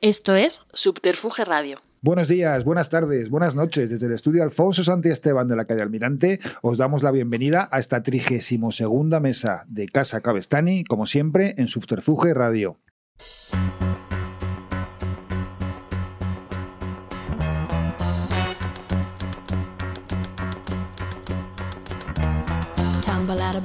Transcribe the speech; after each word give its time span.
Esto 0.00 0.36
es 0.36 0.62
Subterfuge 0.74 1.44
Radio. 1.44 1.80
Buenos 2.02 2.28
días, 2.28 2.62
buenas 2.62 2.88
tardes, 2.88 3.30
buenas 3.30 3.56
noches. 3.56 3.90
Desde 3.90 4.06
el 4.06 4.12
estudio 4.12 4.44
Alfonso 4.44 4.84
Santi 4.84 5.08
Esteban 5.08 5.48
de 5.48 5.56
la 5.56 5.64
calle 5.64 5.82
Almirante 5.82 6.38
os 6.62 6.78
damos 6.78 7.02
la 7.02 7.10
bienvenida 7.10 7.68
a 7.72 7.80
esta 7.80 8.00
32 8.00 8.76
segunda 8.76 9.18
mesa 9.18 9.64
de 9.66 9.88
Casa 9.88 10.20
Cabestani, 10.20 10.84
como 10.84 11.06
siempre, 11.06 11.54
en 11.58 11.66
Subterfuge 11.66 12.32
Radio. 12.32 12.76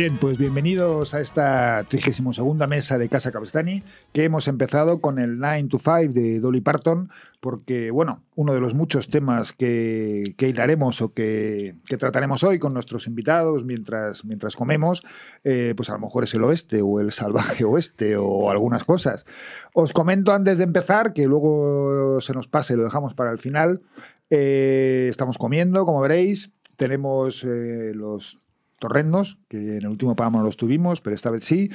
Bien, 0.00 0.16
pues 0.16 0.38
bienvenidos 0.38 1.12
a 1.12 1.20
esta 1.20 1.84
32 1.86 2.34
segunda 2.34 2.66
mesa 2.66 2.96
de 2.96 3.10
Casa 3.10 3.32
Cabestani, 3.32 3.82
que 4.14 4.24
hemos 4.24 4.48
empezado 4.48 5.02
con 5.02 5.18
el 5.18 5.38
9 5.38 5.64
to 5.68 5.78
5 5.78 6.14
de 6.14 6.40
Dolly 6.40 6.62
Parton, 6.62 7.10
porque, 7.38 7.90
bueno, 7.90 8.22
uno 8.34 8.54
de 8.54 8.60
los 8.60 8.72
muchos 8.72 9.10
temas 9.10 9.52
que, 9.52 10.34
que 10.38 10.54
o 11.02 11.12
que, 11.12 11.74
que 11.84 11.96
trataremos 11.98 12.42
hoy 12.44 12.58
con 12.58 12.72
nuestros 12.72 13.06
invitados 13.06 13.66
mientras, 13.66 14.24
mientras 14.24 14.56
comemos, 14.56 15.04
eh, 15.44 15.74
pues 15.76 15.90
a 15.90 15.92
lo 15.92 15.98
mejor 15.98 16.24
es 16.24 16.32
el 16.32 16.44
oeste 16.44 16.80
o 16.80 16.98
el 16.98 17.12
salvaje 17.12 17.66
oeste 17.66 18.16
o 18.16 18.50
algunas 18.50 18.84
cosas. 18.84 19.26
Os 19.74 19.92
comento 19.92 20.32
antes 20.32 20.56
de 20.56 20.64
empezar, 20.64 21.12
que 21.12 21.26
luego 21.26 22.22
se 22.22 22.32
nos 22.32 22.48
pase, 22.48 22.74
lo 22.74 22.84
dejamos 22.84 23.12
para 23.12 23.32
el 23.32 23.38
final. 23.38 23.82
Eh, 24.30 25.08
estamos 25.10 25.36
comiendo, 25.36 25.84
como 25.84 26.00
veréis, 26.00 26.52
tenemos 26.78 27.44
eh, 27.44 27.92
los 27.94 28.46
torrendos, 28.80 29.38
que 29.48 29.58
en 29.58 29.82
el 29.82 29.86
último 29.86 30.16
programa 30.16 30.38
no 30.38 30.44
los 30.44 30.56
tuvimos, 30.56 31.00
pero 31.00 31.14
esta 31.14 31.30
vez 31.30 31.44
sí. 31.44 31.70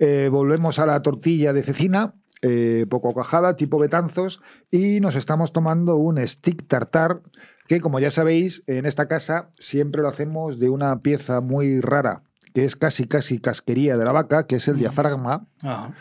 Eh, 0.00 0.28
volvemos 0.32 0.80
a 0.80 0.86
la 0.86 1.00
tortilla 1.02 1.52
de 1.52 1.62
cecina, 1.62 2.14
eh, 2.42 2.86
poco 2.90 3.14
cajada, 3.14 3.56
tipo 3.56 3.78
betanzos, 3.78 4.40
y 4.70 5.00
nos 5.00 5.14
estamos 5.14 5.52
tomando 5.52 5.96
un 5.96 6.18
stick 6.26 6.66
tartar, 6.66 7.22
que 7.66 7.80
como 7.80 7.98
ya 7.98 8.10
sabéis, 8.10 8.62
en 8.66 8.86
esta 8.86 9.06
casa 9.06 9.50
siempre 9.56 10.02
lo 10.02 10.08
hacemos 10.08 10.58
de 10.58 10.68
una 10.68 11.00
pieza 11.00 11.40
muy 11.40 11.80
rara, 11.80 12.22
que 12.52 12.64
es 12.64 12.76
casi 12.76 13.06
casi 13.06 13.38
casquería 13.38 13.96
de 13.96 14.04
la 14.04 14.12
vaca, 14.12 14.46
que 14.46 14.56
es 14.56 14.68
el 14.68 14.78
diafragma, 14.78 15.46
Ajá. 15.62 15.94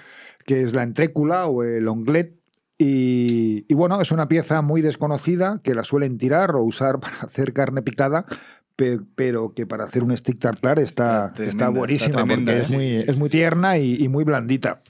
que 0.45 0.63
es 0.63 0.73
la 0.73 0.83
entrécula 0.83 1.47
o 1.47 1.63
el 1.63 1.87
onglet. 1.87 2.35
Y, 2.77 3.65
y 3.69 3.73
bueno, 3.73 4.01
es 4.01 4.11
una 4.11 4.27
pieza 4.27 4.61
muy 4.61 4.81
desconocida 4.81 5.59
que 5.63 5.73
la 5.73 5.83
suelen 5.83 6.17
tirar 6.17 6.55
o 6.55 6.63
usar 6.63 6.99
para 7.01 7.17
hacer 7.19 7.53
carne 7.53 7.81
picada, 7.81 8.25
pero 9.15 9.53
que 9.53 9.65
para 9.65 9.85
hacer 9.85 10.03
un 10.03 10.15
stick 10.15 10.39
tartar 10.39 10.79
está, 10.79 11.27
Está 11.27 11.33
tremenda, 11.33 11.49
está 11.49 11.69
buenísima 11.69 12.21
está 12.21 12.25
tremenda, 12.25 12.53
porque 12.53 12.65
es 12.65 12.69
¿eh? 12.69 12.73
muy, 12.73 13.09
es 13.09 13.17
muy 13.17 13.29
tierna 13.29 13.77
y, 13.77 14.03
y 14.03 14.07
muy 14.07 14.23
blandita. 14.23 14.81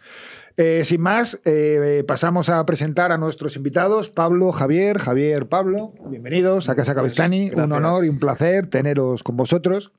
Eh, 0.57 0.83
sin 0.85 1.01
más, 1.01 1.41
eh, 1.43 2.03
pasamos 2.07 2.47
a 2.47 2.65
presentar 2.65 3.11
a 3.11 3.17
nuestros 3.17 3.57
invitados, 3.57 4.09
Pablo, 4.09 4.53
Javier, 4.53 4.99
Javier, 4.99 5.47
Pablo, 5.49 5.93
bienvenidos 6.07 6.69
a 6.69 6.75
Casa 6.75 6.95
Cabestani, 6.95 7.51
un 7.51 7.73
honor 7.73 8.05
y 8.05 8.09
un 8.09 8.19
placer 8.19 8.67
teneros 8.67 9.21
con 9.21 9.35
vosotros. 9.35 9.91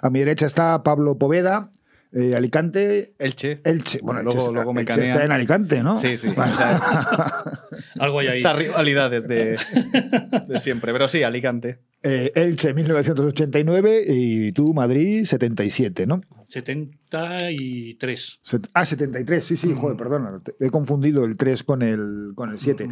A 0.00 0.08
mi 0.08 0.20
derecha 0.20 0.46
está 0.46 0.82
Pablo 0.82 1.18
Poveda, 1.18 1.70
eh, 2.12 2.32
Alicante, 2.36 3.14
Elche. 3.18 3.60
Elche. 3.64 4.00
Bueno, 4.02 4.22
luego, 4.22 4.38
Elche, 4.40 4.52
luego 4.52 4.72
me 4.74 4.80
Elche 4.82 5.02
está 5.02 5.24
en 5.24 5.32
Alicante, 5.32 5.82
¿no? 5.82 5.96
Sí, 5.96 6.16
sí. 6.16 6.28
Vale. 6.36 6.52
o 6.52 6.56
sea, 6.56 7.42
Algo 8.00 8.18
hay 8.20 8.28
ahí. 8.28 8.36
esas 8.38 8.56
rivalidades 8.56 9.28
de, 9.28 9.56
de 10.48 10.58
siempre. 10.58 10.92
Pero 10.92 11.08
sí, 11.08 11.22
Alicante. 11.22 11.78
Eh, 12.02 12.30
Elche 12.34 12.72
1989 12.74 14.04
y 14.06 14.52
tú 14.52 14.72
Madrid 14.72 15.24
77, 15.24 16.06
¿no? 16.06 16.20
73. 16.48 18.38
Set- 18.42 18.68
Ah, 18.74 18.84
73, 18.86 19.44
sí, 19.44 19.56
sí, 19.56 19.74
joder, 19.76 19.96
perdona. 19.96 20.28
He 20.60 20.70
confundido 20.70 21.24
el 21.24 21.36
3 21.36 21.62
con 21.62 21.82
el, 21.82 22.32
con 22.34 22.50
el 22.50 22.58
7. 22.58 22.88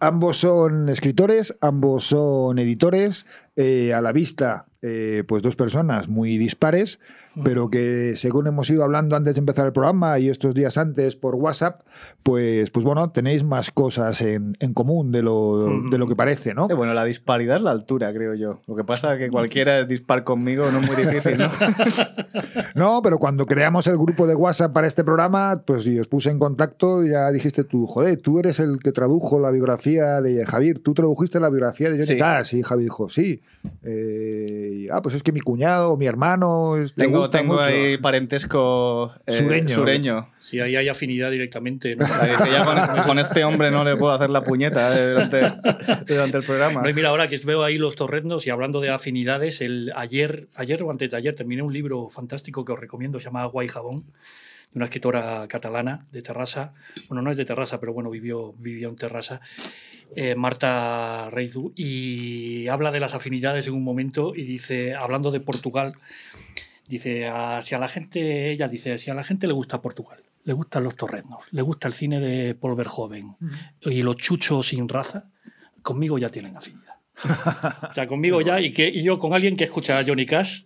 Ambos 0.00 0.38
son 0.38 0.88
escritores, 0.88 1.56
ambos 1.60 2.04
son 2.06 2.58
editores. 2.58 3.26
Eh, 3.56 3.92
a 3.94 4.00
la 4.00 4.12
vista 4.12 4.66
eh, 4.86 5.24
pues 5.26 5.42
dos 5.42 5.56
personas 5.56 6.08
muy 6.08 6.36
dispares, 6.36 7.00
pero 7.42 7.70
que 7.70 8.12
según 8.16 8.46
hemos 8.46 8.68
ido 8.68 8.84
hablando 8.84 9.16
antes 9.16 9.34
de 9.34 9.38
empezar 9.38 9.64
el 9.64 9.72
programa 9.72 10.18
y 10.18 10.28
estos 10.28 10.52
días 10.52 10.76
antes 10.76 11.16
por 11.16 11.36
WhatsApp, 11.36 11.80
pues, 12.22 12.70
pues 12.70 12.84
bueno, 12.84 13.10
tenéis 13.10 13.44
más 13.44 13.70
cosas 13.70 14.20
en, 14.20 14.58
en 14.60 14.74
común 14.74 15.10
de 15.10 15.22
lo, 15.22 15.70
de 15.90 15.96
lo 15.96 16.06
que 16.06 16.14
parece, 16.14 16.52
¿no? 16.52 16.68
Eh, 16.68 16.74
bueno, 16.74 16.92
la 16.92 17.04
disparidad 17.06 17.56
es 17.56 17.62
la 17.62 17.70
altura, 17.70 18.12
creo 18.12 18.34
yo. 18.34 18.60
Lo 18.66 18.76
que 18.76 18.84
pasa 18.84 19.14
es 19.14 19.20
que 19.20 19.30
cualquiera 19.30 19.80
es 19.80 19.88
dispar 19.88 20.22
conmigo, 20.22 20.70
no 20.70 20.80
es 20.80 20.86
muy 20.86 20.96
difícil, 20.96 21.38
¿no? 21.38 21.50
No, 22.74 23.00
pero 23.02 23.18
cuando 23.18 23.46
creamos 23.46 23.86
el 23.86 23.96
grupo 23.96 24.26
de 24.26 24.34
WhatsApp 24.34 24.72
para 24.72 24.86
este 24.86 25.02
programa, 25.04 25.62
pues 25.64 25.86
y 25.86 25.98
os 25.98 26.08
puse 26.08 26.30
en 26.30 26.38
contacto, 26.38 27.04
ya 27.06 27.30
dijiste 27.30 27.64
tú, 27.64 27.86
joder, 27.86 28.18
tú 28.18 28.38
eres 28.38 28.60
el 28.60 28.78
que 28.80 28.92
tradujo 28.92 29.38
la 29.38 29.50
biografía 29.50 30.20
de 30.20 30.44
Javier, 30.44 30.80
tú 30.80 30.92
tradujiste 30.92 31.40
la 31.40 31.48
biografía 31.48 31.88
de 31.88 31.94
Johnny 31.94 32.06
Sí. 32.06 32.18
Cash, 32.18 32.54
y 32.56 32.62
Javier 32.62 32.84
dijo, 32.84 33.08
sí. 33.08 33.40
Eh, 33.82 34.86
ah, 34.90 35.00
pues 35.00 35.14
es 35.14 35.22
que 35.22 35.32
mi 35.32 35.40
cuñado, 35.40 35.96
mi 35.96 36.06
hermano, 36.06 36.76
es- 36.76 36.94
tengo 36.94 37.18
gusta 37.20 37.38
tengo 37.38 37.54
mucho. 37.54 37.64
ahí 37.64 37.96
parentesco 37.98 39.10
eh, 39.26 39.32
Sureño. 39.32 39.68
sureño. 39.68 40.28
Sí, 40.38 40.60
ahí 40.60 40.76
hay 40.76 40.88
afinidad 40.88 41.30
directamente. 41.30 41.96
¿no? 41.96 42.04
Con, 42.04 43.02
con 43.04 43.18
este 43.18 43.42
hombre 43.44 43.70
no 43.70 43.82
le 43.84 43.96
puedo 43.96 44.12
hacer 44.12 44.28
la 44.30 44.42
puñeta 44.44 44.94
eh, 44.98 45.10
durante, 45.12 45.40
durante 46.06 46.36
el 46.38 46.44
programa. 46.44 46.82
No, 46.82 46.88
y 46.90 46.94
mira, 46.94 47.08
ahora 47.08 47.28
que 47.28 47.38
veo 47.38 47.62
ahí 47.64 47.78
los 47.78 47.94
torrendos 47.96 48.46
y 48.46 48.50
hablando 48.50 48.80
de 48.80 48.90
afinidades, 48.90 49.60
el, 49.60 49.92
ayer, 49.96 50.48
ayer 50.56 50.82
o 50.82 50.90
antes 50.90 51.10
de 51.10 51.16
ayer 51.16 51.34
terminé 51.34 51.62
un 51.62 51.72
libro 51.72 52.08
fantástico 52.10 52.64
que 52.64 52.72
os 52.72 52.78
recomiendo, 52.78 53.18
se 53.18 53.24
llama 53.26 53.42
Agua 53.42 53.64
y 53.64 53.68
Jabón, 53.68 53.96
de 53.96 54.04
una 54.74 54.84
escritora 54.86 55.46
catalana 55.48 56.04
de 56.12 56.20
Terrassa. 56.22 56.72
Bueno, 57.08 57.22
no 57.22 57.30
es 57.30 57.36
de 57.36 57.44
Terrassa, 57.44 57.80
pero 57.80 57.92
bueno, 57.94 58.10
vivió, 58.10 58.52
vivió 58.58 58.88
en 58.88 58.96
Terrassa. 58.96 59.40
Eh, 60.16 60.34
Marta 60.34 61.28
Reizu, 61.30 61.72
y 61.76 62.68
habla 62.68 62.90
de 62.90 63.00
las 63.00 63.14
afinidades 63.14 63.66
en 63.66 63.74
un 63.74 63.82
momento 63.84 64.32
y 64.34 64.42
dice, 64.44 64.94
hablando 64.94 65.30
de 65.30 65.40
Portugal, 65.40 65.94
dice, 66.88 67.26
"a- 67.26 67.62
si 67.62 67.74
a 67.74 67.78
la 67.78 67.88
gente, 67.88 68.50
ella 68.50 68.68
dice, 68.68 68.98
si 68.98 69.10
a 69.10 69.14
la 69.14 69.24
gente 69.24 69.46
le 69.46 69.52
gusta 69.52 69.80
Portugal, 69.80 70.18
le 70.44 70.52
gustan 70.52 70.84
los 70.84 70.96
torrendos, 70.96 71.44
le 71.52 71.62
gusta 71.62 71.88
el 71.88 71.94
cine 71.94 72.20
de 72.20 72.54
Paul 72.54 72.76
Verhoeven 72.76 73.34
y 73.80 74.02
los 74.02 74.16
chuchos 74.16 74.68
sin 74.68 74.88
raza, 74.88 75.24
conmigo 75.82 76.18
ya 76.18 76.28
tienen 76.28 76.56
afinidad. 76.56 76.94
o 77.88 77.92
sea, 77.92 78.06
conmigo 78.06 78.40
ya, 78.40 78.60
y, 78.60 78.72
que, 78.72 78.88
y 78.88 79.02
yo 79.02 79.18
con 79.18 79.32
alguien 79.34 79.56
que 79.56 79.64
escucha 79.64 79.98
a 79.98 80.04
Johnny 80.04 80.26
Cash, 80.26 80.64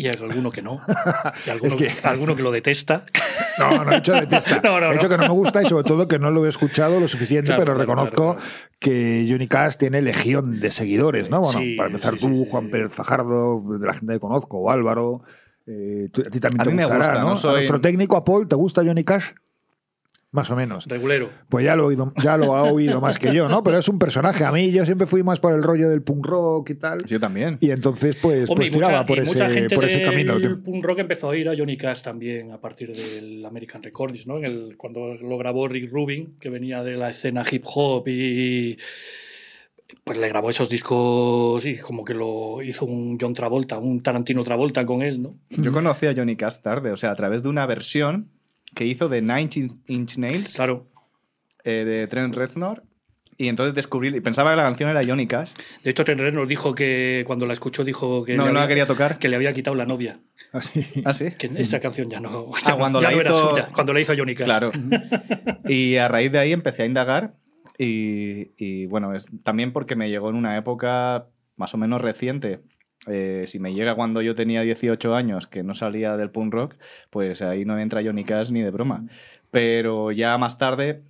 y 0.00 0.06
hay 0.06 0.14
alguno 0.22 0.50
que 0.52 0.62
no, 0.62 0.78
y 1.46 1.50
alguno, 1.50 1.68
Es 1.68 1.76
que- 1.76 1.92
alguno 2.06 2.36
que 2.36 2.42
lo 2.42 2.50
detesta. 2.52 3.04
No, 3.58 3.84
no 3.84 3.90
he 3.92 3.96
dicho 3.96 4.12
detesta. 4.12 4.60
No, 4.64 4.78
no, 4.80 4.90
he 4.90 4.94
dicho 4.94 5.08
no. 5.08 5.10
que 5.10 5.16
no 5.18 5.22
me 5.24 5.28
gusta 5.40 5.60
y 5.62 5.66
sobre 5.66 5.82
todo 5.84 6.06
que 6.06 6.18
no 6.20 6.30
lo 6.30 6.46
he 6.46 6.48
escuchado 6.48 7.00
lo 7.00 7.08
suficiente, 7.08 7.48
Claro, 7.48 7.64
pero 7.64 7.74
claro, 7.74 7.80
reconozco 8.04 8.34
claro, 8.34 8.38
claro. 8.38 8.72
que 8.78 9.26
Johnny 9.28 9.48
Cash 9.48 9.74
tiene 9.76 10.00
legión 10.00 10.60
de 10.60 10.70
seguidores, 10.70 11.28
¿no? 11.28 11.40
Bueno, 11.40 11.58
Sí, 11.58 11.74
para 11.76 11.88
empezar 11.88 12.14
sí, 12.14 12.20
tú, 12.20 12.44
sí, 12.44 12.50
Juan 12.50 12.66
sí. 12.66 12.70
Pérez 12.70 12.94
Fajardo, 12.94 13.62
de 13.80 13.84
la 13.86 13.94
gente 13.94 14.12
que 14.14 14.20
conozco, 14.20 14.58
o 14.58 14.70
Álvaro. 14.70 15.22
eh, 15.66 16.08
tú- 16.12 16.22
a 16.24 16.30
ti 16.30 16.38
también 16.40 16.60
A 16.60 16.64
te 16.64 16.70
mí 16.70 16.76
me 16.76 16.84
gusta, 16.86 17.14
¿no? 17.14 17.20
no 17.26 17.32
A 17.32 17.36
soy- 17.36 17.52
nuestro 17.54 17.80
técnico, 17.80 18.16
a 18.16 18.24
Paul, 18.24 18.46
¿te 18.48 18.54
gusta 18.56 18.82
Johnny 18.84 19.02
Cash? 19.04 19.32
Más 20.30 20.50
o 20.50 20.56
menos. 20.56 20.86
Regulero. 20.86 21.30
Pues 21.48 21.64
ya 21.64 21.74
lo, 21.74 21.84
he 21.84 21.86
oído, 21.86 22.12
ya 22.22 22.36
lo 22.36 22.54
ha 22.54 22.64
oído 22.64 23.00
más 23.00 23.18
que 23.18 23.32
yo, 23.32 23.48
¿no? 23.48 23.62
Pero 23.62 23.78
es 23.78 23.88
un 23.88 23.98
personaje. 23.98 24.44
A 24.44 24.52
mí 24.52 24.70
yo 24.70 24.84
siempre 24.84 25.06
fui 25.06 25.22
más 25.22 25.40
por 25.40 25.54
el 25.54 25.62
rollo 25.62 25.88
del 25.88 26.02
punk 26.02 26.26
rock 26.26 26.70
y 26.70 26.74
tal. 26.74 27.02
Yo 27.06 27.18
también. 27.18 27.56
Y 27.60 27.70
entonces, 27.70 28.14
pues, 28.16 28.50
Hombre, 28.50 28.66
pues 28.66 28.70
tiraba 28.70 28.98
mucha, 28.98 29.06
por, 29.06 29.18
y 29.18 29.20
mucha 29.22 29.46
ese, 29.46 29.54
gente 29.54 29.74
por 29.74 29.84
ese 29.86 30.02
camino. 30.02 30.38
tío. 30.38 30.62
punk 30.62 30.84
rock 30.84 30.98
empezó 30.98 31.30
a 31.30 31.36
ir 31.36 31.48
a 31.48 31.56
Johnny 31.56 31.78
Cash 31.78 32.02
también 32.02 32.52
a 32.52 32.60
partir 32.60 32.94
del 32.94 33.44
American 33.44 33.82
Recordings, 33.82 34.26
¿no? 34.26 34.36
En 34.36 34.44
el, 34.44 34.76
cuando 34.76 35.14
lo 35.14 35.38
grabó 35.38 35.66
Rick 35.66 35.90
Rubin, 35.90 36.36
que 36.38 36.50
venía 36.50 36.82
de 36.82 36.98
la 36.98 37.08
escena 37.08 37.42
hip 37.50 37.64
hop 37.64 38.06
y 38.08 38.76
pues 40.04 40.18
le 40.18 40.28
grabó 40.28 40.50
esos 40.50 40.68
discos 40.68 41.64
y 41.64 41.76
como 41.78 42.04
que 42.04 42.12
lo 42.12 42.62
hizo 42.62 42.84
un 42.84 43.18
John 43.18 43.32
Travolta, 43.32 43.78
un 43.78 44.02
Tarantino 44.02 44.44
Travolta 44.44 44.84
con 44.84 45.00
él, 45.00 45.22
¿no? 45.22 45.36
Yo 45.48 45.72
conocí 45.72 46.06
a 46.06 46.14
Johnny 46.14 46.36
Cash 46.36 46.58
tarde, 46.58 46.90
o 46.90 46.98
sea, 46.98 47.12
a 47.12 47.16
través 47.16 47.42
de 47.42 47.48
una 47.48 47.64
versión 47.64 48.28
que 48.78 48.86
hizo 48.86 49.08
de 49.08 49.20
Nine 49.20 49.50
Inch- 49.88 50.16
Nails 50.18 50.54
Claro. 50.54 50.86
eh, 51.64 51.84
de 51.84 52.06
Trent 52.06 52.34
Reznor. 52.34 52.84
Y 53.40 53.46
entonces 53.48 53.72
descubrí, 53.74 54.08
y 54.16 54.20
pensaba 54.20 54.50
que 54.50 54.56
la 54.56 54.64
canción 54.64 54.90
era 54.90 55.00
Johnny 55.06 55.26
Cash. 55.28 55.52
De 55.84 55.90
hecho, 55.90 56.04
Trent 56.04 56.20
Reznor 56.20 56.48
dijo 56.48 56.74
que 56.74 57.22
cuando 57.26 57.46
la 57.46 57.52
escuchó 57.52 57.84
dijo 57.84 58.24
que, 58.24 58.36
No, 58.36 58.46
le 58.46 58.52
no 58.52 58.58
la 58.60 58.66
quería 58.66 58.86
tocar. 58.86 59.18
que 59.20 59.28
le 59.28 59.36
había 59.36 59.52
quitado 59.52 59.76
la 59.76 59.84
novia. 59.86 60.18
Así. 60.52 60.84
Ah, 61.04 61.14
sí. 61.14 61.30
Que 61.38 61.46
esta 61.56 61.78
canción 61.80 62.08
ya 62.10 62.18
no, 62.20 62.50
Ah, 62.54 62.60
ya 62.66 62.74
cuando 62.76 63.00
ya 63.00 63.10
la 63.10 63.14
no 63.16 63.20
era 63.20 63.30
hizo- 63.30 63.50
suya, 63.50 63.68
cuando 63.72 63.92
la 63.92 64.00
hizo 64.00 64.14
Johnny 64.16 64.34
Cash. 64.34 64.44
Claro. 64.46 64.70
Y 65.68 65.96
a 65.96 66.08
raíz 66.08 66.32
de 66.32 66.38
ahí 66.38 66.52
empecé 66.52 66.82
a 66.84 66.86
indagar 66.86 67.34
y, 67.78 68.48
y, 68.56 68.86
bueno, 68.86 69.14
es 69.14 69.26
también 69.44 69.72
porque 69.72 69.94
me 69.96 70.08
llegó 70.10 70.30
en 70.30 70.36
una 70.36 70.56
época 70.56 71.26
más 71.56 71.74
o 71.74 71.78
menos 71.78 72.00
reciente. 72.00 72.60
Eh, 73.08 73.44
si 73.46 73.58
me 73.58 73.72
llega 73.74 73.94
cuando 73.94 74.20
yo 74.22 74.34
tenía 74.34 74.62
18 74.62 75.14
años, 75.14 75.46
que 75.46 75.62
no 75.62 75.74
salía 75.74 76.16
del 76.16 76.30
punk 76.30 76.52
rock, 76.52 76.74
pues 77.10 77.42
ahí 77.42 77.64
no 77.64 77.78
entra 77.78 78.02
Johnny 78.04 78.24
Cash 78.24 78.50
ni 78.50 78.62
de 78.62 78.70
broma. 78.70 79.04
Pero 79.50 80.12
ya 80.12 80.36
más 80.38 80.58
tarde, 80.58 81.02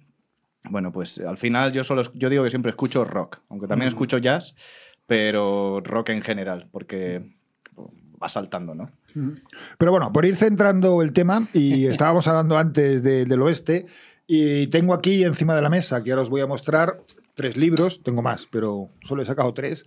bueno, 0.70 0.92
pues 0.92 1.18
al 1.18 1.38
final 1.38 1.72
yo 1.72 1.82
solo, 1.84 2.02
yo 2.14 2.28
digo 2.30 2.44
que 2.44 2.50
siempre 2.50 2.70
escucho 2.70 3.04
rock, 3.04 3.38
aunque 3.48 3.66
también 3.66 3.88
escucho 3.88 4.18
jazz, 4.18 4.54
pero 5.06 5.80
rock 5.84 6.10
en 6.10 6.22
general, 6.22 6.68
porque 6.70 7.22
va 8.22 8.28
saltando, 8.28 8.74
¿no? 8.74 8.90
Pero 9.78 9.90
bueno, 9.92 10.12
por 10.12 10.24
ir 10.24 10.36
centrando 10.36 11.02
el 11.02 11.12
tema, 11.12 11.46
y 11.54 11.86
estábamos 11.88 12.26
hablando 12.28 12.58
antes 12.58 13.02
de- 13.02 13.24
del 13.24 13.42
oeste, 13.42 13.86
y 14.26 14.66
tengo 14.66 14.92
aquí 14.92 15.24
encima 15.24 15.54
de 15.56 15.62
la 15.62 15.70
mesa, 15.70 16.02
que 16.02 16.10
ahora 16.10 16.22
os 16.22 16.30
voy 16.30 16.40
a 16.42 16.46
mostrar, 16.46 16.98
tres 17.38 17.56
libros, 17.56 18.02
tengo 18.02 18.20
más, 18.20 18.48
pero 18.50 18.90
solo 19.04 19.22
he 19.22 19.24
sacado 19.24 19.54
tres. 19.54 19.86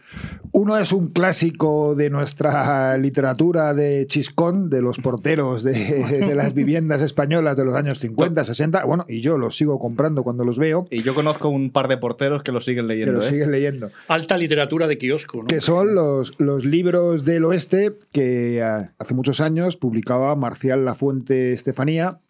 Uno 0.53 0.77
es 0.77 0.93
un 0.93 1.09
clásico 1.09 1.95
de 1.95 2.09
nuestra 2.09 2.97
literatura 2.97 3.73
de 3.73 4.07
Chiscón, 4.07 4.69
de 4.69 4.81
los 4.81 4.99
porteros 4.99 5.61
de, 5.61 5.73
de 6.27 6.33
las 6.33 6.53
viviendas 6.53 7.01
españolas 7.01 7.57
de 7.57 7.65
los 7.65 7.75
años 7.75 7.99
50, 7.99 8.45
60, 8.45 8.85
bueno, 8.85 9.05
y 9.09 9.19
yo 9.19 9.37
los 9.37 9.57
sigo 9.57 9.79
comprando 9.79 10.23
cuando 10.23 10.45
los 10.45 10.57
veo, 10.57 10.85
Y 10.89 11.03
yo 11.03 11.13
conozco 11.13 11.49
un 11.49 11.71
par 11.71 11.89
de 11.89 11.97
porteros 11.97 12.41
que 12.41 12.53
lo 12.53 12.61
siguen 12.61 12.87
que 12.87 12.93
leyendo. 12.93 13.11
los 13.15 13.25
¿eh? 13.25 13.31
siguen 13.31 13.51
leyendo. 13.51 13.91
Alta 14.07 14.37
literatura 14.37 14.87
de 14.87 14.97
kiosco, 14.97 15.41
¿no? 15.41 15.47
que 15.47 15.59
son 15.59 15.93
los, 15.93 16.39
los 16.39 16.63
libros 16.63 17.25
del 17.25 17.43
oeste 17.43 17.97
que 18.13 18.63
ah, 18.63 18.93
hace 18.97 19.13
muchos 19.13 19.41
años 19.41 19.75
publicaba 19.75 20.33
Marcial 20.37 20.85
Lafuente 20.85 21.51
Estefanía 21.51 22.21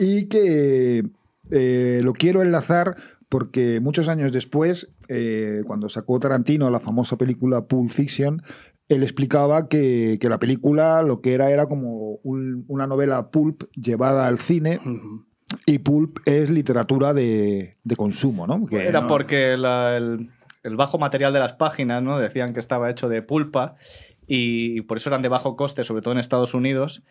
y 0.00 0.24
que 0.26 1.04
eh, 1.50 2.00
lo 2.02 2.12
quiero 2.12 2.42
enlazar 2.42 2.96
porque 3.28 3.80
muchos 3.80 4.08
años 4.08 4.32
después, 4.32 4.90
eh, 5.08 5.62
cuando 5.66 5.88
sacó 5.88 6.18
Tarantino 6.18 6.70
la 6.70 6.80
famosa 6.80 7.16
película 7.18 7.66
Pulp 7.66 7.90
Fiction, 7.90 8.42
él 8.88 9.02
explicaba 9.02 9.68
que, 9.68 10.18
que 10.20 10.28
la 10.30 10.38
película 10.38 11.02
lo 11.02 11.20
que 11.20 11.34
era 11.34 11.50
era 11.50 11.66
como 11.66 12.14
un- 12.22 12.64
una 12.68 12.86
novela 12.86 13.30
pulp 13.30 13.64
llevada 13.74 14.26
al 14.26 14.38
cine 14.38 14.80
y 15.66 15.78
pulp 15.78 16.18
es 16.24 16.48
literatura 16.50 17.12
de, 17.12 17.76
de 17.84 17.96
consumo, 17.96 18.46
¿no? 18.46 18.64
Que 18.66 18.86
Era 18.88 19.02
no- 19.02 19.08
porque 19.08 19.56
la- 19.58 19.96
el, 19.98 20.30
el 20.62 20.76
bajo 20.76 20.98
material 20.98 21.32
de 21.34 21.38
las 21.40 21.52
páginas, 21.52 22.02
¿no? 22.02 22.18
Decían 22.18 22.54
que 22.54 22.60
estaba 22.60 22.90
hecho 22.90 23.10
de 23.10 23.20
pulpa 23.20 23.76
y 24.26 24.80
por 24.82 24.96
eso 24.96 25.10
eran 25.10 25.20
de 25.22 25.28
bajo 25.28 25.54
coste, 25.56 25.84
sobre 25.84 26.00
todo 26.02 26.12
en 26.12 26.18
Estados 26.18 26.54
Unidos, 26.54 27.02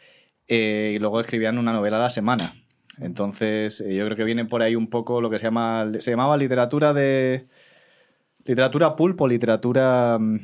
eh, 0.47 0.93
y 0.95 0.99
luego 0.99 1.19
escribían 1.19 1.57
una 1.59 1.73
novela 1.73 1.97
a 1.97 2.01
la 2.01 2.09
semana. 2.09 2.53
Entonces, 2.99 3.81
eh, 3.81 3.95
yo 3.95 4.05
creo 4.05 4.17
que 4.17 4.23
viene 4.23 4.45
por 4.45 4.61
ahí 4.61 4.75
un 4.75 4.87
poco 4.89 5.21
lo 5.21 5.29
que 5.29 5.39
se 5.39 5.45
llama 5.45 5.91
se 5.99 6.11
llamaba 6.11 6.35
literatura 6.37 6.93
de 6.93 7.47
literatura 8.45 8.95
pulp 8.95 9.19
o 9.21 9.27
literatura 9.27 10.17
mm, 10.19 10.39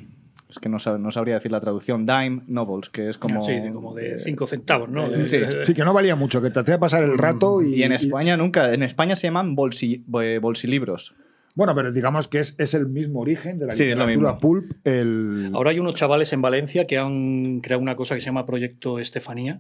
es 0.50 0.60
que 0.60 0.70
no, 0.70 0.78
sab- 0.78 1.00
no 1.00 1.10
sabría 1.12 1.36
decir 1.36 1.52
la 1.52 1.60
traducción, 1.62 2.06
dime 2.06 2.42
novels, 2.48 2.90
que 2.90 3.10
es 3.10 3.18
como 3.18 3.44
Sí, 3.44 3.54
de- 3.60 3.72
como 3.72 3.94
de 3.96 4.20
5 4.20 4.46
centavos, 4.46 4.90
¿no? 4.90 5.10
sí. 5.28 5.38
Sí, 5.64 5.74
que 5.74 5.84
no 5.86 5.94
valía 5.94 6.16
mucho, 6.16 6.42
que 6.42 6.50
te 6.52 6.60
hacía 6.60 6.80
pasar 6.80 7.04
el 7.04 7.18
rato 7.18 7.62
y, 7.62 7.76
y 7.76 7.84
en 7.84 7.92
España 7.94 8.38
nunca, 8.38 8.74
en 8.74 8.84
España 8.84 9.16
se 9.16 9.28
llaman 9.28 9.56
bolsi, 9.56 10.04
eh, 10.22 10.40
bolsilibros. 10.42 11.16
Bueno, 11.56 11.76
pero 11.76 11.92
digamos 11.92 12.28
que 12.28 12.40
es, 12.40 12.56
es 12.58 12.74
el 12.74 12.88
mismo 12.88 13.20
origen 13.20 13.60
de 13.60 13.68
la 13.68 13.72
Sí, 13.74 13.84
literatura 13.86 14.38
pulp. 14.40 14.72
El... 14.84 15.52
Ahora 15.54 15.70
hay 15.72 15.80
unos 15.80 15.94
chavales 15.94 16.34
en 16.34 16.42
Valencia 16.42 16.86
que 16.88 16.98
han 16.98 17.60
creado 17.62 17.82
una 17.82 17.96
cosa 17.96 18.16
que 18.16 18.22
se 18.22 18.26
llama 18.26 18.46
Proyecto 18.46 18.98
Estefanía 18.98 19.60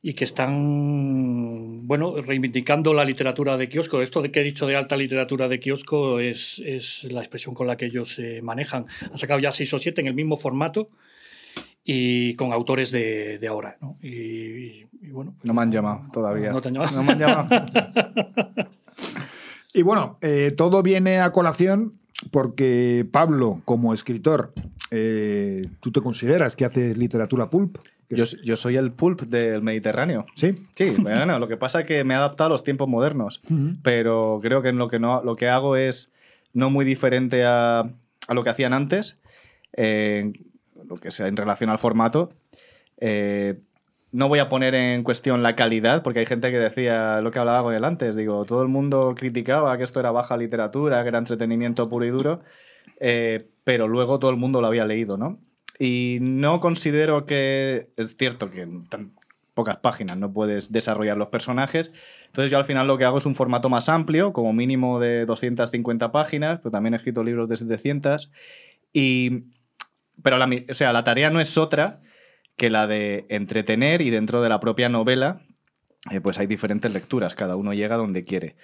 y 0.00 0.14
que 0.14 0.24
están, 0.24 1.86
bueno, 1.86 2.14
reivindicando 2.22 2.94
la 2.94 3.04
literatura 3.04 3.56
de 3.58 3.68
kiosco. 3.68 4.00
Esto 4.00 4.22
de 4.22 4.30
que 4.30 4.40
he 4.40 4.44
dicho 4.44 4.66
de 4.66 4.76
alta 4.76 4.96
literatura 4.96 5.48
de 5.48 5.60
kiosco 5.60 6.20
es, 6.20 6.62
es 6.64 7.04
la 7.04 7.20
expresión 7.20 7.54
con 7.54 7.66
la 7.66 7.76
que 7.76 7.84
ellos 7.86 8.14
se 8.14 8.40
manejan. 8.40 8.86
Han 9.10 9.18
sacado 9.18 9.40
ya 9.40 9.52
seis 9.52 9.74
o 9.74 9.78
siete 9.78 10.00
en 10.00 10.06
el 10.06 10.14
mismo 10.14 10.36
formato 10.38 10.86
y 11.84 12.34
con 12.36 12.52
autores 12.54 12.90
de, 12.90 13.38
de 13.38 13.46
ahora. 13.48 13.76
¿no? 13.82 13.98
Y, 14.02 14.08
y- 14.08 14.86
y 15.02 15.08
bueno, 15.10 15.34
No 15.42 15.52
me 15.52 15.60
han 15.60 15.70
llamado 15.70 16.06
todavía. 16.12 16.50
No 16.50 16.62
te 16.62 16.68
han 16.68 16.74
llamado. 16.74 16.96
No 16.96 17.02
me 17.02 17.12
han 17.12 17.18
llamado. 17.18 17.66
Y 19.74 19.82
bueno, 19.82 20.18
eh, 20.22 20.52
todo 20.56 20.82
viene 20.82 21.18
a 21.18 21.32
colación 21.32 21.92
porque 22.30 23.06
Pablo, 23.10 23.60
como 23.64 23.92
escritor, 23.92 24.52
eh, 24.90 25.62
¿tú 25.80 25.90
te 25.90 26.00
consideras 26.00 26.56
que 26.56 26.64
haces 26.64 26.96
literatura 26.96 27.50
pulp? 27.50 27.78
Yo, 28.08 28.56
soy 28.56 28.76
el 28.76 28.92
pulp 28.92 29.22
del 29.22 29.62
Mediterráneo. 29.62 30.24
¿Sí? 30.36 30.54
Sí, 30.74 30.94
bueno, 31.00 31.40
lo 31.40 31.48
que 31.48 31.56
pasa 31.56 31.80
es 31.80 31.86
que 31.86 32.04
me 32.04 32.14
he 32.14 32.16
adaptado 32.16 32.46
a 32.46 32.50
los 32.50 32.62
tiempos 32.62 32.88
modernos, 32.88 33.40
pero 33.82 34.38
creo 34.40 34.62
que 34.62 34.68
en 34.68 34.78
lo 34.78 34.88
que, 34.88 35.00
no, 35.00 35.22
lo 35.24 35.34
que 35.34 35.48
hago 35.48 35.74
es 35.76 36.12
no 36.52 36.70
muy 36.70 36.84
diferente 36.84 37.44
a, 37.44 37.80
a 37.80 38.34
lo 38.34 38.44
que 38.44 38.50
hacían 38.50 38.72
antes. 38.72 39.18
eh, 39.72 40.32
lo 40.88 40.96
que 40.96 41.10
sea 41.10 41.26
en 41.28 41.36
relación 41.36 41.70
al 41.70 41.78
formato. 41.78 42.30
Eh, 42.98 43.58
no 44.14 44.28
voy 44.28 44.38
a 44.38 44.48
poner 44.48 44.76
en 44.76 45.02
cuestión 45.02 45.42
la 45.42 45.56
calidad, 45.56 46.04
porque 46.04 46.20
hay 46.20 46.26
gente 46.26 46.52
que 46.52 46.58
decía 46.60 47.20
lo 47.20 47.32
que 47.32 47.40
hablaba 47.40 47.64
con 47.64 47.74
él 47.74 47.84
antes. 47.84 48.14
Digo, 48.14 48.44
todo 48.44 48.62
el 48.62 48.68
mundo 48.68 49.12
criticaba 49.16 49.76
que 49.76 49.82
esto 49.82 49.98
era 49.98 50.12
baja 50.12 50.36
literatura, 50.36 51.02
que 51.02 51.08
era 51.08 51.18
entretenimiento 51.18 51.88
puro 51.88 52.04
y 52.04 52.10
duro, 52.10 52.40
eh, 53.00 53.48
pero 53.64 53.88
luego 53.88 54.20
todo 54.20 54.30
el 54.30 54.36
mundo 54.36 54.60
lo 54.60 54.68
había 54.68 54.86
leído, 54.86 55.16
¿no? 55.16 55.40
Y 55.80 56.18
no 56.20 56.60
considero 56.60 57.26
que. 57.26 57.88
Es 57.96 58.16
cierto 58.16 58.52
que 58.52 58.62
en 58.62 58.88
tan 58.88 59.10
pocas 59.56 59.78
páginas 59.78 60.16
no 60.16 60.32
puedes 60.32 60.70
desarrollar 60.70 61.16
los 61.16 61.28
personajes. 61.28 61.92
Entonces, 62.26 62.52
yo 62.52 62.58
al 62.58 62.64
final 62.64 62.86
lo 62.86 62.96
que 62.96 63.04
hago 63.04 63.18
es 63.18 63.26
un 63.26 63.34
formato 63.34 63.68
más 63.68 63.88
amplio, 63.88 64.32
como 64.32 64.52
mínimo 64.52 65.00
de 65.00 65.26
250 65.26 66.12
páginas, 66.12 66.60
pero 66.60 66.70
también 66.70 66.94
he 66.94 66.98
escrito 66.98 67.24
libros 67.24 67.48
de 67.48 67.56
700. 67.56 68.30
Y. 68.92 69.46
Pero 70.22 70.36
o 70.36 70.74
sea, 70.74 70.92
la 70.92 71.02
tarea 71.02 71.30
no 71.30 71.40
es 71.40 71.58
otra 71.58 71.98
que 72.56 72.70
la 72.70 72.86
de 72.86 73.26
entretener 73.28 74.00
y 74.00 74.10
dentro 74.10 74.42
de 74.42 74.48
la 74.48 74.60
propia 74.60 74.88
novela, 74.88 75.40
eh, 76.10 76.20
pues 76.20 76.38
hay 76.38 76.46
diferentes 76.46 76.92
lecturas, 76.92 77.34
cada 77.34 77.56
uno 77.56 77.72
llega 77.72 77.96
donde 77.96 78.24
quiere. 78.24 78.56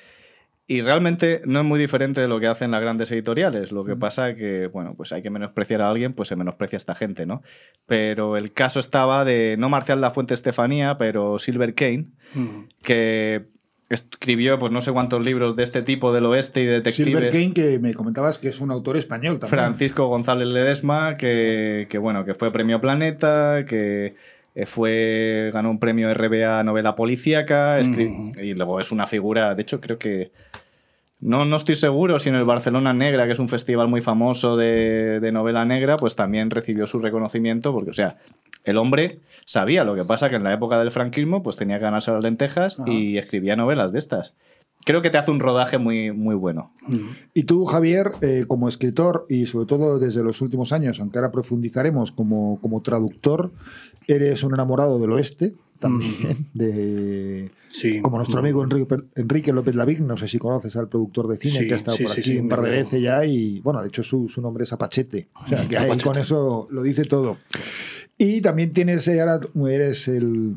Y 0.67 0.83
realmente 0.83 1.43
no 1.47 1.59
es 1.59 1.65
muy 1.65 1.81
diferente 1.81 2.21
de 2.21 2.29
lo 2.29 2.39
que 2.39 2.47
hacen 2.47 2.71
las 2.71 2.81
grandes 2.81 3.11
editoriales. 3.11 3.73
Lo 3.73 3.85
que 3.85 3.97
pasa 3.97 4.37
que, 4.37 4.69
bueno, 4.69 4.95
pues 4.97 5.13
hay 5.13 5.21
que 5.21 5.29
menospreciar 5.29 5.83
a 5.83 5.91
alguien, 5.91 6.13
pues 6.13 6.29
se 6.29 6.37
menosprecia 6.37 6.77
a 6.77 6.79
esta 6.79 6.95
gente, 6.95 7.27
¿no? 7.27 7.43
Pero 7.87 8.37
el 8.37 8.53
caso 8.53 8.79
estaba 8.79 9.25
de 9.25 9.57
no 9.59 9.69
Marcial 9.69 10.01
La 10.01 10.13
Fuente 10.13 10.33
Estefanía, 10.33 10.97
pero 10.97 11.41
Silver 11.41 11.75
Kane, 11.75 12.11
que 12.85 13.49
escribió 13.91 14.59
pues 14.59 14.73
no 14.73 14.81
sé 14.81 14.93
cuántos 14.93 15.23
libros 15.23 15.57
de 15.57 15.63
este 15.65 15.83
tipo 15.83 16.13
del 16.13 16.25
oeste 16.27 16.61
y 16.61 16.65
Silver 16.65 16.83
detectives. 16.83 17.31
Kane, 17.33 17.53
que 17.53 17.79
me 17.81 17.93
comentabas 17.93 18.39
que 18.39 18.49
es 18.49 18.61
un 18.61 18.71
autor 18.71 18.97
español 18.97 19.39
también. 19.39 19.61
Francisco 19.61 20.07
González 20.07 20.47
Ledesma, 20.49 21.17
que, 21.17 21.87
que, 21.91 21.99
bueno, 21.99 22.25
que 22.25 22.35
fue 22.35 22.53
premio 22.53 22.81
Planeta, 22.81 23.65
que 23.69 24.15
eh, 24.55 24.67
fue 24.67 25.51
ganó 25.53 25.71
un 25.71 25.79
premio 25.81 26.13
RBA 26.15 26.63
novela 26.63 26.95
policíaca, 26.95 27.81
escri- 27.81 28.33
y 28.43 28.55
luego 28.55 28.81
es 28.81 28.93
una 28.93 29.07
figura, 29.07 29.55
de 29.55 29.63
hecho 29.63 29.81
creo 29.81 29.99
que 29.99 30.31
no, 31.21 31.45
no 31.45 31.57
estoy 31.57 31.77
seguro 31.77 32.19
si 32.19 32.31
en 32.31 32.37
el 32.37 32.45
Barcelona 32.45 32.95
Negra, 32.95 33.27
que 33.27 33.33
es 33.33 33.39
un 33.39 33.49
festival 33.49 33.89
muy 33.89 34.01
famoso 34.01 34.57
de, 34.57 35.19
de 35.21 35.33
novela 35.33 35.65
negra, 35.67 35.97
pues 35.99 36.17
también 36.17 36.49
recibió 36.51 36.87
su 36.87 36.99
reconocimiento, 36.99 37.73
porque, 37.73 37.91
o 37.91 37.95
sea, 37.95 38.17
el 38.65 38.77
hombre 38.77 39.19
sabía, 39.45 39.85
lo 39.85 39.95
que 39.95 40.05
pasa 40.05 40.31
que 40.31 40.37
en 40.37 40.45
la 40.45 40.53
época 40.53 40.79
del 40.79 40.91
franquismo, 40.91 41.43
pues 41.43 41.57
tenía 41.57 41.79
que 41.79 41.85
ganarse 41.85 42.11
las 42.13 42.23
lentejas 42.25 42.77
y 42.87 43.19
escribía 43.19 43.57
novelas 43.57 43.93
de 43.93 43.99
estas. 43.99 44.35
Creo 44.85 45.03
que 45.03 45.11
te 45.11 45.19
hace 45.19 45.31
un 45.31 45.41
rodaje 45.41 45.77
muy, 45.77 46.11
muy 46.11 46.35
bueno. 46.35 46.73
Y 47.35 47.43
tú, 47.43 47.67
Javier, 47.67 48.13
eh, 48.23 48.45
como 48.49 48.67
escritor 48.69 49.27
y 49.29 49.45
sobre 49.45 49.67
todo 49.67 49.99
desde 49.99 50.23
los 50.23 50.41
últimos 50.41 50.73
años, 50.73 51.01
aunque 51.01 51.19
ahora 51.19 51.31
profundizaremos 51.31 52.13
como, 52.13 52.59
como 52.63 52.81
traductor, 52.81 53.51
eres 54.07 54.43
un 54.43 54.55
enamorado 54.55 54.99
del 54.99 55.13
oeste 55.13 55.55
también, 55.79 56.47
de, 56.55 57.51
Sí. 57.71 58.01
como 58.01 58.17
nuestro 58.17 58.41
amigo 58.41 58.63
Enrique, 58.65 58.97
Enrique 59.15 59.53
López 59.53 59.75
Lavigne, 59.75 60.07
no 60.07 60.17
sé 60.17 60.29
si 60.29 60.39
conoces 60.39 60.77
al 60.77 60.89
productor 60.89 61.29
de 61.29 61.37
cine 61.37 61.61
Sí, 61.61 61.67
que 61.67 61.75
ha 61.75 61.77
estado 61.77 61.97
sí, 61.97 62.03
por 62.03 62.13
sí, 62.13 62.21
aquí 62.21 62.31
sí, 62.33 62.39
un 62.39 62.49
par 62.49 62.63
de 62.63 62.71
veces 62.71 63.01
ya 63.01 63.25
y 63.25 63.61
bueno, 63.61 63.81
de 63.81 63.89
hecho 63.89 64.03
su, 64.03 64.29
su 64.29 64.43
nombre 64.43 64.65
es 64.65 64.73
Apachete, 64.73 65.29
o 65.35 65.49
sea 65.49 65.67
que 65.69 65.79
ahí 65.79 65.85
Apachete. 65.87 66.05
con 66.05 66.19
eso 66.19 66.67
lo 66.71 66.83
dice 66.83 67.05
todo. 67.05 67.37
Y 68.23 68.43
también 68.43 68.75
tienes, 68.75 69.09
eh, 69.09 69.19
ahora 69.23 69.41
eres 69.71 70.07
el 70.07 70.57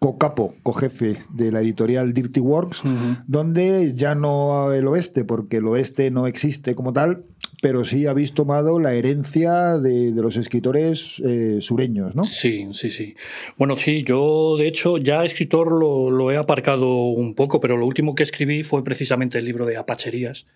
co-capo, 0.00 0.56
co-jefe 0.64 1.16
de 1.30 1.52
la 1.52 1.60
editorial 1.60 2.12
Dirty 2.12 2.40
Works, 2.40 2.82
donde 3.28 3.92
ya 3.94 4.16
no 4.16 4.72
el 4.72 4.88
oeste, 4.88 5.24
porque 5.24 5.58
el 5.58 5.68
oeste 5.68 6.10
no 6.10 6.26
existe 6.26 6.74
como 6.74 6.92
tal, 6.92 7.22
pero 7.62 7.84
sí 7.84 8.06
habéis 8.06 8.32
tomado 8.34 8.80
la 8.80 8.94
herencia 8.94 9.78
de, 9.78 10.10
de 10.10 10.22
los 10.22 10.36
escritores 10.36 11.22
eh, 11.24 11.58
sureños, 11.60 12.16
¿no? 12.16 12.26
Sí, 12.26 12.66
sí, 12.72 12.90
sí. 12.90 13.14
Bueno, 13.56 13.76
sí, 13.76 14.02
yo 14.02 14.56
de 14.58 14.66
hecho 14.66 14.98
ya 14.98 15.24
escritor 15.24 15.70
lo, 15.70 16.10
lo 16.10 16.32
he 16.32 16.36
aparcado 16.36 16.88
un 17.04 17.36
poco, 17.36 17.60
pero 17.60 17.76
lo 17.76 17.86
último 17.86 18.16
que 18.16 18.24
escribí 18.24 18.64
fue 18.64 18.82
precisamente 18.82 19.38
el 19.38 19.44
libro 19.44 19.66
de 19.66 19.76
Apacherías, 19.76 20.46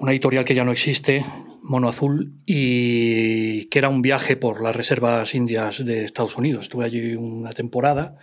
una 0.00 0.12
editorial 0.12 0.44
que 0.44 0.54
ya 0.54 0.64
no 0.64 0.72
existe, 0.72 1.24
Mono 1.62 1.88
Azul, 1.88 2.32
y 2.46 3.66
que 3.66 3.78
era 3.78 3.88
un 3.88 4.02
viaje 4.02 4.36
por 4.36 4.62
las 4.62 4.74
reservas 4.76 5.34
indias 5.34 5.84
de 5.84 6.04
Estados 6.04 6.36
Unidos. 6.36 6.64
Estuve 6.64 6.84
allí 6.84 7.14
una 7.14 7.50
temporada. 7.50 8.16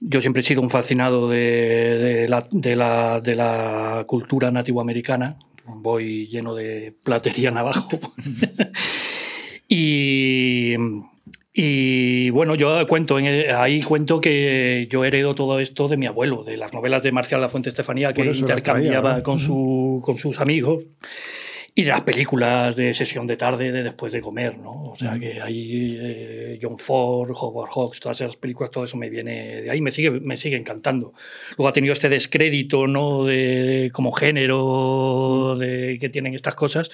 Yo 0.00 0.20
siempre 0.20 0.40
he 0.40 0.42
sido 0.44 0.60
un 0.62 0.70
fascinado 0.70 1.28
de, 1.28 1.38
de 1.98 2.28
la, 2.28 2.46
de 2.50 2.76
la- 2.76 3.20
de 3.20 3.34
la 3.34 4.04
cultura 4.06 4.50
nativoamericana. 4.50 5.36
Voy 5.66 6.26
lleno 6.28 6.54
de 6.54 6.94
platería 7.02 7.50
navajo. 7.52 7.88
y, 9.68 10.74
y 11.58 12.28
bueno, 12.28 12.54
yo 12.54 12.86
cuento, 12.86 13.16
ahí 13.16 13.80
cuento 13.80 14.20
que 14.20 14.86
yo 14.90 15.06
heredo 15.06 15.34
todo 15.34 15.58
esto 15.58 15.88
de 15.88 15.96
mi 15.96 16.04
abuelo, 16.04 16.44
de 16.44 16.58
las 16.58 16.74
novelas 16.74 17.02
de 17.02 17.12
Marcial 17.12 17.40
La 17.40 17.48
Fuente 17.48 17.70
Estefanía 17.70 18.12
que 18.12 18.26
intercambiaba 18.26 19.08
traía, 19.08 19.22
con, 19.22 19.40
su, 19.40 20.02
con 20.04 20.18
sus 20.18 20.38
amigos. 20.38 20.84
Y 21.74 21.84
de 21.84 21.90
las 21.90 22.02
películas 22.02 22.76
de 22.76 22.92
sesión 22.92 23.26
de 23.26 23.38
tarde 23.38 23.72
de 23.72 23.82
después 23.82 24.12
de 24.12 24.20
comer, 24.20 24.58
¿no? 24.58 24.84
O 24.84 24.96
sea 24.96 25.18
que 25.18 25.40
ahí 25.40 25.96
eh, 25.98 26.58
John 26.60 26.78
Ford, 26.78 27.30
Howard 27.34 27.70
Hawks, 27.70 28.00
todas 28.00 28.20
esas 28.20 28.36
películas, 28.36 28.70
todo 28.70 28.84
eso 28.84 28.98
me 28.98 29.08
viene 29.08 29.62
de 29.62 29.70
ahí, 29.70 29.80
me 29.80 29.90
sigue, 29.90 30.10
me 30.10 30.36
sigue 30.36 30.56
encantando. 30.56 31.14
Luego 31.56 31.68
ha 31.68 31.72
tenido 31.72 31.94
este 31.94 32.10
descrédito, 32.10 32.86
¿no? 32.86 33.24
De, 33.24 33.90
como 33.94 34.12
género 34.12 35.56
de, 35.58 35.96
que 35.98 36.10
tienen 36.10 36.34
estas 36.34 36.54
cosas. 36.54 36.90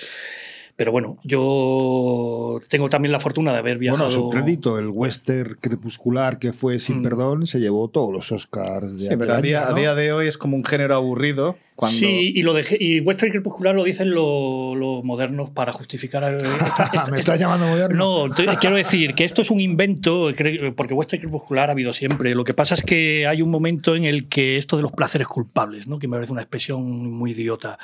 Pero 0.74 0.90
bueno, 0.90 1.18
yo 1.22 2.60
tengo 2.68 2.88
también 2.88 3.12
la 3.12 3.20
fortuna 3.20 3.52
de 3.52 3.58
haber 3.58 3.78
viajado. 3.78 4.04
Bueno, 4.06 4.10
su 4.10 4.30
crédito, 4.30 4.78
el 4.78 4.88
western 4.88 5.56
crepuscular 5.60 6.38
que 6.38 6.52
fue 6.52 6.78
Sin 6.78 7.00
Mm. 7.00 7.02
Perdón, 7.02 7.46
se 7.46 7.60
llevó 7.60 7.88
todos 7.88 8.12
los 8.12 8.32
Oscars 8.32 8.94
de 8.96 9.00
Sí, 9.04 9.16
pero 9.18 9.34
a 9.34 9.40
día, 9.40 9.68
a 9.68 9.74
día 9.74 9.94
de 9.94 10.12
hoy 10.12 10.26
es 10.28 10.38
como 10.38 10.56
un 10.56 10.64
género 10.64 10.94
aburrido. 10.96 11.56
Cuando... 11.76 11.96
Sí, 11.98 12.32
y 12.34 12.42
lo 12.42 12.54
y 12.78 13.00
Western 13.00 13.32
Crepuscular 13.32 13.74
lo 13.74 13.84
dicen 13.84 14.10
lo- 14.10 14.74
los 14.74 15.04
modernos 15.04 15.50
para 15.50 15.72
justificar. 15.72 16.24
el- 16.24 16.36
esta- 16.66 16.90
esta- 16.92 17.10
¿Me 17.10 17.18
estás 17.18 17.38
llamando 17.38 17.66
moderno? 17.66 18.26
No, 18.28 18.34
te- 18.34 18.46
quiero 18.60 18.76
decir 18.76 19.14
que 19.14 19.24
esto 19.24 19.42
es 19.42 19.50
un 19.50 19.60
invento, 19.60 20.28
porque 20.76 20.94
Western 20.94 21.20
Crepuscular 21.20 21.68
ha 21.68 21.72
habido 21.72 21.92
siempre. 21.92 22.34
Lo 22.34 22.44
que 22.44 22.54
pasa 22.54 22.74
es 22.74 22.82
que 22.82 23.26
hay 23.26 23.42
un 23.42 23.50
momento 23.50 23.94
en 23.94 24.04
el 24.04 24.28
que 24.28 24.56
esto 24.56 24.76
de 24.76 24.82
los 24.82 24.92
placeres 24.92 25.26
culpables, 25.28 25.86
¿no? 25.86 25.98
que 25.98 26.08
me 26.08 26.16
parece 26.16 26.32
una 26.32 26.42
expresión 26.42 27.10
muy 27.10 27.32
idiota. 27.32 27.78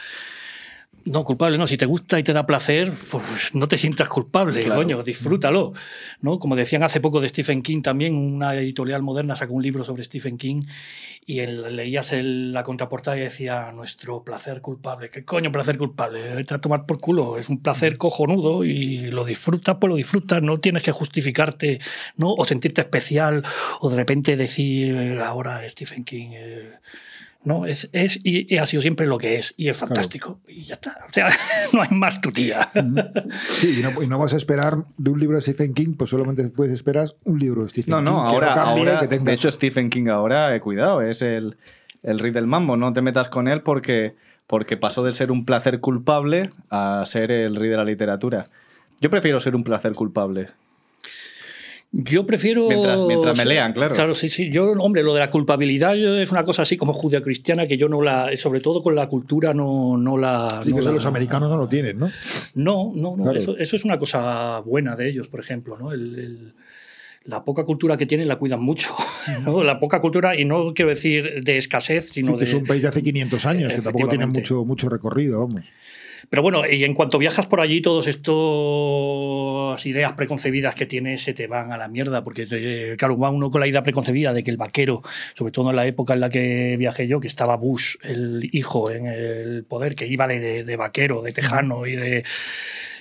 No, 1.05 1.25
culpable, 1.25 1.57
no. 1.57 1.67
Si 1.67 1.79
te 1.79 1.87
gusta 1.87 2.19
y 2.19 2.23
te 2.23 2.33
da 2.35 2.45
placer, 2.45 2.93
pues 3.11 3.55
no 3.55 3.67
te 3.67 3.79
sientas 3.79 4.09
culpable, 4.09 4.61
Claro. 4.61 4.81
coño, 4.83 5.03
disfrútalo. 5.03 5.73
¿no? 6.21 6.39
Como 6.39 6.55
decían 6.57 6.83
hace 6.83 7.01
poco 7.01 7.21
de 7.21 7.29
Stephen 7.29 7.63
King 7.63 7.81
también, 7.81 8.15
una 8.15 8.55
editorial 8.55 9.03
moderna 9.03 9.35
sacó 9.37 9.55
un 9.55 9.63
libro 9.63 9.85
sobre 9.85 10.03
Stephen 10.05 10.37
King 10.37 10.63
y 11.25 11.39
el- 11.41 11.77
leías 11.77 12.13
el- 12.13 12.53
la 12.53 12.63
contraportada 12.63 13.17
y 13.17 13.21
decía 13.21 13.71
nuestro 13.73 14.23
placer 14.25 14.61
culpable. 14.61 15.09
¿Qué 15.11 15.25
coño 15.25 15.51
placer 15.53 15.79
culpable? 15.79 16.35
Vete 16.35 16.55
a 16.55 16.59
tomar 16.59 16.85
por 16.87 16.99
culo. 16.99 17.39
Es 17.39 17.49
un 17.49 17.63
placer 17.63 17.97
cojonudo 17.97 18.65
y 18.65 19.11
lo 19.11 19.25
disfrutas, 19.25 19.77
pues 19.81 19.89
lo 19.91 19.97
disfrutas. 19.97 20.43
No 20.43 20.59
tienes 20.61 20.83
que 20.83 20.93
justificarte 20.93 21.81
¿no? 22.17 22.33
o 22.35 22.45
sentirte 22.45 22.81
especial 22.83 23.43
o 23.81 23.89
de 23.89 23.97
repente 23.97 24.37
decir 24.37 25.21
ahora 25.25 25.67
Stephen 25.69 26.05
King. 26.05 26.31
eh, 26.33 26.73
no, 27.45 27.67
es, 27.67 27.89
es 27.93 28.19
y, 28.25 28.53
y 28.53 28.59
ha 28.59 28.67
sido 28.67 28.83
siempre 28.83 29.07
lo 29.07 29.17
que 29.17 29.37
es 29.37 29.55
y 29.57 29.69
es 29.69 29.77
fantástico. 29.77 30.41
Y 30.49 30.65
ya 30.65 30.75
está. 30.75 30.99
O 31.09 31.13
sea, 31.13 31.29
no 31.73 31.83
hay 31.83 31.89
más 31.91 32.21
tu 32.21 32.31
tía. 32.33 32.71
Sí, 33.53 33.79
y 33.79 33.83
no, 33.83 34.03
y 34.03 34.07
no 34.07 34.19
vas 34.19 34.35
a 34.35 34.37
esperar 34.37 34.75
de 34.97 35.11
un 35.11 35.19
libro 35.19 35.37
de 35.37 35.43
Stephen 35.43 35.73
King, 35.73 35.95
pues 35.97 36.11
solamente 36.11 36.47
puedes 36.51 36.73
esperar 36.75 37.09
un 37.25 37.39
libro 37.39 37.63
de 37.63 37.71
Stephen 37.71 37.91
No, 37.93 37.99
King. 37.99 38.05
no, 38.05 38.29
que 38.29 38.37
ahora, 38.47 39.01
que 39.01 39.09
tenga 39.09 39.25
de 39.25 39.33
hecho 39.35 39.51
Stephen 39.51 39.89
King 39.89 40.09
ahora, 40.09 40.55
eh, 40.55 40.61
cuidado, 40.61 41.01
es 41.01 41.23
el, 41.23 41.57
el 42.03 42.19
rey 42.19 42.33
del 42.33 42.47
mambo, 42.47 42.77
no 42.77 42.93
te 42.93 43.03
metas 43.03 43.29
con 43.29 43.49
él 43.49 43.63
porque, 43.63 44.15
porque 44.47 44.77
pasó 44.77 45.03
de 45.05 45.13
ser 45.13 45.31
un 45.31 45.45
placer 45.45 45.81
culpable 45.81 46.51
a 46.71 47.03
ser 47.07 47.31
el 47.31 47.57
rey 47.57 47.71
de 47.71 47.77
la 47.77 47.85
literatura. 47.85 48.45
Yo 49.01 49.11
prefiero 49.11 49.39
ser 49.41 49.55
un 49.55 49.63
placer 49.65 49.95
culpable. 49.95 50.49
Yo 51.91 52.27
prefiero. 52.27 52.69
Mientras- 52.69 53.03
mientras 53.05 53.37
me 53.39 53.47
lean, 53.47 53.73
claro. 53.73 53.95
Claro, 53.95 54.15
sí, 54.15 54.29
sí. 54.29 54.51
Yo, 54.51 54.73
hombre, 54.73 55.03
lo 55.03 55.15
de 55.15 55.21
la 55.21 55.31
culpabilidad 55.31 55.95
yo- 55.95 56.17
es 56.19 56.31
una 56.31 56.45
cosa 56.45 56.63
así 56.63 56.77
como 56.77 56.93
judeocristiana 56.93 57.67
que 57.67 57.79
yo 57.79 57.89
no 57.89 58.03
la. 58.03 58.31
Sobre 58.37 58.61
todo 58.61 58.83
con 58.83 58.95
la 58.95 59.09
cultura 59.09 59.55
no, 59.55 59.97
no 59.97 60.19
la. 60.19 60.61
Sí, 60.63 60.71
no 60.71 60.77
que 60.77 60.83
la- 60.83 60.91
los 60.93 61.07
americanos 61.07 61.49
no 61.51 61.57
lo 61.57 61.67
tienen, 61.67 61.99
¿no? 61.99 62.11
No, 62.55 62.93
no, 62.95 63.17
no. 63.17 63.23
Claro. 63.23 63.39
Eso, 63.39 63.57
eso 63.57 63.77
es 63.77 63.85
una 63.87 63.99
cosa 63.99 64.61
buena 64.61 64.97
de 64.97 65.09
ellos, 65.09 65.29
por 65.29 65.41
ejemplo, 65.41 65.79
¿no? 65.79 65.93
El- 65.93 66.19
el- 66.19 66.53
la 67.25 67.45
poca 67.45 67.65
cultura 67.65 67.97
que 67.97 68.07
tienen 68.07 68.29
la 68.29 68.37
cuidan 68.37 68.63
mucho. 68.63 68.95
¿no? 69.47 69.63
La 69.65 69.81
poca 69.81 70.01
cultura, 70.01 70.39
y 70.39 70.45
no 70.45 70.73
quiero 70.75 70.91
decir 70.91 71.43
de 71.43 71.57
escasez, 71.57 72.11
sino 72.11 72.29
Sí, 72.29 72.33
que 72.35 72.39
de. 72.41 72.45
es 72.45 72.55
un 72.55 72.65
país 72.67 72.83
de 72.83 72.89
hace 72.89 73.03
500 73.03 73.47
años, 73.47 73.73
que 73.75 73.81
tampoco 73.81 74.09
tiene 74.09 74.27
mucho, 74.27 74.65
mucho 74.65 74.89
recorrido, 74.91 75.41
vamos. 75.41 75.65
Pero 76.31 76.43
bueno, 76.43 76.67
y 76.69 76.85
en 76.85 76.95
cuanto 76.95 77.19
viajas 77.19 77.47
por 77.47 77.61
allí, 77.61 77.81
todas 77.81 78.07
estas 78.07 79.87
ideas 79.87 80.13
preconcebidas 80.13 80.75
que 80.75 80.87
tienes 80.87 81.23
se 81.23 81.35
te 81.35 81.47
van 81.47 81.73
a 81.73 81.77
la 81.79 81.89
mierda, 81.89 82.25
porque 82.25 82.47
te- 82.47 82.97
claro, 82.97 83.19
va 83.19 83.31
uno 83.31 83.51
con 83.51 83.61
la 83.61 83.67
idea 83.67 83.83
preconcebida 83.83 84.33
de 84.33 84.43
que 84.45 84.51
el 84.51 84.57
vaquero, 84.57 85.03
sobre 85.37 85.53
todo 85.53 85.71
en 85.71 85.77
la 85.77 85.87
época 85.87 86.15
en 86.15 86.21
la 86.21 86.31
que 86.31 86.77
viajé 86.79 87.09
yo, 87.09 87.21
que 87.21 87.29
estaba 87.29 87.57
Bush, 87.57 87.97
el 88.03 88.49
hijo, 88.53 88.91
en 88.91 89.07
el 89.07 89.65
poder, 89.65 89.95
que 89.95 90.07
iba 90.07 90.27
de 90.27 90.77
vaquero, 90.77 91.23
de 91.23 91.33
tejano 91.33 91.87
y 91.87 91.97
de 91.97 92.25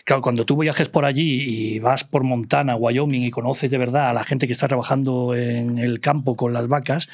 Claro, 0.07 0.21
cuando 0.21 0.45
tú 0.45 0.55
viajes 0.55 0.87
por 0.87 1.03
allí 1.03 1.73
y 1.75 1.79
vas 1.79 2.05
por 2.05 2.23
Montana, 2.23 2.77
Wyoming 2.77 3.23
y 3.23 3.29
conoces 3.29 3.69
de 3.69 3.77
verdad 3.77 4.09
a 4.09 4.13
la 4.13 4.23
gente 4.23 4.47
que 4.47 4.53
está 4.53 4.69
trabajando 4.69 5.35
en 5.35 5.77
el 5.79 5.99
campo 5.99 6.37
con 6.37 6.53
las 6.53 6.69
vacas, 6.69 7.09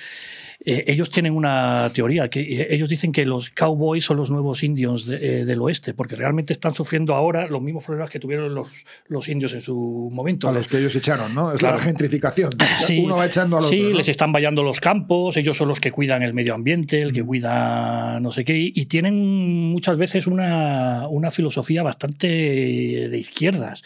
eh, 0.65 0.85
ellos 0.87 1.11
tienen 1.11 1.33
una 1.35 1.89
teoría, 1.93 2.29
que 2.29 2.39
eh, 2.39 2.67
ellos 2.71 2.87
dicen 2.87 3.11
que 3.11 3.25
los 3.25 3.49
cowboys 3.49 4.05
son 4.05 4.17
los 4.17 4.31
nuevos 4.31 4.63
indios 4.63 5.05
de- 5.05 5.41
eh, 5.41 5.45
del 5.45 5.59
oeste, 5.61 5.93
porque 5.93 6.15
realmente 6.15 6.53
están 6.53 6.73
sufriendo 6.73 7.13
ahora 7.15 7.47
los 7.47 7.61
mismos 7.61 7.83
problemas 7.83 8.09
que 8.09 8.19
tuvieron 8.19 8.55
los, 8.55 8.69
los 9.07 9.27
indios 9.27 9.53
en 9.53 9.61
su 9.61 10.09
momento. 10.13 10.47
A 10.47 10.51
los 10.53 10.67
que 10.67 10.77
ellos 10.77 10.95
echaron, 10.95 11.35
¿no? 11.35 11.51
Es 11.51 11.59
Claro. 11.59 11.77
la 11.77 11.83
gentrificación. 11.83 12.51
Sí, 12.79 12.99
Uno 13.03 13.17
va 13.17 13.25
echando 13.25 13.57
al 13.57 13.65
otro. 13.65 13.75
Sí, 13.77 13.83
¿no? 13.83 13.89
les 13.97 14.07
están 14.09 14.31
vallando 14.31 14.63
los 14.63 14.79
campos, 14.79 15.35
ellos 15.37 15.57
son 15.57 15.67
los 15.67 15.79
que 15.79 15.91
cuidan 15.91 16.23
el 16.23 16.33
medio 16.33 16.53
ambiente, 16.53 17.01
el 17.01 17.11
que 17.13 17.23
cuida 17.23 18.19
no 18.21 18.31
sé 18.31 18.45
qué, 18.45 18.57
y- 18.57 18.71
y 18.75 18.85
tienen 18.85 19.15
muchas 19.71 19.97
veces 19.97 20.27
una, 20.27 21.07
una 21.09 21.29
filosofía 21.31 21.83
bastante 21.83 22.27
de 22.27 23.17
izquierdas, 23.17 23.83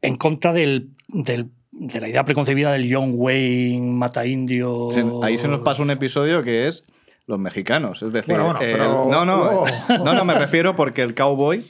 en 0.00 0.16
contra 0.16 0.52
del, 0.52 0.90
del- 1.08 1.46
de 1.78 2.00
la 2.00 2.08
idea 2.08 2.24
preconcebida 2.24 2.72
del 2.72 2.92
John 2.92 3.12
Wayne, 3.14 3.92
mata 3.92 4.26
indio. 4.26 4.88
Ahí 5.22 5.36
se 5.38 5.48
nos 5.48 5.60
pasa 5.60 5.82
un 5.82 5.90
episodio 5.90 6.42
que 6.42 6.66
es 6.68 6.84
los 7.26 7.38
mexicanos. 7.38 8.02
Es 8.02 8.12
decir, 8.12 8.34
Bueno, 8.34 8.44
bueno, 8.52 8.60
el- 8.60 8.72
pero- 8.72 9.06
no, 9.10 9.24
no, 9.24 9.36
no. 9.36 9.64
no, 10.04 10.14
no, 10.14 10.24
me 10.24 10.34
refiero 10.34 10.74
porque 10.74 11.02
el 11.02 11.14
cowboy 11.14 11.64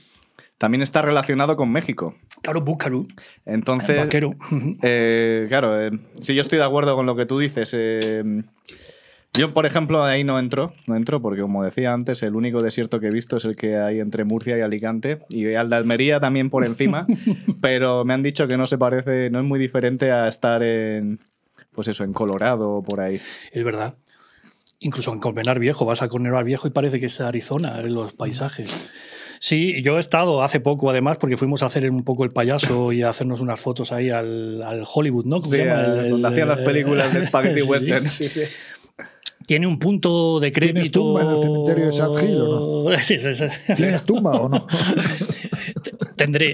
también 0.56 0.82
está 0.82 1.02
relacionado 1.02 1.56
con 1.56 1.70
México. 1.70 2.14
Caro 2.42 2.60
Búcaro, 2.62 3.06
Entonces, 3.46 3.98
vaquero. 3.98 4.34
Eh, 4.82 5.44
claro, 5.48 5.80
eh, 5.86 5.90
sí, 6.20 6.34
yo 6.34 6.40
estoy 6.40 6.58
de 6.58 6.64
acuerdo 6.64 6.94
con 6.96 7.06
lo 7.06 7.14
que 7.16 7.26
tú 7.26 7.38
dices. 7.38 7.70
eh, 7.76 8.42
yo, 9.34 9.54
por 9.54 9.66
ejemplo, 9.66 10.02
ahí 10.04 10.24
no 10.24 10.38
entro, 10.38 10.72
no 10.86 10.96
entro 10.96 11.20
porque, 11.22 11.42
como 11.42 11.62
decía 11.62 11.92
antes, 11.92 12.22
el 12.22 12.34
único 12.34 12.62
desierto 12.62 12.98
que 12.98 13.06
he 13.08 13.12
visto 13.12 13.36
es 13.36 13.44
el 13.44 13.54
que 13.56 13.76
hay 13.76 14.00
entre 14.00 14.24
Murcia 14.24 14.58
y 14.58 14.62
Alicante 14.62 15.20
y 15.28 15.54
al 15.54 15.70
de 15.70 15.76
Almería 15.76 16.18
también 16.18 16.50
por 16.50 16.64
encima, 16.64 17.06
pero 17.60 18.04
me 18.04 18.14
han 18.14 18.22
dicho 18.22 18.48
que 18.48 18.56
no 18.56 18.66
se 18.66 18.78
parece, 18.78 19.30
no 19.30 19.38
es 19.38 19.44
muy 19.44 19.58
diferente 19.60 20.10
a 20.10 20.26
estar 20.28 20.62
en, 20.62 21.20
pues 21.72 21.86
eso, 21.88 22.02
en 22.04 22.12
Colorado 22.12 22.70
o 22.70 22.82
por 22.82 23.00
ahí. 23.00 23.20
Es 23.52 23.64
verdad. 23.64 23.94
Incluso 24.80 25.12
en 25.12 25.18
Colmenar 25.20 25.58
Viejo, 25.58 25.84
vas 25.84 26.02
a 26.02 26.08
Colmenar 26.08 26.44
Viejo 26.44 26.66
y 26.68 26.70
parece 26.70 26.98
que 27.00 27.06
es 27.06 27.20
Arizona 27.20 27.80
en 27.80 27.94
los 27.94 28.14
paisajes. 28.14 28.92
Sí, 29.40 29.82
yo 29.84 29.98
he 29.98 30.00
estado 30.00 30.42
hace 30.42 30.58
poco, 30.58 30.90
además, 30.90 31.16
porque 31.18 31.36
fuimos 31.36 31.62
a 31.62 31.66
hacer 31.66 31.88
un 31.90 32.02
poco 32.02 32.24
el 32.24 32.30
payaso 32.30 32.92
y 32.92 33.02
a 33.04 33.08
hacernos 33.10 33.40
unas 33.40 33.60
fotos 33.60 33.92
ahí 33.92 34.10
al, 34.10 34.60
al 34.62 34.84
Hollywood, 34.92 35.26
¿no? 35.26 35.36
¿Cómo 35.36 35.48
se 35.48 35.58
Sí, 35.58 35.64
llama? 35.64 35.80
a- 35.80 35.84
El- 36.04 36.10
donde 36.10 36.28
hacían 36.28 36.48
las 36.48 36.58
películas 36.60 37.12
de 37.14 37.22
Spaghetti 37.24 37.60
sí. 37.62 37.68
Western. 37.68 38.10
Sí, 38.10 38.28
sí. 38.28 38.42
Tiene 39.48 39.66
un 39.66 39.78
punto 39.78 40.40
de 40.40 40.52
crédito. 40.52 40.74
¿Tienes 40.74 40.92
tumba 40.92 41.22
en 41.22 41.28
el 41.30 41.40
cementerio 41.40 41.86
de 41.86 41.92
Sad 41.94 42.22
Hill 42.22 42.36
o 42.42 42.90
no? 42.90 43.74
¿Tienes 43.76 44.04
tumba 44.04 44.32
o 44.42 44.48
no? 44.50 44.66
Tendré. 46.16 46.52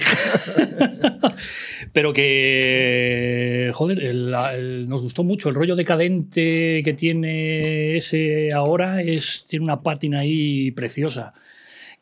Pero 1.92 2.12
que, 2.12 3.70
joder, 3.74 3.98
el- 4.00 4.34
el- 4.56 4.88
nos 4.88 5.02
gustó 5.02 5.24
mucho. 5.24 5.48
El 5.48 5.56
rollo 5.56 5.74
decadente 5.74 6.82
que 6.84 6.94
tiene 6.96 7.96
ese 7.96 8.52
ahora 8.52 9.02
es, 9.02 9.44
tiene 9.48 9.64
una 9.64 9.82
pátina 9.82 10.20
ahí 10.20 10.70
preciosa. 10.70 11.34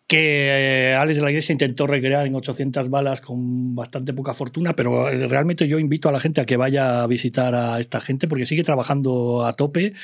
Que 0.06 0.90
eh, 0.90 0.94
Alex 0.94 1.16
de 1.16 1.22
la 1.22 1.30
Iglesia 1.30 1.52
intentó 1.54 1.86
recrear 1.86 2.26
en 2.26 2.34
800 2.34 2.90
balas 2.90 3.22
con 3.22 3.74
bastante 3.74 4.12
poca 4.12 4.34
fortuna, 4.34 4.74
pero 4.74 5.08
eh, 5.08 5.26
realmente 5.26 5.66
yo 5.68 5.78
invito 5.78 6.10
a 6.10 6.12
la 6.12 6.20
gente 6.20 6.42
a 6.42 6.44
que 6.44 6.58
vaya 6.58 7.02
a 7.02 7.06
visitar 7.06 7.54
a 7.54 7.80
esta 7.80 7.98
gente 8.00 8.28
porque 8.28 8.44
sigue 8.44 8.62
trabajando 8.64 9.46
a 9.46 9.54
tope. 9.54 9.94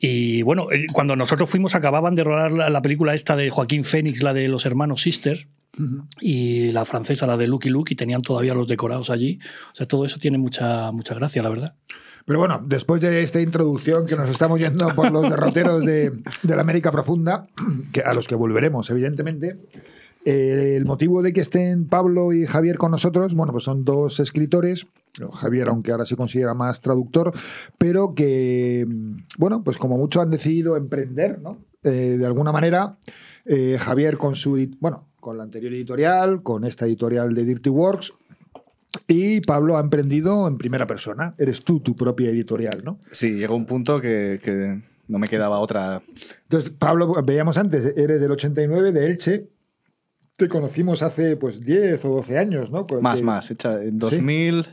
Y 0.00 0.42
bueno, 0.42 0.70
eh, 0.72 0.86
cuando 0.92 1.16
nosotros 1.16 1.48
fuimos 1.48 1.74
acababan 1.74 2.14
de 2.14 2.24
rodar 2.24 2.52
la, 2.52 2.70
la 2.70 2.82
película 2.82 3.14
esta 3.14 3.36
de 3.36 3.50
Joaquín 3.50 3.84
Fénix, 3.84 4.22
la 4.22 4.34
de 4.34 4.48
los 4.48 4.66
hermanos 4.66 5.02
Sister, 5.02 5.48
y 6.20 6.70
la 6.72 6.84
francesa, 6.84 7.26
la 7.26 7.36
de 7.36 7.46
Lucky 7.46 7.68
Luke, 7.68 7.92
y 7.92 7.96
tenían 7.96 8.22
todavía 8.22 8.54
los 8.54 8.66
decorados 8.66 9.10
allí. 9.10 9.38
O 9.72 9.74
sea, 9.74 9.86
todo 9.86 10.04
eso 10.04 10.18
tiene 10.18 10.38
mucha, 10.38 10.90
mucha 10.92 11.14
gracia, 11.14 11.42
la 11.42 11.50
verdad. 11.50 11.74
Pero 12.24 12.38
bueno, 12.40 12.60
después 12.64 13.00
de 13.00 13.22
esta 13.22 13.40
introducción 13.40 14.06
que 14.06 14.16
nos 14.16 14.28
estamos 14.28 14.58
yendo 14.58 14.88
por 14.94 15.12
los 15.12 15.22
derroteros 15.22 15.84
de, 15.84 16.10
de 16.42 16.56
la 16.56 16.62
América 16.62 16.90
Profunda, 16.90 17.46
que 17.92 18.00
a 18.00 18.14
los 18.14 18.26
que 18.26 18.34
volveremos, 18.34 18.90
evidentemente, 18.90 19.58
eh, 20.26 20.74
el 20.76 20.84
motivo 20.86 21.22
de 21.22 21.32
que 21.32 21.40
estén 21.40 21.86
Pablo 21.86 22.32
y 22.32 22.46
Javier 22.46 22.78
con 22.78 22.90
nosotros, 22.90 23.32
bueno, 23.34 23.52
pues 23.52 23.62
son 23.62 23.84
dos 23.84 24.18
escritores, 24.18 24.88
Javier, 25.34 25.68
aunque 25.68 25.92
ahora 25.92 26.04
se 26.04 26.16
considera 26.16 26.52
más 26.52 26.80
traductor, 26.80 27.32
pero 27.78 28.12
que, 28.12 28.84
bueno, 29.38 29.62
pues 29.62 29.78
como 29.78 29.96
mucho 29.96 30.20
han 30.20 30.30
decidido 30.30 30.76
emprender, 30.76 31.40
¿no? 31.40 31.58
Eh, 31.84 32.16
de 32.18 32.26
alguna 32.26 32.50
manera, 32.50 32.98
eh, 33.44 33.76
Javier 33.78 34.18
con 34.18 34.34
su, 34.34 34.68
bueno, 34.80 35.06
con 35.20 35.38
la 35.38 35.44
anterior 35.44 35.72
editorial, 35.72 36.42
con 36.42 36.64
esta 36.64 36.86
editorial 36.86 37.32
de 37.32 37.44
Dirty 37.44 37.70
Works, 37.70 38.12
y 39.06 39.42
Pablo 39.42 39.76
ha 39.76 39.80
emprendido 39.80 40.48
en 40.48 40.58
primera 40.58 40.88
persona. 40.88 41.36
Eres 41.38 41.62
tú 41.62 41.78
tu 41.78 41.94
propia 41.94 42.30
editorial, 42.30 42.82
¿no? 42.84 42.98
Sí, 43.12 43.34
llegó 43.34 43.54
un 43.54 43.66
punto 43.66 44.00
que, 44.00 44.40
que 44.42 44.80
no 45.06 45.20
me 45.20 45.28
quedaba 45.28 45.60
otra. 45.60 46.02
Entonces, 46.42 46.70
Pablo, 46.70 47.12
veíamos 47.24 47.58
antes, 47.58 47.96
eres 47.96 48.20
del 48.20 48.32
89, 48.32 48.90
de 48.90 49.06
Elche. 49.06 49.48
Te 50.36 50.48
conocimos 50.48 51.02
hace 51.02 51.36
pues 51.36 51.60
10 51.60 52.04
o 52.04 52.08
12 52.16 52.38
años, 52.38 52.70
¿no? 52.70 52.84
Más, 53.00 53.22
más. 53.22 53.50
Hecha 53.50 53.82
en 53.82 53.98
2000. 53.98 54.66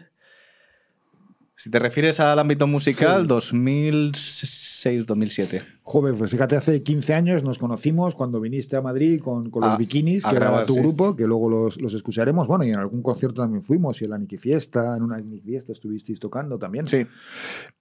Si 1.56 1.70
te 1.70 1.78
refieres 1.80 2.20
al 2.20 2.38
ámbito 2.40 2.66
musical, 2.68 3.22
Sí. 3.22 3.28
2006-2007. 3.30 5.62
Joven, 5.84 6.16
pues 6.18 6.32
fíjate, 6.32 6.56
hace 6.58 6.82
15 6.84 7.14
años 7.14 7.44
nos 7.44 7.58
conocimos 7.60 8.16
cuando 8.16 8.42
viniste 8.42 8.76
a 8.76 8.82
Madrid 8.82 9.22
con, 9.22 9.50
con 9.52 9.62
los 9.62 9.72
A- 9.72 9.78
bikinis, 9.78 10.24
que 10.24 10.32
era 10.32 10.40
grabar, 10.48 10.66
tu 10.66 10.74
sí. 10.74 10.80
grupo, 10.82 11.16
que 11.16 11.26
luego 11.28 11.50
los, 11.50 11.80
los 11.80 11.94
escucharemos. 11.94 12.48
Bueno, 12.48 12.66
y 12.66 12.72
en 12.72 12.80
algún 12.80 13.02
concierto 13.04 13.42
también 13.44 13.64
fuimos, 13.64 14.02
y 14.02 14.06
en 14.06 14.10
la 14.10 14.18
Niki 14.18 14.38
Fiesta, 14.38 14.98
en 14.98 15.04
una 15.04 15.18
Niki 15.20 15.40
Fiesta 15.42 15.72
estuvisteis 15.72 16.20
tocando 16.20 16.58
también. 16.58 16.88
Sí. 16.88 17.06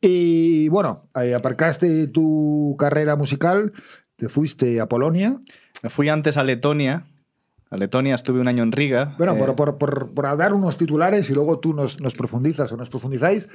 Y 0.00 0.68
bueno, 0.68 1.08
ahí 1.14 1.32
aparcaste 1.32 2.06
tu 2.08 2.76
carrera 2.78 3.16
musical, 3.16 3.72
te 4.16 4.28
fuiste 4.28 4.80
a 4.80 4.88
Polonia. 4.88 5.38
Me 5.82 5.90
fui 5.90 6.08
antes 6.08 6.36
a 6.36 6.44
Letonia. 6.44 7.06
A 7.72 7.76
Letonia 7.78 8.14
estuve 8.14 8.40
un 8.40 8.48
año 8.48 8.62
en 8.62 8.70
Riga. 8.70 9.14
Bueno, 9.16 9.34
Eh, 9.34 9.38
por, 9.38 9.54
por, 9.56 9.76
por, 9.78 10.14
por 10.14 10.36
dar 10.36 10.52
unos 10.52 10.76
titulares 10.76 11.28
y 11.30 11.32
luego 11.34 11.58
tú 11.58 11.72
nos, 11.72 12.00
nos 12.02 12.14
profundizas 12.14 12.70
o 12.70 12.76
nos 12.76 12.90
profundizáis. 12.90 13.48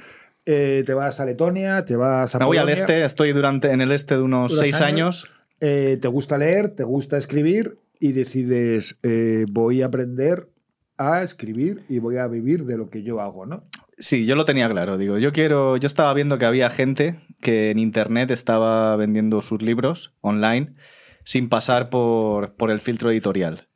eh, 0.44 0.82
te 0.84 0.92
vas 0.94 1.20
a 1.20 1.24
Letonia, 1.24 1.84
te 1.84 1.94
vas 1.96 2.34
a 2.34 2.38
me 2.38 2.44
voy 2.46 2.56
al 2.58 2.68
este, 2.68 3.04
estoy 3.04 3.32
durante, 3.32 3.70
en 3.70 3.80
el 3.80 3.92
este 3.92 4.16
de 4.16 4.22
unos 4.22 4.58
seis 4.58 4.80
años. 4.82 5.24
años. 5.24 5.32
eh, 5.60 5.98
te 6.00 6.08
gusta 6.08 6.36
leer, 6.36 6.70
te 6.70 6.84
gusta 6.84 7.16
escribir 7.16 7.78
y 8.00 8.12
decides, 8.12 8.98
eh, 9.02 9.44
voy 9.52 9.82
a 9.82 9.86
aprender 9.86 10.48
a 10.96 11.22
escribir 11.22 11.84
y 11.88 11.98
voy 12.00 12.16
a 12.16 12.26
vivir 12.26 12.64
de 12.64 12.76
lo 12.76 12.90
que 12.90 13.02
yo 13.04 13.20
hago, 13.20 13.46
¿no? 13.46 13.62
Sí, 13.98 14.26
yo 14.26 14.34
lo 14.36 14.44
tenía 14.44 14.68
claro. 14.68 14.96
Digo, 14.96 15.18
yo 15.18 15.32
quiero. 15.32 15.76
Yo 15.76 15.86
estaba 15.86 16.12
viendo 16.14 16.38
que 16.38 16.44
había 16.44 16.70
gente 16.70 17.20
que 17.40 17.70
en 17.70 17.78
internet 17.78 18.30
estaba 18.30 18.94
vendiendo 18.96 19.42
sus 19.42 19.60
libros 19.62 20.12
online 20.20 20.74
sin 21.24 21.48
pasar 21.48 21.90
por, 21.90 22.54
por 22.54 22.70
el 22.70 22.80
filtro 22.80 23.10
editorial. 23.10 23.66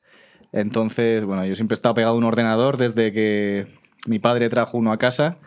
Entonces, 0.52 1.24
bueno, 1.24 1.44
yo 1.46 1.56
siempre 1.56 1.74
he 1.74 1.76
estado 1.76 1.94
pegado 1.94 2.14
a 2.14 2.18
un 2.18 2.24
ordenador 2.24 2.76
desde 2.76 3.12
que 3.12 3.66
mi 4.06 4.18
padre 4.18 4.48
trajo 4.48 4.78
uno 4.78 4.92
a 4.92 4.98
casa. 4.98 5.38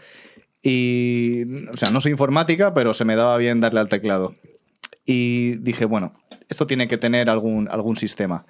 Y, 0.61 1.67
o 1.69 1.77
sea, 1.77 1.91
no 1.91 2.01
soy 2.01 2.11
informática, 2.11 2.73
pero 2.73 2.93
se 2.93 3.05
me 3.05 3.15
daba 3.15 3.37
bien 3.37 3.61
darle 3.61 3.79
al 3.79 3.89
teclado. 3.89 4.33
Y 5.05 5.57
dije, 5.57 5.85
bueno, 5.85 6.11
esto 6.49 6.65
tiene 6.65 6.87
que 6.87 6.97
tener 6.97 7.29
algún, 7.29 7.69
algún 7.69 7.95
sistema. 7.95 8.47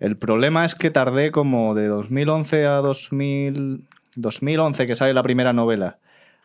El 0.00 0.16
problema 0.16 0.64
es 0.64 0.74
que 0.74 0.90
tardé 0.90 1.30
como 1.30 1.74
de 1.74 1.86
2011 1.86 2.66
a 2.66 2.76
2000, 2.76 3.84
2011, 4.16 4.86
que 4.86 4.96
sale 4.96 5.14
la 5.14 5.22
primera 5.22 5.52
novela, 5.52 5.98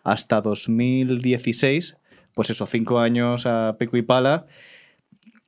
hasta 0.03 0.41
2016, 0.41 1.97
pues 2.35 2.51
eso, 2.51 2.67
cinco 2.67 2.99
años 2.99 3.47
a 3.47 3.73
pico 3.79 3.97
y 3.97 4.03
pala, 4.03 4.45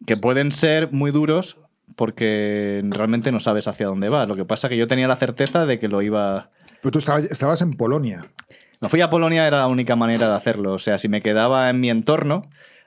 que 0.08 0.18
pueden 0.18 0.52
ser 0.52 0.92
muy 0.92 1.12
duros 1.12 1.61
porque 1.96 2.82
realmente 2.86 3.32
no 3.32 3.40
sabes 3.40 3.68
hacia 3.68 3.88
dónde 3.88 4.10
vas. 4.10 4.28
Lo 4.28 4.36
que 4.36 4.46
pasa 4.46 4.68
es 4.68 4.70
que 4.70 4.78
yo 4.78 4.88
tenía 4.88 5.08
la 5.08 5.16
certeza 5.16 5.66
de 5.66 5.80
que 5.80 5.88
lo 5.88 6.02
iba... 6.02 6.50
Pero 6.82 6.92
tú 6.92 7.00
estabas, 7.00 7.26
estabas 7.26 7.62
en 7.62 7.74
Polonia. 7.74 8.26
Me 8.80 8.90
fui 8.90 9.02
a 9.02 9.10
Polonia, 9.10 9.46
era 9.46 9.60
la 9.60 9.68
única 9.68 9.96
manera 9.96 10.28
de 10.28 10.36
hacerlo. 10.36 10.74
O 10.74 10.80
sea, 10.80 10.98
si 10.98 11.08
me 11.08 11.22
quedaba 11.22 11.70
en 11.70 11.80
mi 11.80 11.90
entorno, 11.90 12.44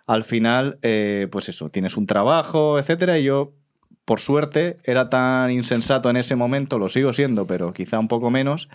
al 0.06 0.24
final, 0.24 0.78
eh, 0.82 1.28
pues 1.30 1.48
eso, 1.48 1.68
tienes 1.68 1.96
un 1.96 2.06
trabajo, 2.06 2.78
etcétera, 2.78 3.18
y 3.18 3.24
yo, 3.24 3.52
por 4.04 4.20
suerte, 4.20 4.76
era 4.84 5.08
tan 5.08 5.50
insensato 5.50 6.10
en 6.10 6.16
ese 6.16 6.36
momento, 6.36 6.78
lo 6.78 6.88
sigo 6.88 7.12
siendo, 7.12 7.46
pero 7.46 7.72
quizá 7.72 7.98
un 7.98 8.08
poco 8.08 8.30
menos, 8.30 8.68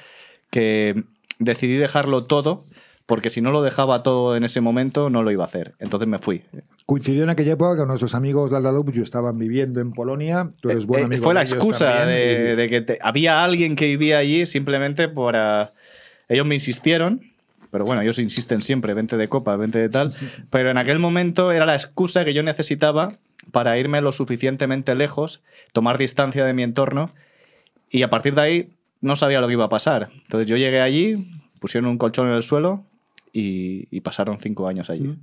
que 0.49 1.03
decidí 1.37 1.75
dejarlo 1.75 2.25
todo, 2.25 2.63
porque 3.09 3.31
si 3.31 3.41
no 3.41 3.51
lo 3.51 3.63
dejaba 3.63 4.03
todo 4.03 4.37
en 4.37 4.43
ese 4.43 4.61
momento, 4.61 5.09
no 5.09 5.23
lo 5.23 5.31
iba 5.31 5.43
a 5.43 5.47
hacer. 5.47 5.73
Entonces 5.79 6.07
me 6.07 6.19
fui. 6.19 6.43
Coincidió 6.85 7.23
en 7.23 7.31
aquella 7.31 7.53
época 7.53 7.75
que 7.81 7.85
nuestros 7.87 8.13
amigos 8.13 8.51
de 8.51 8.57
Aldadopio 8.57 9.01
estaban 9.01 9.35
viviendo 9.39 9.81
en 9.81 9.93
Polonia. 9.93 10.51
Tú 10.61 10.69
eres 10.69 10.85
buen 10.85 11.01
Eh, 11.01 11.05
amigo 11.05 11.23
fue 11.23 11.33
la 11.33 11.41
excusa 11.41 12.05
de, 12.05 12.51
y- 12.53 12.55
de 12.55 12.69
que 12.69 12.81
te- 12.81 12.99
había 13.01 13.43
alguien 13.43 13.75
que 13.75 13.87
vivía 13.87 14.19
allí 14.19 14.45
simplemente 14.45 15.09
para... 15.09 15.73
Ellos 16.27 16.45
me 16.45 16.53
insistieron, 16.53 17.21
pero 17.71 17.83
bueno, 17.83 18.03
ellos 18.03 18.19
insisten 18.19 18.61
siempre, 18.61 18.93
vente 18.93 19.17
de 19.17 19.27
copa, 19.27 19.55
vente 19.57 19.79
de 19.79 19.89
tal, 19.89 20.13
pero 20.51 20.69
en 20.69 20.77
aquel 20.77 20.99
momento 20.99 21.51
era 21.51 21.65
la 21.65 21.73
excusa 21.73 22.23
que 22.23 22.35
yo 22.35 22.43
necesitaba 22.43 23.13
para 23.51 23.75
irme 23.79 24.01
lo 24.01 24.11
suficientemente 24.11 24.93
lejos, 24.93 25.41
tomar 25.73 25.97
distancia 25.97 26.45
de 26.45 26.53
mi 26.53 26.61
entorno 26.61 27.11
y 27.89 28.03
a 28.03 28.11
partir 28.11 28.35
de 28.35 28.41
ahí 28.41 28.69
no 29.01 29.15
sabía 29.15 29.41
lo 29.41 29.47
que 29.47 29.53
iba 29.53 29.65
a 29.65 29.69
pasar. 29.69 30.11
Entonces 30.13 30.47
yo 30.47 30.57
llegué 30.57 30.81
allí, 30.81 31.15
pusieron 31.59 31.89
un 31.89 31.97
colchón 31.97 32.27
en 32.27 32.33
el 32.35 32.43
suelo 32.43 32.83
y, 33.33 33.87
y 33.95 34.01
pasaron 34.01 34.39
cinco 34.39 34.67
años 34.67 34.89
allí. 34.89 35.15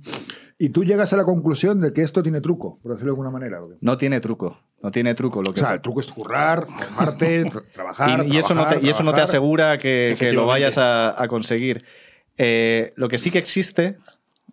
Y 0.59 0.69
tú 0.69 0.83
llegas 0.83 1.13
a 1.13 1.17
la 1.17 1.23
conclusión 1.25 1.81
de 1.81 1.93
que 1.93 2.01
esto 2.01 2.23
tiene 2.23 2.41
truco, 2.41 2.77
por 2.81 2.91
decirlo 2.93 3.11
de 3.11 3.15
alguna 3.15 3.29
manera. 3.31 3.61
¿o? 3.63 3.69
No 3.81 3.97
tiene 3.97 4.19
truco, 4.19 4.59
no 4.81 4.89
tiene 4.89 5.13
truco. 5.13 5.41
Lo 5.43 5.51
O 5.51 5.53
que 5.53 5.59
sea, 5.59 5.73
el 5.75 5.81
truco 5.81 5.99
es 5.99 6.11
currar, 6.11 6.65
formarte, 6.67 7.43
tra- 7.45 7.63
trabajar. 7.73 8.25
y, 8.27 8.33
y 8.35 8.37
eso 8.37 8.53
no 8.55 8.61
te, 8.63 8.67
trabajar, 8.69 8.83
y 8.83 8.89
eso 8.89 9.03
no 9.03 9.13
te 9.13 9.21
asegura 9.21 9.77
que, 9.77 10.15
que 10.17 10.31
lo 10.33 10.45
vayas 10.45 10.77
a, 10.77 11.21
a 11.21 11.27
conseguir. 11.27 11.83
Eh, 12.37 12.93
lo 12.95 13.07
que 13.07 13.17
sí 13.17 13.29
que 13.31 13.37
existe, 13.39 13.97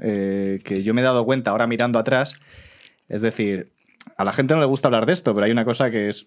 eh, 0.01 0.61
que 0.65 0.83
yo 0.83 0.93
me 0.95 1.01
he 1.01 1.05
dado 1.05 1.25
cuenta 1.25 1.51
ahora 1.53 1.67
mirando 1.67 1.99
atrás, 1.99 2.37
es 3.09 3.23
decir, 3.23 3.73
a 4.17 4.25
la 4.25 4.33
gente 4.33 4.55
no 4.55 4.61
le 4.61 4.67
gusta 4.67 4.89
hablar 4.89 5.07
de 5.07 5.13
esto, 5.13 5.35
pero 5.35 5.47
hay 5.47 5.53
una 5.53 5.65
cosa 5.65 5.91
que 5.91 6.09
es 6.09 6.27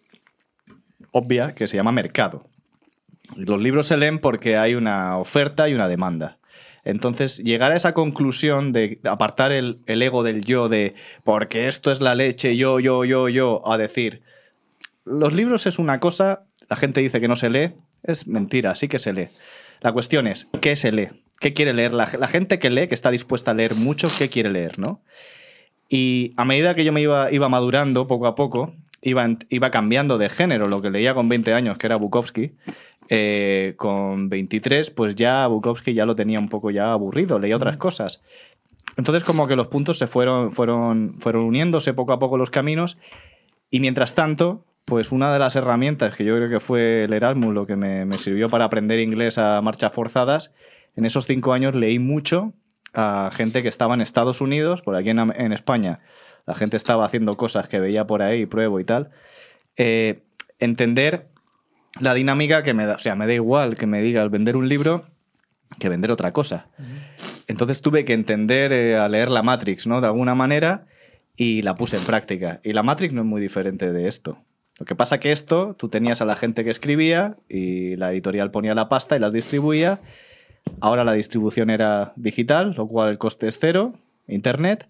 obvia, 1.12 1.54
que 1.54 1.68
se 1.68 1.78
llama 1.78 1.92
mercado. 1.92 2.46
Los 3.36 3.62
libros 3.62 3.88
se 3.88 3.98
leen 3.98 4.20
porque 4.20 4.56
hay 4.58 4.76
una 4.76 5.18
oferta 5.18 5.68
y 5.68 5.74
una 5.74 5.88
demanda. 5.88 6.38
Entonces, 6.88 7.40
llegar 7.40 7.74
a 7.74 7.76
esa 7.76 7.94
conclusión 7.94 8.72
de 8.72 9.02
apartar 9.04 9.52
el, 9.52 9.84
ego 9.88 10.24
del 10.24 10.46
yo, 10.46 10.70
de 10.70 10.96
porque 11.26 11.68
esto 11.68 11.92
es 11.92 12.00
la 12.00 12.16
leche, 12.16 12.56
yo, 12.56 12.80
yo, 12.80 13.04
yo, 13.04 13.28
yo, 13.28 13.62
a 13.70 13.78
decir, 13.78 14.22
los 15.04 15.34
libros 15.34 15.68
es 15.68 15.80
una 15.80 16.00
cosa, 16.00 16.46
la 16.70 16.78
gente 16.78 17.02
dice 17.02 17.20
que 17.20 17.28
no 17.28 17.36
se 17.36 17.50
lee, 17.50 17.74
es 18.04 18.26
mentira, 18.26 18.74
sí 18.74 18.88
que 18.88 19.00
se 19.00 19.12
lee. 19.12 19.28
La 19.82 19.92
cuestión 19.92 20.28
es, 20.28 20.48
¿qué 20.62 20.78
se 20.78 20.94
lee? 20.94 21.10
¿Qué 21.42 21.52
quiere 21.52 21.74
leer? 21.74 21.92
La, 21.92 22.10
la 22.18 22.28
gente 22.30 22.58
que 22.58 22.70
lee, 22.70 22.88
que 22.88 22.96
está 22.96 23.12
dispuesta 23.12 23.52
a 23.52 23.54
leer 23.54 23.76
mucho, 23.76 24.08
¿qué 24.18 24.30
quiere 24.30 24.50
leer? 24.50 24.80
¿no? 24.80 25.02
Y 25.90 26.32
a 26.38 26.46
medida 26.46 26.74
que 26.74 26.86
yo 26.86 26.94
me 26.94 27.02
iba, 27.02 27.34
iba 27.34 27.50
madurando 27.50 28.08
poco 28.08 28.28
a 28.28 28.36
poco, 28.36 28.74
iba, 29.02 29.28
iba 29.50 29.72
cambiando 29.72 30.18
de 30.18 30.30
género, 30.30 30.68
lo 30.68 30.82
que 30.82 30.90
leía 30.90 31.14
con 31.14 31.30
20 31.30 31.54
años, 31.54 31.78
que 31.78 31.88
era 31.88 31.96
Bukowski, 31.96 32.52
eh, 33.10 33.74
con 33.78 34.30
23, 34.30 34.92
pues 34.92 35.16
ya 35.16 35.48
Bukowski 35.48 35.94
ya 35.94 36.06
lo 36.06 36.16
tenía 36.16 36.40
un 36.40 36.50
poco 36.50 36.72
ya 36.72 36.92
aburrido, 36.92 37.40
leía 37.40 37.56
otras 37.56 37.78
cosas. 37.78 38.22
Entonces 38.98 39.24
como 39.24 39.48
que 39.48 39.56
los 39.56 39.68
puntos 39.68 39.98
se 39.98 40.08
fueron, 40.08 40.52
fueron, 40.52 41.16
fueron 41.20 41.44
uniéndose 41.44 41.94
poco 41.94 42.14
a 42.14 42.20
poco 42.20 42.38
los 42.38 42.50
caminos 42.50 42.98
y 43.70 43.80
mientras 43.80 44.16
tanto, 44.16 44.66
pues 44.86 45.12
una 45.12 45.32
de 45.32 45.40
las 45.40 45.56
herramientas 45.56 46.16
que 46.16 46.26
yo 46.26 46.36
creo 46.36 46.50
que 46.50 46.60
fue 46.60 47.04
el 47.04 47.14
Erasmus, 47.14 47.54
lo 47.54 47.68
que 47.68 47.76
me, 47.76 48.06
me 48.06 48.18
sirvió 48.18 48.50
para 48.50 48.66
aprender 48.66 49.00
inglés 49.00 49.38
a 49.38 49.62
marchas 49.62 49.94
forzadas, 49.94 50.54
en 50.96 51.06
esos 51.06 51.28
cinco 51.28 51.54
años 51.54 51.76
leí 51.76 52.00
mucho 52.00 52.54
a 52.94 53.30
gente 53.32 53.62
que 53.62 53.70
estaba 53.70 53.94
en 53.94 54.02
Estados 54.02 54.42
Unidos, 54.42 54.82
por 54.82 54.96
aquí 54.96 55.12
en, 55.12 55.20
en 55.20 55.54
España, 55.54 56.00
la 56.48 56.56
gente 56.56 56.78
estaba 56.78 57.06
haciendo 57.06 57.38
cosas 57.38 57.68
que 57.68 57.80
veía 57.80 58.08
por 58.08 58.24
ahí, 58.24 58.46
pruebo 58.46 58.80
y 58.80 58.86
tal. 58.86 59.12
Eh, 59.76 60.24
entender 60.60 61.28
la 62.00 62.14
dinámica 62.14 62.64
que 62.64 62.74
me 62.74 62.86
da, 62.86 62.96
o 62.96 63.00
sea, 63.00 63.16
me 63.16 63.28
da 63.28 63.34
igual 63.34 63.78
que 63.78 63.86
me 63.86 64.02
digas 64.02 64.32
vender 64.32 64.56
un 64.56 64.70
libro 64.70 65.06
que 65.80 65.90
vender 65.90 66.12
otra 66.12 66.32
cosa. 66.32 66.68
Entonces 67.48 67.82
tuve 67.82 68.06
que 68.06 68.14
entender 68.14 68.72
eh, 68.72 68.96
a 68.96 69.10
leer 69.10 69.30
la 69.30 69.44
Matrix, 69.44 69.86
¿no? 69.86 70.00
De 70.00 70.08
alguna 70.08 70.34
manera 70.34 70.86
y 71.36 71.62
la 71.62 71.76
puse 71.76 71.98
en 71.98 72.06
práctica. 72.06 72.62
Y 72.64 72.72
la 72.72 72.82
Matrix 72.82 73.14
no 73.14 73.22
es 73.22 73.28
muy 73.28 73.42
diferente 73.42 73.92
de 73.92 74.08
esto. 74.08 74.40
Lo 74.80 74.86
que 74.86 74.96
pasa 74.96 75.20
que 75.20 75.34
esto, 75.34 75.76
tú 75.78 75.90
tenías 75.90 76.22
a 76.22 76.26
la 76.26 76.36
gente 76.36 76.64
que 76.64 76.70
escribía 76.70 77.36
y 77.50 77.98
la 77.98 78.12
editorial 78.12 78.52
ponía 78.52 78.74
la 78.74 78.88
pasta 78.88 79.18
y 79.18 79.20
las 79.20 79.34
distribuía. 79.34 80.00
Ahora 80.80 81.04
la 81.04 81.14
distribución 81.14 81.70
era 81.70 82.14
digital, 82.16 82.74
lo 82.78 82.88
cual 82.88 83.10
el 83.10 83.18
coste 83.18 83.48
es 83.48 83.58
cero, 83.60 83.94
internet, 84.28 84.88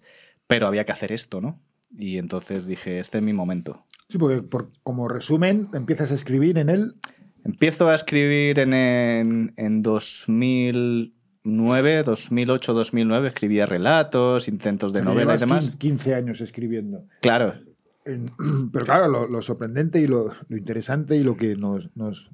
pero 0.48 0.66
había 0.66 0.84
que 0.84 0.92
hacer 0.92 1.12
esto, 1.12 1.40
¿no? 1.40 1.60
Y 1.96 2.18
entonces 2.18 2.66
dije, 2.66 2.98
este 2.98 3.18
es 3.18 3.24
mi 3.24 3.32
momento. 3.32 3.84
Sí, 4.08 4.18
porque 4.18 4.42
por- 4.42 4.72
como 4.82 5.06
resumen, 5.08 5.68
empiezas 5.72 6.10
a 6.10 6.14
escribir 6.16 6.58
en 6.58 6.68
él. 6.70 6.96
Empiezo 7.44 7.88
a 7.88 7.94
escribir 7.94 8.58
en, 8.58 8.74
en, 8.74 9.54
en 9.56 9.82
2009, 9.82 12.02
2008, 12.02 12.74
2009. 12.74 13.28
Escribía 13.28 13.66
relatos, 13.66 14.48
intentos 14.48 14.92
de 14.92 15.02
novela 15.02 15.34
y 15.34 15.38
demás. 15.38 15.64
15 15.66 15.78
15 15.78 16.14
años 16.14 16.40
escribiendo. 16.40 17.04
Claro, 17.22 17.54
pero 18.72 18.84
claro, 18.84 19.08
lo, 19.08 19.28
lo 19.28 19.42
sorprendente 19.42 20.00
y 20.00 20.06
lo, 20.06 20.32
lo 20.48 20.56
interesante 20.56 21.16
y 21.16 21.22
lo 21.22 21.36
que 21.36 21.56
nos, 21.56 21.90
nos, 21.94 22.30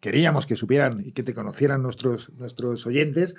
queríamos 0.00 0.46
que 0.46 0.56
supieran 0.56 1.02
y 1.04 1.12
que 1.12 1.22
te 1.22 1.34
conocieran 1.34 1.82
nuestros, 1.82 2.32
nuestros 2.34 2.86
oyentes 2.86 3.34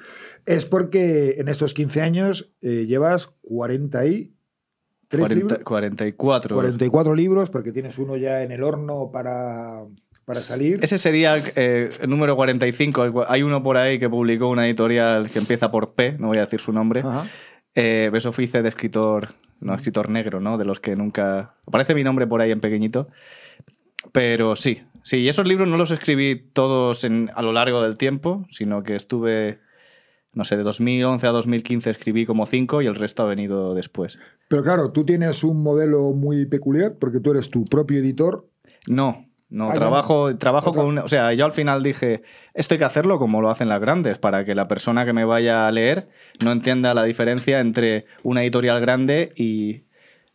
es 0.45 0.65
porque 0.65 1.36
en 1.38 1.47
estos 1.47 1.73
15 1.73 2.01
años 2.01 2.51
eh, 2.62 2.86
llevas 2.86 3.29
43 3.41 4.36
40 5.10 5.36
libros, 5.36 5.60
44. 5.63 6.55
44 6.55 7.15
libros, 7.15 7.49
porque 7.49 7.71
tienes 7.71 7.97
uno 7.97 8.17
ya 8.17 8.43
en 8.43 8.51
el 8.51 8.63
horno 8.63 9.12
para, 9.12 9.84
para 10.25 10.39
salir. 10.39 10.79
Ese 10.81 10.97
sería 10.97 11.36
eh, 11.55 11.89
el 12.01 12.10
número 12.10 12.36
45. 12.36 13.25
Hay 13.27 13.43
uno 13.43 13.63
por 13.63 13.77
ahí 13.77 13.99
que 13.99 14.10
publicó 14.10 14.49
una 14.49 14.65
editorial 14.65 15.29
que 15.29 15.39
empieza 15.39 15.71
por 15.71 15.93
P, 15.93 16.17
no 16.19 16.27
voy 16.27 16.38
a 16.38 16.41
decir 16.41 16.60
su 16.60 16.71
nombre. 16.71 17.03
Eh, 17.75 18.10
eso 18.13 18.34
hice 18.39 18.62
de 18.62 18.69
escritor, 18.69 19.29
no 19.60 19.75
escritor 19.75 20.10
negro, 20.10 20.39
¿no? 20.39 20.58
De 20.58 20.65
los 20.65 20.79
que 20.79 20.95
nunca... 20.95 21.55
Aparece 21.67 21.93
mi 21.93 22.03
nombre 22.03 22.25
por 22.25 22.41
ahí 22.41 22.51
en 22.51 22.62
pequeñito. 22.62 23.10
Pero 24.12 24.55
sí, 24.55 24.81
sí, 25.05 25.17
y 25.19 25.29
esos 25.29 25.47
libros 25.47 25.69
no 25.69 25.77
los 25.77 25.91
escribí 25.91 26.35
todos 26.35 27.03
en- 27.05 27.29
a 27.35 27.41
lo 27.41 27.53
largo 27.53 27.81
del 27.81 27.95
tiempo, 27.97 28.45
sino 28.51 28.83
que 28.83 28.95
estuve, 28.95 29.59
no 30.33 30.43
sé, 30.43 30.57
de 30.57 30.63
2011 30.63 31.25
a 31.27 31.31
2015 31.31 31.89
escribí 31.89 32.25
como 32.25 32.45
cinco 32.45 32.81
y 32.81 32.87
el 32.87 32.95
resto 32.95 33.23
ha 33.23 33.27
venido 33.27 33.73
después. 33.73 34.19
Pero 34.49 34.63
claro, 34.63 34.91
tú 34.91 35.05
tienes 35.05 35.43
un 35.45 35.63
modelo 35.63 36.11
muy 36.11 36.45
peculiar 36.45 36.95
porque 36.99 37.19
tú 37.21 37.31
eres 37.31 37.49
tu 37.49 37.63
propio 37.65 37.99
editor. 37.99 38.49
No, 38.87 39.25
no, 39.49 39.69
Ah, 39.69 39.73
trabajo, 39.73 40.35
trabajo 40.37 40.71
Otra- 40.71 40.83
con... 40.83 40.97
o 40.97 41.07
sea, 41.07 41.31
yo 41.33 41.45
al 41.45 41.53
final 41.53 41.81
dije, 41.83 42.23
esto 42.53 42.73
hay 42.73 42.79
que 42.79 42.83
hacerlo 42.85 43.17
como 43.19 43.41
lo 43.41 43.49
hacen 43.49 43.69
las 43.69 43.79
grandes, 43.79 44.17
para 44.17 44.43
que 44.43 44.55
la 44.55 44.67
persona 44.67 45.05
que 45.05 45.13
me 45.13 45.23
vaya 45.23 45.67
a 45.67 45.71
leer 45.71 46.09
no 46.43 46.51
entienda 46.51 46.93
la 46.93 47.03
diferencia 47.03 47.59
entre 47.61 48.05
una 48.23 48.41
editorial 48.43 48.81
grande 48.81 49.31
y 49.37 49.83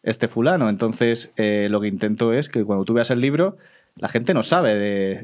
este 0.02 0.28
fulano. 0.28 0.70
Entonces, 0.70 1.32
eh, 1.36 1.68
lo 1.70 1.80
que 1.80 1.88
intento 1.88 2.32
es 2.32 2.48
que 2.48 2.64
cuando 2.64 2.84
tú 2.86 2.94
veas 2.94 3.10
el 3.10 3.20
libro, 3.20 3.58
la 3.96 4.08
gente 4.08 4.34
no 4.34 4.42
sabe 4.42 4.74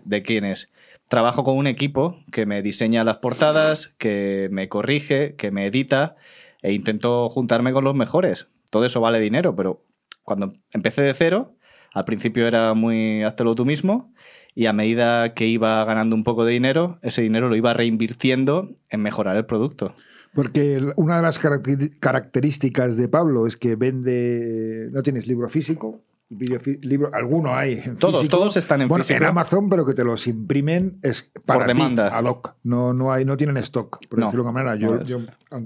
de, 0.05 0.23
quién 0.23 0.45
es. 0.45 0.73
Trabajo 1.09 1.45
con 1.45 1.57
un 1.57 1.67
equipo 1.67 2.19
que 2.33 2.47
me 2.47 2.63
diseña 2.63 3.05
las 3.05 3.19
portadas, 3.19 3.95
que 3.99 4.49
me 4.51 4.69
corrige, 4.69 5.35
que 5.37 5.51
me 5.51 5.67
edita 5.67 6.17
e 6.63 6.73
intento 6.73 7.29
juntarme 7.29 7.73
con 7.73 7.85
los 7.85 7.95
mejores. 7.95 8.49
Todo 8.71 8.85
eso 8.85 9.01
vale 9.01 9.21
dinero, 9.21 9.55
pero 9.55 9.85
cuando 10.25 10.53
empecé 10.73 11.03
de 11.03 11.15
cero, 11.15 11.55
al 11.93 12.05
principio 12.05 12.47
era 12.47 12.75
muy 12.75 13.23
hazlo 13.23 13.55
tú 13.55 13.65
mismo 13.65 14.13
y 14.55 14.67
a 14.67 14.73
medida 14.73 15.35
que 15.35 15.47
iba 15.47 15.85
ganando 15.85 16.17
un 16.17 16.25
poco 16.25 16.45
de 16.45 16.53
dinero, 16.53 16.99
ese 17.03 17.23
dinero 17.23 17.49
lo 17.49 17.57
iba 17.57 17.75
reinvirtiendo 17.75 18.77
en 18.89 19.03
mejorar 19.03 19.37
el 19.37 19.47
producto. 19.47 19.95
Porque 20.35 20.81
una 20.97 21.17
de 21.17 21.23
las 21.23 21.39
características 21.39 22.97
de 22.97 23.09
Pablo 23.09 23.47
es 23.47 23.57
que 23.57 23.75
vende. 23.75 24.91
No 24.93 25.03
tienes 25.03 25.27
libro 25.27 25.49
físico. 25.49 26.03
Video 26.29 26.59
fi- 26.61 26.79
libro, 26.83 27.09
alguno 27.13 27.55
hay. 27.57 27.75
en 27.85 27.97
Todos, 27.97 28.23
físico. 28.23 28.37
todos 28.39 28.57
están 28.57 28.83
en 28.83 28.89
bueno, 28.89 29.05
físico. 29.05 29.19
en 29.23 29.29
Amazon, 29.31 29.69
pero 29.69 29.87
que 29.87 29.95
te 29.95 30.03
los 30.05 30.27
imprimen 30.27 30.99
es 31.03 31.31
para 31.45 31.61
Por 31.61 31.67
ti, 31.69 31.73
demanda. 31.79 32.17
ad 32.17 32.25
hoc. 32.25 32.55
No, 32.65 32.93
no, 32.93 33.13
hay, 33.13 33.25
no 33.25 33.37
tienen 33.37 33.57
stock, 33.59 33.99
por 34.09 34.19
No. 34.19 34.27
decirlo 34.27 34.43
de 34.45 34.49
alguna 34.49 34.65
manera. 34.65 35.05
Yo, 35.05 35.21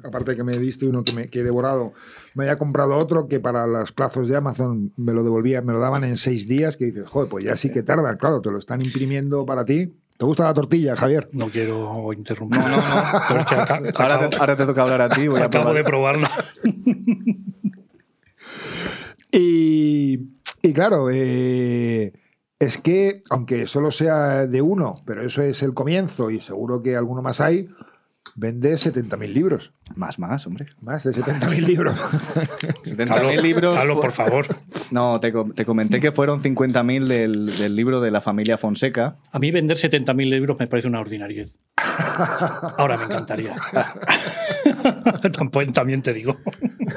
aparte 0.05 0.33
de 0.33 0.37
que 0.37 0.45
me 0.45 0.59
diste 0.59 0.87
uno 0.87 1.03
que, 1.03 1.13
me, 1.13 1.29
que 1.29 1.41
he 1.41 1.43
devorado, 1.43 1.95
me 2.35 2.45
había 2.45 2.59
comprado 2.59 2.97
otro 2.97 3.27
que 3.27 3.41
para 3.41 3.67
los 3.67 3.93
plazos 3.93 4.29
de 4.29 4.37
Amazon 4.37 4.93
me 4.97 5.13
lo 5.15 5.25
devolvían, 5.25 5.65
me 5.65 5.73
lo 5.73 5.81
daban 5.81 6.05
en 6.05 6.17
seis 6.19 6.47
días, 6.47 6.77
que 6.77 6.85
dices, 6.87 7.07
joder, 7.09 7.29
pues 7.31 7.45
ya 7.45 7.57
sí 7.57 7.71
que 7.73 7.83
tardan, 7.83 8.17
claro, 8.19 8.41
te 8.41 8.51
lo 8.51 8.59
están 8.59 8.83
imprimiendo 8.83 9.47
para 9.47 9.65
ti. 9.65 9.95
¿Te 10.19 10.27
gusta 10.27 10.45
la 10.45 10.53
tortilla, 10.53 10.95
Javier? 10.97 11.31
No 11.33 11.47
quiero 11.47 12.13
interrumpir. 12.13 12.61
No, 12.61 12.69
no, 12.69 12.77
no. 12.77 12.83
Pero 13.29 13.41
es 13.41 13.47
que 13.47 13.55
aca- 13.55 13.77
Ahora 13.97 14.15
acabo, 14.17 14.29
te, 14.29 14.37
ahora 14.37 14.57
te 14.57 14.67
toca 14.67 14.83
hablar 14.83 15.01
a 15.01 15.09
ti. 15.09 15.27
Voy 15.29 15.41
a 15.41 15.47
acabo 15.47 15.65
probar. 15.65 15.77
de 15.77 15.85
probarlo. 15.85 16.27
Y, 19.33 20.19
y 20.63 20.73
claro, 20.73 21.09
eh, 21.11 22.13
es 22.59 22.79
que, 22.79 23.23
aunque 23.31 23.67
solo 23.67 23.91
sea 23.91 24.47
de 24.47 24.63
uno, 24.63 24.97
pero 25.07 25.23
eso 25.23 25.43
es 25.43 25.63
el 25.63 25.75
comienzo 25.75 26.31
y 26.31 26.41
seguro 26.41 26.83
que 26.83 26.97
alguno 26.97 27.23
más 27.23 27.41
hay, 27.41 27.69
vende 28.37 28.73
70.000 28.73 29.33
libros. 29.33 29.73
Más, 29.97 30.19
más, 30.19 30.47
hombre. 30.47 30.67
Más 30.81 31.05
de 31.05 31.13
70.000 31.13 31.67
libros. 31.67 31.99
70.000 32.85 33.09
Carlos, 33.09 33.43
libros. 33.43 33.75
Carlos, 33.77 33.97
por 33.99 34.13
favor. 34.13 34.47
No, 34.91 35.19
te, 35.21 35.33
te 35.55 35.65
comenté 35.65 36.01
que 36.01 36.13
fueron 36.13 36.41
50.000 36.43 37.07
del, 37.07 37.47
del 37.57 37.77
libro 37.77 38.01
de 38.01 38.11
la 38.11 38.21
familia 38.21 38.57
Fonseca. 38.59 39.17
A 39.33 39.39
mí 39.39 39.51
vender 39.51 39.77
70.000 39.77 40.31
libros 40.31 40.57
me 40.59 40.67
parece 40.67 40.89
una 40.89 41.01
ordinariedad. 41.01 41.49
Ahora 42.79 42.97
me 42.97 43.05
encantaría. 43.05 43.55
Tampoco- 45.33 45.73
También 45.73 46.03
te 46.03 46.13
digo. 46.13 46.37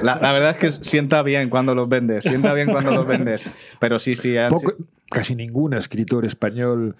La, 0.02 0.16
la 0.16 0.32
verdad 0.32 0.50
es 0.50 0.56
que 0.56 0.70
sienta 0.84 1.22
bien 1.22 1.48
cuando 1.50 1.74
los 1.74 1.88
vendes. 1.88 2.24
Sienta 2.24 2.52
bien 2.54 2.70
cuando 2.70 2.90
los 2.92 3.06
vendes. 3.06 3.48
Pero 3.80 3.98
sí, 3.98 4.14
sí. 4.14 4.34
Poco- 4.50 4.74
casi 5.10 5.34
ningún 5.34 5.74
escritor 5.74 6.24
español, 6.24 6.96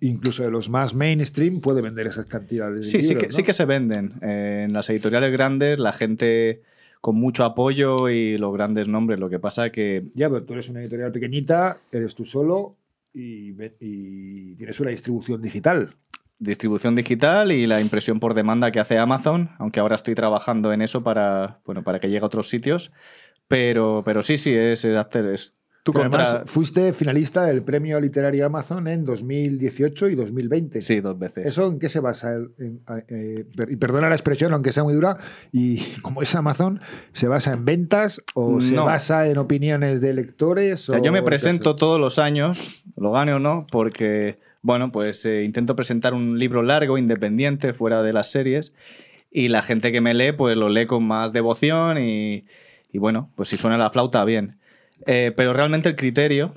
incluso 0.00 0.42
de 0.42 0.50
los 0.50 0.68
más 0.68 0.94
mainstream, 0.94 1.60
puede 1.60 1.82
vender 1.82 2.06
esas 2.06 2.26
cantidades 2.26 2.80
de 2.80 2.84
Sí, 2.84 3.02
sí, 3.02 3.08
libros, 3.08 3.22
que, 3.22 3.26
¿no? 3.28 3.32
sí 3.32 3.42
que 3.42 3.52
se 3.52 3.64
venden. 3.64 4.14
Eh, 4.22 4.64
en 4.66 4.72
las 4.72 4.88
editoriales 4.90 5.32
grandes, 5.32 5.78
la 5.78 5.92
gente 5.92 6.62
con 7.00 7.16
mucho 7.16 7.44
apoyo 7.44 8.08
y 8.08 8.38
los 8.38 8.52
grandes 8.52 8.88
nombres. 8.88 9.20
Lo 9.20 9.28
que 9.28 9.38
pasa 9.38 9.70
que 9.70 10.04
Ya, 10.14 10.28
pero 10.28 10.44
tú 10.44 10.54
eres 10.54 10.68
una 10.68 10.80
editorial 10.80 11.12
pequeñita, 11.12 11.78
eres 11.92 12.14
tú 12.14 12.24
solo 12.24 12.76
y, 13.12 13.52
tienes 14.56 14.80
una 14.80 14.90
distribución 14.90 15.42
digital. 15.42 15.94
Distribución 16.38 16.94
digital 16.94 17.50
y 17.50 17.66
la 17.66 17.80
impresión 17.80 18.20
por 18.20 18.34
demanda 18.34 18.70
que 18.70 18.78
hace 18.80 18.98
Amazon, 18.98 19.50
aunque 19.58 19.80
ahora 19.80 19.96
estoy 19.96 20.14
trabajando 20.14 20.72
en 20.72 20.82
eso 20.82 21.02
para, 21.02 21.60
bueno, 21.64 21.82
para 21.82 21.98
que 21.98 22.08
llegue 22.08 22.22
a 22.22 22.26
otros 22.26 22.48
sitios. 22.48 22.92
Pero, 23.48 24.02
pero 24.04 24.22
sí, 24.22 24.36
sí, 24.36 24.54
es, 24.54 24.84
es 24.84 24.96
hacer. 24.96 25.26
Es, 25.26 25.54
tú 25.92 26.00
además 26.00 26.42
fuiste 26.46 26.92
finalista 26.92 27.44
del 27.46 27.62
Premio 27.62 28.00
Literario 28.00 28.46
Amazon 28.46 28.86
en 28.88 29.04
2018 29.04 30.08
y 30.08 30.14
2020. 30.14 30.80
Sí, 30.80 31.00
dos 31.00 31.18
veces. 31.18 31.46
¿Eso 31.46 31.66
en 31.70 31.78
qué 31.78 31.88
se 31.88 32.00
basa? 32.00 32.34
En- 32.34 32.80
eh, 33.08 33.44
y 33.68 33.76
perdona 33.76 34.08
la 34.08 34.14
expresión, 34.14 34.52
aunque 34.52 34.72
sea 34.72 34.84
muy 34.84 34.94
dura, 34.94 35.18
y 35.52 35.78
como 36.02 36.22
es 36.22 36.34
Amazon, 36.34 36.80
¿se 37.12 37.28
basa 37.28 37.52
en 37.52 37.64
ventas 37.64 38.22
o 38.34 38.60
se 38.60 38.72
No. 38.74 38.84
basa 38.84 39.26
en 39.28 39.38
opiniones 39.38 40.00
de 40.00 40.14
lectores? 40.14 40.88
O 40.88 40.92
sea, 40.92 41.00
yo 41.02 41.12
me 41.12 41.22
presento 41.22 41.76
todos 41.76 42.00
los 42.00 42.18
años, 42.18 42.84
lo 42.96 43.12
gane 43.12 43.32
o 43.32 43.38
no, 43.38 43.66
porque, 43.70 44.36
bueno, 44.62 44.90
pues 44.92 45.24
eh, 45.26 45.44
intento 45.44 45.76
presentar 45.76 46.14
un 46.14 46.38
libro 46.38 46.62
largo, 46.62 46.98
independiente, 46.98 47.72
fuera 47.72 48.02
de 48.02 48.12
las 48.12 48.30
series, 48.30 48.72
y 49.30 49.48
la 49.48 49.62
gente 49.62 49.92
que 49.92 50.00
me 50.00 50.14
lee, 50.14 50.32
pues 50.32 50.56
lo 50.56 50.68
lee 50.68 50.86
con 50.86 51.04
más 51.06 51.32
devoción 51.32 51.98
y, 52.02 52.44
y 52.92 52.98
bueno, 52.98 53.30
pues 53.36 53.50
si 53.50 53.56
suena 53.56 53.76
la 53.76 53.90
flauta, 53.90 54.24
bien. 54.24 54.56
Eh, 55.06 55.32
pero 55.36 55.52
realmente 55.52 55.88
el 55.88 55.96
criterio, 55.96 56.54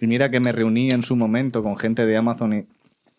y 0.00 0.06
mira 0.06 0.30
que 0.30 0.40
me 0.40 0.52
reuní 0.52 0.90
en 0.90 1.02
su 1.02 1.16
momento 1.16 1.62
con 1.62 1.76
gente 1.76 2.04
de 2.06 2.16
Amazon 2.16 2.52
y 2.52 2.66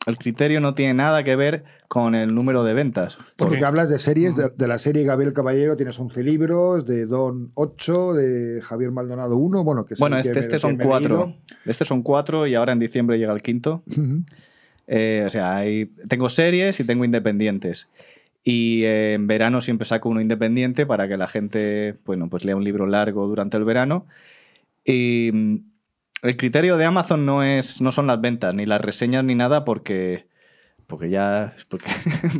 el 0.08 0.18
criterio 0.20 0.60
no 0.62 0.76
tiene 0.76 0.94
nada 0.94 1.24
que 1.24 1.36
ver 1.36 1.64
con 1.88 2.14
el 2.14 2.36
número 2.36 2.64
de 2.64 2.76
ventas. 2.76 3.18
Porque 3.38 3.66
hablas 3.66 3.90
de 3.90 3.98
series, 3.98 4.36
de, 4.36 4.52
de 4.56 4.68
la 4.68 4.78
serie 4.78 5.04
Gabriel 5.04 5.34
Caballero 5.34 5.76
tienes 5.78 5.98
11 6.00 6.22
libros, 6.22 6.86
de 6.86 7.08
Don 7.08 7.50
8, 7.56 8.14
de 8.14 8.62
Javier 8.62 8.92
Maldonado 8.92 9.36
1, 9.38 9.64
bueno, 9.64 9.86
que 9.88 9.96
Bueno, 9.98 10.18
el 10.18 10.22
que 10.22 10.28
este, 10.30 10.34
me- 10.40 10.46
este 10.46 10.60
son 10.60 10.76
cuatro. 10.78 11.36
Este 11.66 11.86
son 11.86 12.04
cuatro 12.04 12.46
y 12.46 12.54
ahora 12.54 12.74
en 12.74 12.80
diciembre 12.80 13.18
llega 13.18 13.34
el 13.34 13.42
quinto. 13.42 13.82
Eh, 14.88 15.24
o 15.26 15.30
sea, 15.30 15.56
hay- 15.58 15.88
tengo 16.08 16.30
series 16.30 16.80
y 16.80 16.86
tengo 16.86 17.04
independientes. 17.06 17.88
Y 18.44 18.84
eh, 18.84 19.14
en 19.14 19.26
verano 19.26 19.60
siempre 19.62 19.86
saco 19.88 20.10
uno 20.10 20.22
independiente 20.22 20.86
para 20.86 21.08
que 21.08 21.18
la 21.18 21.28
gente, 21.28 21.96
bueno, 22.06 22.30
pues 22.30 22.46
lea 22.46 22.56
un 22.56 22.64
libro 22.64 22.86
largo 22.86 23.26
durante 23.28 23.58
el 23.58 23.64
verano. 23.64 24.06
Y 24.86 25.32
mm, 25.34 25.56
el 26.22 26.38
criterio 26.38 26.78
de 26.78 26.86
Amazon 26.86 27.26
no 27.26 27.44
es, 27.44 27.82
no 27.82 27.92
son 27.92 28.08
las 28.08 28.22
ventas, 28.22 28.54
ni 28.54 28.66
las 28.66 28.82
reseñas, 28.82 29.24
ni 29.24 29.36
nada, 29.36 29.66
porque, 29.66 30.28
porque 30.88 31.10
ya, 31.10 31.54
porque, 31.70 31.92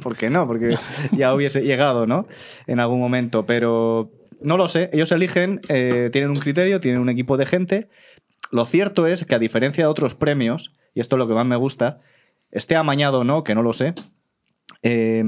porque 0.02 0.30
no, 0.30 0.48
porque 0.48 0.78
ya 1.12 1.34
hubiese 1.34 1.62
llegado, 1.62 2.08
¿no? 2.08 2.28
En 2.68 2.80
algún 2.80 3.00
momento. 3.00 3.46
Pero 3.46 4.12
no 4.40 4.58
lo 4.58 4.68
sé. 4.68 4.90
Ellos 4.94 5.12
eligen, 5.12 5.62
eh, 5.70 6.10
tienen 6.12 6.30
un 6.30 6.38
criterio, 6.38 6.80
tienen 6.80 7.02
un 7.02 7.10
equipo 7.10 7.36
de 7.36 7.46
gente. 7.46 7.90
Lo 8.52 8.66
cierto 8.66 9.08
es 9.08 9.26
que 9.26 9.36
a 9.36 9.40
diferencia 9.40 9.84
de 9.84 9.90
otros 9.90 10.16
premios, 10.16 10.72
y 10.94 11.00
esto 11.00 11.16
es 11.16 11.20
lo 11.20 11.28
que 11.28 11.34
más 11.34 11.46
me 11.46 11.56
gusta, 11.56 12.00
esté 12.52 12.76
amañado 12.76 13.22
o 13.22 13.24
no, 13.24 13.44
que 13.44 13.56
no 13.56 13.64
lo 13.64 13.74
sé, 13.74 13.96
eh, 14.84 15.24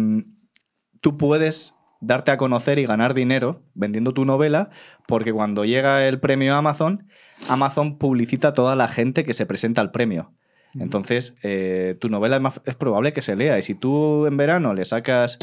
tú 1.01 1.17
puedes 1.17 1.73
darte 1.99 2.31
a 2.31 2.37
conocer 2.37 2.79
y 2.79 2.85
ganar 2.85 3.13
dinero 3.13 3.61
vendiendo 3.73 4.13
tu 4.13 4.25
novela, 4.25 4.69
porque 5.07 5.33
cuando 5.33 5.65
llega 5.65 6.07
el 6.07 6.19
premio 6.19 6.53
a 6.53 6.57
Amazon, 6.59 7.07
Amazon 7.49 7.97
publicita 7.97 8.49
a 8.49 8.53
toda 8.53 8.75
la 8.75 8.87
gente 8.87 9.23
que 9.23 9.33
se 9.33 9.45
presenta 9.45 9.81
al 9.81 9.91
premio. 9.91 10.31
Entonces, 10.79 11.33
eh, 11.43 11.95
tu 11.99 12.09
novela 12.09 12.35
es, 12.35 12.41
más- 12.41 12.61
es 12.65 12.75
probable 12.75 13.11
que 13.13 13.21
se 13.23 13.35
lea. 13.35 13.57
Y 13.57 13.63
si 13.63 13.73
tú 13.73 14.27
en 14.27 14.37
verano 14.37 14.73
le 14.75 14.85
sacas 14.85 15.39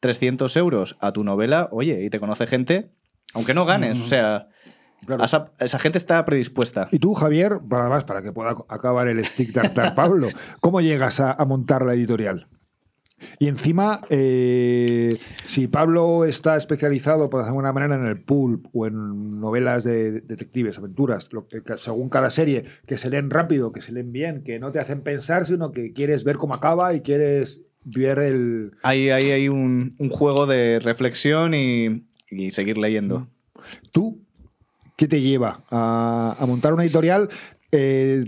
300 0.00 0.56
euros 0.56 0.96
a 1.00 1.12
tu 1.12 1.24
novela, 1.24 1.68
oye, 1.72 2.04
y 2.04 2.10
te 2.10 2.20
conoce 2.20 2.46
gente, 2.46 2.90
aunque 3.34 3.54
no 3.54 3.64
ganes, 3.64 4.00
o 4.00 4.06
sea, 4.06 4.48
Claro. 5.04 5.24
esa, 5.24 5.52
esa 5.60 5.78
gente 5.78 5.98
está 5.98 6.24
predispuesta. 6.24 6.88
Y 6.90 6.98
tú, 6.98 7.14
Javier, 7.14 7.58
para 7.68 7.88
más, 7.88 8.04
para 8.04 8.22
que 8.22 8.32
pueda 8.32 8.54
acabar 8.68 9.08
el 9.08 9.24
stick 9.26 9.52
tartar 9.52 9.94
Pablo, 9.94 10.28
¿cómo 10.60 10.80
llegas 10.80 11.20
a, 11.20 11.32
a 11.32 11.44
montar 11.44 11.84
la 11.84 11.94
editorial? 11.94 12.48
Y 13.38 13.48
encima, 13.48 14.02
eh, 14.10 15.16
si 15.46 15.68
Pablo 15.68 16.24
está 16.24 16.56
especializado, 16.56 17.30
por 17.30 17.42
alguna 17.42 17.72
manera, 17.72 17.94
en 17.96 18.06
el 18.06 18.20
pulp 18.22 18.66
o 18.74 18.86
en 18.86 19.40
novelas 19.40 19.84
de 19.84 20.20
detectives, 20.20 20.76
aventuras, 20.78 21.32
lo 21.32 21.46
que- 21.48 21.62
según 21.78 22.08
cada 22.10 22.28
serie, 22.30 22.64
que 22.86 22.98
se 22.98 23.08
leen 23.08 23.30
rápido, 23.30 23.72
que 23.72 23.80
se 23.80 23.92
leen 23.92 24.12
bien, 24.12 24.42
que 24.44 24.58
no 24.58 24.70
te 24.70 24.80
hacen 24.80 25.00
pensar, 25.00 25.46
sino 25.46 25.72
que 25.72 25.92
quieres 25.92 26.24
ver 26.24 26.36
cómo 26.36 26.54
acaba 26.54 26.92
y 26.94 27.00
quieres 27.00 27.62
ver 27.84 28.18
el... 28.18 28.72
Hay, 28.82 29.08
hay, 29.10 29.30
hay 29.30 29.48
un, 29.48 29.94
un 29.98 30.10
juego 30.10 30.46
de 30.46 30.78
reflexión 30.80 31.54
y, 31.54 32.04
y 32.30 32.50
seguir 32.50 32.76
leyendo. 32.78 33.28
¿Tú 33.92 34.20
qué 34.96 35.08
te 35.08 35.20
lleva 35.20 35.64
a, 35.70 36.36
a 36.38 36.46
montar 36.46 36.74
una 36.74 36.82
editorial 36.84 37.28
eh, 37.72 38.24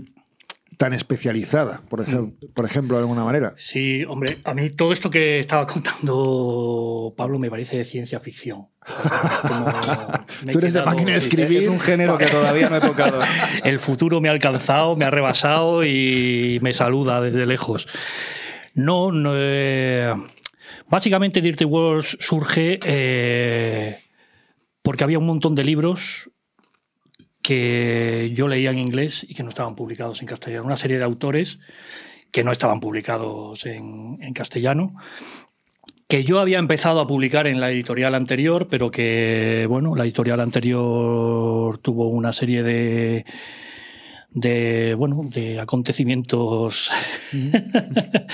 tan 0.79 0.93
especializada, 0.93 1.81
por, 1.89 1.99
ejem- 1.99 2.37
por 2.53 2.63
ejemplo, 2.63 2.95
de 2.95 3.01
alguna 3.01 3.25
manera? 3.25 3.53
Sí, 3.57 4.05
hombre, 4.05 4.37
a 4.45 4.53
mí 4.53 4.69
todo 4.69 4.93
esto 4.93 5.09
que 5.11 5.37
estaba 5.39 5.67
contando 5.67 7.13
Pablo 7.17 7.37
me 7.37 7.49
parece 7.49 7.77
de 7.77 7.83
ciencia 7.83 8.21
ficción. 8.21 8.67
Tú 10.51 10.57
eres 10.57 10.73
de 10.73 10.81
máquina 10.83 11.11
de 11.11 11.19
sí, 11.19 11.27
escribir. 11.27 11.63
Es 11.63 11.67
un 11.67 11.81
género 11.81 12.17
que 12.17 12.27
todavía 12.27 12.69
no 12.69 12.77
he 12.77 12.79
tocado. 12.79 13.19
El 13.65 13.77
futuro 13.77 14.21
me 14.21 14.29
ha 14.29 14.31
alcanzado, 14.31 14.95
me 14.95 15.03
ha 15.03 15.09
rebasado 15.09 15.83
y 15.83 16.59
me 16.61 16.71
saluda 16.71 17.19
desde 17.19 17.45
lejos. 17.45 17.85
No, 18.73 19.11
no, 19.11 19.31
eh, 19.35 20.13
básicamente 20.87 21.41
Dirty 21.41 21.65
Wars 21.65 22.15
surge 22.21 22.79
eh, 22.85 23.97
porque 24.81 25.03
había 25.03 25.19
un 25.19 25.25
montón 25.25 25.55
de 25.55 25.65
libros 25.65 26.29
que 27.49 28.31
yo 28.35 28.47
leía 28.47 28.69
en 28.69 28.77
inglés 28.77 29.25
y 29.27 29.33
que 29.33 29.41
no 29.41 29.49
estaban 29.49 29.75
publicados 29.75 30.21
en 30.21 30.27
castellano. 30.27 30.65
Una 30.65 30.75
serie 30.75 30.99
de 30.99 31.03
autores 31.03 31.57
que 32.29 32.43
no 32.43 32.51
estaban 32.51 32.79
publicados 32.79 33.65
en, 33.65 34.19
en 34.21 34.33
castellano 34.33 34.93
que 36.07 36.23
yo 36.23 36.39
había 36.39 36.59
empezado 36.59 36.99
a 36.99 37.07
publicar 37.07 37.47
en 37.47 37.59
la 37.59 37.71
editorial 37.71 38.13
anterior, 38.13 38.67
pero 38.69 38.91
que, 38.91 39.65
bueno, 39.67 39.95
la 39.95 40.03
editorial 40.03 40.39
anterior 40.39 41.79
tuvo 41.79 42.07
una 42.09 42.33
serie 42.33 42.61
de, 42.61 43.25
de 44.31 44.93
bueno, 44.93 45.21
de 45.33 45.59
acontecimientos 45.59 46.91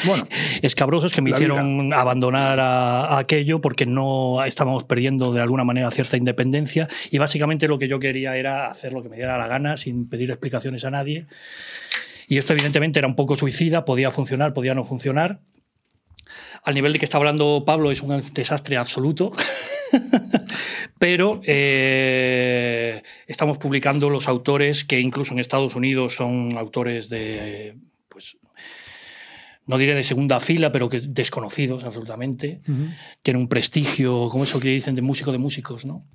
Bueno, 0.06 0.28
escabrosos 0.62 1.12
que 1.14 1.22
me 1.22 1.30
hicieron 1.30 1.94
abandonar 1.94 2.60
a, 2.60 3.06
a 3.06 3.20
aquello 3.20 3.62
porque 3.62 3.86
no 3.86 4.44
estábamos 4.44 4.84
perdiendo 4.84 5.32
de 5.32 5.42
alguna 5.42 5.64
manera 5.64 5.90
cierta 5.92 6.18
independencia 6.18 6.90
y 7.12 7.18
básicamente 7.18 7.68
lo 7.68 7.80
que 7.80 7.88
yo 7.88 8.00
quería 8.00 8.36
era 8.36 8.68
hacer 8.68 8.92
lo 8.92 9.04
que 9.04 9.10
me 9.10 9.16
diera 9.16 9.38
la 9.38 9.48
gana 9.48 9.78
sin 9.78 10.10
pedir 10.10 10.32
explicaciones 10.32 10.84
a 10.84 10.92
nadie. 10.92 11.28
Y 12.28 12.38
esto 12.38 12.54
evidentemente 12.54 13.00
era 13.00 13.08
un 13.08 13.16
poco 13.16 13.36
suicida, 13.36 13.86
podía 13.86 14.12
funcionar, 14.12 14.54
podía 14.54 14.74
no 14.74 14.84
funcionar. 14.84 15.40
Al 16.64 16.74
nivel 16.74 16.94
de 16.94 17.00
que 17.00 17.06
está 17.06 17.18
hablando 17.18 17.64
Pablo 17.66 17.92
es 17.92 18.02
un 18.02 18.20
desastre 18.34 18.78
absoluto. 18.78 19.32
Pero 21.00 21.42
eh, 21.46 23.02
estamos 23.28 23.58
publicando 23.58 24.10
los 24.10 24.28
autores 24.28 24.84
que 24.84 25.00
incluso 25.00 25.34
en 25.34 25.40
Estados 25.40 25.76
Unidos 25.76 26.16
son 26.16 26.58
autores 26.58 27.10
de, 27.10 27.76
pues, 28.10 28.38
no 29.68 29.78
diré 29.78 29.96
de 29.96 30.04
segunda 30.04 30.40
fila, 30.40 30.72
pero 30.72 30.90
que 30.90 31.00
desconocidos 31.00 31.84
absolutamente. 31.84 32.62
Tienen 33.24 33.42
un 33.42 33.48
prestigio, 33.48 34.30
como 34.30 34.44
eso 34.44 34.60
que 34.60 34.70
dicen 34.70 34.96
de 34.96 35.02
músico 35.02 35.32
de 35.32 35.40
músicos, 35.40 35.86
¿no? 35.86 36.06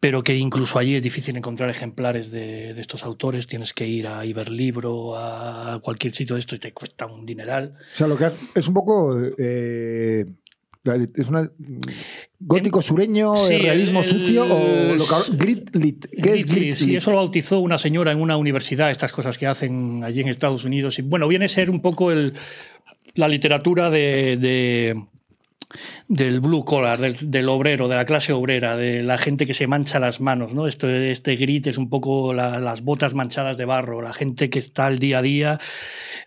Pero 0.00 0.22
que 0.24 0.34
incluso 0.34 0.78
allí 0.78 0.94
es 0.94 1.02
difícil 1.02 1.36
encontrar 1.36 1.68
ejemplares 1.68 2.30
de, 2.30 2.72
de 2.72 2.80
estos 2.80 3.04
autores. 3.04 3.46
Tienes 3.46 3.74
que 3.74 3.86
ir 3.86 4.08
a 4.08 4.24
Iberlibro, 4.24 5.14
a 5.16 5.78
cualquier 5.82 6.14
sitio 6.14 6.36
de 6.36 6.40
esto 6.40 6.56
y 6.56 6.58
te 6.58 6.72
cuesta 6.72 7.04
un 7.06 7.26
dineral. 7.26 7.74
o 7.76 7.96
sea, 7.96 8.06
lo 8.06 8.16
que 8.16 8.30
es 8.54 8.66
un 8.66 8.74
poco... 8.74 9.14
eh, 9.38 10.24
es 11.14 11.28
una 11.28 11.50
gótico 12.38 12.80
sureño, 12.80 13.36
Sí, 13.36 13.58
realismo 13.58 13.98
el- 14.00 14.04
sucio 14.06 14.44
o 14.44 14.94
lo 14.94 15.04
que 15.04 15.36
grit 15.36 15.76
lit. 15.76 16.06
¿Qué 16.22 16.34
es 16.34 16.46
Grit 16.46 16.74
sí, 16.74 16.86
lit? 16.86 16.96
eso 16.96 17.10
lo 17.10 17.16
bautizó 17.18 17.60
una 17.60 17.76
señora 17.76 18.12
en 18.12 18.20
una 18.20 18.36
universidad, 18.38 18.90
estas 18.90 19.12
cosas 19.12 19.36
que 19.36 19.46
hacen 19.46 20.02
allí 20.04 20.20
en 20.22 20.28
Estados 20.28 20.64
Unidos. 20.64 20.98
Y 20.98 21.02
bueno, 21.02 21.28
viene 21.28 21.44
a 21.44 21.48
ser 21.48 21.70
un 21.70 21.80
poco 21.80 22.10
el, 22.12 22.32
la 23.14 23.28
literatura 23.28 23.90
de, 23.90 24.36
de- 24.38 25.04
del 26.08 26.40
blue 26.40 26.64
collar, 26.64 26.98
del, 26.98 27.30
del 27.30 27.48
obrero, 27.48 27.86
de 27.88 27.96
la 27.96 28.04
clase 28.04 28.32
obrera, 28.32 28.76
de 28.76 29.02
la 29.02 29.18
gente 29.18 29.46
que 29.46 29.54
se 29.54 29.66
mancha 29.66 29.98
las 30.00 30.20
manos. 30.20 30.52
¿no? 30.54 30.66
Esto, 30.66 30.88
este 30.88 31.36
grit 31.36 31.66
es 31.68 31.78
un 31.78 31.88
poco 31.88 32.34
la- 32.34 32.58
las 32.60 32.82
botas 32.82 33.14
manchadas 33.14 33.56
de 33.56 33.64
barro, 33.64 34.02
la 34.02 34.12
gente 34.12 34.50
que 34.50 34.58
está 34.58 34.86
al 34.86 34.98
día 34.98 35.18
a 35.18 35.22
día, 35.22 35.60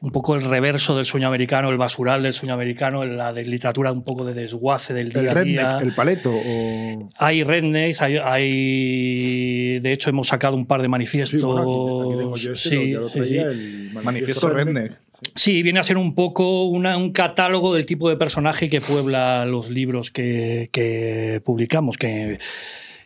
un 0.02 0.12
poco 0.12 0.36
el 0.36 0.42
reverso 0.42 0.96
del 0.96 1.06
sueño 1.06 1.28
americano, 1.28 1.70
el 1.70 1.78
basural 1.78 2.24
del 2.24 2.34
sueño 2.34 2.54
americano, 2.54 3.04
la 3.06 3.34
de 3.34 3.44
literatura 3.46 3.92
un 3.92 4.04
poco 4.04 4.24
de 4.26 4.34
desguace 4.34 4.94
del 4.94 5.08
El 5.08 5.14
día 5.14 5.20
a 5.32 5.44
día. 5.44 5.70
redneck, 5.70 5.82
el 5.82 5.94
paleto. 5.96 6.32
O... 6.34 7.10
Hay 7.18 7.44
rednecks, 7.44 8.02
hay, 8.02 8.18
hay- 8.18 9.80
de 9.80 9.92
hecho 9.92 10.10
hemos 10.10 10.28
sacado 10.28 10.56
un 10.56 10.66
par 10.66 10.82
de 10.82 10.88
manifiestos. 10.88 11.40
Sí, 11.40 11.46
bueno, 11.46 11.62
aquí, 11.62 12.14
aquí 12.14 12.20
tengo 12.20 12.36
yo 12.38 12.54
este, 12.54 12.70
Sí, 12.70 12.76
lo- 12.76 12.84
ya 12.86 13.00
lo 13.00 13.10
sí, 13.10 13.20
traía, 13.20 13.44
sí. 13.44 13.50
el 13.50 13.90
Manifiesto 14.04 14.50
Redneck. 14.50 14.94
Sí, 15.36 15.64
viene 15.64 15.80
a 15.80 15.84
ser 15.84 15.98
un 15.98 16.16
poco 16.16 16.66
una- 16.66 16.98
un 16.98 17.12
catálogo 17.12 17.74
del 17.74 17.86
tipo 17.86 18.10
de 18.10 18.18
personaje 18.18 18.70
que 18.70 18.82
puebla 18.82 19.46
los 19.46 19.70
libros 19.70 20.12
que, 20.12 20.70
que 20.72 21.42
publicamos, 21.44 21.98
que, 21.98 22.40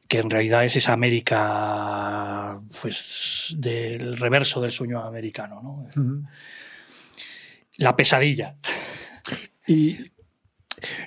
que 0.07 0.19
en 0.19 0.29
realidad 0.29 0.65
es 0.65 0.75
esa 0.75 0.93
América, 0.93 2.59
pues, 2.81 3.55
del 3.57 4.17
reverso 4.17 4.61
del 4.61 4.71
sueño 4.71 5.03
americano, 5.03 5.61
¿no? 5.61 5.87
La 7.77 7.95
pesadilla. 7.95 8.55
Y 9.67 9.97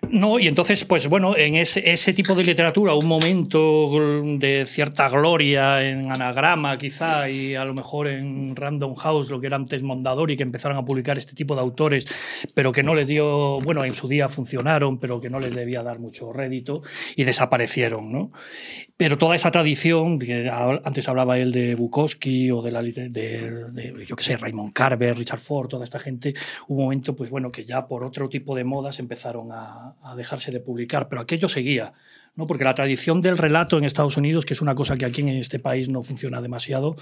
No, 0.08 0.38
y 0.38 0.48
entonces, 0.48 0.84
pues 0.84 1.08
bueno, 1.08 1.36
en 1.36 1.54
ese, 1.54 2.12
tipo 2.12 2.34
de 2.34 2.42
literatura, 2.42 2.94
un 2.94 3.06
momento 3.06 3.90
de 4.38 4.64
cierta 4.66 5.08
gloria 5.08 5.88
en 5.88 6.10
anagrama, 6.10 6.76
quizá, 6.76 7.30
y 7.30 7.54
a 7.54 7.64
lo 7.64 7.74
mejor 7.74 8.08
en 8.08 8.56
Random 8.56 8.94
House, 8.96 9.30
lo 9.30 9.40
que 9.40 9.46
era 9.46 9.56
antes 9.56 9.82
Mondadori, 9.82 10.36
que 10.36 10.42
empezaron 10.42 10.76
a 10.76 10.84
publicar 10.84 11.18
este 11.18 11.34
tipo 11.34 11.54
de 11.54 11.60
autores, 11.60 12.06
pero 12.54 12.72
que 12.72 12.82
no 12.82 12.94
les 12.94 13.06
dio, 13.06 13.58
bueno, 13.58 13.84
en 13.84 13.94
su 13.94 14.08
día 14.08 14.28
funcionaron, 14.28 14.98
pero 14.98 15.20
que 15.20 15.30
no 15.30 15.38
les 15.38 15.54
debía 15.54 15.82
dar 15.82 16.00
mucho 16.00 16.32
rédito 16.32 16.82
y 17.14 17.24
desaparecieron, 17.24 18.10
¿no? 18.10 18.32
Pero 19.00 19.16
toda 19.16 19.34
esa 19.34 19.50
tradición, 19.50 20.18
que 20.18 20.50
antes 20.50 21.08
hablaba 21.08 21.38
él 21.38 21.52
de 21.52 21.74
Bukowski 21.74 22.50
o 22.50 22.60
de, 22.60 22.70
la, 22.70 22.82
de, 22.82 24.04
yo 24.06 24.14
qué 24.14 24.22
sé, 24.22 24.36
Raymond 24.36 24.74
Carver, 24.74 25.16
Richard 25.16 25.38
Ford, 25.38 25.68
toda 25.68 25.84
esta 25.84 25.98
gente, 25.98 26.34
un 26.68 26.76
momento, 26.76 27.16
pues 27.16 27.30
bueno, 27.30 27.50
que 27.50 27.64
ya 27.64 27.88
por 27.88 28.04
otro 28.04 28.28
tipo 28.28 28.54
de 28.54 28.64
modas 28.64 28.98
empezaron 28.98 29.48
a, 29.52 29.94
dejarse 30.18 30.50
de 30.50 30.60
publicar, 30.60 31.08
pero 31.08 31.22
aquello 31.22 31.48
seguía, 31.48 31.94
¿no? 32.36 32.46
Porque 32.46 32.62
la 32.62 32.74
tradición 32.74 33.22
del 33.22 33.38
relato 33.38 33.78
en 33.78 33.84
Estados 33.84 34.18
Unidos, 34.18 34.44
que 34.44 34.52
es 34.52 34.60
una 34.60 34.74
cosa 34.74 34.98
que 34.98 35.06
aquí 35.06 35.22
en 35.22 35.28
este 35.30 35.58
país 35.58 35.88
no 35.88 36.02
funciona 36.02 36.42
demasiado, 36.42 36.96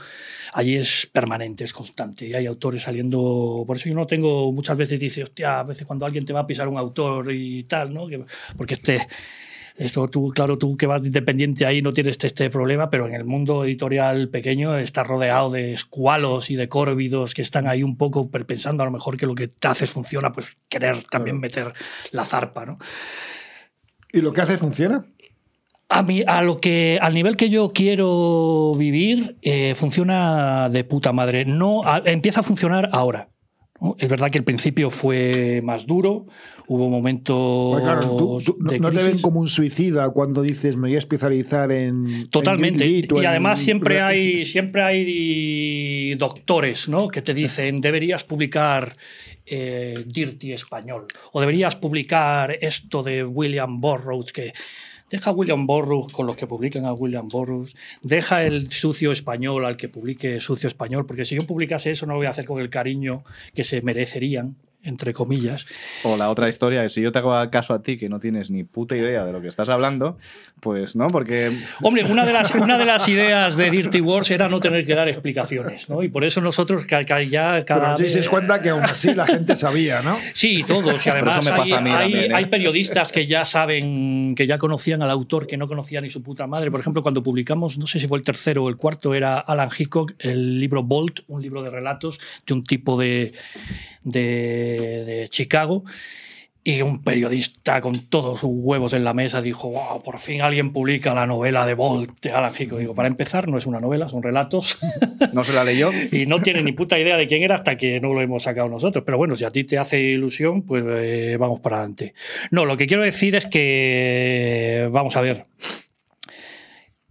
allí 0.52 0.76
es 0.76 1.10
permanente, 1.12 1.64
es 1.64 1.72
constante, 1.72 2.28
y 2.28 2.34
hay 2.34 2.46
autores 2.46 2.84
saliendo, 2.84 3.64
por 3.66 3.74
eso 3.74 3.88
yo 3.88 3.96
no 3.96 4.06
tengo, 4.06 4.52
muchas 4.52 4.76
veces 4.76 5.00
dice, 5.00 5.24
hostia, 5.24 5.58
a 5.58 5.64
veces 5.64 5.84
cuando 5.84 6.06
alguien 6.06 6.24
te 6.24 6.32
va 6.32 6.40
a 6.42 6.46
pisar 6.46 6.68
un 6.68 6.78
autor 6.78 7.32
y 7.32 7.64
tal, 7.64 7.92
¿no? 7.92 8.06
Que- 8.06 8.24
porque 8.56 8.74
este... 8.74 9.00
Esto 9.78 10.08
tú, 10.08 10.32
claro, 10.34 10.58
tú 10.58 10.76
que 10.76 10.86
vas 10.88 11.02
independiente 11.04 11.64
ahí 11.64 11.82
no 11.82 11.92
tienes 11.92 12.18
este, 12.20 12.50
problema, 12.50 12.90
pero 12.90 13.06
en 13.06 13.14
el 13.14 13.24
mundo 13.24 13.64
editorial 13.64 14.28
pequeño 14.28 14.76
estás 14.76 15.06
rodeado 15.06 15.50
de 15.50 15.72
escualos 15.72 16.50
y 16.50 16.56
de 16.56 16.68
córvidos 16.68 17.32
que 17.32 17.42
están 17.42 17.68
ahí 17.68 17.84
un 17.84 17.96
poco 17.96 18.28
pensando 18.28 18.82
a 18.82 18.86
lo 18.86 18.92
mejor 18.92 19.16
que 19.16 19.26
lo 19.26 19.36
que 19.36 19.46
te 19.46 19.68
haces 19.68 19.92
funciona, 19.92 20.32
pues 20.32 20.56
querer 20.68 21.04
también 21.04 21.38
meter 21.38 21.72
la 22.10 22.24
zarpa, 22.24 22.66
¿no? 22.66 22.78
¿Y 24.12 24.20
lo 24.20 24.32
que 24.32 24.40
hace 24.40 24.58
funciona? 24.58 25.04
A 25.90 26.02
mí, 26.02 26.22
a 26.26 26.42
lo 26.42 26.60
que, 26.60 26.98
al 27.00 27.14
nivel 27.14 27.36
que 27.36 27.48
yo 27.48 27.72
quiero 27.72 28.74
vivir, 28.76 29.36
eh, 29.42 29.74
funciona 29.76 30.68
de 30.70 30.82
puta 30.84 31.12
madre. 31.12 31.44
No, 31.44 31.82
a- 31.84 32.02
empieza 32.04 32.40
a 32.40 32.42
funcionar 32.42 32.88
ahora. 32.92 33.28
¿No? 33.80 33.96
Es 33.98 34.08
verdad 34.08 34.30
que 34.30 34.38
el 34.38 34.44
principio 34.44 34.90
fue 34.90 35.60
más 35.62 35.86
duro, 35.86 36.26
hubo 36.66 36.88
momentos 36.90 37.70
Porque 37.72 37.84
claro, 37.84 38.16
tú- 38.16 38.38
tú- 38.44 38.56
no, 38.60 38.70
de 38.70 38.78
no 38.80 38.90
te 38.90 39.02
ven 39.02 39.18
como 39.20 39.40
un 39.40 39.48
suicida 39.48 40.08
cuando 40.10 40.42
dices 40.42 40.76
me 40.76 40.88
voy 40.88 40.94
a 40.96 40.98
especializar 40.98 41.70
en. 41.72 42.28
Totalmente. 42.28 42.84
en 42.84 42.90
y 42.90 43.20
en- 43.20 43.26
además 43.26 43.58
siempre 43.60 44.00
hay, 44.00 44.44
siempre 44.44 44.82
hay 44.82 46.14
doctores 46.16 46.88
¿no? 46.88 47.08
que 47.08 47.22
te 47.22 47.34
dicen 47.34 47.80
deberías 47.80 48.24
publicar 48.24 48.94
eh, 49.46 49.94
Dirty 50.06 50.52
Español 50.52 51.06
o 51.32 51.40
deberías 51.40 51.76
publicar 51.76 52.56
esto 52.60 53.02
de 53.02 53.24
William 53.24 53.80
Burroughs 53.80 54.32
que 54.32 54.52
deja 55.10 55.30
a 55.30 55.32
William 55.32 55.66
Burroughs 55.66 56.12
con 56.12 56.26
los 56.26 56.36
que 56.36 56.46
publican 56.46 56.84
a 56.84 56.92
William 56.92 57.28
Burroughs, 57.28 57.76
deja 58.02 58.44
el 58.44 58.70
sucio 58.70 59.12
español 59.12 59.64
al 59.64 59.76
que 59.76 59.88
publique 59.88 60.40
sucio 60.40 60.68
español, 60.68 61.06
porque 61.06 61.24
si 61.24 61.34
yo 61.36 61.46
publicase 61.46 61.90
eso 61.90 62.06
no 62.06 62.12
lo 62.12 62.18
voy 62.18 62.26
a 62.26 62.30
hacer 62.30 62.44
con 62.44 62.60
el 62.60 62.70
cariño 62.70 63.24
que 63.54 63.64
se 63.64 63.82
merecerían, 63.82 64.56
entre 64.82 65.12
comillas. 65.12 65.66
O 66.04 66.16
la 66.16 66.30
otra 66.30 66.48
historia 66.48 66.84
es 66.84 66.92
si 66.94 67.02
yo 67.02 67.12
te 67.12 67.18
hago 67.18 67.34
caso 67.50 67.74
a 67.74 67.82
ti 67.82 67.98
que 67.98 68.08
no 68.08 68.20
tienes 68.20 68.50
ni 68.50 68.64
puta 68.64 68.96
idea 68.96 69.24
de 69.24 69.32
lo 69.32 69.40
que 69.42 69.48
estás 69.48 69.68
hablando, 69.68 70.16
pues 70.60 70.96
no, 70.96 71.08
porque 71.08 71.50
Hombre, 71.82 72.04
una 72.04 72.24
de 72.24 72.32
las, 72.32 72.54
una 72.54 72.78
de 72.78 72.84
las 72.84 73.06
ideas 73.08 73.56
de 73.56 73.70
Dirty 73.70 74.00
Wars 74.00 74.30
era 74.30 74.48
no 74.48 74.60
tener 74.60 74.86
que 74.86 74.94
dar 74.94 75.08
explicaciones, 75.08 75.90
¿no? 75.90 76.02
Y 76.02 76.08
por 76.08 76.24
eso 76.24 76.40
nosotros 76.40 76.86
ya 76.88 77.04
cada 77.04 77.64
Pero 77.64 77.90
vez- 77.92 77.98
dices 77.98 78.28
cuenta 78.28 78.60
que 78.62 78.70
aún 78.70 78.82
así 78.84 79.12
la 79.14 79.26
gente 79.26 79.56
sabía, 79.56 80.00
¿no? 80.02 80.16
Sí, 80.32 80.64
todos. 80.66 81.04
Y 81.06 81.10
además 81.10 81.38
eso 81.38 81.50
me 81.50 81.56
pasa 81.56 81.74
hay, 81.74 81.78
a 81.78 81.80
mí 81.82 81.90
hay- 81.90 81.98
también, 82.12 82.32
¿eh? 82.32 82.34
hay 82.34 82.46
periodistas 82.46 83.12
que 83.12 83.26
ya 83.26 83.44
saben, 83.44 84.34
que 84.36 84.46
ya 84.46 84.58
conocían 84.58 85.02
al 85.02 85.10
autor, 85.10 85.46
que 85.46 85.56
no 85.56 85.68
conocía 85.68 86.00
ni 86.00 86.08
su 86.10 86.22
puta 86.22 86.46
madre. 86.46 86.70
Por 86.70 86.80
ejemplo, 86.80 87.02
cuando 87.02 87.22
publicamos, 87.22 87.78
no 87.78 87.86
sé 87.86 87.98
si 88.00 88.06
fue 88.08 88.18
el 88.18 88.24
tercero 88.24 88.64
o 88.64 88.68
el 88.68 88.76
cuarto, 88.76 89.14
era 89.14 89.38
Alan 89.38 89.68
Hitchcock, 89.76 90.12
el 90.20 90.58
libro 90.60 90.82
Bolt, 90.82 91.20
un 91.28 91.42
libro 91.42 91.62
de 91.62 91.70
relatos 91.70 92.18
de 92.46 92.54
un 92.54 92.64
tipo 92.64 92.98
de, 92.98 93.32
de, 94.10 95.04
de 95.04 95.28
Chicago. 95.28 95.84
Y 96.68 96.82
un 96.82 97.02
periodista 97.02 97.80
con 97.80 97.94
todos 98.10 98.40
sus 98.40 98.50
huevos 98.52 98.92
en 98.92 99.02
la 99.02 99.14
mesa 99.14 99.40
dijo, 99.40 99.70
wow, 99.70 100.02
por 100.02 100.18
fin 100.18 100.42
alguien 100.42 100.70
publica 100.70 101.14
la 101.14 101.26
novela 101.26 101.64
de 101.64 101.72
Bolt. 101.72 102.26
Digo, 102.58 102.94
para 102.94 103.08
empezar, 103.08 103.48
no 103.48 103.56
es 103.56 103.64
una 103.64 103.80
novela, 103.80 104.06
son 104.10 104.22
relatos. 104.22 104.76
no 105.32 105.44
se 105.44 105.54
la 105.54 105.64
leyó. 105.64 105.88
y 106.12 106.26
no 106.26 106.40
tiene 106.40 106.62
ni 106.62 106.72
puta 106.72 106.98
idea 106.98 107.16
de 107.16 107.26
quién 107.26 107.42
era 107.42 107.54
hasta 107.54 107.78
que 107.78 108.00
no 108.00 108.12
lo 108.12 108.20
hemos 108.20 108.42
sacado 108.42 108.68
nosotros. 108.68 109.02
Pero 109.06 109.16
bueno, 109.16 109.34
si 109.34 109.44
a 109.44 109.50
ti 109.50 109.64
te 109.64 109.78
hace 109.78 109.98
ilusión, 109.98 110.60
pues 110.60 110.84
eh, 110.86 111.38
vamos 111.40 111.60
para 111.60 111.76
adelante. 111.76 112.12
No, 112.50 112.66
lo 112.66 112.76
que 112.76 112.86
quiero 112.86 113.02
decir 113.02 113.34
es 113.34 113.46
que, 113.46 114.90
vamos 114.92 115.16
a 115.16 115.22
ver, 115.22 115.46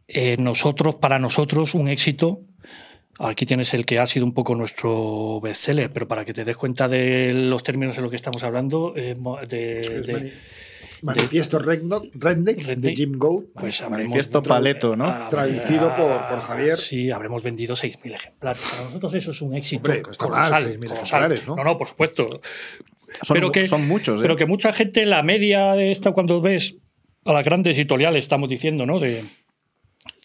eh, 0.07 0.35
nosotros, 0.37 0.97
para 0.97 1.17
nosotros, 1.17 1.73
un 1.73 1.87
éxito. 1.87 2.41
Aquí 3.19 3.45
tienes 3.45 3.73
el 3.73 3.85
que 3.85 3.97
ha 3.99 4.05
sido 4.05 4.25
un 4.25 4.33
poco 4.33 4.53
nuestro 4.55 5.39
bestseller, 5.41 5.91
pero 5.91 6.07
para 6.07 6.23
que 6.23 6.33
te 6.33 6.45
des 6.45 6.55
cuenta 6.55 6.87
de 6.87 7.31
los 7.33 7.63
términos 7.63 7.97
en 7.97 8.03
los 8.03 8.11
que 8.11 8.15
estamos 8.15 8.43
hablando, 8.43 8.93
eh, 8.95 9.15
de, 9.47 9.79
Es 9.79 10.07
de- 10.07 10.13
mani- 10.13 10.31
Manifiesto 11.01 11.59
Redneck, 11.59 12.09
Redneck 12.15 12.57
de. 12.65 12.95
Jim 12.95 13.17
Goat. 13.19 13.45
pues 13.53 13.87
Manifiesto 13.87 14.41
Paleto, 14.41 14.95
¿no? 14.95 15.05
Ah, 15.07 15.27
Traducido 15.29 15.95
por- 15.95 16.27
por 16.27 16.39
Javier. 16.41 16.75
Sí, 16.77 17.11
habremos 17.11 17.43
vendido 17.43 17.75
6.000 17.75 18.13
ejemplares. 18.15 18.61
Para 18.63 18.83
nosotros 18.85 19.13
eso 19.13 19.29
es 19.31 19.41
un 19.43 19.53
éxito 19.55 19.81
Hombre, 19.91 20.01
colosal, 20.01 20.63
6.000 20.63 20.89
colosal. 20.89 21.03
ejemplares, 21.31 21.47
¿no? 21.47 21.55
No, 21.55 21.63
no, 21.63 21.77
por 21.77 21.87
supuesto. 21.87 22.41
Son, 23.21 23.35
Pero 23.35 23.51
que- 23.51 23.65
son 23.67 23.87
muchos, 23.87 24.19
¿eh? 24.19 24.23
Pero 24.23 24.35
que 24.35 24.45
mucha 24.47 24.73
gente, 24.73 25.05
la 25.05 25.21
media 25.21 25.73
de 25.73 25.91
esta, 25.91 26.11
cuando 26.13 26.41
ves 26.41 26.75
a 27.25 27.33
las 27.33 27.45
grandes 27.45 27.77
editoriales, 27.77 28.23
estamos 28.25 28.49
diciendo, 28.49 28.85
¿no? 28.87 28.99
De 28.99 29.21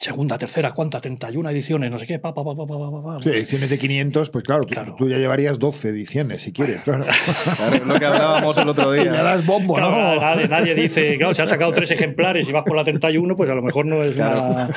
segunda, 0.02 0.36
tercera, 0.36 0.72
cuarta, 0.72 1.00
31 1.00 1.48
ediciones, 1.50 1.88
no 1.90 1.96
sé 1.96 2.08
qué, 2.08 2.18
pa, 2.18 2.34
pa, 2.34 2.42
pa, 2.42 2.56
pa, 2.56 2.66
pa, 2.66 2.74
pa, 2.76 3.02
pa. 3.02 3.22
Sí, 3.22 3.28
ediciones 3.28 3.70
de 3.70 3.78
500, 3.78 4.30
pues 4.30 4.42
claro, 4.44 4.64
tú, 4.66 4.74
Claro. 4.74 4.96
tú 4.98 5.08
ya 5.08 5.16
llevarías 5.16 5.60
12 5.60 5.90
ediciones, 5.90 6.42
si 6.42 6.52
quieres. 6.52 6.82
Claro. 6.82 7.06
Claro, 7.56 7.76
es 7.76 7.86
lo 7.86 7.94
que 7.98 8.04
hablábamos 8.04 8.58
el 8.58 8.68
otro 8.68 8.92
Y 8.94 8.98
le 9.04 9.10
día. 9.10 9.22
das 9.22 9.46
bombo, 9.46 9.74
Claro, 9.74 9.90
¿no? 10.16 10.20
nadie, 10.20 10.48
nadie 10.48 10.74
dice, 10.74 11.16
claro, 11.18 11.32
si 11.34 11.42
has 11.42 11.48
sacado 11.48 11.72
tres 11.72 11.90
ejemplares 11.92 12.48
y 12.48 12.52
vas 12.52 12.64
por 12.66 12.76
la 12.76 12.82
31, 12.82 13.36
pues 13.36 13.48
a 13.48 13.54
lo 13.54 13.62
mejor 13.62 13.86
no 13.86 14.02
es 14.02 14.16
una... 14.16 14.70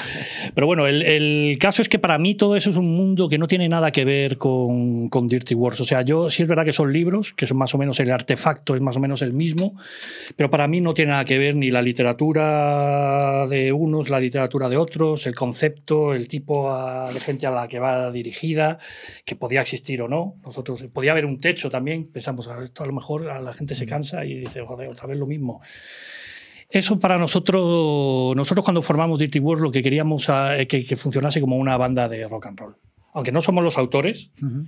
Pero 0.53 0.67
bueno, 0.67 0.85
el, 0.85 1.01
el 1.01 1.57
caso 1.59 1.81
es 1.81 1.89
que 1.89 1.97
para 1.97 2.17
mí 2.19 2.35
todo 2.35 2.55
eso 2.55 2.69
es 2.69 2.77
un 2.77 2.95
mundo 2.95 3.27
que 3.27 3.39
no 3.39 3.47
tiene 3.47 3.67
nada 3.67 3.91
que 3.91 4.05
ver 4.05 4.37
con, 4.37 5.09
con 5.09 5.27
Dirty 5.27 5.55
Wars. 5.55 5.79
O 5.81 5.85
sea, 5.85 6.03
yo 6.03 6.29
sí 6.29 6.43
es 6.43 6.49
verdad 6.49 6.65
que 6.65 6.73
son 6.73 6.93
libros, 6.93 7.33
que 7.33 7.47
son 7.47 7.57
más 7.57 7.73
o 7.73 7.79
menos 7.79 7.99
el 7.99 8.11
artefacto, 8.11 8.75
es 8.75 8.81
más 8.81 8.97
o 8.97 8.99
menos 8.99 9.23
el 9.23 9.33
mismo, 9.33 9.75
pero 10.35 10.51
para 10.51 10.67
mí 10.67 10.81
no 10.81 10.93
tiene 10.93 11.11
nada 11.11 11.25
que 11.25 11.39
ver 11.39 11.55
ni 11.55 11.71
la 11.71 11.81
literatura 11.81 13.47
de 13.47 13.71
unos, 13.71 14.09
la 14.09 14.19
literatura 14.19 14.69
de 14.69 14.77
otros, 14.77 15.14
el 15.25 15.35
concepto, 15.35 16.13
el 16.13 16.27
tipo 16.27 16.71
a- 16.71 17.11
de 17.11 17.19
gente 17.19 17.47
a 17.47 17.51
la 17.51 17.67
que 17.67 17.79
va 17.79 18.11
dirigida, 18.11 18.77
que 19.25 19.35
podía 19.35 19.61
existir 19.61 20.01
o 20.01 20.07
no. 20.07 20.35
Nosotros, 20.43 20.83
podía 20.93 21.11
haber 21.11 21.25
un 21.25 21.39
techo 21.39 21.69
también, 21.69 22.05
pensamos, 22.11 22.47
"Ah, 22.47 22.59
esto 22.63 22.83
a 22.83 22.87
lo 22.87 22.93
mejor 22.93 23.29
a 23.29 23.39
la 23.41 23.53
gente 23.53 23.73
se 23.75 23.85
cansa 23.85 24.25
y 24.25 24.35
dice, 24.39 24.61
joder, 24.65 24.89
otra 24.89 25.07
vez 25.07 25.17
lo 25.17 25.25
mismo. 25.27 25.61
Eso 26.69 26.99
para 26.99 27.17
nosotros, 27.17 28.35
nosotros 28.35 28.65
cuando 28.65 28.81
formamos 28.81 29.19
Dirty 29.19 29.39
Wars 29.39 29.61
lo 29.61 29.71
que 29.71 29.83
queríamos 29.83 30.29
ah, 30.29 30.57
eh, 30.59 30.67
que, 30.67 30.83
que 30.85 30.95
funcionase 30.95 31.39
como 31.39 31.57
una 31.57 31.77
banda 31.77 32.09
de 32.09 32.27
rock 32.27 32.47
and 32.47 32.59
roll. 32.59 32.75
Aunque 33.13 33.31
no 33.31 33.41
somos 33.41 33.63
los 33.63 33.77
autores, 33.77 34.31
Ujú. 34.41 34.65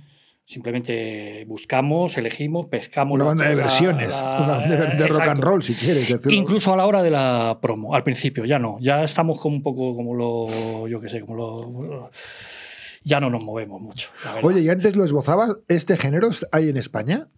Simplemente 0.48 1.44
buscamos, 1.46 2.16
elegimos, 2.16 2.68
pescamos. 2.68 3.14
Una 3.16 3.26
banda 3.26 3.44
de 3.44 3.50
la- 3.54 3.62
versiones, 3.62 4.10
la- 4.10 4.38
una 4.38 4.56
banda 4.56 4.76
de, 4.86 4.96
de 4.96 5.06
rock 5.08 5.20
and 5.20 5.40
roll, 5.40 5.62
si 5.62 5.74
quieres 5.74 6.08
decirlo. 6.08 6.32
Incluso 6.36 6.72
a 6.72 6.76
la 6.76 6.86
hora 6.86 7.02
de 7.02 7.10
la 7.10 7.58
promo, 7.60 7.94
al 7.94 8.02
principio, 8.02 8.44
ya 8.46 8.58
no. 8.58 8.78
Ya 8.80 9.04
estamos 9.04 9.40
como 9.40 9.56
un 9.56 9.62
poco 9.62 9.94
como 9.94 10.14
lo, 10.14 10.88
yo 10.88 11.00
qué 11.00 11.08
sé, 11.10 11.20
como 11.20 11.34
lo... 11.36 12.10
Ya 13.04 13.20
no 13.20 13.30
nos 13.30 13.44
movemos 13.44 13.80
mucho. 13.80 14.08
Oye, 14.42 14.60
y 14.62 14.68
antes 14.70 14.96
lo 14.96 15.04
esbozabas, 15.04 15.58
¿este 15.68 15.96
género 15.96 16.30
hay 16.50 16.68
en 16.70 16.76
España? 16.78 17.28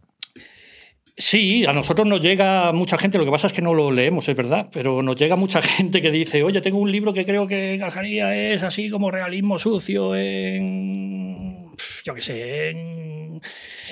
Sí, 1.16 1.66
a 1.66 1.72
nosotros 1.72 2.06
nos 2.06 2.20
llega 2.20 2.72
mucha 2.72 2.96
gente, 2.96 3.18
lo 3.18 3.24
que 3.26 3.30
pasa 3.30 3.46
es 3.48 3.52
que 3.52 3.60
no 3.60 3.74
lo 3.74 3.90
leemos, 3.90 4.26
es 4.28 4.34
verdad, 4.36 4.68
pero 4.72 5.02
nos 5.02 5.16
llega 5.16 5.36
mucha 5.36 5.60
gente 5.62 6.00
que 6.00 6.10
dice, 6.10 6.42
oye, 6.42 6.60
tengo 6.62 6.78
un 6.78 6.90
libro 6.90 7.12
que 7.12 7.26
creo 7.26 7.46
que 7.46 7.74
encajaría, 7.74 8.34
es 8.54 8.62
así 8.62 8.88
como 8.88 9.10
realismo 9.10 9.58
sucio 9.58 10.16
en, 10.16 11.59
yo 12.04 12.14
qué 12.14 12.20
sé, 12.20 12.70
en, 12.70 13.40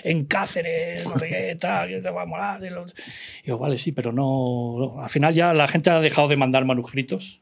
en 0.05 0.25
Cáceres, 0.27 1.07
no 1.07 1.19
sé 1.19 1.27
qué, 1.27 1.57
tal, 1.59 1.89
que 1.89 2.01
te 2.01 2.11
va 2.11 2.23
a 2.23 2.27
molar. 2.27 2.61
de 2.61 2.71
los-". 2.71 2.95
Y 3.43 3.47
digo, 3.47 3.59
vale, 3.59 3.77
sí, 3.79 3.93
pero 3.93 4.13
no, 4.13 4.77
no. 4.79 5.03
Al 5.03 5.11
final 5.11 5.35
ya 5.35 5.53
la 5.55 5.69
gente 5.69 5.91
ha 5.91 6.01
dejado 6.01 6.29
de 6.29 6.37
mandar 6.37 6.65
manuscritos. 6.65 7.41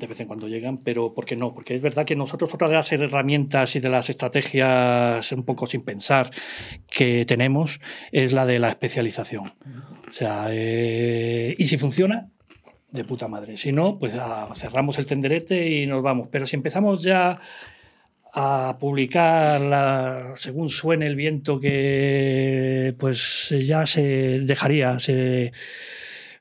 De 0.00 0.08
vez 0.08 0.18
en 0.18 0.26
cuando 0.26 0.48
llegan, 0.48 0.76
pero 0.78 1.14
¿por 1.14 1.24
qué 1.24 1.36
no? 1.36 1.54
Porque 1.54 1.76
es 1.76 1.82
verdad 1.82 2.04
que 2.04 2.16
nosotros 2.16 2.52
otra 2.52 2.66
de 2.66 2.74
las 2.74 2.90
herramientas 2.90 3.76
y 3.76 3.80
de 3.80 3.88
las 3.88 4.10
estrategias 4.10 5.30
un 5.30 5.44
poco 5.44 5.68
sin 5.68 5.84
pensar 5.84 6.32
que 6.90 7.24
tenemos 7.26 7.80
es 8.10 8.32
la 8.32 8.44
de 8.44 8.58
la 8.58 8.70
especialización. 8.70 9.44
O 9.44 10.12
sea, 10.12 10.46
eh, 10.50 11.54
y 11.56 11.66
si 11.68 11.78
funciona, 11.78 12.28
de 12.92 13.04
puta 13.04 13.26
madre. 13.26 13.56
Si 13.56 13.72
no, 13.72 13.98
pues 13.98 14.14
ah, 14.16 14.52
cerramos 14.54 14.98
el 14.98 15.06
tenderete 15.06 15.68
y 15.68 15.86
nos 15.86 16.02
vamos. 16.02 16.28
Pero 16.30 16.46
si 16.46 16.56
empezamos 16.56 17.02
ya 17.02 17.38
a 18.32 18.76
publicar 18.80 19.60
la- 19.60 20.32
según 20.36 20.68
suene 20.68 21.06
el 21.06 21.16
viento 21.16 21.60
que 21.60 22.94
pues 22.98 23.54
ya 23.60 23.84
se 23.84 24.40
dejaría, 24.40 24.98
se, 24.98 25.52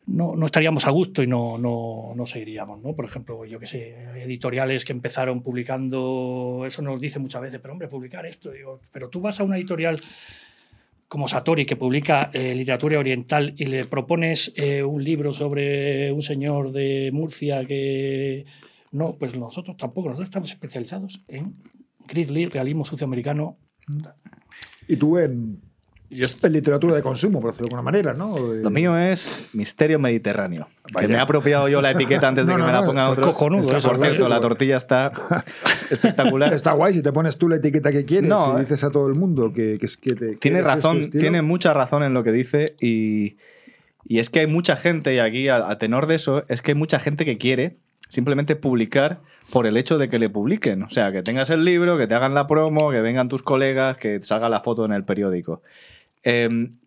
no, 0.08 0.36
no 0.36 0.46
estaríamos 0.46 0.88
a 0.88 0.92
gusto 0.92 1.22
y 1.22 1.28
no, 1.28 1.58
no, 1.58 2.14
no 2.16 2.26
seguiríamos, 2.26 2.82
¿no? 2.82 2.94
Por 2.94 3.06
ejemplo, 3.06 3.46
yo 3.46 3.60
que 3.60 3.68
sé, 3.68 3.96
editoriales 4.16 4.86
que 4.86 4.94
empezaron 4.94 5.42
publicando, 5.44 6.64
eso 6.66 6.82
nos 6.82 7.00
dice 7.02 7.20
muchas 7.20 7.42
veces, 7.42 7.60
pero 7.62 7.74
hombre, 7.74 7.90
publicar 7.90 8.26
esto, 8.26 8.52
digo, 8.52 8.80
pero 8.94 9.10
tú 9.10 9.20
vas 9.20 9.40
a 9.40 9.44
una 9.44 9.58
editorial 9.58 10.00
como 11.10 11.28
Satori, 11.28 11.66
que 11.66 11.76
publica 11.76 12.30
eh, 12.32 12.56
literatura 12.56 12.98
oriental, 12.98 13.54
y 13.58 13.66
le 13.66 13.84
propones 13.84 14.54
eh, 14.56 14.82
un 14.82 15.04
libro 15.04 15.34
sobre 15.34 16.10
un 16.14 16.22
señor 16.22 16.72
de 16.72 17.10
Murcia 17.12 17.66
que... 17.66 18.46
No, 18.94 19.16
pues 19.18 19.36
nosotros 19.36 19.76
tampoco, 19.76 20.08
nosotros 20.08 20.30
estamos 20.30 20.52
especializados 20.52 21.22
en 21.28 21.56
grizzly, 22.12 22.46
realismo 22.46 22.86
sucioamericano. 22.86 23.58
Y 24.88 24.96
tú 24.98 25.18
en, 25.18 25.60
Yo 26.10 26.26
en 26.44 26.52
literatura 26.54 26.96
de 26.96 27.02
consumo, 27.02 27.40
por 27.40 27.52
decirlo 27.52 27.68
de 27.70 27.76
alguna 27.76 27.82
manera, 27.92 28.14
¿no? 28.14 28.38
Lo 28.38 28.70
mío 28.70 28.98
es 28.98 29.50
Misterio 29.54 29.98
Mediterráneo. 29.98 30.68
Vaya. 30.94 31.08
Que 31.08 31.14
me 31.14 31.18
he 31.20 31.22
apropiado 31.22 31.70
yo 31.70 31.82
la 31.82 31.92
etiqueta 31.92 32.28
antes 32.28 32.46
de 32.46 32.52
No, 32.52 32.58
que 32.58 32.62
no, 32.62 32.68
me 32.68 32.74
la 32.74 32.82
no, 32.82 32.88
pongan 32.88 33.06
es 33.06 33.12
otros. 33.14 33.28
cojonudo 33.28 33.64
Está, 33.78 33.88
por 33.90 33.98
cierto, 34.00 34.28
la 34.30 34.42
tortilla 34.42 34.76
está 34.78 35.12
espectacular. 35.92 36.54
Está 36.54 36.74
guay 36.74 36.94
si 36.96 37.02
te 37.02 37.12
pones 37.14 37.38
tú 37.38 37.48
la 37.48 37.56
etiqueta 37.56 37.92
que 37.92 38.06
quieres 38.06 38.30
No, 38.30 38.56
y 38.58 38.58
eh. 38.58 38.64
dices 38.64 38.84
a 38.84 38.90
todo 38.92 39.08
el 39.08 39.16
mundo 39.18 39.54
que, 39.54 39.78
que, 39.80 39.88
que 40.02 40.16
te- 40.16 40.36
Tiene 40.36 40.60
eres 40.60 40.68
razón, 40.72 41.02
estilo. 41.02 41.22
tiene 41.22 41.42
mucha 41.42 41.74
razón 41.74 42.04
en 42.04 42.14
lo 42.14 42.24
que 42.24 42.32
dice 42.32 42.76
y, 42.82 43.38
y 44.06 44.20
es 44.20 44.30
que 44.30 44.42
hay 44.42 44.48
mucha 44.48 44.76
gente, 44.76 45.16
y 45.16 45.20
aquí 45.20 45.48
a, 45.48 45.70
a 45.70 45.78
tenor 45.78 46.08
de 46.08 46.16
eso, 46.16 46.44
es 46.50 46.62
que 46.62 46.72
hay 46.72 46.76
mucha 46.78 47.00
gente 47.00 47.24
que 47.26 47.38
quiere 47.38 47.78
simplemente 48.10 48.56
publicar 48.56 49.22
por 49.52 49.68
el 49.68 49.78
hecho 49.78 49.98
de 49.98 50.10
que 50.10 50.20
le 50.20 50.30
publiquen. 50.30 50.84
O 50.84 50.90
sea, 50.90 51.12
que 51.12 51.24
tengas 51.24 51.50
el 51.50 51.64
libro, 51.66 51.98
que 51.98 52.08
te 52.08 52.14
hagan 52.14 52.34
la 52.34 52.48
promo, 52.48 52.92
que 52.92 53.02
vengan 53.02 53.30
tus 53.30 53.44
colegas, 53.44 53.98
que 53.98 54.22
salga 54.24 54.50
la 54.50 54.62
foto 54.62 54.86
en 54.86 54.92
el 54.92 55.04
periódico. 55.04 55.62
Em, 56.24 56.78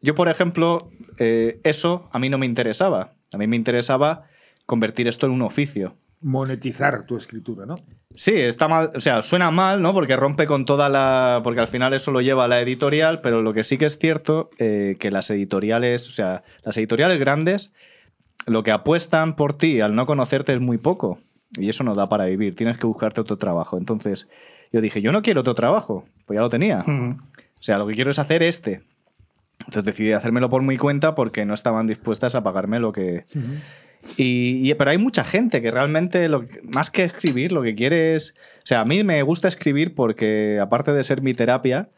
yo, 0.00 0.14
por 0.14 0.28
ejemplo, 0.28 0.90
eh, 1.18 1.60
eso 1.64 2.08
a 2.12 2.18
mí 2.18 2.28
no 2.28 2.38
me 2.38 2.46
interesaba. 2.46 3.12
A 3.32 3.38
mí 3.38 3.46
me 3.46 3.56
interesaba 3.56 4.24
convertir 4.66 5.08
esto 5.08 5.26
en 5.26 5.32
un 5.32 5.42
oficio. 5.42 5.96
monetizar 6.22 7.04
tu 7.04 7.16
escritura, 7.16 7.66
¿no? 7.66 7.74
Sí, 8.14 8.32
está 8.34 8.66
mal, 8.66 8.90
o 8.96 9.00
sea, 9.00 9.20
suena 9.20 9.50
mal, 9.50 9.82
¿no? 9.82 9.92
Porque 9.92 10.16
rompe 10.16 10.46
con 10.46 10.64
toda 10.64 10.88
la. 10.88 11.42
Porque 11.44 11.60
al 11.60 11.68
final 11.68 11.92
eso 11.92 12.10
lo 12.10 12.22
lleva 12.22 12.46
a 12.46 12.48
la 12.48 12.60
editorial, 12.62 13.20
pero 13.20 13.42
lo 13.42 13.52
que 13.52 13.62
sí 13.62 13.76
que 13.76 13.84
es 13.84 13.98
cierto, 13.98 14.48
eh, 14.58 14.96
que 14.98 15.10
las 15.10 15.30
editoriales, 15.30 16.08
o 16.08 16.12
sea, 16.12 16.42
las 16.64 16.76
editoriales 16.78 17.18
grandes, 17.18 17.72
lo 18.46 18.62
que 18.62 18.70
apuestan 18.72 19.36
por 19.36 19.56
ti 19.56 19.80
al 19.80 19.94
no 19.94 20.06
conocerte 20.06 20.54
es 20.54 20.60
muy 20.60 20.78
poco. 20.78 21.18
Y 21.58 21.68
eso 21.68 21.84
no 21.84 21.94
da 21.94 22.08
para 22.08 22.24
vivir, 22.26 22.54
tienes 22.56 22.76
que 22.78 22.86
buscarte 22.86 23.20
otro 23.20 23.36
trabajo. 23.36 23.78
Entonces, 23.78 24.28
yo 24.72 24.80
dije, 24.80 25.00
yo 25.00 25.12
no 25.12 25.22
quiero 25.22 25.40
otro 25.42 25.54
trabajo, 25.54 26.04
pues 26.26 26.36
ya 26.36 26.40
lo 26.42 26.50
tenía. 26.50 26.82
Mm. 26.86 27.18
O 27.58 27.62
sea, 27.62 27.78
lo 27.78 27.86
que 27.86 27.94
quiero 27.94 28.10
es 28.10 28.18
hacer 28.18 28.42
este. 28.42 28.82
Entonces 29.60 29.84
decidí 29.84 30.12
hacérmelo 30.12 30.50
por 30.50 30.62
mi 30.62 30.76
cuenta 30.76 31.14
porque 31.14 31.44
no 31.46 31.54
estaban 31.54 31.86
dispuestas 31.86 32.34
a 32.34 32.42
pagarme 32.42 32.78
lo 32.78 32.92
que, 32.92 33.24
y, 34.16 34.70
y- 34.70 34.74
pero 34.74 34.90
hay 34.90 34.98
mucha 34.98 35.24
gente 35.24 35.62
que 35.62 35.70
realmente, 35.70 36.28
lo 36.28 36.44
más 36.62 36.90
que 36.90 37.04
escribir, 37.04 37.52
lo 37.52 37.62
que 37.62 37.74
quiere 37.74 38.14
es. 38.14 38.34
O 38.58 38.66
sea, 38.66 38.80
a 38.80 38.84
mí 38.84 39.02
me 39.02 39.22
gusta 39.22 39.48
escribir 39.48 39.94
porque, 39.94 40.58
aparte 40.60 40.92
de 40.92 41.02
ser 41.04 41.22
mi 41.22 41.32
terapia 41.34 41.88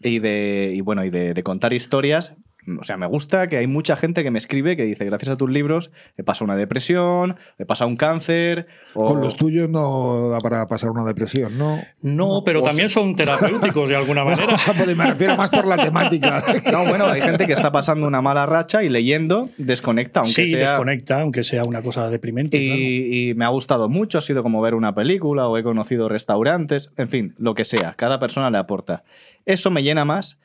y 0.00 0.18
de, 0.18 0.72
y 0.74 0.80
bueno, 0.80 1.04
y 1.04 1.10
de, 1.10 1.34
de 1.34 1.42
contar 1.42 1.72
historias, 1.72 2.34
o 2.80 2.84
sea, 2.84 2.96
me 2.96 3.06
gusta 3.06 3.48
que 3.48 3.56
hay 3.56 3.66
mucha 3.66 3.96
gente 3.96 4.22
que 4.22 4.30
me 4.30 4.38
escribe 4.38 4.76
que 4.76 4.84
dice: 4.84 5.04
Gracias 5.04 5.30
a 5.30 5.36
tus 5.36 5.50
libros 5.50 5.90
he 6.16 6.22
pasado 6.22 6.46
una 6.46 6.56
depresión, 6.56 7.36
he 7.58 7.64
pasado 7.64 7.88
un 7.88 7.96
cáncer. 7.96 8.66
O, 8.94 9.04
Con 9.04 9.20
los 9.20 9.36
tuyos 9.36 9.68
no 9.68 10.28
da 10.28 10.38
para 10.38 10.66
pasar 10.66 10.90
una 10.90 11.04
depresión, 11.04 11.56
¿no? 11.56 11.80
No, 12.02 12.42
pero 12.44 12.60
o 12.60 12.64
también 12.64 12.88
son 12.88 13.14
terapéuticos 13.14 13.88
de 13.88 13.96
alguna 13.96 14.24
manera. 14.26 14.56
Pues 14.76 14.96
me 14.96 15.06
refiero 15.06 15.36
más 15.36 15.50
por 15.50 15.66
la 15.66 15.76
temática. 15.76 16.44
No, 16.72 16.84
bueno, 16.84 17.06
hay 17.06 17.22
gente 17.22 17.46
que 17.46 17.52
está 17.52 17.72
pasando 17.72 18.06
una 18.06 18.20
mala 18.20 18.44
racha 18.44 18.82
y 18.82 18.88
leyendo 18.88 19.48
desconecta, 19.56 20.20
aunque 20.20 20.32
sí, 20.32 20.48
sea. 20.48 20.72
desconecta, 20.72 21.20
aunque 21.22 21.42
sea 21.42 21.62
una 21.64 21.82
cosa 21.82 22.10
deprimente. 22.10 22.58
claro. 22.58 22.78
Y 22.80 23.32
me 23.36 23.44
ha 23.44 23.48
gustado 23.48 23.88
mucho, 23.88 24.18
ha 24.18 24.20
sido 24.20 24.42
como 24.42 24.60
ver 24.60 24.74
una 24.74 24.94
película 24.94 25.48
o 25.48 25.56
he 25.56 25.62
conocido 25.62 26.08
restaurantes, 26.08 26.90
en 26.96 27.08
fin, 27.08 27.34
lo 27.38 27.54
que 27.54 27.64
sea, 27.64 27.94
cada 27.94 28.18
persona 28.18 28.50
le 28.50 28.58
aporta. 28.58 29.04
Eso 29.46 29.70
me 29.70 29.82
llena 29.82 30.04
más 30.04 30.38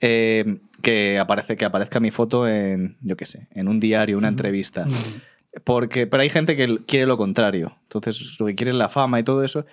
eh, 0.00 0.58
que, 0.82 1.18
aparece, 1.18 1.56
que 1.56 1.64
aparezca 1.64 2.00
mi 2.00 2.10
foto 2.10 2.48
en, 2.48 2.96
yo 3.02 3.16
qué 3.16 3.26
sé, 3.26 3.48
en 3.52 3.68
un 3.68 3.80
diario, 3.80 4.18
una 4.18 4.28
entrevista. 4.28 4.86
Porque, 5.64 6.06
pero 6.06 6.22
hay 6.22 6.30
gente 6.30 6.56
que 6.56 6.78
quiere 6.86 7.06
lo 7.06 7.16
contrario. 7.16 7.76
Entonces, 7.82 8.36
lo 8.38 8.46
que 8.46 8.54
quiere 8.54 8.70
es 8.70 8.76
la 8.76 8.88
fama 8.88 9.18
y 9.20 9.24
todo 9.24 9.42
eso, 9.42 9.66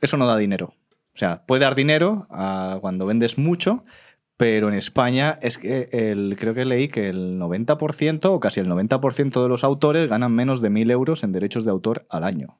eso 0.00 0.16
no 0.16 0.26
da 0.26 0.36
dinero. 0.36 0.74
O 1.14 1.18
sea, 1.18 1.44
puede 1.46 1.62
dar 1.62 1.74
dinero 1.74 2.26
a 2.30 2.78
cuando 2.80 3.06
vendes 3.06 3.38
mucho, 3.38 3.84
pero 4.36 4.68
en 4.68 4.74
España 4.74 5.38
es 5.42 5.58
que 5.58 5.88
el, 5.92 6.36
creo 6.38 6.54
que 6.54 6.64
leí 6.64 6.88
que 6.88 7.08
el 7.08 7.38
90% 7.38 8.24
o 8.26 8.40
casi 8.40 8.60
el 8.60 8.66
90% 8.66 9.42
de 9.42 9.48
los 9.48 9.62
autores 9.62 10.08
ganan 10.08 10.32
menos 10.32 10.60
de 10.60 10.70
1.000 10.70 10.90
euros 10.90 11.22
en 11.22 11.32
derechos 11.32 11.64
de 11.64 11.70
autor 11.70 12.04
al 12.10 12.24
año. 12.24 12.58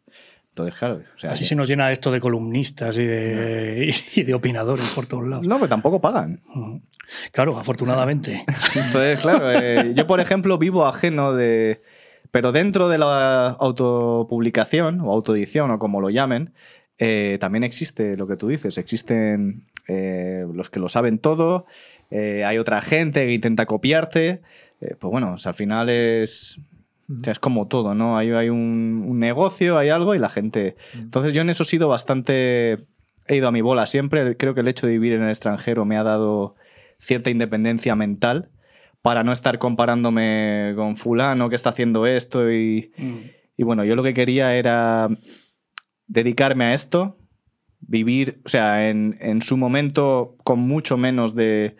Entonces, 0.54 0.76
claro, 0.78 1.00
o 1.16 1.18
sea, 1.18 1.32
Así 1.32 1.40
que- 1.40 1.48
se 1.48 1.56
nos 1.56 1.68
llena 1.68 1.90
esto 1.90 2.12
de 2.12 2.20
columnistas 2.20 2.96
y 2.96 3.04
de, 3.04 3.92
y 4.14 4.22
de 4.22 4.34
opinadores 4.34 4.92
por 4.94 5.04
todos 5.06 5.26
lados. 5.26 5.44
no, 5.48 5.56
pero 5.56 5.68
tampoco 5.68 6.00
pagan. 6.00 6.40
Claro, 7.32 7.58
afortunadamente. 7.58 8.44
Entonces, 8.76 9.18
claro, 9.18 9.50
eh, 9.50 9.92
yo 9.96 10.06
por 10.06 10.20
ejemplo 10.20 10.56
vivo 10.56 10.86
ajeno 10.86 11.32
de... 11.32 11.82
Pero 12.30 12.52
dentro 12.52 12.88
de 12.88 12.98
la 12.98 13.48
autopublicación 13.48 15.00
o 15.00 15.12
autoedición 15.12 15.72
o 15.72 15.78
como 15.80 16.00
lo 16.00 16.10
llamen, 16.10 16.52
eh, 16.98 17.36
también 17.40 17.64
existe 17.64 18.16
lo 18.16 18.28
que 18.28 18.36
tú 18.36 18.46
dices, 18.46 18.78
existen 18.78 19.66
eh, 19.88 20.46
los 20.54 20.70
que 20.70 20.78
lo 20.78 20.88
saben 20.88 21.18
todo, 21.18 21.66
hay 22.10 22.58
otra 22.58 22.80
gente 22.80 23.26
que 23.26 23.32
intenta 23.32 23.66
copiarte, 23.66 24.40
pues 24.78 25.10
bueno, 25.10 25.32
o 25.34 25.38
sea, 25.38 25.50
al 25.50 25.56
final 25.56 25.88
es... 25.88 26.60
o 27.08 27.20
sea, 27.22 27.32
es 27.32 27.38
como 27.38 27.68
todo, 27.68 27.94
¿no? 27.94 28.16
Hay, 28.16 28.30
hay 28.30 28.48
un, 28.48 29.04
un 29.06 29.18
negocio, 29.18 29.76
hay 29.78 29.88
algo 29.90 30.14
y 30.14 30.18
la 30.18 30.28
gente... 30.28 30.76
Entonces 30.94 31.34
yo 31.34 31.42
en 31.42 31.50
eso 31.50 31.62
he 31.64 31.66
sido 31.66 31.88
bastante... 31.88 32.78
He 33.26 33.36
ido 33.36 33.48
a 33.48 33.52
mi 33.52 33.60
bola 33.62 33.86
siempre. 33.86 34.36
Creo 34.36 34.54
que 34.54 34.60
el 34.60 34.68
hecho 34.68 34.86
de 34.86 34.92
vivir 34.92 35.12
en 35.14 35.22
el 35.22 35.28
extranjero 35.30 35.84
me 35.84 35.96
ha 35.96 36.02
dado 36.02 36.56
cierta 36.98 37.30
independencia 37.30 37.94
mental 37.96 38.50
para 39.02 39.22
no 39.24 39.32
estar 39.32 39.58
comparándome 39.58 40.72
con 40.76 40.96
fulano 40.96 41.48
que 41.50 41.56
está 41.56 41.70
haciendo 41.70 42.06
esto 42.06 42.50
y, 42.50 42.92
Mm. 42.96 43.16
y 43.58 43.62
bueno, 43.64 43.84
yo 43.84 43.96
lo 43.96 44.02
que 44.02 44.14
quería 44.14 44.54
era 44.56 45.08
dedicarme 46.06 46.64
a 46.66 46.74
esto, 46.74 47.18
vivir, 47.80 48.40
o 48.44 48.48
sea, 48.48 48.88
en, 48.88 49.16
en 49.20 49.42
su 49.42 49.56
momento 49.56 50.36
con 50.44 50.60
mucho 50.60 50.96
menos 50.96 51.34
de, 51.34 51.76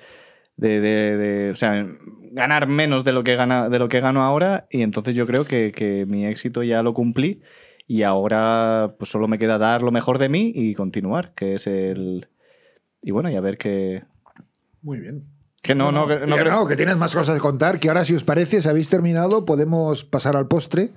de, 0.57 0.81
de- 0.81 1.17
de- 1.17 1.51
o 1.51 1.57
sea, 1.57 1.87
ganar 2.35 2.67
menos 2.67 3.05
de 3.05 3.13
lo 3.13 3.23
que 3.25 3.37
gana, 3.37 3.69
de 3.69 3.79
lo 3.79 3.89
que 3.89 4.01
gano 4.01 4.23
ahora 4.25 4.67
y 4.71 4.83
entonces 4.83 5.15
yo 5.15 5.27
creo 5.27 5.45
que, 5.45 5.73
que 5.73 6.05
mi 6.07 6.27
éxito 6.27 6.63
ya 6.63 6.83
lo 6.83 6.93
cumplí 6.93 7.41
y 7.87 8.03
ahora 8.03 8.95
pues 8.99 9.11
solo 9.11 9.29
me 9.29 9.39
queda 9.39 9.57
dar 9.59 9.83
lo 9.83 9.91
mejor 9.93 10.19
de 10.19 10.29
mí 10.29 10.53
y 10.55 10.75
continuar, 10.75 11.33
que 11.35 11.55
es 11.55 11.67
el 11.67 12.27
y 13.03 13.11
bueno, 13.13 13.31
y 13.31 13.37
a 13.37 13.41
ver 13.41 13.57
qué 13.59 14.03
Muy 14.83 14.99
bien. 15.01 15.25
que 15.63 15.75
no 15.75 15.93
no, 15.93 16.07
que- 16.07 16.27
no 16.27 16.35
Que 16.37 16.43
creo- 16.43 16.53
no, 16.53 16.67
que 16.67 16.77
tienes 16.77 16.97
más 16.97 17.15
cosas 17.15 17.37
que 17.37 17.41
contar, 17.41 17.79
que 17.79 17.89
ahora 17.89 18.05
si 18.05 18.15
os 18.15 18.25
parece, 18.25 18.61
si 18.61 18.69
habéis 18.69 18.89
terminado, 18.89 19.45
podemos 19.45 20.05
pasar 20.05 20.37
al 20.37 20.49
postre. 20.49 20.91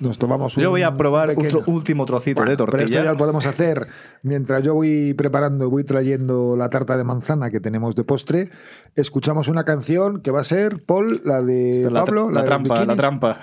Nos 0.00 0.18
tomamos 0.18 0.56
un 0.56 0.62
Yo 0.62 0.70
voy 0.70 0.82
a 0.82 0.94
probar 0.96 1.28
pequeño- 1.28 1.58
otro 1.60 1.72
último 1.72 2.06
trocito 2.06 2.40
Bueno, 2.40 2.50
de 2.50 2.56
Pero 2.56 2.64
esto 2.70 2.78
tortilla. 2.78 3.04
ya 3.04 3.12
lo 3.12 3.16
podemos 3.18 3.46
hacer 3.46 3.86
mientras 4.22 4.62
yo 4.62 4.74
voy 4.74 5.14
preparando, 5.14 5.70
voy 5.70 5.84
trayendo 5.84 6.56
la 6.56 6.68
tarta 6.70 6.96
de 6.96 7.04
manzana 7.04 7.50
que 7.50 7.60
tenemos 7.60 7.94
de 7.94 8.04
postre. 8.04 8.50
Escuchamos 8.96 9.48
una 9.48 9.64
canción 9.64 10.20
que 10.22 10.30
va 10.30 10.40
a 10.40 10.44
ser, 10.44 10.84
Paul, 10.84 11.20
la 11.24 11.42
de 11.42 11.70
es 11.70 11.78
la, 11.92 12.04
Pablo, 12.04 12.28
la, 12.28 12.34
la 12.34 12.40
de 12.42 12.46
trampa, 12.46 12.74
la 12.74 12.80
bikinis. 12.80 12.98
trampa. 12.98 13.40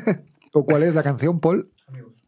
¿O 0.52 0.64
cuál 0.64 0.82
es 0.82 0.94
la 0.94 1.02
canción, 1.02 1.40
Paul? 1.40 1.70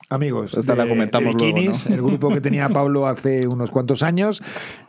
Amigos. 0.08 0.54
Esta 0.56 0.74
la 0.74 0.88
comentamos 0.88 1.34
de 1.36 1.38
luego, 1.40 1.54
Bikinis, 1.56 1.88
¿no? 1.88 1.94
el 1.94 2.02
grupo 2.02 2.30
que 2.30 2.40
tenía 2.40 2.68
Pablo 2.68 3.06
hace 3.06 3.46
unos 3.46 3.70
cuantos 3.70 4.02
años. 4.02 4.42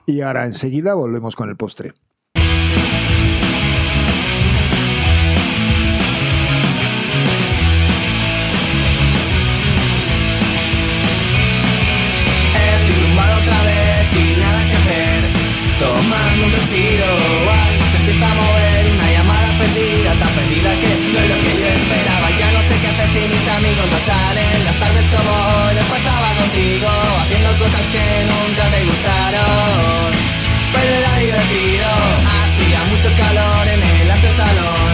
Y 0.08 0.22
ahora 0.22 0.46
enseguida 0.46 0.96
volvemos 0.96 1.36
con 1.36 1.48
el 1.50 1.56
postre. 1.58 1.94
Tomando 15.82 16.46
un 16.46 16.52
respiro 16.52 17.10
Algo 17.50 17.86
se 17.90 17.98
empieza 17.98 18.30
a 18.30 18.36
mover 18.38 18.86
Una 18.94 19.08
llamada 19.10 19.50
perdida 19.58 20.14
Tan 20.14 20.30
perdida 20.38 20.72
que 20.78 20.92
no 21.10 21.18
es 21.18 21.30
lo 21.34 21.38
que 21.42 21.52
yo 21.58 21.68
esperaba. 21.74 22.30
Ya 22.38 22.50
no 22.54 22.62
sé 22.70 22.74
qué 22.78 22.88
hacer 22.94 23.10
si 23.10 23.22
mis 23.26 23.46
amigos 23.50 23.88
no 23.90 24.00
salen. 24.06 24.58
Las 24.62 24.78
tardes 24.78 25.08
como 25.10 25.34
hoy 25.34 25.74
las 25.74 25.88
pasaba 25.90 26.30
contigo 26.38 26.90
Haciendo 27.26 27.50
cosas 27.58 27.86
que 27.90 28.06
nunca 28.30 28.64
te 28.70 28.80
gustaron. 28.86 30.06
Pero 30.70 30.90
era 31.02 31.14
divertido 31.18 31.90
Hacía 32.30 32.80
mucho 32.94 33.10
calor 33.18 33.66
en 33.66 33.82
el 33.82 34.12
amplio 34.12 34.34
salón 34.38 34.94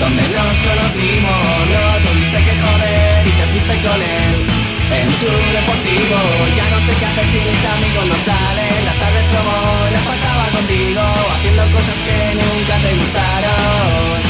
Donde 0.00 0.22
nos 0.32 0.56
conocimos. 0.64 1.40
Roto 1.76 2.08
con 3.84 4.00
él 4.00 4.62
en 4.92 5.08
su 5.08 5.26
deportivo. 5.56 6.18
Ya 6.56 6.66
no 6.68 6.78
sé 6.84 6.92
qué 6.98 7.06
hacer 7.06 7.26
si 7.32 7.40
mis 7.40 7.64
amigos 7.64 8.04
no 8.12 8.16
salen. 8.28 8.84
Las 8.84 8.96
tardes 8.96 9.26
como 9.32 9.52
pasaba 9.88 9.91
haciendo 10.70 11.62
cosas 11.72 11.98
que 12.06 12.34
nunca 12.34 12.74
te 12.82 12.94
gustaron. 12.96 14.22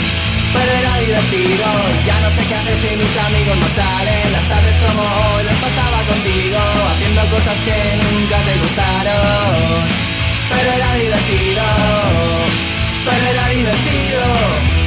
Pero 0.53 0.73
era 0.73 0.99
divertido, 0.99 1.67
ya 2.05 2.21
no 2.21 2.31
sé 2.31 2.45
qué 2.47 2.55
hacer 2.55 2.77
si 2.79 2.97
mis 2.97 3.17
amigos 3.17 3.57
no 3.57 3.69
salen. 3.75 4.33
Las 4.33 4.49
tardes 4.49 4.77
como 4.87 5.03
hoy 5.03 5.45
las 5.45 5.57
pasaba 5.57 5.99
contigo, 6.09 6.59
haciendo 6.93 7.23
cosas 7.35 7.57
que 7.67 7.79
nunca 8.01 8.37
te 8.49 8.55
gustaron. 8.63 9.83
Pero 10.51 10.73
era 10.73 10.95
divertido, 10.95 11.63
pero 13.05 13.27
era 13.33 13.49
divertido. 13.49 14.82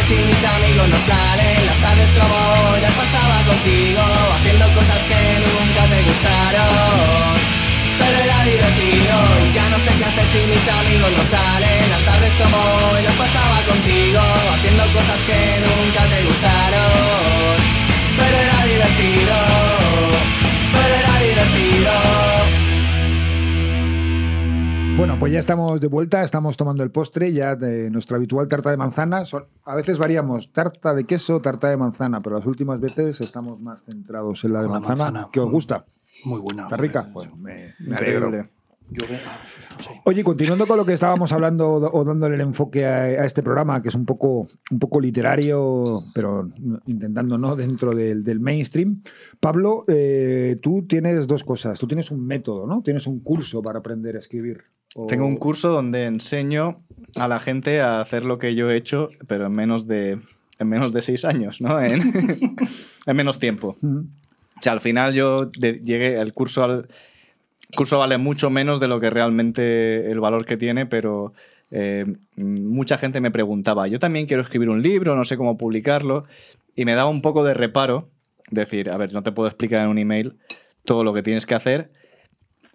Hacer 0.00 0.16
si 0.16 0.24
mis 0.24 0.44
amigos 0.44 0.88
no 0.88 0.98
salen. 0.98 1.66
Las 1.66 1.78
tardes 1.78 2.10
como 2.18 2.36
hoy 2.70 2.80
las 2.80 2.92
pasaba 2.92 3.36
contigo 3.46 4.02
Haciendo 4.36 4.64
cosas 4.74 5.00
que 5.08 5.20
nunca 5.44 5.82
te 5.92 6.02
gustaron. 6.02 7.36
Pero 7.98 8.16
era 8.24 8.44
divertido 8.44 9.14
Y 9.44 9.52
ya 9.52 9.68
no 9.68 9.78
sé 9.78 9.90
qué 9.98 10.04
hacer 10.04 10.26
si 10.32 10.40
mis 10.46 10.66
amigos 10.68 11.10
no 11.16 11.24
salen. 11.24 11.90
Las 11.90 12.02
tardes 12.08 12.32
como 12.40 12.58
hoy 12.92 13.02
las 13.02 13.14
pasaba 13.14 13.58
contigo 13.68 14.20
Haciendo 14.54 14.84
cosas 14.96 15.20
que 15.28 15.40
nunca 15.64 16.02
te 16.12 16.18
gustaron. 16.24 17.56
Pero 18.18 18.36
era 18.36 18.58
divertido 18.66 19.36
Pero 20.72 20.94
era 21.00 21.14
divertido 21.20 22.29
Bueno, 25.00 25.16
pues 25.18 25.32
ya 25.32 25.38
estamos 25.38 25.80
de 25.80 25.86
vuelta, 25.86 26.22
estamos 26.22 26.58
tomando 26.58 26.82
el 26.82 26.90
postre 26.90 27.32
ya 27.32 27.56
de 27.56 27.88
nuestra 27.90 28.18
habitual 28.18 28.48
tarta 28.48 28.70
de 28.70 28.76
manzana. 28.76 29.24
Son- 29.24 29.46
a 29.64 29.74
veces 29.74 29.96
variamos 29.96 30.52
tarta 30.52 30.94
de 30.94 31.04
queso, 31.04 31.40
tarta 31.40 31.70
de 31.70 31.78
manzana, 31.78 32.20
pero 32.20 32.36
las 32.36 32.44
últimas 32.44 32.80
veces 32.80 33.18
estamos 33.22 33.58
más 33.60 33.82
centrados 33.82 34.44
en 34.44 34.52
la 34.52 34.60
de 34.60 34.66
Con 34.66 34.74
manzana. 34.74 34.96
manzana. 35.04 35.28
¿Qué 35.32 35.40
os 35.40 35.50
gusta? 35.50 35.86
Muy 36.26 36.38
buena. 36.40 36.64
¿Está 36.64 36.76
rica? 36.76 37.08
Pues 37.14 37.34
me, 37.34 37.74
me 37.78 37.96
alegro. 37.96 38.30
Yo 38.30 39.06
ah, 39.08 39.38
no 39.78 39.82
sé. 39.84 40.02
Oye, 40.04 40.22
continuando 40.22 40.66
con 40.66 40.76
lo 40.76 40.84
que 40.84 40.92
estábamos 40.92 41.32
hablando 41.32 41.70
o 41.76 42.04
dándole 42.04 42.34
el 42.34 42.40
enfoque 42.42 42.84
a, 42.84 43.04
a 43.04 43.24
este 43.24 43.42
programa, 43.42 43.80
que 43.80 43.88
es 43.88 43.94
un 43.94 44.04
poco, 44.04 44.44
un 44.70 44.78
poco 44.78 45.00
literario, 45.00 46.02
pero 46.12 46.46
intentando 46.84 47.38
no 47.38 47.56
dentro 47.56 47.94
del, 47.94 48.22
del 48.22 48.40
mainstream. 48.40 49.00
Pablo, 49.38 49.84
eh, 49.88 50.58
tú 50.60 50.84
tienes 50.86 51.26
dos 51.26 51.42
cosas. 51.42 51.78
Tú 51.78 51.86
tienes 51.86 52.10
un 52.10 52.26
método, 52.26 52.66
¿no? 52.66 52.82
Tienes 52.82 53.06
un 53.06 53.20
curso 53.20 53.62
para 53.62 53.78
aprender 53.78 54.16
a 54.16 54.18
escribir. 54.18 54.62
O- 54.94 55.06
Tengo 55.06 55.26
un 55.26 55.36
curso 55.36 55.68
donde 55.70 56.04
enseño 56.06 56.82
a 57.16 57.28
la 57.28 57.38
gente 57.38 57.80
a 57.80 58.00
hacer 58.00 58.24
lo 58.24 58.38
que 58.38 58.54
yo 58.54 58.70
he 58.70 58.76
hecho, 58.76 59.08
pero 59.26 59.46
en 59.46 59.52
menos 59.52 59.86
de, 59.86 60.18
en 60.58 60.68
menos 60.68 60.92
de 60.92 61.02
seis 61.02 61.24
años, 61.24 61.60
¿no? 61.60 61.80
En, 61.80 62.00
en 63.06 63.16
menos 63.16 63.38
tiempo. 63.38 63.76
O 63.82 64.62
sea, 64.62 64.72
al 64.72 64.80
final 64.80 65.14
yo 65.14 65.46
de- 65.46 65.80
llegué, 65.84 66.20
el 66.20 66.32
curso, 66.32 66.64
al, 66.64 66.88
curso 67.76 67.98
vale 67.98 68.18
mucho 68.18 68.50
menos 68.50 68.80
de 68.80 68.88
lo 68.88 69.00
que 69.00 69.10
realmente 69.10 70.10
el 70.10 70.20
valor 70.20 70.44
que 70.44 70.56
tiene, 70.56 70.86
pero 70.86 71.32
eh, 71.70 72.04
mucha 72.36 72.98
gente 72.98 73.20
me 73.20 73.30
preguntaba, 73.30 73.86
yo 73.86 73.98
también 74.00 74.26
quiero 74.26 74.42
escribir 74.42 74.68
un 74.70 74.82
libro, 74.82 75.14
no 75.16 75.24
sé 75.24 75.36
cómo 75.36 75.56
publicarlo, 75.56 76.24
y 76.76 76.84
me 76.84 76.94
daba 76.94 77.08
un 77.10 77.22
poco 77.22 77.44
de 77.44 77.54
reparo 77.54 78.08
decir, 78.50 78.90
a 78.90 78.96
ver, 78.96 79.12
no 79.12 79.22
te 79.22 79.30
puedo 79.32 79.48
explicar 79.48 79.84
en 79.84 79.90
un 79.90 79.98
email 79.98 80.34
todo 80.84 81.04
lo 81.04 81.12
que 81.14 81.22
tienes 81.22 81.46
que 81.46 81.54
hacer. 81.54 81.92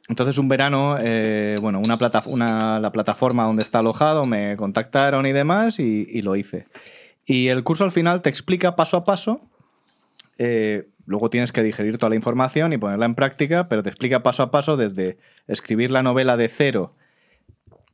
Entonces 0.08 0.38
un 0.38 0.48
verano, 0.48 0.98
eh, 1.00 1.56
bueno, 1.62 1.80
una 1.80 1.98
plata- 1.98 2.24
una- 2.28 2.80
la 2.80 2.92
plataforma 2.92 3.46
donde 3.46 3.64
está 3.64 3.80
alojado 3.80 4.26
me 4.26 4.56
contactaron 4.56 5.26
y 5.26 5.32
demás 5.32 5.80
y, 5.80 6.22
lo 6.22 6.36
hice. 6.36 6.68
Y 7.26 7.48
el 7.48 7.64
curso 7.64 7.86
al 7.86 7.92
final 7.92 8.22
te 8.22 8.30
explica 8.30 8.76
paso 8.76 8.98
a 8.98 9.04
paso 9.04 9.42
eh, 10.38 10.90
luego 11.06 11.30
tienes 11.30 11.52
que 11.52 11.64
digerir 11.64 11.98
toda 11.98 12.10
la 12.10 12.16
información 12.16 12.74
y 12.74 12.78
ponerla 12.78 13.06
en 13.06 13.16
práctica, 13.16 13.70
pero 13.70 13.84
te 13.84 13.90
explica 13.90 14.22
paso 14.24 14.44
a 14.44 14.52
paso 14.52 14.76
desde 14.76 15.18
escribir 15.48 15.92
la 15.92 16.04
novela 16.04 16.36
de 16.36 16.50
cero, 16.50 16.92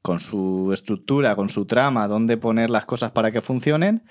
con 0.01 0.20
su 0.20 0.72
estructura, 0.74 1.36
con 1.36 1.49
su 1.49 1.66
trama, 1.66 2.07
dónde 2.07 2.38
poner 2.38 2.70
las 2.70 2.86
cosas 2.86 3.12
para 3.12 3.32
que 3.32 3.41
funcionen, 3.41 4.03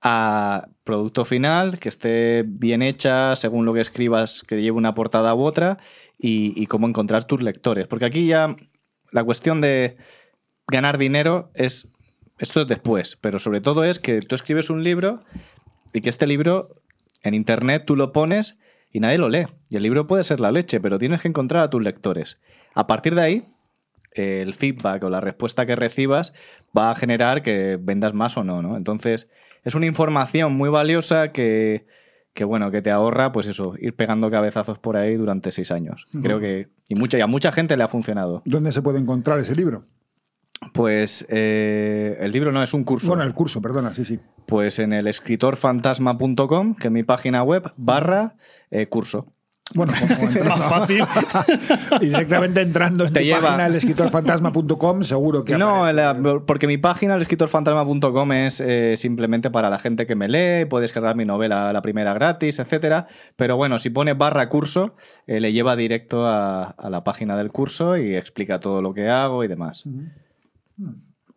a 0.00 0.68
producto 0.84 1.24
final, 1.24 1.78
que 1.78 1.88
esté 1.88 2.44
bien 2.46 2.82
hecha, 2.82 3.36
según 3.36 3.64
lo 3.66 3.74
que 3.74 3.80
escribas, 3.80 4.42
que 4.46 4.60
lleve 4.60 4.76
una 4.76 4.94
portada 4.94 5.34
u 5.34 5.42
otra, 5.42 5.78
y, 6.26 6.66
cómo 6.68 6.88
encontrar 6.88 7.24
tus 7.24 7.42
lectores. 7.42 7.86
Porque 7.86 8.06
aquí 8.06 8.26
ya 8.26 8.56
la 9.10 9.24
cuestión 9.24 9.60
de 9.60 9.96
ganar 10.66 10.98
dinero 10.98 11.50
es... 11.54 11.90
Esto 12.38 12.62
es 12.62 12.66
después, 12.66 13.16
pero 13.20 13.38
sobre 13.38 13.60
todo 13.60 13.84
es 13.84 14.00
que 14.00 14.20
tú 14.20 14.34
escribes 14.34 14.68
un 14.68 14.82
libro 14.82 15.20
y 15.92 16.00
que 16.00 16.08
este 16.08 16.26
libro 16.26 16.68
en 17.22 17.34
internet 17.34 17.84
tú 17.86 17.94
lo 17.94 18.10
pones 18.10 18.56
y 18.90 18.98
nadie 18.98 19.18
lo 19.18 19.28
lee. 19.28 19.46
Y 19.70 19.76
el 19.76 19.84
libro 19.84 20.08
puede 20.08 20.24
ser 20.24 20.40
la 20.40 20.50
leche, 20.50 20.80
pero 20.80 20.98
tienes 20.98 21.20
que 21.20 21.28
encontrar 21.28 21.62
a 21.62 21.70
tus 21.70 21.82
lectores. 21.84 22.40
A 22.74 22.88
partir 22.88 23.14
de 23.14 23.22
ahí, 23.22 23.42
el 24.12 24.54
feedback 24.54 25.04
o 25.04 25.10
la 25.10 25.20
respuesta 25.20 25.64
que 25.64 25.76
recibas 25.76 26.32
va 26.76 26.90
a 26.90 26.96
generar 26.96 27.42
que 27.42 27.78
vendas 27.80 28.14
más 28.14 28.36
o 28.36 28.42
no, 28.42 28.62
¿no? 28.62 28.76
Entonces, 28.76 29.28
es 29.62 29.76
una 29.76 29.86
información 29.86 30.54
muy 30.54 30.70
valiosa 30.70 31.30
que, 31.30 31.86
que, 32.34 32.44
bueno, 32.44 32.70
que 32.70 32.82
te 32.82 32.90
ahorra, 32.90 33.32
pues 33.32 33.46
eso, 33.46 33.74
ir 33.78 33.94
pegando 33.94 34.30
cabezazos 34.30 34.78
por 34.78 34.96
ahí 34.96 35.14
durante 35.16 35.52
seis 35.52 35.70
años. 35.70 36.04
Creo 36.20 36.40
que. 36.40 36.68
Y, 36.88 36.96
mucha, 36.96 37.16
y 37.16 37.20
a 37.20 37.26
mucha 37.26 37.52
gente 37.52 37.76
le 37.76 37.84
ha 37.84 37.88
funcionado. 37.88 38.42
¿Dónde 38.44 38.72
se 38.72 38.82
puede 38.82 38.98
encontrar 38.98 39.38
ese 39.38 39.54
libro? 39.54 39.80
Pues 40.72 41.26
eh, 41.28 42.16
el 42.20 42.32
libro 42.32 42.50
no 42.50 42.62
es 42.62 42.74
un 42.74 42.84
curso. 42.84 43.06
Bueno, 43.06 43.22
el 43.22 43.34
curso, 43.34 43.62
perdona, 43.62 43.94
sí, 43.94 44.04
sí. 44.04 44.18
Pues 44.46 44.78
en 44.78 44.92
el 44.92 45.06
escritorfantasma.com, 45.06 46.74
que 46.74 46.88
es 46.88 46.92
mi 46.92 47.04
página 47.04 47.42
web, 47.42 47.72
barra 47.76 48.34
eh, 48.70 48.86
curso. 48.86 49.26
Bueno, 49.74 49.92
como 49.98 50.22
entrando- 50.28 50.56
Más 50.56 50.68
fácil. 50.70 51.00
y 52.00 52.06
directamente 52.06 52.60
entrando 52.60 53.04
en 53.06 53.12
Te 53.12 53.20
tu 53.20 53.26
lleva- 53.26 53.40
página, 53.40 53.66
el 53.66 53.74
escritorfantasma.com, 53.74 55.02
seguro 55.02 55.44
que 55.44 55.58
No, 55.58 55.90
la- 55.92 56.16
porque 56.46 56.66
mi 56.66 56.78
página, 56.78 57.14
el 57.16 57.22
escritorfantasma.com, 57.22 58.32
es 58.32 58.60
eh, 58.60 58.96
simplemente 58.96 59.50
para 59.50 59.68
la 59.70 59.78
gente 59.78 60.06
que 60.06 60.14
me 60.14 60.28
lee, 60.28 60.64
puede 60.66 60.82
descargar 60.82 61.16
mi 61.16 61.24
novela 61.24 61.72
la 61.72 61.82
primera 61.82 62.14
gratis, 62.14 62.58
etcétera. 62.58 63.08
Pero 63.36 63.56
bueno, 63.56 63.78
si 63.78 63.90
pone 63.90 64.14
barra 64.14 64.48
curso, 64.48 64.94
eh, 65.26 65.40
le 65.40 65.52
lleva 65.52 65.74
directo 65.76 66.26
a, 66.26 66.64
a 66.64 66.90
la 66.90 67.02
página 67.04 67.36
del 67.36 67.50
curso 67.50 67.96
y 67.96 68.14
explica 68.14 68.60
todo 68.60 68.80
lo 68.80 68.94
que 68.94 69.08
hago 69.08 69.42
y 69.44 69.48
demás. 69.48 69.88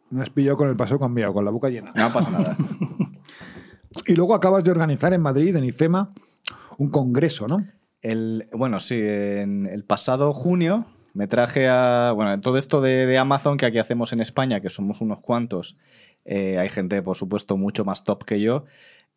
Me 0.09 0.21
has 0.21 0.29
pillado 0.29 0.57
con 0.57 0.69
el 0.69 0.75
paso 0.75 0.99
cambiado, 0.99 1.33
con 1.33 1.43
la 1.43 1.51
boca 1.51 1.69
llena. 1.69 1.91
No 1.95 2.11
pasa 2.13 2.29
nada. 2.29 2.55
Y 4.05 4.13
luego 4.15 4.35
acabas 4.35 4.63
de 4.63 4.69
organizar 4.69 5.11
en 5.13 5.21
Madrid, 5.21 5.55
en 5.55 5.63
IFEMA, 5.63 6.11
un 6.77 6.89
congreso, 6.89 7.47
¿no? 7.47 7.65
El, 8.01 8.47
bueno, 8.51 8.79
sí, 8.79 8.99
en 8.99 9.65
el 9.65 9.83
pasado 9.83 10.33
junio 10.33 10.85
me 11.13 11.27
traje 11.27 11.67
a. 11.67 12.11
Bueno, 12.15 12.39
todo 12.41 12.57
esto 12.57 12.81
de, 12.81 13.17
Amazon 13.17 13.57
que 13.57 13.65
aquí 13.65 13.79
hacemos 13.79 14.13
en 14.13 14.21
España, 14.21 14.59
que 14.59 14.69
somos 14.69 15.01
unos 15.01 15.19
cuantos, 15.19 15.77
eh, 16.25 16.59
hay 16.59 16.69
gente, 16.69 17.01
por 17.01 17.15
supuesto, 17.15 17.57
mucho 17.57 17.85
más 17.85 18.03
top 18.03 18.23
que 18.23 18.39
yo. 18.39 18.65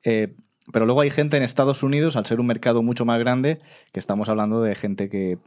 eh, 0.04 0.34
pero 0.72 0.86
luego 0.86 1.00
hay 1.00 1.10
gente 1.10 1.36
en 1.36 1.42
Estados 1.42 1.82
Unidos, 1.82 2.16
al 2.16 2.26
ser 2.26 2.38
un 2.38 2.46
mercado 2.46 2.82
mucho 2.82 3.04
más 3.04 3.18
grande, 3.18 3.58
que 3.92 3.98
estamos 3.98 4.28
hablando 4.28 4.62
de 4.62 4.74
gente 4.74 5.08
que 5.08 5.38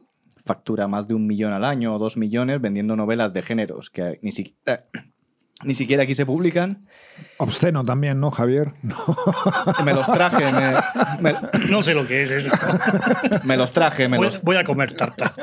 factura 0.45 0.87
más 0.87 1.07
de 1.07 1.13
un 1.13 1.27
millón 1.27 1.53
al 1.53 1.63
año 1.63 1.95
o 1.95 1.99
dos 1.99 2.17
millones 2.17 2.59
vendiendo 2.59 2.95
novelas 2.95 3.33
de 3.33 3.41
géneros 3.41 3.89
que 3.89 4.19
ni 4.21 4.31
siquiera, 4.31 4.81
ni 5.63 5.75
siquiera 5.75 6.03
aquí 6.03 6.15
se 6.15 6.25
publican. 6.25 6.85
Obsceno 7.37 7.83
también, 7.83 8.19
¿no, 8.19 8.31
Javier? 8.31 8.73
No. 8.83 8.95
Me 9.85 9.93
los 9.93 10.11
traje, 10.11 10.43
me, 10.51 11.31
me- 11.31 11.37
No 11.69 11.83
sé 11.83 11.93
lo 11.93 12.05
que 12.07 12.23
es 12.23 12.31
eso. 12.31 12.49
me 13.43 13.57
los 13.57 13.71
traje, 13.73 14.07
me 14.07 14.17
Voy, 14.17 14.25
los, 14.27 14.41
voy 14.41 14.57
a 14.57 14.63
comer 14.63 14.95
tarta. 14.95 15.33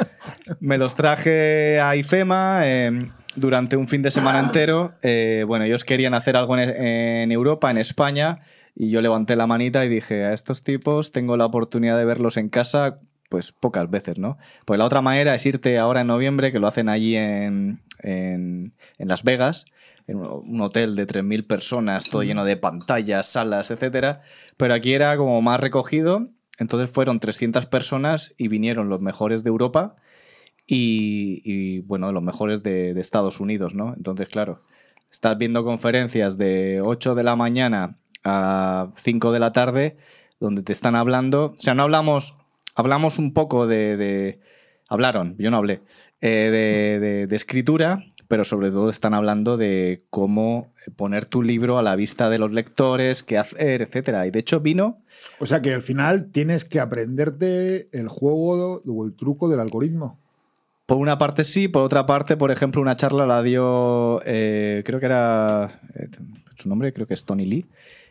Me 0.61 0.79
los 0.79 0.95
traje 0.95 1.81
a 1.81 1.97
IFEMA 1.97 2.61
eh, 2.65 3.11
durante 3.37 3.77
un 3.77 3.89
fin 3.89 4.03
de 4.03 4.11
semana 4.11 4.39
entero. 4.41 4.95
Eh, 5.03 5.45
bueno, 5.47 5.65
ellos 5.65 5.85
querían 5.85 6.15
hacer 6.15 6.37
algo 6.37 6.57
en, 6.59 6.69
en 6.71 7.33
Europa, 7.33 7.71
en 7.71 7.79
España, 7.79 8.41
y 8.75 8.91
yo 8.91 9.01
levanté 9.01 9.37
la 9.37 9.47
manita 9.47 9.85
y 9.85 9.89
dije, 9.89 10.25
a 10.25 10.33
estos 10.33 10.63
tipos 10.65 11.13
tengo 11.13 11.37
la 11.37 11.47
oportunidad 11.47 11.97
de 11.99 12.05
verlos 12.05 12.37
en 12.37 12.49
casa, 12.49 12.99
pues 13.29 13.53
pocas 13.53 13.89
veces, 13.91 14.19
¿no? 14.19 14.39
Pues 14.65 14.79
la 14.79 14.85
otra 14.87 15.01
manera 15.03 15.35
es 15.35 15.45
irte 15.47 15.79
ahora 15.79 16.01
en 16.01 16.07
noviembre, 16.09 16.51
que 16.53 16.59
lo 16.59 16.67
hacen 16.67 16.89
allí 16.89 17.17
en, 17.17 17.81
en- 18.03 18.73
en 18.99 19.09
Las 19.09 19.23
Vegas, 19.23 19.67
en 20.11 20.19
un 20.19 20.61
hotel 20.61 20.97
de 20.97 21.07
3.000 21.07 21.45
personas, 21.45 22.09
todo 22.11 22.23
lleno 22.23 22.45
de 22.45 22.57
pantallas, 22.57 23.27
salas, 23.27 23.71
etcétera. 23.71 24.23
Pero 24.57 24.75
aquí 24.75 24.93
era 24.93 25.17
como 25.17 25.41
más 25.43 25.61
recogido. 25.61 26.29
Entonces 26.59 26.91
fueron 26.91 27.21
300 27.21 27.67
personas 27.67 28.35
y 28.37 28.49
vinieron 28.49 28.89
los 28.89 29.01
mejores 29.01 29.45
de 29.45 29.49
Europa 29.49 29.97
y, 30.67 31.43
y, 31.45 31.81
bueno, 31.81 32.13
los 32.13 32.23
mejores 32.23 32.63
de, 32.63 32.95
de 32.95 33.01
Estados 33.01 33.41
Unidos, 33.41 33.75
¿no? 33.75 33.95
Entonces, 33.97 34.29
claro, 34.29 34.59
estás 35.11 35.37
viendo 35.39 35.65
conferencias 35.65 36.37
de 36.37 36.81
8 36.85 37.15
de 37.15 37.23
la 37.23 37.35
mañana 37.37 37.97
a 38.25 38.91
5 38.97 39.33
de 39.33 39.41
la 39.41 39.53
tarde 39.53 39.97
donde 40.39 40.63
te 40.63 40.73
están 40.73 40.95
hablando, 40.95 41.55
o 41.57 41.61
sea, 41.61 41.75
no 41.75 41.83
hablamos, 41.83 42.35
hablamos 42.75 43.19
un 43.19 43.33
poco 43.35 43.67
de, 43.67 43.97
de- 43.97 44.41
hablaron, 44.89 45.37
yo 45.39 45.51
no 45.51 45.59
hablé, 45.59 45.83
eh, 46.21 46.29
de, 46.51 47.01
de- 47.01 47.27
de 47.27 47.37
escritura, 47.37 48.03
pero 48.31 48.45
sobre 48.45 48.71
todo 48.71 48.91
están 48.91 49.13
hablando 49.13 49.57
de 49.57 50.05
cómo 50.09 50.73
poner 50.95 51.27
tu 51.27 51.43
libro 51.43 51.79
a 51.79 51.83
la 51.83 51.97
vista 51.97 52.31
de 52.31 52.39
los 52.39 52.53
lectores, 52.53 53.25
qué 53.25 53.37
hacer, 53.37 53.83
etcétera. 53.83 54.25
Y 54.25 54.31
de 54.31 54.39
hecho 54.39 54.61
vino, 54.61 55.03
O 55.41 55.47
sea 55.47 55.61
que 55.61 55.75
al 55.75 55.83
final 55.83 56.31
tienes 56.31 56.65
que 56.65 56.79
aprenderte 56.79 57.89
el 57.91 58.07
juego 58.07 58.83
o 58.87 59.05
el 59.05 59.15
truco 59.15 59.49
del 59.49 59.59
algoritmo. 59.59 60.17
por 60.87 60.99
una 60.99 61.19
parte 61.19 61.43
sí, 61.43 61.67
por 61.67 61.83
otra 61.83 62.07
parte, 62.07 62.37
por 62.37 62.53
ejemplo, 62.53 62.81
una 62.81 62.95
charla 62.95 63.27
la 63.27 63.43
dio, 63.43 64.23
eh, 64.25 64.85
creo 64.87 65.01
que 65.01 65.07
era, 65.07 65.81
eh, 65.97 66.09
su 66.55 66.69
nombre 66.69 66.93
creo 66.93 67.09
que 67.09 67.15
es 67.15 67.25
Tony 67.25 67.47
Lee, 67.47 67.67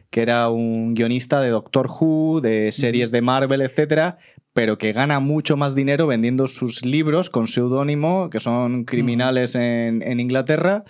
que 0.10 0.22
era 0.22 0.50
un 0.50 0.96
guionista 0.96 1.40
de 1.40 1.50
Doctor 1.50 1.88
Who, 1.88 2.42
de 2.42 2.74
series 2.74 3.12
de 3.12 3.22
Marvel, 3.22 3.62
etcétera, 3.62 4.18
pero 4.60 4.78
que 4.78 4.92
gana 4.92 5.22
mucho 5.22 5.56
más 5.56 5.74
dinero 5.74 6.06
vendiendo 6.06 6.46
sus 6.46 6.84
libros 6.84 7.30
con 7.30 7.48
seudónimo, 7.48 8.30
que 8.30 8.42
son 8.42 8.84
criminales 8.84 9.56
en, 9.56 10.04
en 10.06 10.20
Inglaterra. 10.20 10.84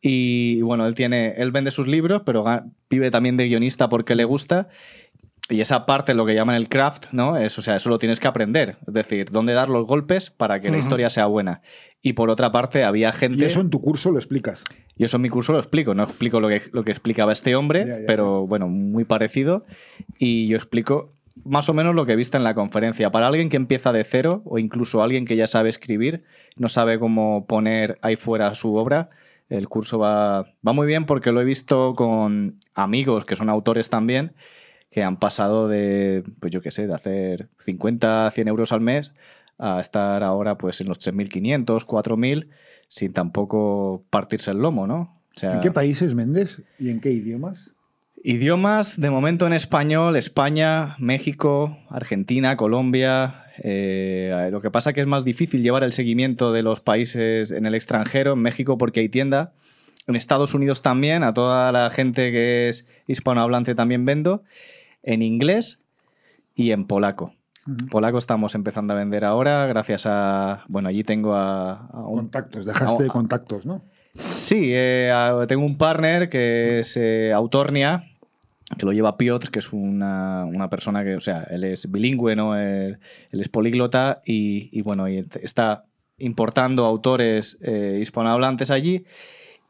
Y 0.00 0.62
bueno, 0.62 0.86
él 0.86 0.94
tiene, 0.94 1.34
él 1.36 1.50
vende 1.50 1.70
sus 1.70 1.86
libros, 1.86 2.22
pero 2.24 2.46
vive 2.88 3.10
también 3.10 3.36
de 3.36 3.46
guionista 3.46 3.90
porque 3.90 4.14
le 4.14 4.24
gusta. 4.24 4.68
Y 5.50 5.60
esa 5.60 5.84
parte, 5.84 6.14
lo 6.14 6.24
que 6.24 6.34
llaman 6.34 6.56
el 6.56 6.70
craft, 6.70 7.08
¿no? 7.12 7.36
Es, 7.36 7.58
o 7.58 7.62
sea, 7.62 7.76
eso 7.76 7.90
lo 7.90 7.98
tienes 7.98 8.20
que 8.20 8.26
aprender. 8.26 8.78
Es 8.88 8.94
decir, 8.94 9.30
dónde 9.30 9.52
dar 9.52 9.68
los 9.68 9.86
golpes 9.86 10.30
para 10.30 10.62
que 10.62 10.70
la 10.70 10.78
historia 10.78 11.10
sea 11.10 11.26
buena. 11.26 11.60
Y 12.00 12.14
por 12.14 12.30
otra 12.30 12.52
parte, 12.52 12.84
había 12.84 13.12
gente. 13.12 13.44
Y 13.44 13.44
eso 13.44 13.60
en 13.60 13.68
tu 13.68 13.82
curso 13.82 14.12
lo 14.12 14.18
explicas. 14.18 14.64
Y 14.96 15.04
eso 15.04 15.18
en 15.18 15.22
mi 15.22 15.28
curso 15.28 15.52
lo 15.52 15.58
explico. 15.58 15.92
No 15.94 16.04
explico 16.04 16.40
lo 16.40 16.48
que, 16.48 16.62
lo 16.72 16.84
que 16.84 16.90
explicaba 16.90 17.32
este 17.32 17.54
hombre, 17.54 17.84
Ya, 17.86 17.98
ya, 17.98 18.06
pero 18.06 18.46
bueno, 18.46 18.66
muy 18.66 19.04
parecido. 19.04 19.66
Y 20.18 20.48
yo 20.48 20.56
explico 20.56 21.12
más 21.44 21.68
o 21.68 21.74
menos 21.74 21.94
lo 21.94 22.06
que 22.06 22.12
he 22.12 22.16
visto 22.16 22.36
en 22.36 22.44
la 22.44 22.54
conferencia. 22.54 23.10
Para 23.10 23.28
alguien 23.28 23.48
que 23.48 23.56
empieza 23.56 23.92
de 23.92 24.04
cero, 24.04 24.42
o 24.44 24.58
incluso 24.58 25.02
alguien 25.02 25.24
que 25.24 25.36
ya 25.36 25.46
sabe 25.46 25.68
escribir, 25.68 26.24
no 26.56 26.68
sabe 26.68 26.98
cómo 26.98 27.46
poner 27.46 27.98
ahí 28.02 28.16
fuera 28.16 28.54
su 28.54 28.74
obra, 28.74 29.10
el 29.48 29.68
curso 29.68 29.98
va, 29.98 30.42
va 30.66 30.72
muy 30.72 30.86
bien 30.86 31.06
porque 31.06 31.32
lo 31.32 31.40
he 31.40 31.44
visto 31.44 31.94
con 31.96 32.58
amigos 32.74 33.24
que 33.24 33.36
son 33.36 33.48
autores 33.48 33.90
también, 33.90 34.32
que 34.90 35.02
han 35.02 35.18
pasado 35.18 35.68
de, 35.68 36.24
pues 36.40 36.52
yo 36.52 36.60
qué 36.60 36.70
sé, 36.70 36.86
de 36.86 36.94
hacer 36.94 37.48
50, 37.58 38.30
100 38.30 38.48
euros 38.48 38.72
al 38.72 38.80
mes 38.80 39.12
a 39.58 39.80
estar 39.80 40.22
ahora 40.22 40.56
pues 40.56 40.80
en 40.80 40.88
los 40.88 40.98
3.500, 41.00 41.84
4.000, 41.84 42.48
sin 42.88 43.12
tampoco 43.12 44.04
partirse 44.10 44.50
el 44.52 44.58
lomo, 44.58 44.86
¿no? 44.86 45.18
¿En 45.42 45.60
qué 45.60 45.70
países 45.70 46.14
vendes 46.14 46.62
y 46.78 46.90
en 46.90 47.00
qué 47.00 47.10
idiomas? 47.10 47.72
Idiomas, 48.22 49.00
de 49.00 49.08
momento 49.10 49.46
en 49.46 49.52
español, 49.54 50.14
España, 50.16 50.94
México, 50.98 51.78
Argentina, 51.88 52.56
Colombia. 52.56 53.44
eh, 53.62 54.48
lo 54.50 54.60
que 54.60 54.70
pasa 54.70 54.92
que 54.92 55.00
es 55.00 55.06
más 55.06 55.24
difícil 55.24 55.62
llevar 55.62 55.84
el 55.84 55.92
seguimiento 55.92 56.52
de 56.52 56.62
los 56.62 56.80
países 56.80 57.50
en 57.50 57.66
el 57.66 57.74
extranjero, 57.74 58.34
en 58.34 58.40
México 58.40 58.76
porque 58.78 59.00
hay 59.00 59.08
tienda. 59.08 59.52
En 60.06 60.16
Estados 60.16 60.54
Unidos 60.54 60.82
también, 60.82 61.22
a 61.22 61.32
toda 61.34 61.70
la 61.72 61.88
gente 61.90 62.30
que 62.32 62.68
es 62.68 63.02
hispanohablante 63.06 63.74
también 63.74 64.04
vendo. 64.04 64.42
En 65.02 65.22
inglés 65.22 65.80
y 66.54 66.72
en 66.72 66.86
polaco. 66.86 67.34
Polaco 67.90 68.18
estamos 68.18 68.54
empezando 68.54 68.92
a 68.94 68.96
vender 68.96 69.24
ahora, 69.24 69.66
gracias 69.66 70.04
a. 70.06 70.64
Bueno, 70.68 70.88
allí 70.88 71.04
tengo 71.04 71.34
a, 71.34 71.86
a 71.92 72.00
un 72.06 72.16
Contactos, 72.16 72.66
dejaste 72.66 73.04
a- 73.04 73.08
contactos, 73.08 73.64
¿no? 73.66 73.82
Sí, 74.12 74.70
eh, 74.74 75.12
tengo 75.46 75.64
un 75.64 75.78
partner 75.78 76.28
que 76.28 76.80
es 76.80 76.96
eh, 76.96 77.32
Autornia, 77.32 78.02
que 78.78 78.86
lo 78.86 78.92
lleva 78.92 79.16
Piotr, 79.16 79.50
que 79.50 79.58
es 79.58 79.72
una, 79.72 80.44
una 80.44 80.70
persona 80.70 81.02
que, 81.04 81.16
o 81.16 81.20
sea, 81.20 81.42
él 81.50 81.64
es 81.64 81.90
bilingüe, 81.90 82.36
¿no? 82.36 82.56
Él, 82.56 82.98
él 83.30 83.40
es 83.40 83.48
políglota 83.48 84.22
y, 84.24 84.68
y, 84.72 84.82
bueno, 84.82 85.08
y 85.08 85.26
está 85.42 85.84
importando 86.18 86.84
autores 86.84 87.58
eh, 87.62 87.98
hispanohablantes 88.00 88.70
allí. 88.70 89.04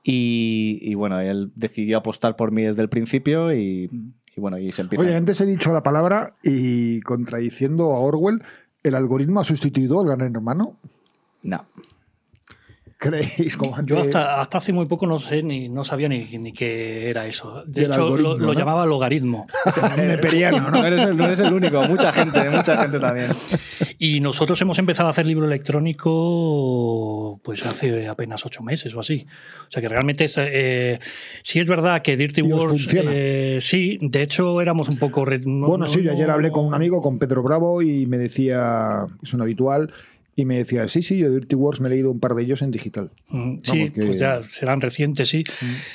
Y, 0.02 0.78
y, 0.82 0.94
bueno, 0.94 1.20
él 1.20 1.52
decidió 1.54 1.98
apostar 1.98 2.36
por 2.36 2.52
mí 2.52 2.62
desde 2.62 2.82
el 2.82 2.88
principio 2.88 3.52
y, 3.54 3.90
y 4.36 4.40
bueno, 4.40 4.58
y 4.58 4.68
se 4.70 4.82
empieza. 4.82 5.04
Oye, 5.04 5.14
antes 5.14 5.40
he 5.40 5.46
dicho 5.46 5.72
la 5.72 5.82
palabra 5.82 6.34
y 6.42 7.00
contradiciendo 7.00 7.92
a 7.92 8.00
Orwell, 8.00 8.42
¿el 8.82 8.94
algoritmo 8.94 9.40
ha 9.40 9.44
sustituido 9.44 10.00
al 10.00 10.06
gran 10.06 10.34
hermano? 10.34 10.76
No. 11.42 11.64
¿Creéis? 13.00 13.56
Como 13.56 13.76
Yo 13.86 13.96
antes- 13.96 14.14
hasta, 14.14 14.40
hasta 14.42 14.58
hace 14.58 14.74
muy 14.74 14.84
poco 14.84 15.06
no 15.06 15.18
sé 15.18 15.42
ni 15.42 15.70
no 15.70 15.84
sabía 15.84 16.06
ni, 16.06 16.24
ni 16.36 16.52
qué 16.52 17.08
era 17.08 17.26
eso. 17.26 17.62
De 17.64 17.80
Del 17.82 17.90
hecho, 17.92 18.00
lo, 18.00 18.04
algoritmo, 18.14 18.34
lo 18.34 18.46
¿no? 18.52 18.52
llamaba 18.52 18.84
logaritmo. 18.84 19.46
neperiano, 19.96 20.60
¿no? 20.60 20.70
No 20.70 20.86
eres, 20.86 21.00
el, 21.02 21.16
no 21.16 21.24
eres 21.24 21.40
el 21.40 21.50
único, 21.52 21.82
mucha 21.84 22.12
gente, 22.12 22.50
mucha 22.50 22.76
gente 22.76 23.00
también. 23.00 23.30
Y 23.98 24.20
nosotros 24.20 24.60
hemos 24.60 24.78
empezado 24.78 25.08
a 25.08 25.12
hacer 25.12 25.24
libro 25.24 25.46
electrónico 25.46 27.40
pues 27.42 27.64
hace 27.66 28.06
apenas 28.08 28.44
ocho 28.44 28.62
meses 28.62 28.94
o 28.94 29.00
así. 29.00 29.26
O 29.68 29.70
sea 29.70 29.80
que 29.82 29.88
realmente 29.88 30.24
es, 30.24 30.34
eh, 30.36 30.98
sí 31.42 31.58
es 31.60 31.68
verdad 31.68 32.02
que 32.02 32.16
Dirty 32.16 32.42
Wars 32.42 32.66
funciona. 32.70 33.10
eh, 33.14 33.58
sí, 33.60 33.98
de 34.02 34.22
hecho 34.22 34.60
éramos 34.60 34.88
un 34.88 34.98
poco 34.98 35.24
no- 35.24 35.66
Bueno, 35.68 35.84
no- 35.84 35.90
sí, 35.90 36.02
yo 36.02 36.12
ayer 36.12 36.28
no- 36.28 36.34
hablé 36.34 36.50
con 36.50 36.66
un 36.66 36.74
amigo, 36.74 37.00
con 37.00 37.18
Pedro 37.18 37.42
Bravo, 37.42 37.82
y 37.82 38.06
me 38.06 38.18
decía, 38.18 39.06
es 39.22 39.32
un 39.34 39.42
habitual, 39.42 39.90
y 40.36 40.44
me 40.46 40.56
decía, 40.58 40.88
sí, 40.88 41.02
sí, 41.02 41.18
yo 41.18 41.26
de 41.28 41.34
Dirty 41.40 41.54
Wars 41.54 41.80
me 41.80 41.88
he 41.88 41.90
leído 41.90 42.10
un 42.10 42.20
par 42.20 42.34
de 42.34 42.42
ellos 42.44 42.62
en 42.62 42.70
digital. 42.70 43.10
Mm, 43.28 43.56
Sí, 43.62 43.90
que- 43.90 44.06
pues 44.06 44.16
ya 44.18 44.42
serán 44.42 44.80
recientes, 44.80 45.28
sí. 45.28 45.44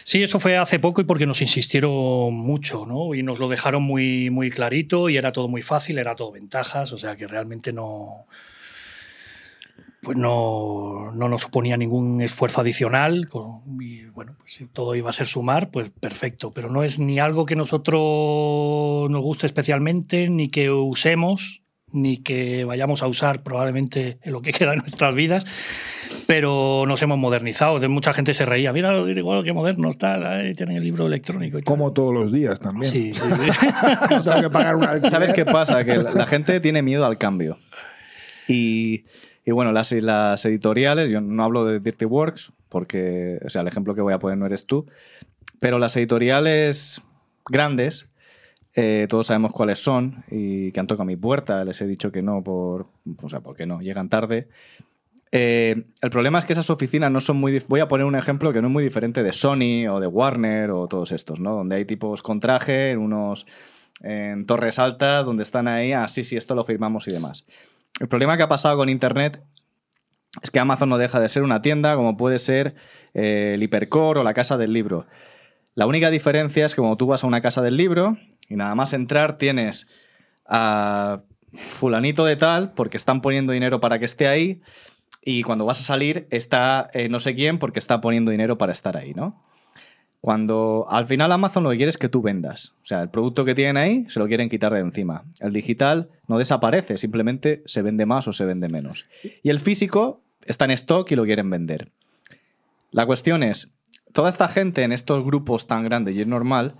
Sí, 0.03 0.21
eso 0.21 0.39
fue 0.39 0.57
hace 0.57 0.77
poco 0.79 1.01
y 1.01 1.05
porque 1.05 1.25
nos 1.25 1.41
insistieron 1.41 2.33
mucho, 2.33 2.85
¿no? 2.85 3.15
Y 3.15 3.23
nos 3.23 3.39
lo 3.39 3.47
dejaron 3.49 3.81
muy, 3.83 4.29
muy 4.29 4.51
clarito 4.51 5.09
y 5.09 5.17
era 5.17 5.31
todo 5.31 5.47
muy 5.47 5.61
fácil, 5.63 5.97
era 5.97 6.15
todo 6.15 6.31
ventajas, 6.31 6.93
o 6.93 6.97
sea 6.97 7.15
que 7.15 7.27
realmente 7.27 7.73
no. 7.73 8.25
Pues 10.01 10.17
no, 10.19 11.11
no 11.15 11.29
nos 11.29 11.41
suponía 11.41 11.77
ningún 11.77 12.21
esfuerzo 12.21 12.61
adicional. 12.61 13.27
Y 13.79 14.03
bueno, 14.05 14.35
pues 14.37 14.53
si 14.53 14.65
todo 14.67 14.93
iba 14.93 15.09
a 15.09 15.13
ser 15.13 15.25
sumar, 15.25 15.71
pues 15.71 15.89
perfecto. 15.89 16.51
Pero 16.51 16.69
no 16.69 16.83
es 16.83 16.99
ni 16.99 17.17
algo 17.17 17.47
que 17.47 17.55
nosotros 17.55 19.09
nos 19.09 19.21
guste 19.23 19.47
especialmente, 19.47 20.29
ni 20.29 20.49
que 20.49 20.69
usemos, 20.69 21.63
ni 21.95 22.17
que 22.17 22.65
vayamos 22.65 23.01
a 23.01 23.07
usar 23.07 23.43
probablemente 23.43 24.19
en 24.23 24.31
lo 24.31 24.41
que 24.41 24.51
queda 24.53 24.71
de 24.71 24.77
nuestras 24.77 25.15
vidas 25.15 25.45
pero 26.27 26.85
nos 26.87 27.01
hemos 27.01 27.17
modernizado. 27.17 27.79
De 27.79 27.87
mucha 27.87 28.13
gente 28.13 28.33
se 28.33 28.45
reía. 28.45 28.73
Mira, 28.73 28.95
igual 28.97 29.43
que 29.43 29.53
moderno 29.53 29.89
está, 29.89 30.37
ahí 30.37 30.53
tienen 30.53 30.77
el 30.77 30.83
libro 30.83 31.07
electrónico. 31.07 31.57
Y 31.57 31.61
tal". 31.61 31.65
Como 31.65 31.93
todos 31.93 32.13
los 32.13 32.31
días 32.31 32.59
también. 32.59 32.91
Sí, 32.91 33.13
sí, 33.13 33.21
sí. 33.21 33.67
Tengo 34.23 34.41
que 34.41 34.49
pagar 34.49 34.75
un 34.75 34.83
alquiler. 34.83 35.09
¿Sabes 35.09 35.31
qué 35.31 35.45
pasa? 35.45 35.83
Que 35.83 35.97
la 35.97 36.11
la 36.11 36.27
gente 36.27 36.59
tiene 36.59 36.81
miedo 36.81 37.05
al 37.05 37.17
cambio. 37.17 37.59
Y, 38.47 39.05
y 39.45 39.51
bueno, 39.51 39.71
las, 39.71 39.91
las 39.91 40.45
editoriales, 40.45 41.09
yo 41.09 41.21
no 41.21 41.43
hablo 41.43 41.65
de 41.65 41.79
Dirty 41.79 42.05
Works, 42.05 42.53
porque, 42.69 43.39
o 43.45 43.49
sea, 43.49 43.61
el 43.61 43.67
ejemplo 43.67 43.95
que 43.95 44.01
voy 44.01 44.13
a 44.13 44.19
poner 44.19 44.37
no 44.37 44.45
eres 44.45 44.65
tú, 44.65 44.85
pero 45.59 45.79
las 45.79 45.95
editoriales 45.97 47.01
grandes, 47.47 48.07
eh, 48.75 49.07
todos 49.09 49.27
sabemos 49.27 49.53
cuáles 49.53 49.79
son 49.79 50.25
y 50.29 50.71
que 50.71 50.79
han 50.81 50.87
tocado 50.87 51.05
mi 51.05 51.15
puerta, 51.15 51.63
les 51.63 51.79
he 51.81 51.87
dicho 51.87 52.11
que 52.11 52.21
no, 52.21 52.43
por, 52.43 52.87
o 53.21 53.29
sea, 53.29 53.39
porque 53.39 53.65
no, 53.65 53.81
llegan 53.81 54.09
tarde. 54.09 54.49
Eh, 55.31 55.85
el 56.01 56.09
problema 56.09 56.39
es 56.39 56.45
que 56.45 56.53
esas 56.53 56.69
oficinas 56.69 57.11
no 57.11 57.19
son 57.19 57.37
muy... 57.37 57.57
Voy 57.67 57.79
a 57.79 57.87
poner 57.87 58.05
un 58.05 58.15
ejemplo 58.15 58.53
que 58.53 58.61
no 58.61 58.67
es 58.67 58.73
muy 58.73 58.83
diferente 58.83 59.23
de 59.23 59.33
Sony 59.33 59.87
o 59.89 59.99
de 59.99 60.07
Warner 60.07 60.71
o 60.71 60.87
todos 60.87 61.11
estos, 61.11 61.39
¿no? 61.39 61.55
Donde 61.55 61.77
hay 61.77 61.85
tipos 61.85 62.21
con 62.21 62.39
traje, 62.39 62.95
unos 62.97 63.45
en 64.01 64.45
torres 64.45 64.77
altas, 64.77 65.25
donde 65.25 65.43
están 65.43 65.67
ahí, 65.67 65.93
ah, 65.93 66.07
sí, 66.07 66.23
sí, 66.23 66.35
esto 66.35 66.53
lo 66.53 66.65
firmamos 66.65 67.07
y 67.07 67.11
demás. 67.11 67.45
El 67.99 68.07
problema 68.07 68.35
que 68.35 68.43
ha 68.43 68.49
pasado 68.49 68.77
con 68.77 68.89
Internet 68.89 69.41
es 70.41 70.51
que 70.51 70.59
Amazon 70.59 70.89
no 70.89 70.97
deja 70.97 71.19
de 71.19 71.29
ser 71.29 71.43
una 71.43 71.61
tienda 71.61 71.95
como 71.95 72.17
puede 72.17 72.39
ser 72.39 72.75
eh, 73.13 73.51
el 73.55 73.63
Hipercore 73.63 74.19
o 74.19 74.23
la 74.23 74.33
Casa 74.33 74.57
del 74.57 74.73
Libro. 74.73 75.05
La 75.75 75.87
única 75.87 76.09
diferencia 76.09 76.65
es 76.65 76.75
que 76.75 76.81
cuando 76.81 76.97
tú 76.97 77.07
vas 77.07 77.23
a 77.23 77.27
una 77.27 77.41
Casa 77.41 77.61
del 77.61 77.77
Libro 77.77 78.17
y 78.49 78.55
nada 78.55 78.75
más 78.75 78.93
entrar 78.93 79.37
tienes 79.37 79.87
a 80.45 81.21
fulanito 81.53 82.25
de 82.25 82.35
tal 82.35 82.73
porque 82.73 82.97
están 82.97 83.21
poniendo 83.21 83.53
dinero 83.53 83.79
para 83.79 83.99
que 83.99 84.05
esté 84.05 84.27
ahí 84.27 84.61
y 85.23 85.43
cuando 85.43 85.65
vas 85.65 85.79
a 85.79 85.83
salir 85.83 86.27
está 86.29 86.89
eh, 86.93 87.09
no 87.09 87.19
sé 87.19 87.33
quién 87.33 87.57
porque 87.57 87.79
está 87.79 88.01
poniendo 88.01 88.31
dinero 88.31 88.57
para 88.57 88.73
estar 88.73 88.97
ahí, 88.97 89.13
¿no? 89.13 89.41
Cuando 90.25 90.87
al 90.89 91.05
final 91.05 91.31
Amazon 91.31 91.63
lo 91.63 91.69
que 91.69 91.77
quiere 91.77 91.91
es 91.91 91.99
que 91.99 92.09
tú 92.09 92.23
vendas. 92.23 92.73
O 92.81 92.85
sea, 92.85 93.03
el 93.03 93.09
producto 93.09 93.45
que 93.45 93.53
tienen 93.53 93.77
ahí 93.77 94.05
se 94.09 94.19
lo 94.19 94.25
quieren 94.25 94.49
quitar 94.49 94.73
de 94.73 94.79
encima. 94.79 95.23
El 95.39 95.53
digital 95.53 96.09
no 96.27 96.39
desaparece, 96.39 96.97
simplemente 96.97 97.61
se 97.67 97.83
vende 97.83 98.07
más 98.07 98.27
o 98.27 98.33
se 98.33 98.43
vende 98.43 98.67
menos. 98.67 99.05
Y 99.43 99.51
el 99.51 99.59
físico 99.59 100.21
está 100.45 100.65
en 100.65 100.71
stock 100.71 101.11
y 101.11 101.15
lo 101.15 101.25
quieren 101.25 101.51
vender. 101.51 101.91
La 102.89 103.05
cuestión 103.05 103.43
es, 103.43 103.69
toda 104.13 104.29
esta 104.29 104.47
gente 104.47 104.81
en 104.81 104.93
estos 104.93 105.23
grupos 105.23 105.67
tan 105.67 105.83
grandes 105.83 106.15
y 106.15 106.21
es 106.21 106.27
normal, 106.27 106.73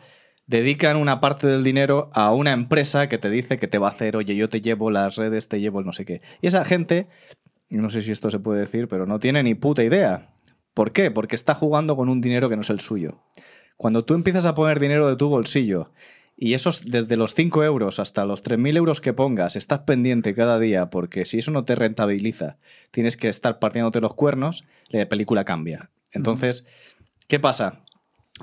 dedican 0.47 0.97
una 0.97 1.19
parte 1.19 1.47
del 1.47 1.63
dinero 1.63 2.09
a 2.13 2.33
una 2.33 2.51
empresa 2.51 3.09
que 3.09 3.17
te 3.17 3.29
dice 3.29 3.57
que 3.57 3.67
te 3.67 3.77
va 3.77 3.87
a 3.87 3.91
hacer, 3.91 4.15
oye, 4.15 4.35
yo 4.35 4.49
te 4.49 4.61
llevo 4.61 4.91
las 4.91 5.15
redes, 5.15 5.47
te 5.47 5.59
llevo 5.59 5.79
el 5.79 5.85
no 5.85 5.93
sé 5.93 6.05
qué. 6.05 6.21
Y 6.41 6.47
esa 6.47 6.65
gente, 6.65 7.07
no 7.69 7.89
sé 7.89 8.01
si 8.01 8.11
esto 8.11 8.29
se 8.29 8.39
puede 8.39 8.61
decir, 8.61 8.87
pero 8.87 9.05
no 9.05 9.19
tiene 9.19 9.43
ni 9.43 9.55
puta 9.55 9.83
idea. 9.83 10.33
¿Por 10.73 10.91
qué? 10.91 11.09
Porque 11.09 11.35
está 11.35 11.55
jugando 11.55 11.95
con 11.95 12.09
un 12.09 12.21
dinero 12.21 12.49
que 12.49 12.55
no 12.55 12.61
es 12.61 12.69
el 12.69 12.79
suyo. 12.79 13.21
Cuando 13.77 14.05
tú 14.05 14.13
empiezas 14.13 14.45
a 14.45 14.53
poner 14.53 14.79
dinero 14.79 15.07
de 15.07 15.15
tu 15.15 15.29
bolsillo 15.29 15.91
y 16.37 16.53
esos 16.53 16.85
desde 16.85 17.17
los 17.17 17.33
5 17.33 17.63
euros 17.63 17.99
hasta 17.99 18.25
los 18.25 18.43
3.000 18.43 18.75
euros 18.75 19.01
que 19.01 19.13
pongas, 19.13 19.55
estás 19.55 19.79
pendiente 19.79 20.35
cada 20.35 20.59
día 20.59 20.89
porque 20.89 21.25
si 21.25 21.39
eso 21.39 21.51
no 21.51 21.65
te 21.65 21.75
rentabiliza, 21.75 22.57
tienes 22.91 23.17
que 23.17 23.29
estar 23.29 23.59
partiéndote 23.59 24.01
los 24.01 24.13
cuernos, 24.13 24.65
la 24.89 25.07
película 25.07 25.45
cambia. 25.45 25.89
Entonces, 26.11 26.65
¿qué 27.27 27.39
pasa? 27.39 27.84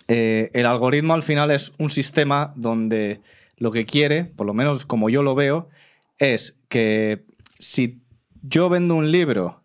Eh, 0.08 0.50
el 0.54 0.66
algoritmo 0.66 1.14
al 1.14 1.22
final 1.22 1.50
es 1.50 1.72
un 1.78 1.90
sistema 1.90 2.52
donde 2.56 3.20
lo 3.56 3.70
que 3.70 3.84
quiere, 3.84 4.24
por 4.24 4.46
lo 4.46 4.54
menos 4.54 4.84
como 4.84 5.10
yo 5.10 5.22
lo 5.22 5.34
veo, 5.34 5.68
es 6.18 6.58
que 6.68 7.24
si 7.58 8.02
yo 8.42 8.68
vendo 8.68 8.94
un 8.94 9.10
libro 9.10 9.62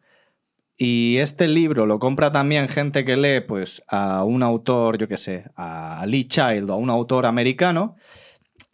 y 0.78 1.18
este 1.18 1.48
libro 1.48 1.86
lo 1.86 1.98
compra 1.98 2.32
también 2.32 2.68
gente 2.68 3.04
que 3.04 3.18
lee 3.18 3.42
pues, 3.42 3.84
a 3.88 4.24
un 4.24 4.44
autor, 4.44 4.98
yo 4.98 5.08
qué 5.08 5.18
sé, 5.18 5.46
a 5.56 6.06
Lee 6.08 6.28
Child 6.28 6.70
o 6.70 6.74
a 6.74 6.78
un 6.78 6.92
autor 6.92 7.26
americano, 7.26 7.96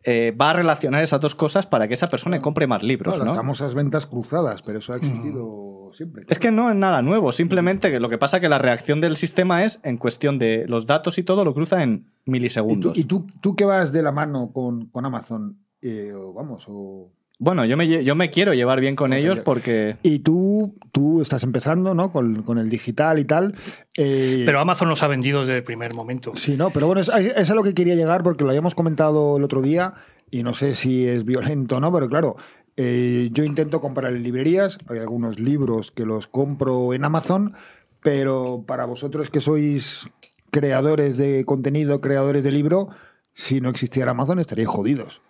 eh, 0.04 0.32
va 0.40 0.50
a 0.52 0.54
relacionar 0.54 1.04
esas 1.04 1.22
dos 1.22 1.36
cosas 1.36 1.66
para 1.66 1.88
que 1.88 1.94
esa 1.94 2.08
persona 2.08 2.40
compre 2.40 2.68
más 2.68 2.84
libros. 2.84 3.16
Claro, 3.16 3.26
¿no? 3.26 3.32
Las 3.32 3.42
famosas 3.42 3.76
ventas 3.76 4.06
cruzadas, 4.06 4.62
pero 4.62 4.80
eso 4.80 4.94
ha 4.94 4.98
existido 4.98 5.92
siempre. 5.94 6.26
Es 6.28 6.40
que 6.40 6.52
no 6.52 6.70
es 6.70 6.76
nada 6.76 7.02
nuevo, 7.02 7.32
simplemente 7.32 7.92
que 7.92 8.00
lo 8.00 8.10
que 8.10 8.18
pasa 8.18 8.38
es 8.38 8.42
que 8.42 8.50
la 8.50 8.58
reacción 8.58 9.02
del 9.02 9.16
sistema 9.16 9.64
es 9.64 9.80
en 9.84 9.98
cuestión 9.98 10.40
de 10.40 10.66
los 10.68 10.88
datos 10.88 11.18
y 11.18 11.24
todo 11.24 11.46
lo 11.46 11.54
cruza 11.54 11.84
en 11.84 11.94
¿Y 11.94 11.98
tú, 11.98 12.32
milisegundos. 12.32 12.98
y 12.98 13.04
tú, 13.06 13.28
tú 13.42 13.56
que 13.56 13.66
vas 13.66 13.94
de 13.94 14.02
la 14.02 14.12
mano 14.12 14.52
con, 14.52 14.88
con 14.88 15.06
Amazon? 15.06 15.58
eh, 15.84 16.14
o 16.14 16.34
vamos, 16.34 16.66
o... 16.70 17.12
Bueno, 17.44 17.66
yo 17.66 17.76
me, 17.76 18.04
yo 18.06 18.16
me 18.16 18.30
quiero 18.30 18.54
llevar 18.54 18.80
bien 18.80 18.96
con 18.96 19.12
ellos 19.12 19.40
porque... 19.40 19.98
Y 20.02 20.20
tú, 20.20 20.76
tú 20.94 21.22
estás 21.22 21.44
empezando, 21.44 21.94
¿no? 21.94 22.10
Con, 22.10 22.44
con 22.44 22.58
el 22.58 22.70
digital 22.70 23.20
y 23.20 23.26
tal. 23.26 23.54
eh, 23.98 24.44
Pero 24.46 24.62
Amazon 24.62 24.88
nos 24.88 25.04
ha 25.04 25.08
vendido 25.08 25.42
desde 25.42 25.58
el 25.58 25.64
primer 25.66 25.94
momento. 25.94 26.32
Sí, 26.36 26.56
no, 26.56 26.70
pero 26.70 26.88
bueno, 26.88 27.02
es, 27.02 27.10
es 27.10 27.52
a 27.52 27.54
lo 27.54 27.62
que 27.64 27.74
quería 27.74 27.96
llegar 27.96 28.24
porque 28.24 28.46
lo 28.46 28.52
habíamos 28.52 28.76
comentado 28.76 29.36
el 29.36 29.44
otro 29.44 29.62
día 29.62 29.94
y 30.32 30.42
no 30.42 30.54
sé 30.54 30.74
si 30.74 31.06
es 31.06 31.26
violento 31.26 31.76
o 31.76 31.80
no, 31.82 31.92
pero 31.92 32.08
claro, 32.08 32.38
eh, 32.78 33.28
yo 33.34 33.44
intento 33.44 33.82
comprar 33.82 34.14
en 34.14 34.24
librerías, 34.24 34.78
hay 34.88 35.00
algunos 35.00 35.38
libros 35.38 35.92
que 35.92 36.06
los 36.06 36.28
compro 36.28 36.94
en 36.94 37.04
Amazon, 37.04 37.56
pero 38.02 38.64
para 38.66 38.86
vosotros 38.86 39.30
que 39.30 39.42
sois 39.42 40.08
creadores 40.50 41.18
de 41.18 41.44
contenido, 41.44 42.00
creadores 42.00 42.46
de 42.46 42.52
libro, 42.54 42.88
si 43.34 43.60
no 43.60 43.70
existiera 43.70 44.12
Amazon 44.12 44.40
estaríais 44.40 44.70
jodidos. 44.70 45.22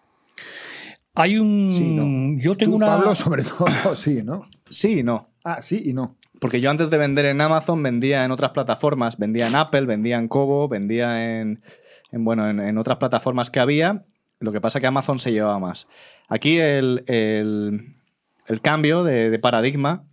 Hay 1.15 1.37
un. 1.37 1.69
Sí, 1.69 1.83
no. 1.85 2.39
Yo 2.41 2.55
tengo 2.55 2.71
Tú, 2.71 2.77
una. 2.77 2.87
Pablo, 2.87 3.15
sobre 3.15 3.43
todo, 3.43 3.67
sí, 3.95 4.21
¿no? 4.23 4.47
Sí 4.69 4.99
y 4.99 5.03
no. 5.03 5.29
Ah, 5.43 5.61
sí 5.61 5.81
y 5.85 5.93
no. 5.93 6.15
Porque 6.39 6.59
yo 6.59 6.69
antes 6.69 6.89
de 6.89 6.97
vender 6.97 7.25
en 7.25 7.39
Amazon 7.39 7.81
vendía 7.83 8.25
en 8.25 8.31
otras 8.31 8.51
plataformas, 8.51 9.17
vendía 9.17 9.47
en 9.47 9.55
Apple, 9.55 9.81
vendía 9.85 10.17
en 10.17 10.27
Kobo, 10.27 10.67
vendía 10.67 11.39
en, 11.39 11.61
en, 12.11 12.25
bueno, 12.25 12.49
en, 12.49 12.59
en 12.59 12.77
otras 12.77 12.97
plataformas 12.97 13.49
que 13.49 13.59
había. 13.59 14.03
Lo 14.39 14.51
que 14.51 14.59
pasa 14.59 14.79
es 14.79 14.81
que 14.81 14.87
Amazon 14.87 15.19
se 15.19 15.31
llevaba 15.31 15.59
más. 15.59 15.87
Aquí 16.27 16.57
el, 16.57 17.03
el- 17.07 17.95
el 18.47 18.61
cambio 18.61 19.03
de, 19.05 19.29
de 19.29 19.39
paradigma 19.39 20.03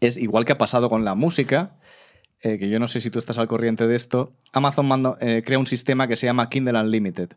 es 0.00 0.16
igual 0.16 0.46
que 0.46 0.52
ha 0.52 0.58
pasado 0.58 0.88
con 0.88 1.04
la 1.04 1.14
música, 1.14 1.76
eh, 2.42 2.58
que 2.58 2.70
yo 2.70 2.78
no 2.78 2.88
sé 2.88 3.02
si 3.02 3.10
tú 3.10 3.18
estás 3.18 3.36
al 3.36 3.48
corriente 3.48 3.86
de 3.86 3.96
esto. 3.96 4.32
Amazon 4.54 4.86
manda- 4.86 5.18
eh, 5.20 5.42
crea 5.44 5.58
un 5.58 5.66
sistema 5.66 6.08
que 6.08 6.16
se 6.16 6.24
llama 6.26 6.48
Kindle 6.48 6.80
Unlimited, 6.80 7.30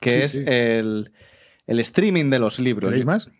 que 0.00 0.10
Sí, 0.12 0.18
es 0.20 0.32
sí. 0.32 0.44
El, 0.46 1.12
el 1.66 1.80
streaming 1.80 2.30
de 2.30 2.38
los 2.38 2.58
libros. 2.58 2.88
¿Queréis 2.88 3.06
más? 3.06 3.30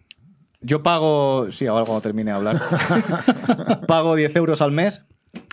Yo 0.62 0.83
pago, 0.83 1.51
sí, 1.51 1.66
ahora 1.66 1.85
cuando 1.85 2.01
termine 2.01 2.31
de 2.33 2.37
hablar, 2.39 2.61
pago 3.87 4.16
10 4.16 4.35
euros 4.37 4.62
al 4.62 4.72
mes 4.72 5.05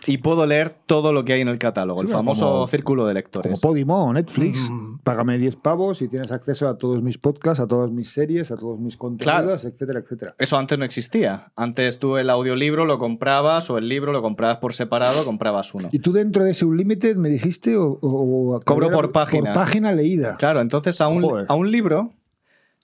y 0.06 0.16
puedo 0.18 0.46
leer 0.46 0.74
todo 0.86 1.12
lo 1.12 1.24
que 1.26 1.34
hay 1.34 1.42
en 1.42 1.48
el 1.48 1.58
catálogo, 1.58 2.00
Sí, 2.00 2.06
el 2.06 2.12
famoso 2.12 2.46
como- 2.50 2.68
círculo 2.68 3.06
de 3.06 3.14
lectores. 3.14 3.50
Como 3.52 3.60
Podimo 3.60 4.04
o 4.06 4.12
Netflix. 4.14 4.68
Mm. 4.70 4.98
Págame 5.04 5.36
10 5.38 5.56
pavos 5.56 6.00
y 6.00 6.08
tienes 6.08 6.32
acceso 6.32 6.66
a 6.68 6.78
todos 6.78 7.02
mis 7.02 7.18
podcasts, 7.18 7.60
a 7.60 7.66
todas 7.66 7.90
mis 7.90 8.10
series, 8.10 8.50
a 8.50 8.56
todos 8.56 8.80
mis 8.80 8.96
contenidos, 8.96 9.64
etcétera, 9.66 10.00
etcétera. 10.00 10.34
Eso 10.38 10.56
antes 10.56 10.78
no 10.78 10.86
existía. 10.86 11.52
Antes 11.54 11.98
tú 11.98 12.16
el 12.16 12.30
audiolibro 12.30 12.86
lo 12.86 12.98
comprabas 12.98 13.68
o 13.68 13.76
el 13.76 13.88
libro 13.88 14.10
lo 14.12 14.22
comprabas 14.22 14.56
por 14.56 14.72
separado, 14.72 15.24
comprabas 15.26 15.74
uno. 15.74 15.90
¿Y 15.92 15.98
tú 15.98 16.12
dentro 16.12 16.44
de 16.44 16.52
ese 16.52 16.64
Unlimited 16.64 17.16
me 17.16 17.28
dijiste 17.28 17.76
o, 17.76 17.98
o- 18.00 18.54
o- 18.56 18.60
Cobro 18.62 18.88
por 18.90 19.12
página. 19.12 19.52
Por 19.52 19.62
página 19.62 19.92
leída. 19.92 20.36
Claro, 20.38 20.62
entonces 20.62 20.98
a 21.02 21.08
un, 21.08 21.20
Joder. 21.22 21.44
a 21.46 21.54
un 21.54 21.70
libro, 21.70 22.14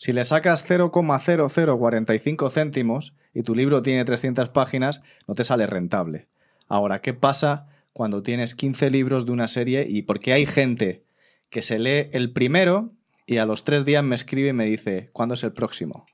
si 0.01 0.15
le 0.15 0.25
sacas 0.25 0.65
0,0045 0.65 2.51
céntimos 2.51 3.13
y 3.35 3.43
tu 3.43 3.55
libro 3.55 3.83
tiene 3.83 4.03
300 4.03 4.49
páginas, 4.49 5.03
no 5.29 5.35
te 5.35 5.45
sale 5.45 5.67
rentable. 5.67 6.27
Ahora, 6.69 7.03
¿qué 7.03 7.13
pasa 7.13 7.69
cuando 7.93 8.23
tienes 8.23 8.55
15 8.55 8.89
libros 8.89 9.27
de 9.27 9.33
una 9.33 9.47
serie 9.47 9.85
y 9.87 10.01
porque 10.03 10.33
hay 10.33 10.47
gente 10.47 11.05
que 11.51 11.61
se 11.61 11.79
lee 11.79 12.09
el 12.13 12.33
primero 12.33 12.95
y 13.27 13.37
a 13.37 13.45
los 13.45 13.65
tres 13.65 13.85
días 13.85 14.03
me 14.03 14.15
escribe 14.15 14.49
y 14.49 14.53
me 14.55 14.65
dice, 14.65 15.11
¿cuándo 15.13 15.35
es 15.35 15.45
el 15.45 15.53
próximo? 15.53 16.07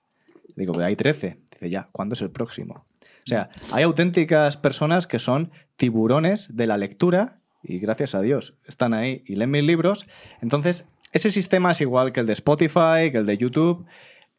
Digo, 0.57 0.72
"Pero 0.72 0.87
hay 0.87 0.97
13. 0.97 1.39
Dice, 1.53 1.70
ya, 1.70 1.89
¿cuándo 1.93 2.14
es 2.14 2.22
el 2.22 2.32
próximo? 2.32 2.87
O 3.01 3.28
sea, 3.28 3.51
hay 3.72 3.84
auténticas 3.84 4.57
personas 4.57 5.07
que 5.07 5.20
son 5.20 5.53
tiburones 5.76 6.57
de 6.57 6.66
la 6.66 6.76
lectura 6.76 7.39
y 7.62 7.78
gracias 7.78 8.16
a 8.16 8.20
Dios 8.20 8.55
están 8.66 8.95
ahí 8.95 9.22
y 9.26 9.37
leen 9.37 9.51
mis 9.53 9.62
libros. 9.62 10.07
Entonces, 10.43 10.89
ese 11.12 11.30
sistema 11.30 11.72
es 11.72 11.80
igual 11.80 12.12
que 12.12 12.20
el 12.20 12.26
de 12.26 12.32
Spotify, 12.32 13.11
que 13.11 13.18
el 13.18 13.26
de 13.26 13.38
YouTube. 13.38 13.86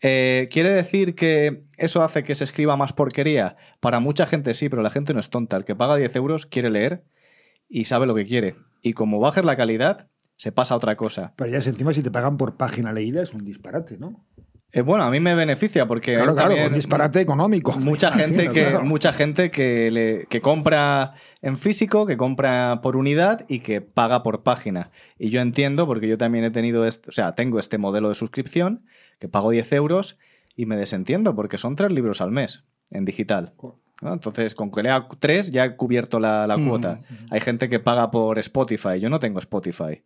Eh, 0.01 0.47
¿Quiere 0.51 0.70
decir 0.70 1.15
que 1.15 1.63
eso 1.78 2.03
hace 2.03 2.24
que 2.24 2.36
se 2.36 2.43
escriba 2.43 2.78
más 2.78 2.93
porquería? 2.93 3.57
Para 3.80 3.99
mucha 3.99 4.28
gente 4.28 4.53
sí, 4.53 4.70
pero 4.70 4.82
la 4.82 4.89
gente 4.89 5.13
no 5.13 5.20
es 5.20 5.30
tonta. 5.30 5.57
El 5.57 5.65
que 5.65 5.76
paga 5.76 5.95
10 5.95 6.15
euros 6.15 6.45
quiere 6.45 6.70
leer 6.70 7.03
y 7.68 7.86
sabe 7.86 8.05
lo 8.05 8.15
que 8.15 8.26
quiere. 8.26 8.55
Y 8.82 8.93
como 8.93 9.20
bajes 9.20 9.43
la 9.43 9.55
calidad, 9.55 10.07
se 10.36 10.51
pasa 10.51 10.76
a 10.76 10.78
otra 10.78 10.95
cosa. 10.95 11.34
Pero 11.36 11.51
ya 11.51 11.61
si 11.61 11.70
encima 11.70 11.93
si 11.93 12.03
te 12.03 12.11
pagan 12.11 12.38
por 12.38 12.57
página 12.57 12.93
leída 12.93 13.22
es 13.22 13.34
un 13.34 13.43
disparate, 13.43 13.97
¿no? 13.97 14.26
Eh, 14.78 14.82
bueno, 14.84 15.03
a 15.05 15.09
mí 15.11 15.19
me 15.19 15.34
beneficia 15.34 15.88
porque 15.88 16.13
Claro, 16.15 16.34
claro, 16.36 16.49
también 16.49 16.67
un 16.67 16.73
disparate 16.75 17.19
económico. 17.19 17.71
mucha 17.80 18.11
gente 18.11 18.43
Imagino, 18.43 18.53
que 18.53 18.69
claro. 18.69 18.86
mucha 18.86 19.11
gente 19.13 19.49
que, 19.49 19.89
le- 19.89 20.25
que 20.30 20.39
compra 20.41 21.13
en 21.41 21.57
físico, 21.57 22.05
que 22.05 22.15
compra 22.17 22.80
por 22.84 22.95
unidad 22.95 23.45
y 23.47 23.59
que 23.61 23.82
paga 23.82 24.21
por 24.21 24.43
página. 24.43 24.91
Y 25.17 25.30
yo 25.30 25.41
entiendo 25.41 25.88
porque 25.88 26.07
yo 26.07 26.17
también 26.17 26.45
he 26.45 26.51
tenido, 26.51 26.86
este, 26.86 27.09
o 27.09 27.11
sea, 27.11 27.34
tengo 27.34 27.57
este 27.59 27.78
modelo 27.78 28.09
de 28.09 28.15
suscripción 28.15 28.84
que 29.19 29.28
pago 29.28 29.49
10 29.49 29.73
euros 29.73 30.17
y 30.55 30.65
me 30.67 30.75
desentiendo 30.78 31.36
porque 31.36 31.57
son 31.57 31.75
tres 31.75 31.91
libros 31.91 32.21
al 32.21 32.32
mes 32.32 32.63
en 32.91 33.03
digital. 33.05 33.53
¿no? 34.01 34.13
Entonces, 34.13 34.53
con 34.53 34.71
que 34.71 34.84
lea 34.84 35.07
tres 35.17 35.49
ya 35.51 35.65
he 35.65 35.75
cubierto 35.75 36.19
la, 36.19 36.45
la 36.45 36.57
Mm. 36.57 36.67
cuota. 36.69 36.99
Hay 37.32 37.41
gente 37.41 37.67
que 37.67 37.80
paga 37.80 38.11
por 38.11 38.38
Spotify. 38.38 38.99
Yo 38.99 39.09
no 39.09 39.19
tengo 39.19 39.39
Spotify. 39.39 40.03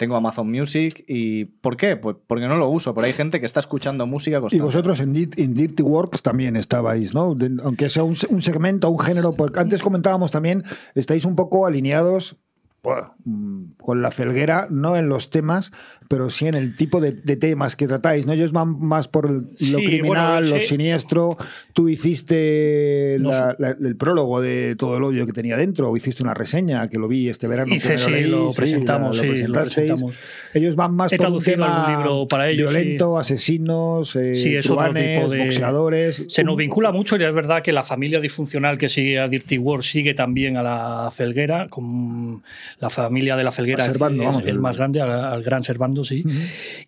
Tengo 0.00 0.16
Amazon 0.16 0.50
Music 0.50 1.04
y 1.06 1.44
¿por 1.44 1.76
qué? 1.76 1.94
Pues 1.94 2.16
porque 2.26 2.48
no 2.48 2.56
lo 2.56 2.70
uso, 2.70 2.94
pero 2.94 3.06
hay 3.06 3.12
gente 3.12 3.38
que 3.38 3.44
está 3.44 3.60
escuchando 3.60 4.06
música 4.06 4.38
Y 4.38 4.40
constante. 4.40 4.64
vosotros 4.64 4.98
en, 5.00 5.12
Dirty 5.12 5.82
Works 5.82 6.22
también 6.22 6.56
estabais, 6.56 7.12
¿no? 7.12 7.34
De- 7.34 7.60
aunque 7.62 7.90
sea 7.90 8.02
un, 8.04 8.16
se- 8.16 8.26
un 8.32 8.40
segmento, 8.40 8.88
un 8.88 8.98
género, 8.98 9.32
porque 9.34 9.60
antes 9.60 9.82
comentábamos 9.82 10.30
también, 10.32 10.64
estáis 10.94 11.26
un 11.26 11.36
poco 11.36 11.66
alineados 11.66 12.36
bueno, 12.82 13.14
mm, 13.26 13.72
con 13.82 14.00
la 14.00 14.10
felguera, 14.10 14.66
no 14.70 14.96
en 14.96 15.10
los 15.10 15.28
temas, 15.28 15.70
pero 16.10 16.28
sí 16.28 16.48
en 16.48 16.56
el 16.56 16.74
tipo 16.74 17.00
de, 17.00 17.12
de 17.12 17.36
temas 17.36 17.76
que 17.76 17.86
tratáis, 17.86 18.26
¿no? 18.26 18.32
Ellos 18.32 18.50
van 18.50 18.80
más 18.80 19.06
por 19.06 19.26
el- 19.26 19.34
lo 19.38 19.78
Sí, 19.78 19.84
criminal, 19.84 20.42
bueno, 20.42 20.56
lo 20.56 20.60
siniestro. 20.60 21.36
Tú 21.72 21.88
hiciste 21.88 23.16
No 23.20 23.30
la- 23.30 23.54
la- 23.58 23.76
el 23.80 23.94
prólogo 23.96 24.40
de 24.40 24.74
todo 24.76 24.96
el 24.96 25.04
odio 25.04 25.24
que 25.24 25.32
tenía 25.32 25.56
dentro, 25.56 25.88
o 25.88 25.96
hiciste 25.96 26.24
una 26.24 26.34
reseña 26.34 26.88
que 26.88 26.98
lo 26.98 27.06
vi 27.06 27.28
este 27.28 27.46
verano. 27.46 27.72
Hice, 27.72 27.96
sí, 27.96 28.10
leí, 28.10 28.24
lo 28.24 28.50
presentamos, 28.50 29.18
sí, 29.18 29.22
lo 29.24 29.30
presentasteis. 29.32 29.86
presentamos. 29.92 30.16
Ellos 30.52 30.74
van 30.74 30.94
más 30.96 31.12
He 31.12 31.16
por 31.16 31.26
un 31.26 31.32
traducido 31.34 31.54
tema 31.54 31.86
algún 31.86 32.02
libro 32.04 32.26
para 32.28 32.48
ellos, 32.50 32.72
violento, 32.72 33.16
asesinos, 33.16 34.16
eh, 34.16 34.34
Sí, 34.34 34.56
es 34.56 34.68
otro 34.68 34.86
tipo 34.92 35.28
de- 35.28 35.38
boxeadores. 35.44 36.24
Se 36.28 36.42
nos 36.42 36.56
vincula 36.56 36.90
mucho 36.90 37.16
y 37.18 37.22
es 37.22 37.32
verdad 37.32 37.62
que 37.62 37.70
la 37.70 37.84
familia 37.84 38.18
disfuncional 38.20 38.78
que 38.78 38.88
sigue 38.88 39.20
a 39.20 39.28
Dirty 39.28 39.58
World 39.58 39.84
sigue 39.84 40.14
también 40.14 40.56
a 40.56 40.62
la 40.64 41.12
Felguera, 41.14 41.68
con 41.68 42.42
la 42.80 42.90
familia 42.90 43.36
de 43.36 43.44
la 43.44 43.52
Felguera 43.52 43.84
Servando, 43.84 44.22
es 44.24 44.26
vamos, 44.28 44.42
el 44.42 44.48
el- 44.48 44.58
más 44.58 44.76
grande, 44.76 45.00
al, 45.00 45.10
al 45.12 45.42
gran 45.44 45.62
Servando, 45.62 45.99
sí. 46.04 46.24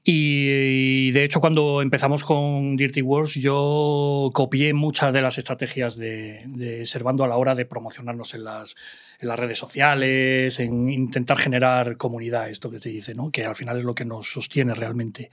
y, 0.05 1.09
y, 1.09 1.11
de 1.13 1.25
hecho 1.25 1.41
cuando 1.41 1.83
empezamos 1.83 2.25
con 2.25 2.77
Dirty 2.77 3.03
Wars 3.03 3.35
yo 3.35 4.31
copié 4.33 4.75
muchas 4.75 5.13
de 5.13 5.23
las 5.23 5.39
estrategias 5.39 5.97
de, 5.97 6.43
de 6.47 6.87
Servando 6.87 7.25
a 7.25 7.29
la 7.29 7.37
hora 7.37 7.55
de 7.55 7.65
promocionarnos 7.65 8.35
en 8.35 8.45
las, 8.45 8.75
en 9.23 9.29
las 9.29 9.39
redes 9.39 9.59
sociales, 9.59 10.59
en 10.59 10.91
intentar 10.91 11.39
generar 11.39 11.97
comunidad, 11.97 12.51
esto 12.51 12.71
que 12.71 12.79
se 12.79 12.89
dice, 12.89 13.15
¿no? 13.15 13.31
que 13.31 13.45
al 13.45 13.55
final 13.55 13.79
es 13.79 13.85
lo 13.85 13.95
que 13.95 14.05
nos 14.05 14.31
sostiene 14.31 14.75
realmente. 14.75 15.31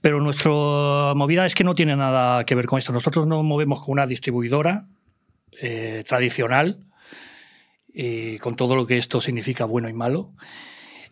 Pero 0.00 0.20
nuestra 0.20 1.14
movida 1.14 1.46
es 1.46 1.54
que 1.54 1.64
no 1.64 1.74
tiene 1.74 1.96
nada 1.96 2.44
que 2.44 2.54
ver 2.54 2.66
con 2.66 2.78
esto. 2.78 2.92
Nosotros 2.92 3.26
nos 3.26 3.42
movemos 3.44 3.80
con 3.80 3.92
una 3.92 4.06
distribuidora 4.06 4.86
eh, 5.60 6.04
tradicional, 6.06 6.84
eh, 7.94 8.38
con 8.40 8.54
todo 8.54 8.76
lo 8.76 8.86
que 8.86 8.98
esto 8.98 9.20
significa 9.20 9.64
bueno 9.64 9.88
y 9.88 9.94
malo. 9.94 10.32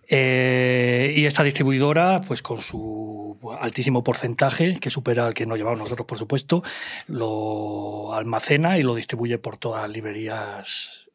Eh, 0.08 1.14
y 1.16 1.26
esta 1.26 1.42
distribuidora, 1.42 2.20
pues 2.26 2.42
con 2.42 2.60
su 2.60 3.38
altísimo 3.60 4.04
porcentaje, 4.04 4.78
que 4.78 4.90
supera 4.90 5.26
al 5.26 5.34
que 5.34 5.46
nos 5.46 5.58
llevamos 5.58 5.80
nosotros, 5.80 6.06
por 6.06 6.18
supuesto, 6.18 6.62
lo 7.08 8.14
almacena 8.14 8.78
y 8.78 8.82
lo 8.82 8.94
distribuye 8.94 9.38
por 9.38 9.56
todas 9.56 9.82
las 9.82 9.90
librerías 9.90 11.06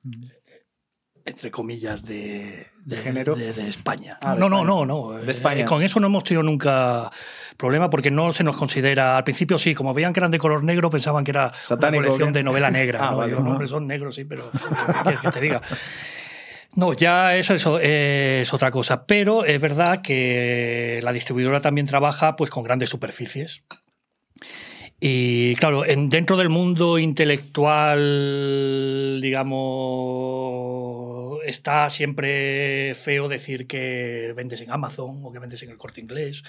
entre 1.25 1.51
comillas, 1.51 2.03
de, 2.05 2.67
¿De 2.83 2.95
género? 2.95 3.35
de, 3.35 3.53
de 3.53 3.67
España. 3.67 4.17
Ah, 4.21 4.35
no, 4.37 4.49
no, 4.49 4.57
España. 4.57 4.67
no, 4.67 4.85
no. 4.85 5.11
De 5.19 5.31
España. 5.31 5.61
Eh, 5.61 5.65
con 5.65 5.83
eso 5.83 5.99
no 5.99 6.07
hemos 6.07 6.23
tenido 6.23 6.43
nunca 6.43 7.11
problema 7.57 7.89
porque 7.89 8.09
no 8.09 8.33
se 8.33 8.43
nos 8.43 8.55
considera. 8.55 9.17
Al 9.17 9.23
principio 9.23 9.57
sí, 9.57 9.75
como 9.75 9.93
veían 9.93 10.13
que 10.13 10.19
eran 10.19 10.31
de 10.31 10.39
color 10.39 10.63
negro, 10.63 10.89
pensaban 10.89 11.23
que 11.23 11.31
era 11.31 11.53
Satánico, 11.61 11.99
una 11.99 12.07
colección 12.07 12.33
¿qué? 12.33 12.39
de 12.39 12.43
novela 12.43 12.71
negra. 12.71 13.07
Ah, 13.07 13.11
¿no? 13.11 13.17
vale. 13.17 13.31
Digo, 13.31 13.43
no, 13.43 13.51
hombre, 13.51 13.67
son 13.67 13.87
negros, 13.87 14.15
sí, 14.15 14.25
pero 14.25 14.49
¿qué 15.07 15.15
que 15.21 15.31
te 15.31 15.41
diga? 15.41 15.61
No, 16.73 16.93
ya 16.93 17.35
eso, 17.35 17.55
eso 17.55 17.79
es 17.79 18.53
otra 18.53 18.71
cosa. 18.71 19.05
Pero 19.05 19.45
es 19.45 19.59
verdad 19.59 20.01
que 20.01 20.99
la 21.03 21.11
distribuidora 21.11 21.61
también 21.61 21.87
trabaja 21.87 22.35
pues, 22.35 22.49
con 22.49 22.63
grandes 22.63 22.89
superficies. 22.89 23.63
Y 25.03 25.55
claro, 25.55 25.83
en, 25.83 26.09
dentro 26.09 26.37
del 26.37 26.49
mundo 26.49 26.99
intelectual, 26.99 29.19
digamos, 29.19 31.39
está 31.43 31.89
siempre 31.89 32.93
feo 32.93 33.27
decir 33.27 33.65
que 33.65 34.31
vendes 34.35 34.61
en 34.61 34.69
Amazon 34.69 35.21
o 35.23 35.31
que 35.31 35.39
vendes 35.39 35.63
en 35.63 35.71
el 35.71 35.77
corte 35.77 36.01
inglés 36.01 36.43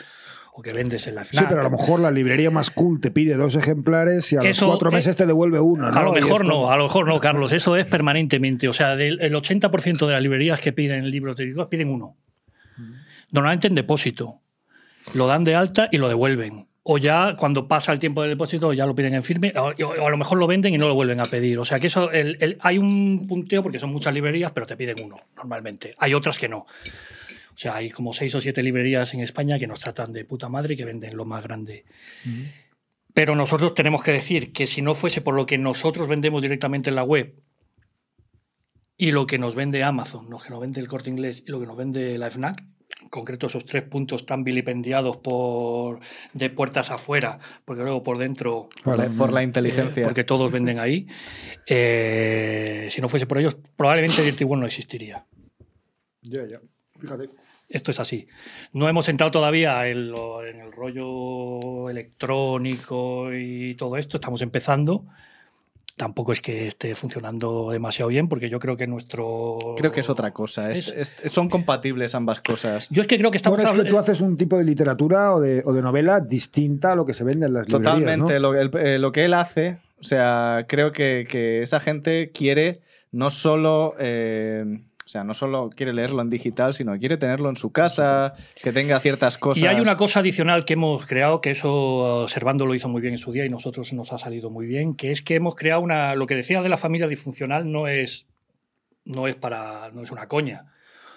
o 0.54 0.60
que 0.62 0.72
vendes 0.74 1.06
en 1.06 1.14
la 1.14 1.24
Sí, 1.24 1.36
FNAC. 1.36 1.48
pero 1.48 1.60
a 1.62 1.64
lo 1.64 1.70
mejor 1.70 2.00
la 2.00 2.10
librería 2.10 2.50
más 2.50 2.70
cool 2.70 3.00
te 3.00 3.10
pide 3.10 3.34
dos 3.36 3.54
ejemplares 3.56 4.30
y 4.32 4.36
a 4.36 4.42
los 4.42 4.60
cuatro 4.60 4.90
es- 4.90 4.94
meses 4.94 5.16
te 5.16 5.24
devuelve 5.26 5.58
uno. 5.60 5.90
¿no? 5.90 5.98
A 5.98 6.02
lo 6.02 6.12
mejor 6.12 6.46
no, 6.46 6.70
a 6.70 6.76
lo 6.76 6.84
mejor 6.84 7.06
no, 7.08 7.18
Carlos. 7.20 7.52
Eso 7.52 7.74
es 7.76 7.86
permanentemente. 7.86 8.68
O 8.68 8.72
sea, 8.74 8.94
del 8.94 9.18
el 9.22 9.34
80% 9.34 10.06
de 10.06 10.12
las 10.12 10.22
librerías 10.22 10.60
que 10.60 10.72
piden 10.72 11.10
libros 11.10 11.36
teóricos 11.36 11.68
piden 11.68 11.88
uno. 11.88 12.16
Normalmente 13.30 13.68
en 13.68 13.74
depósito. 13.74 14.40
Lo 15.14 15.26
dan 15.26 15.44
de 15.44 15.54
alta 15.54 15.88
y 15.90 15.98
lo 15.98 16.08
devuelven. 16.08 16.66
O 16.84 16.98
ya 16.98 17.36
cuando 17.36 17.68
pasa 17.68 17.92
el 17.92 17.98
tiempo 18.00 18.22
del 18.22 18.30
depósito 18.32 18.72
ya 18.72 18.86
lo 18.86 18.94
piden 18.94 19.14
en 19.14 19.22
firme. 19.22 19.52
O, 19.56 19.72
o 19.84 20.06
a 20.06 20.10
lo 20.10 20.16
mejor 20.16 20.36
lo 20.38 20.46
venden 20.46 20.74
y 20.74 20.78
no 20.78 20.88
lo 20.88 20.94
vuelven 20.94 21.20
a 21.20 21.24
pedir. 21.24 21.58
O 21.58 21.64
sea 21.64 21.78
que 21.78 21.86
eso, 21.86 22.10
el- 22.10 22.36
el- 22.40 22.58
hay 22.60 22.76
un 22.78 23.26
punteo 23.28 23.62
porque 23.62 23.78
son 23.78 23.90
muchas 23.90 24.12
librerías, 24.12 24.52
pero 24.52 24.66
te 24.66 24.76
piden 24.76 24.96
uno 25.02 25.16
normalmente. 25.36 25.94
Hay 25.98 26.12
otras 26.12 26.38
que 26.38 26.48
no. 26.48 26.66
O 27.54 27.58
sea, 27.58 27.76
hay 27.76 27.90
como 27.90 28.12
seis 28.12 28.34
o 28.34 28.40
siete 28.40 28.62
librerías 28.62 29.12
en 29.14 29.20
España 29.20 29.58
que 29.58 29.66
nos 29.66 29.80
tratan 29.80 30.12
de 30.12 30.24
puta 30.24 30.48
madre 30.48 30.74
y 30.74 30.76
que 30.76 30.84
venden 30.84 31.16
lo 31.16 31.24
más 31.24 31.42
grande. 31.42 31.84
Pero 33.14 33.34
nosotros 33.36 33.74
tenemos 33.74 34.02
que 34.02 34.12
decir 34.12 34.52
que 34.52 34.66
si 34.66 34.80
no 34.82 34.94
fuese 34.94 35.20
por 35.20 35.34
lo 35.34 35.44
que 35.46 35.58
nosotros 35.58 36.08
vendemos 36.08 36.40
directamente 36.40 36.88
en 36.90 36.96
la 36.96 37.04
web 37.04 37.34
y 38.96 39.10
lo 39.10 39.26
que 39.26 39.38
nos 39.38 39.54
vende 39.54 39.82
Amazon, 39.82 40.30
lo 40.30 40.38
que 40.38 40.50
nos 40.50 40.60
vende 40.60 40.80
el 40.80 40.88
corte 40.88 41.10
inglés 41.10 41.44
y 41.46 41.50
lo 41.50 41.60
que 41.60 41.66
nos 41.66 41.76
vende 41.76 42.16
la 42.18 42.30
FNAC, 42.30 42.62
en 43.02 43.08
concreto 43.08 43.46
esos 43.48 43.64
tres 43.66 43.82
puntos 43.82 44.24
tan 44.26 44.44
vilipendiados 44.44 45.16
por 45.18 46.00
de 46.32 46.50
puertas 46.50 46.90
afuera, 46.90 47.38
porque 47.64 47.82
luego 47.82 48.02
por 48.02 48.16
dentro 48.16 48.68
Por 48.84 48.96
la, 48.96 49.10
por 49.10 49.32
la 49.32 49.42
inteligencia. 49.42 50.02
eh, 50.02 50.04
porque 50.04 50.24
todos 50.24 50.50
venden 50.52 50.78
ahí. 50.78 51.06
eh, 51.66 52.88
si 52.90 53.00
no 53.00 53.08
fuese 53.08 53.26
por 53.26 53.38
ellos, 53.38 53.56
probablemente 53.76 54.22
Dirty 54.22 54.44
World 54.44 54.60
no 54.62 54.66
existiría. 54.66 55.26
Ya, 56.22 56.46
ya. 56.46 56.60
Fíjate. 57.00 57.30
Esto 57.72 57.90
es 57.90 57.98
así. 58.00 58.28
No 58.72 58.88
hemos 58.88 59.08
entrado 59.08 59.30
todavía 59.30 59.88
en, 59.88 60.10
lo- 60.10 60.44
en 60.44 60.60
el 60.60 60.70
rollo 60.72 61.88
electrónico 61.90 63.32
y 63.34 63.74
todo 63.74 63.96
esto. 63.96 64.16
Estamos 64.18 64.42
empezando. 64.42 65.04
Tampoco 65.96 66.32
es 66.32 66.40
que 66.40 66.66
esté 66.68 66.94
funcionando 66.94 67.70
demasiado 67.70 68.08
bien, 68.08 68.28
porque 68.28 68.48
yo 68.48 68.58
creo 68.58 68.76
que 68.76 68.86
nuestro. 68.86 69.58
Creo 69.76 69.92
que 69.92 70.00
es 70.00 70.08
otra 70.08 70.30
cosa. 70.32 70.70
es- 70.72 70.88
Es- 70.88 71.14
es- 71.22 71.32
son 71.32 71.48
compatibles 71.48 72.14
ambas 72.14 72.40
cosas. 72.40 72.88
Yo 72.90 73.02
es 73.02 73.08
que 73.08 73.18
creo 73.18 73.30
que 73.30 73.36
estamos. 73.36 73.58
Bueno, 73.62 73.72
es 73.78 73.84
que 73.84 73.90
tú 73.90 73.98
haces 73.98 74.20
un 74.20 74.36
tipo 74.36 74.56
de 74.56 74.64
literatura 74.64 75.34
o 75.34 75.40
de, 75.40 75.62
o 75.64 75.72
de 75.72 75.82
novela 75.82 76.20
distinta 76.20 76.92
a 76.92 76.96
lo 76.96 77.04
que 77.04 77.12
se 77.14 77.24
vende 77.24 77.46
en 77.46 77.52
las 77.54 77.68
librerías, 77.68 77.94
Totalmente. 77.94 78.34
¿no? 78.40 78.52
Lo, 78.52 78.78
eh, 78.78 78.98
lo 78.98 79.12
que 79.12 79.26
él 79.26 79.34
hace, 79.34 79.78
o 80.00 80.02
sea, 80.02 80.64
creo 80.66 80.92
que, 80.92 81.26
que 81.28 81.62
esa 81.62 81.78
gente 81.78 82.30
quiere 82.32 82.80
no 83.12 83.28
solo. 83.28 83.92
eh, 83.98 84.64
sea, 85.12 85.24
no 85.24 85.34
solo 85.34 85.68
quiere 85.68 85.92
leerlo 85.92 86.22
en 86.22 86.30
digital, 86.30 86.72
sino 86.72 86.98
quiere 86.98 87.18
tenerlo 87.18 87.50
en 87.50 87.56
su 87.56 87.70
casa, 87.70 88.34
que 88.62 88.72
tenga 88.72 88.98
ciertas 88.98 89.36
cosas. 89.36 89.62
Y 89.62 89.66
hay 89.66 89.78
una 89.78 89.96
cosa 89.96 90.20
adicional 90.20 90.64
que 90.64 90.72
hemos 90.72 91.04
creado, 91.06 91.40
que 91.40 91.50
eso 91.50 92.26
Servando 92.28 92.66
lo 92.66 92.74
hizo 92.74 92.88
muy 92.88 93.02
bien 93.02 93.14
en 93.14 93.18
su 93.18 93.30
día 93.30 93.44
y 93.44 93.50
nosotros 93.50 93.92
nos 93.92 94.12
ha 94.12 94.18
salido 94.18 94.48
muy 94.48 94.66
bien, 94.66 94.94
que 94.94 95.10
es 95.10 95.22
que 95.22 95.34
hemos 95.34 95.54
creado 95.54 95.82
una. 95.82 96.14
Lo 96.14 96.26
que 96.26 96.34
decía 96.34 96.62
de 96.62 96.68
la 96.68 96.78
familia 96.78 97.08
disfuncional 97.08 97.70
no 97.70 97.88
es, 97.88 98.26
no 99.04 99.28
es 99.28 99.34
para. 99.34 99.90
no 99.92 100.02
es 100.02 100.10
una 100.10 100.28
coña. 100.28 100.71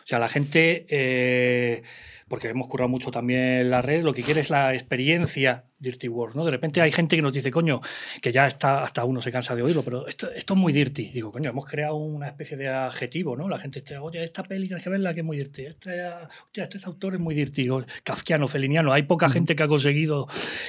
O 0.06 0.08
sea, 0.08 0.20
la 0.20 0.30
gente, 0.30 0.86
eh, 0.88 1.82
porque 2.28 2.48
hemos 2.48 2.68
currado 2.68 2.90
mucho 2.90 3.10
también 3.10 3.72
la 3.72 3.82
red, 3.82 4.04
lo 4.04 4.14
que 4.14 4.22
quiere 4.22 4.42
es 4.42 4.52
la 4.52 4.76
experiencia 4.76 5.64
Dirty 5.80 6.08
World, 6.08 6.36
¿no? 6.36 6.46
De 6.46 6.52
repente 6.52 6.80
hay 6.80 6.92
gente 6.92 7.16
que 7.16 7.24
nos 7.24 7.34
dice, 7.34 7.50
coño, 7.50 7.82
que 8.22 8.32
ya 8.32 8.46
está, 8.46 8.84
hasta 8.84 9.04
uno 9.04 9.20
se 9.20 9.32
cansa 9.32 9.56
de 9.56 9.64
oírlo, 9.64 9.82
pero 9.82 10.08
esto, 10.08 10.30
esto 10.32 10.54
es 10.54 10.60
muy 10.60 10.74
dirty. 10.74 11.10
Digo, 11.10 11.32
coño, 11.32 11.50
hemos 11.50 11.66
creado 11.66 11.96
una 11.96 12.28
especie 12.28 12.56
de 12.56 12.68
adjetivo, 12.68 13.36
¿no? 13.36 13.50
La 13.50 13.58
gente 13.58 13.80
está, 13.80 14.00
oye, 14.00 14.24
esta 14.24 14.44
peli 14.44 14.68
tienes 14.68 14.84
que 14.84 14.92
verla 14.92 15.12
que 15.16 15.22
es 15.22 15.26
muy 15.26 15.38
dirty. 15.38 15.66
Este, 15.66 16.04
hostia, 16.04 16.66
este 16.66 16.78
autor 16.86 17.16
es 17.16 17.20
muy 17.20 17.34
dirty. 17.34 17.68
O 17.72 17.84
Kafkiano, 18.04 18.48
feliniano. 18.48 18.94
Hay 18.94 19.04
poca 19.04 19.28
gente 19.28 19.56
que 19.56 19.64
ha 19.64 19.68
conseguido 19.68 20.28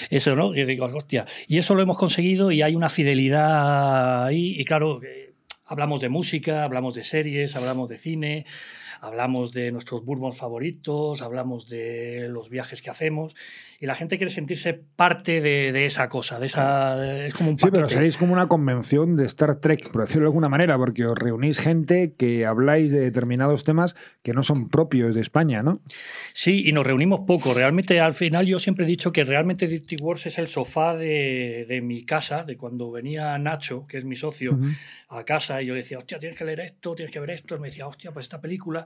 eso, 0.08 0.34
¿no? 0.34 0.54
Y 0.54 0.64
digo, 0.64 0.86
hostia. 0.86 1.26
Y 1.46 1.58
eso 1.58 1.74
lo 1.74 1.82
hemos 1.82 1.98
conseguido 1.98 2.50
y 2.52 2.62
hay 2.62 2.74
una 2.74 2.88
fidelidad 2.88 4.24
ahí. 4.24 4.58
Y 4.58 4.64
claro, 4.64 5.02
eh, 5.02 5.34
hablamos 5.66 6.00
de 6.00 6.08
música, 6.08 6.64
hablamos 6.64 6.94
de 6.94 7.02
series, 7.02 7.54
hablamos 7.54 7.90
de 7.90 7.98
cine 7.98 8.46
hablamos 9.00 9.52
de 9.52 9.72
nuestros 9.72 10.04
bourbons 10.04 10.36
favoritos, 10.38 11.22
hablamos 11.22 11.68
de 11.68 12.28
los 12.30 12.50
viajes 12.50 12.82
que 12.82 12.90
hacemos 12.90 13.34
y 13.80 13.86
la 13.86 13.94
gente 13.94 14.16
quiere 14.16 14.30
sentirse 14.32 14.72
parte 14.74 15.40
de, 15.40 15.70
de 15.72 15.84
esa 15.86 16.08
cosa, 16.08 16.38
de 16.40 16.46
esa 16.46 16.96
de- 16.96 17.26
es 17.26 17.34
como 17.34 17.50
un 17.50 17.58
Sí, 17.58 17.66
pero 17.70 17.82
paquete. 17.82 17.94
seréis 17.94 18.16
como 18.16 18.32
una 18.32 18.48
convención 18.48 19.16
de 19.16 19.26
Star 19.26 19.56
Trek, 19.56 19.90
por 19.92 20.00
decirlo 20.02 20.22
de 20.22 20.28
alguna 20.28 20.48
manera, 20.48 20.78
porque 20.78 21.04
os 21.04 21.16
reunís 21.18 21.58
gente 21.58 22.14
que 22.16 22.46
habláis 22.46 22.90
de 22.92 23.00
determinados 23.00 23.64
temas 23.64 23.94
que 24.22 24.32
no 24.32 24.42
son 24.42 24.68
propios 24.70 25.14
de 25.14 25.20
España, 25.20 25.62
¿no? 25.62 25.80
Sí, 26.32 26.62
y 26.66 26.72
nos 26.72 26.86
reunimos 26.86 27.20
poco. 27.26 27.52
Realmente, 27.52 28.00
al 28.00 28.14
final, 28.14 28.46
yo 28.46 28.58
siempre 28.58 28.84
he 28.86 28.88
dicho 28.88 29.12
que 29.12 29.24
realmente 29.24 29.66
Dirty 29.66 29.96
Wars 30.00 30.24
es 30.26 30.38
el 30.38 30.48
sofá 30.48 30.96
de, 30.96 31.66
de 31.68 31.82
mi 31.82 32.04
casa, 32.04 32.44
de 32.44 32.56
cuando 32.56 32.90
venía 32.90 33.36
Nacho, 33.38 33.86
que 33.86 33.98
es 33.98 34.04
mi 34.06 34.16
socio, 34.16 34.58
a 35.08 35.24
casa 35.24 35.60
y 35.62 35.66
yo 35.66 35.74
le 35.74 35.80
decía, 35.80 35.98
hostia, 35.98 36.18
tienes 36.18 36.38
que 36.38 36.44
leer 36.46 36.60
esto, 36.60 36.94
tienes 36.94 37.12
que 37.12 37.20
ver 37.20 37.30
esto. 37.30 37.54
Él 37.54 37.60
me 37.60 37.68
decía, 37.68 37.86
hostia, 37.86 38.10
pues 38.12 38.24
esta 38.24 38.40
película. 38.40 38.85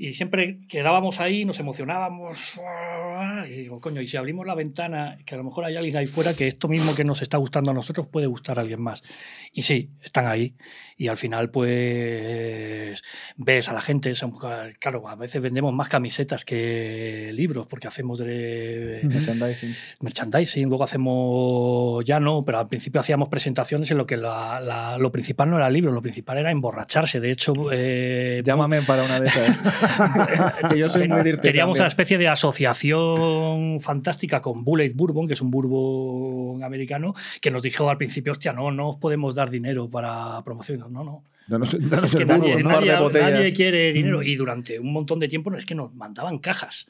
Y 0.00 0.12
siempre 0.14 0.60
quedábamos 0.68 1.18
ahí, 1.18 1.44
nos 1.44 1.58
emocionábamos. 1.58 2.60
Y 3.48 3.50
digo, 3.62 3.80
coño, 3.80 4.00
y 4.00 4.06
si 4.06 4.16
abrimos 4.16 4.46
la 4.46 4.54
ventana, 4.54 5.18
que 5.26 5.34
a 5.34 5.38
lo 5.38 5.42
mejor 5.42 5.64
hay 5.64 5.74
alguien 5.76 5.96
ahí 5.96 6.06
fuera 6.06 6.34
que 6.34 6.46
esto 6.46 6.68
mismo 6.68 6.94
que 6.94 7.02
nos 7.02 7.20
está 7.20 7.36
gustando 7.36 7.72
a 7.72 7.74
nosotros 7.74 8.06
puede 8.06 8.28
gustar 8.28 8.58
a 8.58 8.62
alguien 8.62 8.80
más. 8.80 9.02
Y 9.52 9.62
sí, 9.62 9.90
están 10.04 10.26
ahí. 10.28 10.54
Y 10.96 11.08
al 11.08 11.16
final, 11.16 11.50
pues, 11.50 13.02
ves 13.36 13.68
a 13.68 13.72
la 13.72 13.80
gente. 13.80 14.14
son- 14.14 14.32
claro, 14.78 15.08
a 15.08 15.16
veces 15.16 15.42
vendemos 15.42 15.74
más 15.74 15.88
camisetas 15.88 16.44
que 16.44 17.30
libros 17.34 17.66
porque 17.66 17.88
hacemos 17.88 18.18
de 18.20 19.00
Merchandising. 19.04 19.74
merchandising, 20.00 20.68
luego 20.68 20.84
hacemos, 20.84 22.04
ya 22.04 22.20
no, 22.20 22.44
pero 22.44 22.58
al 22.60 22.68
principio 22.68 23.00
hacíamos 23.00 23.28
presentaciones 23.28 23.90
en 23.90 23.98
lo 23.98 24.06
que 24.06 24.16
la- 24.16 24.60
la- 24.60 24.96
lo 24.98 25.10
principal 25.10 25.50
no 25.50 25.56
era 25.56 25.68
libro, 25.70 25.90
lo 25.90 26.02
principal 26.02 26.38
era 26.38 26.52
emborracharse. 26.52 27.18
De 27.18 27.32
hecho, 27.32 27.52
eh, 27.72 28.42
Llámame 28.44 28.82
para 28.82 29.02
una 29.02 29.18
de 29.20 29.26
esas. 29.26 29.48
que 30.70 30.78
yo 30.78 30.88
soy 30.88 31.08
muy 31.08 31.22
dirty 31.22 31.42
teníamos 31.48 31.74
también. 31.74 31.82
una 31.82 31.88
especie 31.88 32.18
de 32.18 32.28
asociación 32.28 33.80
fantástica 33.80 34.40
con 34.40 34.64
Bullet 34.64 34.92
Bourbon, 34.94 35.26
que 35.26 35.34
es 35.34 35.40
un 35.40 35.50
bourbon 35.50 36.62
americano, 36.62 37.14
que 37.40 37.50
nos 37.50 37.62
dijo 37.62 37.88
al 37.90 37.96
principio, 37.96 38.32
hostia, 38.32 38.52
no, 38.52 38.70
no 38.70 38.90
os 38.90 38.96
podemos 38.96 39.34
dar 39.34 39.50
dinero 39.50 39.88
para 39.88 40.42
promocionar. 40.44 40.90
No, 40.90 41.04
no. 41.04 41.24
Danos, 41.46 41.72
Es 41.74 41.88
danos 41.88 42.14
el 42.14 42.26
nadie, 42.26 42.40
burro, 42.40 42.56
un 42.58 42.62
¿no? 42.64 42.70
par 42.70 42.84
de 42.84 43.20
nadie- 43.22 43.54
quiere 43.54 43.92
dinero. 43.92 44.22
Y 44.22 44.36
durante 44.36 44.78
un 44.78 44.92
montón 44.92 45.18
de 45.18 45.28
tiempo 45.28 45.54
es 45.54 45.64
que 45.64 45.74
nos 45.74 45.94
mandaban 45.94 46.38
cajas 46.38 46.86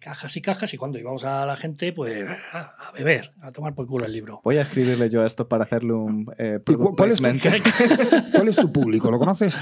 cajas 0.00 0.36
y 0.36 0.40
cajas 0.40 0.72
y 0.72 0.76
cuando 0.78 0.96
íbamos 0.98 1.24
a 1.24 1.44
la 1.44 1.56
gente 1.56 1.92
pues 1.92 2.24
a 2.52 2.92
beber, 2.96 3.32
a 3.42 3.50
tomar 3.52 3.74
por 3.74 3.86
culo 3.86 4.06
el 4.06 4.12
libro. 4.12 4.40
Voy 4.44 4.56
a 4.56 4.62
escribirle 4.62 5.10
yo 5.10 5.22
a 5.22 5.26
esto 5.26 5.48
para 5.48 5.64
hacerle 5.64 5.92
un 5.92 6.32
eh, 6.38 6.60
¿Y 6.66 6.72
cu- 6.74 6.94
product 6.96 6.96
cuál, 6.96 7.10
es 7.10 7.16
tu, 7.18 7.24
cuál 8.32 8.48
es 8.48 8.56
tu 8.56 8.72
público? 8.72 9.10
¿Lo 9.10 9.18
conoces? 9.18 9.58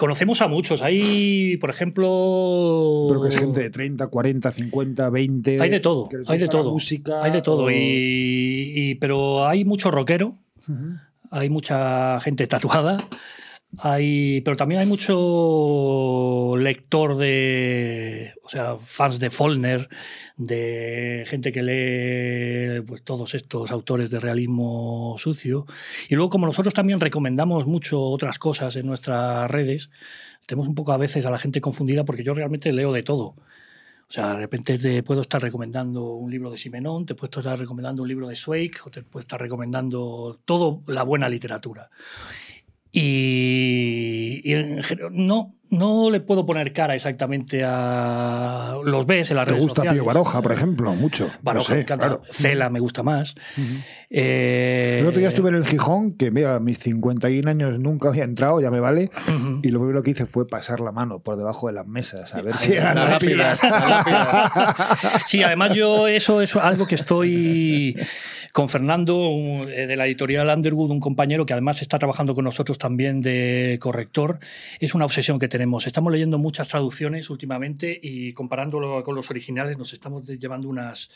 Conocemos 0.00 0.40
a 0.40 0.48
muchos. 0.48 0.80
Hay, 0.80 1.58
por 1.58 1.68
ejemplo... 1.68 3.04
Pero 3.10 3.20
que 3.20 3.28
es 3.28 3.38
gente 3.38 3.60
de 3.60 3.68
30, 3.68 4.06
40, 4.06 4.50
50, 4.50 5.10
20. 5.10 5.60
Hay 5.60 5.68
de 5.68 5.80
todo, 5.80 6.08
hay 6.26 6.38
de 6.38 6.48
todo. 6.48 6.70
Música, 6.72 7.22
Hay 7.22 7.30
de 7.30 7.42
todo. 7.42 7.64
o- 7.64 7.70
Y, 7.70 7.74
y- 8.74 8.94
pero 8.94 9.46
hay 9.46 9.66
mucho 9.66 9.90
rockero, 9.90 10.38
Ujú. 10.66 10.94
hay 11.30 11.50
mucha 11.50 12.18
gente 12.20 12.46
tatuada, 12.46 12.96
hay, 13.78 14.40
pero 14.42 14.56
también 14.56 14.80
hay 14.80 14.86
mucho 14.86 16.56
lector 16.56 17.16
de, 17.16 18.34
o 18.42 18.48
sea, 18.48 18.76
fans 18.76 19.20
de 19.20 19.30
Follner, 19.30 19.88
de 20.36 21.24
gente 21.26 21.52
que 21.52 21.62
lee 21.62 22.82
pues, 22.82 23.02
todos 23.02 23.34
estos 23.34 23.70
autores 23.70 24.10
de 24.10 24.20
realismo 24.20 25.14
sucio. 25.18 25.66
Y 26.08 26.14
luego, 26.16 26.30
como 26.30 26.46
nosotros 26.46 26.74
también 26.74 27.00
recomendamos 27.00 27.66
mucho 27.66 28.00
otras 28.02 28.38
cosas 28.38 28.74
en 28.76 28.86
nuestras 28.86 29.50
redes, 29.50 29.90
tenemos 30.46 30.68
un 30.68 30.74
poco 30.74 30.92
a 30.92 30.96
veces 30.96 31.24
a 31.26 31.30
la 31.30 31.38
gente 31.38 31.60
confundida 31.60 32.04
porque 32.04 32.24
yo 32.24 32.34
realmente 32.34 32.72
leo 32.72 32.92
de 32.92 33.02
todo. 33.02 33.36
O 34.10 34.12
sea, 34.12 34.30
de 34.30 34.38
repente 34.38 34.76
te 34.76 35.04
puedo 35.04 35.20
estar 35.20 35.40
recomendando 35.40 36.14
un 36.14 36.28
libro 36.32 36.50
de 36.50 36.58
Simenón, 36.58 37.06
te 37.06 37.14
puedo 37.14 37.40
estar 37.40 37.56
recomendando 37.56 38.02
un 38.02 38.08
libro 38.08 38.26
de 38.26 38.34
Zweig, 38.34 38.72
o 38.84 38.90
te 38.90 39.04
puedo 39.04 39.22
estar 39.22 39.40
recomendando 39.40 40.40
toda 40.44 40.80
la 40.88 41.04
buena 41.04 41.28
literatura. 41.28 41.88
Y, 42.92 44.40
y 44.44 44.54
no, 45.10 45.54
no 45.70 46.10
le 46.10 46.20
puedo 46.20 46.44
poner 46.46 46.72
cara 46.72 46.94
exactamente 46.94 47.62
a. 47.64 48.74
Los 48.84 49.06
ves 49.06 49.30
en 49.30 49.36
las 49.36 49.46
¿Te 49.46 49.50
redes 49.52 49.62
gusta 49.64 49.76
sociales. 49.82 50.00
Pío 50.02 50.04
Baroja, 50.06 50.42
por 50.42 50.52
ejemplo? 50.52 50.92
Mucho. 50.94 51.30
Baroja 51.42 51.72
No 51.72 51.76
me 51.76 51.82
encanta. 51.82 52.06
claro. 52.06 52.22
Cela 52.30 52.70
me 52.70 52.80
gusta 52.80 53.02
más. 53.02 53.34
Eh, 54.12 54.98
El 55.00 55.06
otro 55.06 55.20
día 55.20 55.28
estuve 55.28 55.50
en 55.50 55.54
el 55.54 55.64
Gijón, 55.64 56.14
que 56.16 56.32
mira, 56.32 56.56
a 56.56 56.60
mis 56.60 56.78
51 56.80 57.48
años 57.48 57.78
nunca 57.78 58.08
había 58.08 58.24
entrado, 58.24 58.60
ya 58.60 58.68
me 58.70 58.80
vale, 58.80 59.10
y 59.62 59.68
lo 59.68 59.78
primero 59.78 60.02
que 60.02 60.10
hice 60.10 60.26
fue 60.26 60.48
pasar 60.48 60.80
la 60.80 60.90
mano 60.90 61.20
por 61.20 61.36
debajo 61.36 61.68
de 61.68 61.74
las 61.74 61.86
mesas, 61.86 62.34
a 62.34 62.42
ver 62.42 62.56
si 62.56 62.72
eran 62.74 62.96
rápidas. 62.96 63.60
Sí, 65.26 65.42
además 65.42 65.74
yo 65.74 66.08
eso 66.08 66.42
es 66.42 66.56
algo 66.56 66.86
que 66.86 66.94
estoy 66.96 67.96
con 68.52 68.68
Fernando 68.68 69.14
eh, 69.68 69.86
de 69.86 69.96
la 69.96 70.06
editorial 70.06 70.48
Underwood, 70.48 70.90
un 70.90 70.98
compañero 71.00 71.46
que 71.46 71.52
además 71.52 71.80
está 71.82 71.98
trabajando 72.00 72.34
con 72.34 72.44
nosotros 72.44 72.78
también 72.78 73.20
de 73.22 73.78
corrector. 73.80 74.40
Es 74.80 74.94
una 74.94 75.04
obsesión 75.04 75.38
que 75.38 75.46
tenemos. 75.46 75.59
Estamos 75.86 76.12
leyendo 76.12 76.38
muchas 76.38 76.68
traducciones 76.68 77.28
últimamente 77.30 77.98
y 78.02 78.32
comparándolo 78.32 79.02
con 79.04 79.14
los 79.14 79.30
originales 79.30 79.76
nos 79.76 79.92
estamos 79.92 80.26
llevando 80.26 80.68
unas 80.68 81.10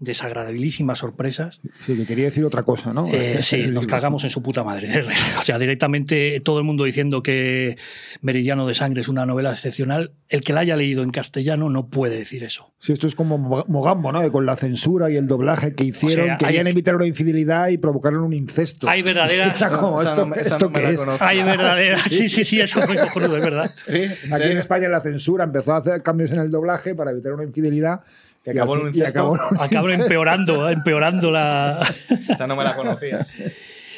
desagradabilísimas 0.00 0.98
sorpresas. 0.98 1.60
Sí, 1.80 1.96
que 1.96 2.06
quería 2.06 2.24
decir 2.24 2.44
otra 2.44 2.62
cosa, 2.62 2.92
¿no? 2.92 3.06
Eh, 3.06 3.38
sí, 3.42 3.66
nos 3.68 3.86
cagamos 3.86 4.24
en 4.24 4.30
su 4.30 4.42
puta 4.42 4.64
madre. 4.64 4.88
O 5.38 5.42
sea, 5.42 5.58
directamente 5.58 6.40
todo 6.40 6.58
el 6.58 6.64
mundo 6.64 6.84
diciendo 6.84 7.22
que 7.22 7.76
Meridiano 8.20 8.66
de 8.66 8.74
Sangre 8.74 9.00
es 9.00 9.08
una 9.08 9.24
novela 9.26 9.50
excepcional. 9.52 10.12
El 10.28 10.42
que 10.42 10.52
la 10.52 10.60
haya 10.60 10.76
leído 10.76 11.02
en 11.02 11.10
castellano 11.10 11.70
no 11.70 11.88
puede 11.88 12.16
decir 12.18 12.44
eso. 12.44 12.72
Sí, 12.78 12.92
esto 12.92 13.06
es 13.06 13.14
como 13.14 13.38
Mo- 13.38 13.64
Mogambo, 13.68 14.12
¿no? 14.12 14.20
Que 14.20 14.30
con 14.30 14.44
la 14.46 14.56
censura 14.56 15.10
y 15.10 15.16
el 15.16 15.26
doblaje 15.26 15.74
que 15.74 15.84
hicieron, 15.84 16.26
sea, 16.26 16.36
querían 16.38 16.66
hay- 16.66 16.72
evitar 16.72 16.94
una 16.96 17.06
infidelidad 17.06 17.68
y 17.68 17.78
provocaron 17.78 18.20
un 18.22 18.32
incesto. 18.32 18.88
Hay 18.88 19.02
verdaderas. 19.02 19.60
Era 19.60 19.70
como, 19.70 20.00
Esa 20.00 20.10
¿esto, 20.10 20.26
no 20.26 20.34
esto 20.34 20.58
no 20.66 20.72
qué 20.72 20.92
es? 20.92 21.00
conozco. 21.00 21.24
Hay 21.24 21.42
verdaderas. 21.42 22.02
Sí, 22.02 22.28
sí, 22.28 22.44
sí, 22.44 22.60
eso 22.60 22.80
es 22.80 22.88
muy 22.88 22.96
cojonudo, 22.98 23.36
es 23.36 23.42
verdad. 23.44 23.70
Sí, 23.82 24.04
Aquí 24.30 24.44
en 24.44 24.58
España 24.58 24.88
la 24.88 25.00
censura 25.00 25.44
empezó 25.44 25.74
a 25.74 25.78
hacer 25.78 26.02
cambios 26.02 26.30
en 26.32 26.40
el 26.40 26.50
doblaje 26.50 26.94
para 26.94 27.10
evitar 27.10 27.32
una 27.32 27.44
infidelidad. 27.44 28.00
Y 28.44 28.50
acabó 28.50 28.78
y 28.78 28.88
incesto. 28.88 29.38
empeorando, 29.90 30.68
empeorando 30.70 31.30
la. 31.30 31.94
Esa 32.28 32.46
no 32.46 32.56
me 32.56 32.64
la 32.64 32.74
conocía. 32.74 33.26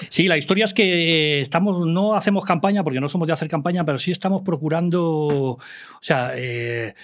Sí, 0.09 0.27
la 0.27 0.37
historia 0.37 0.65
es 0.65 0.75
que 0.75 1.41
estamos, 1.41 1.87
no 1.87 2.17
hacemos 2.17 2.45
campaña 2.45 2.83
porque 2.83 3.01
no 3.01 3.09
somos 3.09 3.27
de 3.27 3.35
hacer 3.35 3.49
campaña, 3.49 3.85
pero 3.85 3.99
sí 3.99 4.11
estamos 4.11 4.43
procurando. 4.43 5.01
O 5.01 5.59
sea, 6.01 6.33
eh, 6.35 6.95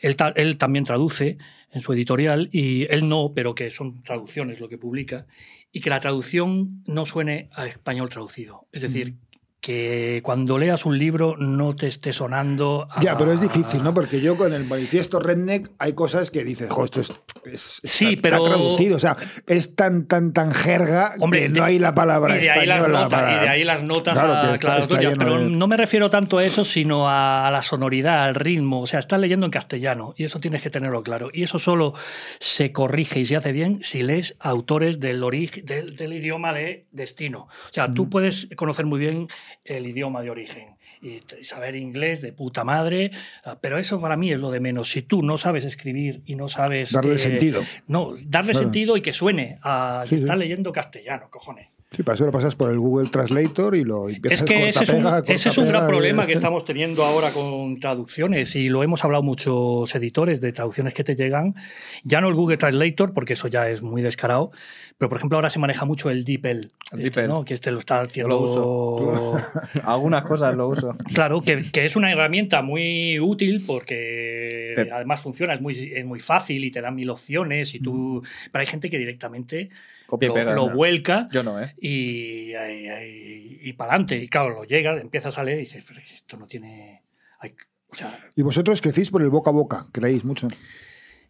él 0.00 0.58
también 0.58 0.84
traduce 0.84 1.38
en 1.76 1.80
su 1.82 1.92
editorial 1.92 2.48
y 2.52 2.86
él 2.90 3.08
no, 3.08 3.32
pero 3.34 3.54
que 3.54 3.70
son 3.70 4.02
traducciones 4.02 4.60
lo 4.60 4.68
que 4.68 4.78
publica, 4.78 5.26
y 5.72 5.80
que 5.80 5.90
la 5.90 6.00
traducción 6.00 6.82
no 6.86 7.04
suene 7.04 7.50
a 7.52 7.66
español 7.66 8.08
traducido. 8.08 8.66
Es 8.72 8.80
decir, 8.80 9.14
que 9.60 10.20
cuando 10.22 10.58
leas 10.58 10.86
un 10.86 10.96
libro 10.98 11.36
no 11.38 11.74
te 11.74 11.88
esté 11.88 12.12
sonando. 12.12 12.86
a- 12.90 13.00
Ya, 13.00 13.16
pero 13.16 13.32
es 13.32 13.40
difícil, 13.40 13.82
¿no? 13.82 13.92
Porque 13.92 14.20
yo 14.20 14.36
con 14.36 14.52
el 14.52 14.64
manifiesto 14.64 15.18
Redneck 15.18 15.72
hay 15.78 15.92
cosas 15.94 16.30
que 16.30 16.44
dices, 16.44 16.70
jo, 16.70 16.84
esto 16.84 17.00
es, 17.00 17.12
es- 17.44 17.80
Sí, 17.82 18.10
está, 18.10 18.22
pero- 18.22 18.36
está 18.36 18.50
traducido. 18.50 18.96
O 18.96 19.00
sea, 19.00 19.16
es 19.46 19.74
tan, 19.74 20.06
tan, 20.06 20.32
tan 20.32 20.52
jerga 20.52 21.14
Hombre, 21.18 21.40
que 21.42 21.48
de- 21.48 21.58
no 21.58 21.64
hay 21.64 21.78
la 21.80 21.94
palabra 21.94 22.36
y 22.38 22.42
de 22.42 22.50
ahí 22.50 22.66
las 22.66 22.86
notas, 22.88 23.08
para- 23.08 23.32
y 23.32 23.40
de 23.40 23.48
ahí 23.48 23.64
las 23.64 23.82
notas 23.82 24.14
Claro, 24.18 24.34
a- 24.36 24.42
que 24.48 24.54
está- 24.54 24.66
claro, 24.66 24.82
está 24.82 24.96
coño, 24.98 25.10
lleno 25.10 25.18
pero 25.24 25.38
de- 25.40 25.50
no 25.50 25.66
me 25.66 25.76
refiero 25.76 26.10
tanto 26.10 26.38
a 26.38 26.44
eso, 26.44 26.64
sino 26.64 27.08
a, 27.08 27.48
la 27.50 27.62
sonoridad, 27.62 28.24
al 28.24 28.34
ritmo. 28.36 28.80
O 28.82 28.86
sea, 28.86 29.00
estás 29.00 29.18
leyendo 29.18 29.46
en 29.46 29.50
castellano 29.52 30.14
y 30.16 30.24
eso 30.24 30.38
tienes 30.38 30.62
que 30.62 30.70
tenerlo 30.70 31.02
claro. 31.02 31.30
Y 31.32 31.42
eso 31.42 31.58
solo 31.58 31.94
se 32.38 32.70
corrige 32.70 33.18
y 33.20 33.24
se 33.24 33.34
hace 33.36 33.50
bien 33.52 33.78
si 33.82 34.02
lees 34.04 34.36
autores 34.38 35.00
del, 35.00 35.24
origen, 35.24 35.64
del, 35.66 35.96
del 35.96 36.12
idioma 36.12 36.52
de 36.52 36.86
destino. 36.92 37.48
O 37.70 37.72
sea, 37.72 37.92
tú 37.92 38.08
puedes 38.08 38.48
conocer 38.56 38.86
muy 38.86 39.00
bien 39.00 39.28
el 39.64 39.86
idioma 39.86 40.22
de 40.22 40.30
origen 40.30 40.76
y 41.02 41.20
saber 41.42 41.76
inglés 41.76 42.20
de 42.22 42.32
puta 42.32 42.64
madre, 42.64 43.10
ah, 43.44 43.58
pero 43.60 43.78
eso 43.78 44.00
para 44.00 44.16
mí 44.16 44.32
es 44.32 44.40
lo 44.40 44.50
de 44.50 44.60
menos. 44.60 44.88
Si 44.88 45.02
tú 45.02 45.22
no 45.22 45.38
sabes 45.38 45.64
escribir 45.64 46.22
y 46.26 46.34
no 46.36 46.48
sabes... 46.48 46.92
Darle 46.92 47.12
que- 47.12 47.18
sentido. 47.18 47.62
No, 47.88 48.14
darle 48.26 48.52
Claro. 48.52 48.64
sentido 48.64 48.96
y 48.96 49.02
que 49.02 49.12
suene 49.12 49.56
a 49.62 50.00
que 50.04 50.08
Sí, 50.10 50.18
sí. 50.18 50.24
estás 50.24 50.38
leyendo 50.38 50.72
castellano, 50.72 51.28
cojones. 51.30 51.68
Sí, 51.92 52.02
para 52.02 52.14
eso 52.16 52.26
lo 52.26 52.32
pasas 52.32 52.56
por 52.56 52.68
el 52.70 52.80
Google 52.80 53.08
Translator 53.10 53.76
y 53.76 53.84
lo 53.84 54.08
empiezas 54.08 54.40
Es 54.40 54.44
que 54.44 54.68
ese 54.68 54.82
es, 54.82 54.90
un, 54.90 55.06
ese 55.26 55.48
es 55.50 55.56
un 55.56 55.66
gran 55.66 55.86
problema 55.86 56.26
que 56.26 56.32
estamos 56.32 56.64
teniendo 56.64 57.04
ahora 57.04 57.30
con 57.30 57.78
traducciones 57.78 58.56
y 58.56 58.68
lo 58.68 58.82
hemos 58.82 59.04
hablado 59.04 59.22
muchos 59.22 59.94
editores 59.94 60.40
de 60.40 60.52
traducciones 60.52 60.94
que 60.94 61.04
te 61.04 61.14
llegan. 61.14 61.54
Ya 62.02 62.20
no 62.20 62.28
el 62.28 62.34
Google 62.34 62.56
Translator, 62.56 63.14
porque 63.14 63.34
eso 63.34 63.46
ya 63.46 63.70
es 63.70 63.82
muy 63.82 64.02
descarado, 64.02 64.50
pero 64.98 65.08
por 65.10 65.18
ejemplo 65.18 65.36
ahora 65.36 65.50
se 65.50 65.58
maneja 65.58 65.84
mucho 65.84 66.08
el 66.10 66.24
DeepL, 66.24 66.48
El 66.48 66.62
este, 66.92 67.20
DeepL. 67.20 67.28
¿no? 67.28 67.44
que 67.44 67.54
este 67.54 67.70
lo 67.70 67.78
está 67.80 68.00
haciendo... 68.00 68.28
lo 68.36 68.40
uso. 68.42 69.36
Algunas 69.84 70.24
cosas 70.24 70.54
lo 70.56 70.68
uso. 70.68 70.96
Claro, 71.14 71.40
que, 71.42 71.62
que 71.70 71.84
es 71.84 71.96
una 71.96 72.10
herramienta 72.10 72.62
muy 72.62 73.20
útil 73.20 73.62
porque 73.66 74.72
Te- 74.74 74.90
además 74.90 75.20
funciona, 75.20 75.54
es 75.54 75.60
muy, 75.60 75.92
es 75.94 76.04
muy 76.06 76.20
fácil 76.20 76.64
y 76.64 76.70
te 76.70 76.80
da 76.80 76.90
mil 76.90 77.10
opciones 77.10 77.74
y 77.74 77.80
tú... 77.80 78.22
Pero 78.50 78.60
hay 78.60 78.66
gente 78.66 78.88
que 78.88 78.98
directamente 78.98 79.68
Copia 80.06 80.28
lo, 80.28 80.34
pega. 80.34 80.54
lo 80.54 80.70
vuelca 80.70 81.26
Yo 81.32 81.42
no, 81.42 81.60
¿eh? 81.60 81.74
y, 81.78 82.52
y, 82.54 83.60
y, 83.68 83.72
para 83.74 83.92
adelante. 83.92 84.16
Y 84.22 84.28
claro, 84.28 84.50
lo 84.50 84.64
llega, 84.64 84.98
empiezas 85.00 85.36
a 85.38 85.44
leer 85.44 85.58
y 85.58 85.60
dices, 85.62 85.84
"Pero 85.86 86.00
es 86.00 86.06
que 86.06 86.14
esto 86.14 86.36
no 86.36 86.46
tiene. 86.46 87.02
hay- 87.40 87.54
o 87.88 87.94
sea, 87.94 88.18
Y 88.34 88.42
vosotros 88.42 88.80
crecís 88.80 89.10
por 89.10 89.22
el 89.22 89.30
boca 89.30 89.50
a 89.50 89.52
boca, 89.52 89.86
creéis 89.92 90.24
mucho. 90.24 90.48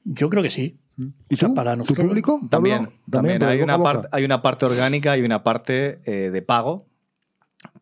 yo 0.05 0.29
creo 0.31 0.43
que 0.43 0.51
sí. 0.51 0.77
¿Y 0.99 1.35
O 1.35 1.37
sea, 1.37 1.49
tú? 1.49 1.55
para 1.55 1.73
¿Tu 1.73 1.79
nosotros- 1.81 2.07
público? 2.07 2.41
También, 2.51 2.89
también. 3.11 3.43
Hay, 3.45 3.61
una 3.61 3.83
parte, 3.83 4.09
hay 4.13 4.25
una 4.25 4.41
parte 4.43 4.65
orgánica 4.67 5.17
y 5.19 5.23
una 5.23 5.43
parte 5.43 6.01
eh, 6.05 6.31
de 6.31 6.43
pago. 6.43 6.87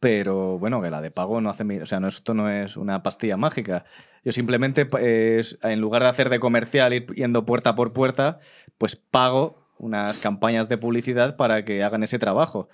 Pero 0.01 0.59
bueno, 0.59 0.81
que 0.81 0.91
la 0.91 1.01
de 1.01 1.11
pago 1.11 1.41
no 1.41 1.51
hace. 1.51 1.65
mi- 1.65 1.79
O 1.79 1.87
sea, 1.87 2.01
no, 2.01 2.09
esto 2.09 2.35
no 2.35 2.49
es 2.51 2.77
una 2.77 3.03
pastilla 3.03 3.37
mágica. 3.37 3.85
Yo 4.25 4.33
simplemente, 4.33 4.89
eh, 5.01 5.37
es- 5.41 5.59
en 5.63 5.81
lugar 5.81 6.03
de 6.03 6.09
hacer 6.09 6.29
de 6.31 6.41
comercial, 6.41 6.93
ir 6.93 7.07
yendo 7.15 7.45
puerta 7.45 7.75
por 7.75 7.93
puerta, 7.93 8.39
pues 8.79 8.97
pago 8.97 9.63
unas 9.79 10.19
campañas 10.19 10.69
de 10.69 10.79
publicidad 10.79 11.37
para 11.37 11.65
que 11.65 11.83
hagan 11.83 12.03
ese 12.03 12.19
trabajo. 12.19 12.69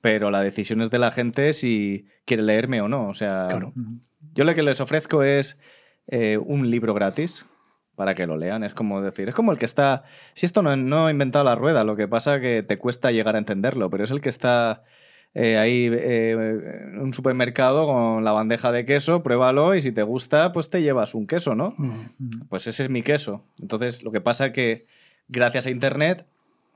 Pero 0.00 0.30
la 0.30 0.40
decisión 0.40 0.82
es 0.82 0.90
de 0.90 0.98
la 0.98 1.10
gente 1.10 1.52
si 1.52 2.06
quiere 2.24 2.42
leerme 2.42 2.80
o 2.80 2.88
no. 2.88 3.08
O 3.08 3.14
sea, 3.14 3.46
Claro. 3.48 3.72
yo 4.34 4.44
lo 4.44 4.54
que 4.54 4.62
les 4.62 4.80
ofrezco 4.80 5.22
es 5.22 5.58
eh, 6.08 6.38
un 6.38 6.70
libro 6.70 6.94
gratis 6.94 7.46
para 7.96 8.14
que 8.14 8.26
lo 8.26 8.36
lean. 8.36 8.62
Es 8.62 8.74
como 8.74 9.02
decir, 9.02 9.28
es 9.28 9.34
como 9.34 9.50
el 9.50 9.58
que 9.58 9.64
está. 9.64 10.04
Si 10.34 10.46
esto 10.46 10.62
no, 10.62 10.76
no 10.76 11.06
ha 11.06 11.10
inventado 11.10 11.44
la 11.44 11.56
rueda, 11.56 11.82
lo 11.82 11.96
que 11.96 12.06
pasa 12.06 12.40
que 12.40 12.62
te 12.62 12.78
cuesta 12.78 13.10
llegar 13.10 13.34
a 13.34 13.38
entenderlo, 13.38 13.90
pero 13.90 14.04
es 14.04 14.10
el 14.10 14.20
que 14.20 14.28
está 14.28 14.84
eh, 15.34 15.58
ahí 15.58 15.90
eh, 15.92 16.30
en 16.30 16.98
un 16.98 17.12
supermercado 17.12 17.86
con 17.86 18.24
la 18.24 18.32
bandeja 18.32 18.72
de 18.72 18.86
queso, 18.86 19.22
pruébalo 19.22 19.74
y 19.74 19.82
si 19.82 19.92
te 19.92 20.02
gusta, 20.02 20.52
pues 20.52 20.70
te 20.70 20.80
llevas 20.80 21.14
un 21.14 21.26
queso, 21.26 21.54
¿no? 21.54 21.74
Mm. 21.76 22.46
Pues 22.48 22.66
ese 22.66 22.84
es 22.84 22.90
mi 22.90 23.02
queso. 23.02 23.44
Entonces, 23.60 24.02
lo 24.02 24.12
que 24.12 24.20
pasa 24.20 24.52
que 24.52 24.86
gracias 25.28 25.66
a 25.66 25.70
Internet, 25.70 26.26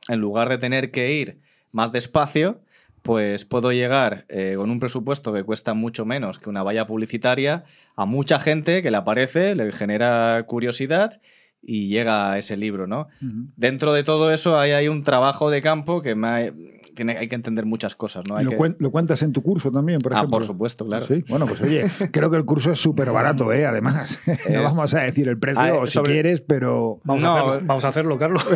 en 0.09 0.21
lugar 0.21 0.49
de 0.49 0.59
tener 0.59 0.91
que 0.91 1.12
ir 1.12 1.41
más 1.73 1.93
despacio, 1.93 2.61
pues 3.03 3.45
puedo 3.45 3.73
llegar 3.73 4.25
eh, 4.29 4.55
con 4.57 4.71
un 4.71 4.79
presupuesto 4.81 5.33
que 5.33 5.43
cuesta 5.45 5.75
mucho 5.75 6.05
menos 6.05 6.39
que 6.39 6.51
una 6.51 6.63
valla 6.63 6.87
publicitaria 6.87 7.65
a 7.97 8.05
mucha 8.05 8.39
gente 8.41 8.83
que 8.83 8.91
le 8.91 8.97
aparece, 8.99 9.55
le 9.55 9.73
genera 9.73 10.45
curiosidad 10.47 11.21
y 11.63 11.89
llega 11.89 12.33
a 12.33 12.39
ese 12.39 12.57
libro, 12.57 12.87
¿no? 12.87 13.09
Dentro 13.57 13.93
de 13.93 14.03
todo 14.05 14.33
eso 14.33 14.59
hay, 14.59 14.71
hay 14.73 14.89
un 14.89 15.03
trabajo 15.05 15.51
de 15.51 15.61
campo 15.63 16.01
que 16.03 16.15
me 16.15 16.29
ha- 16.29 16.53
tiene, 16.95 17.16
hay 17.18 17.28
que 17.28 17.34
entender 17.34 17.64
muchas 17.66 17.95
cosas, 17.95 18.24
¿no? 18.28 18.36
Hay 18.36 18.45
¿Lo, 18.45 18.51
que- 18.51 18.59
cuen- 18.59 18.76
lo 18.78 18.91
cuentas 18.91 19.22
en 19.22 19.32
tu 19.32 19.43
curso 19.43 19.70
también, 19.70 20.01
por 20.01 20.12
Ah, 20.14 20.18
ejemplo? 20.18 20.38
por 20.38 20.47
supuesto, 20.47 20.86
claro. 20.86 21.07
Sí, 21.07 21.24
bueno, 21.28 21.47
pues 21.47 21.61
oye, 21.62 21.84
creo 22.12 22.30
que 22.30 22.36
el 22.36 22.45
curso 22.45 22.72
es 22.72 22.78
súper 22.80 23.11
barato, 23.11 23.53
¿eh? 23.53 23.66
Además, 23.66 24.20
no 24.51 24.62
vamos 24.62 24.95
a 24.95 25.01
decir 25.01 25.28
el 25.28 25.38
precio 25.38 25.61
Ah, 25.61 25.86
si 25.86 25.93
sobre- 25.93 26.12
quieres, 26.12 26.41
pero... 26.41 27.01
Vamos, 27.05 27.22
No, 27.22 27.28
a 27.30 27.34
hacerlo, 27.38 27.55
eh. 27.57 27.62
vamos 27.64 27.84
a 27.84 27.88
hacerlo, 27.88 28.18
Carlos. 28.18 28.47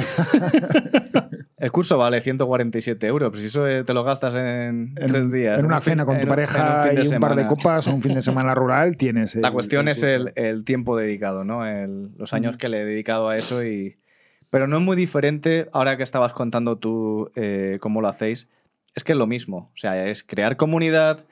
El 1.57 1.73
curso 1.73 1.97
vale 1.97 2.21
147 2.21 3.07
euros, 3.07 3.31
pero 3.31 3.41
si 3.41 3.47
eso 3.47 3.67
eh, 3.67 3.85
te 3.85 3.95
lo 3.95 4.05
gastas 4.05 4.35
en, 4.35 4.93
En, 4.99 5.07
tres 5.07 5.33
días. 5.33 5.59
en 5.59 5.65
una 5.67 5.77
un 5.77 5.83
fin- 5.83 5.93
cena 5.93 6.05
con 6.05 6.17
tu 6.17 6.19
un- 6.19 6.23
en 6.25 6.29
pareja 6.29 6.93
y 6.93 7.09
un 7.15 7.21
par 7.21 7.37
de 7.37 7.47
copas 7.47 7.87
o 7.87 7.95
un 7.95 8.03
fin 8.03 8.13
de 8.15 8.21
semana 8.23 8.55
rural, 8.55 8.97
tienes... 8.99 9.35
La 9.37 9.49
el- 9.49 9.55
cuestión 9.55 9.89
es 9.89 10.03
el, 10.03 10.33
el 10.37 10.65
tiempo 10.65 10.95
dedicado, 10.97 11.45
¿no? 11.45 11.65
El- 11.67 12.11
los 12.19 12.35
años 12.35 12.57
que 12.59 12.69
le 12.69 12.83
he 12.83 12.85
dedicado 12.85 13.29
a 13.31 13.37
eso 13.37 13.65
y... 13.65 13.97
Pero 14.55 14.69
no 14.69 14.77
es 14.77 14.83
muy 14.85 14.97
diferente, 14.97 15.69
ahora 15.73 15.97
que 15.97 16.05
estabas 16.05 16.33
contando 16.33 16.77
tú 16.77 17.29
eh, 17.35 17.79
cómo 17.81 18.01
lo 18.01 18.07
hacéis, 18.07 18.49
es 18.95 19.03
que 19.03 19.11
es 19.11 19.19
lo 19.19 19.27
mismo. 19.27 19.73
O 19.75 19.77
sea, 19.77 20.07
es 20.09 20.23
crear 20.23 20.57
comunidad, 20.57 21.25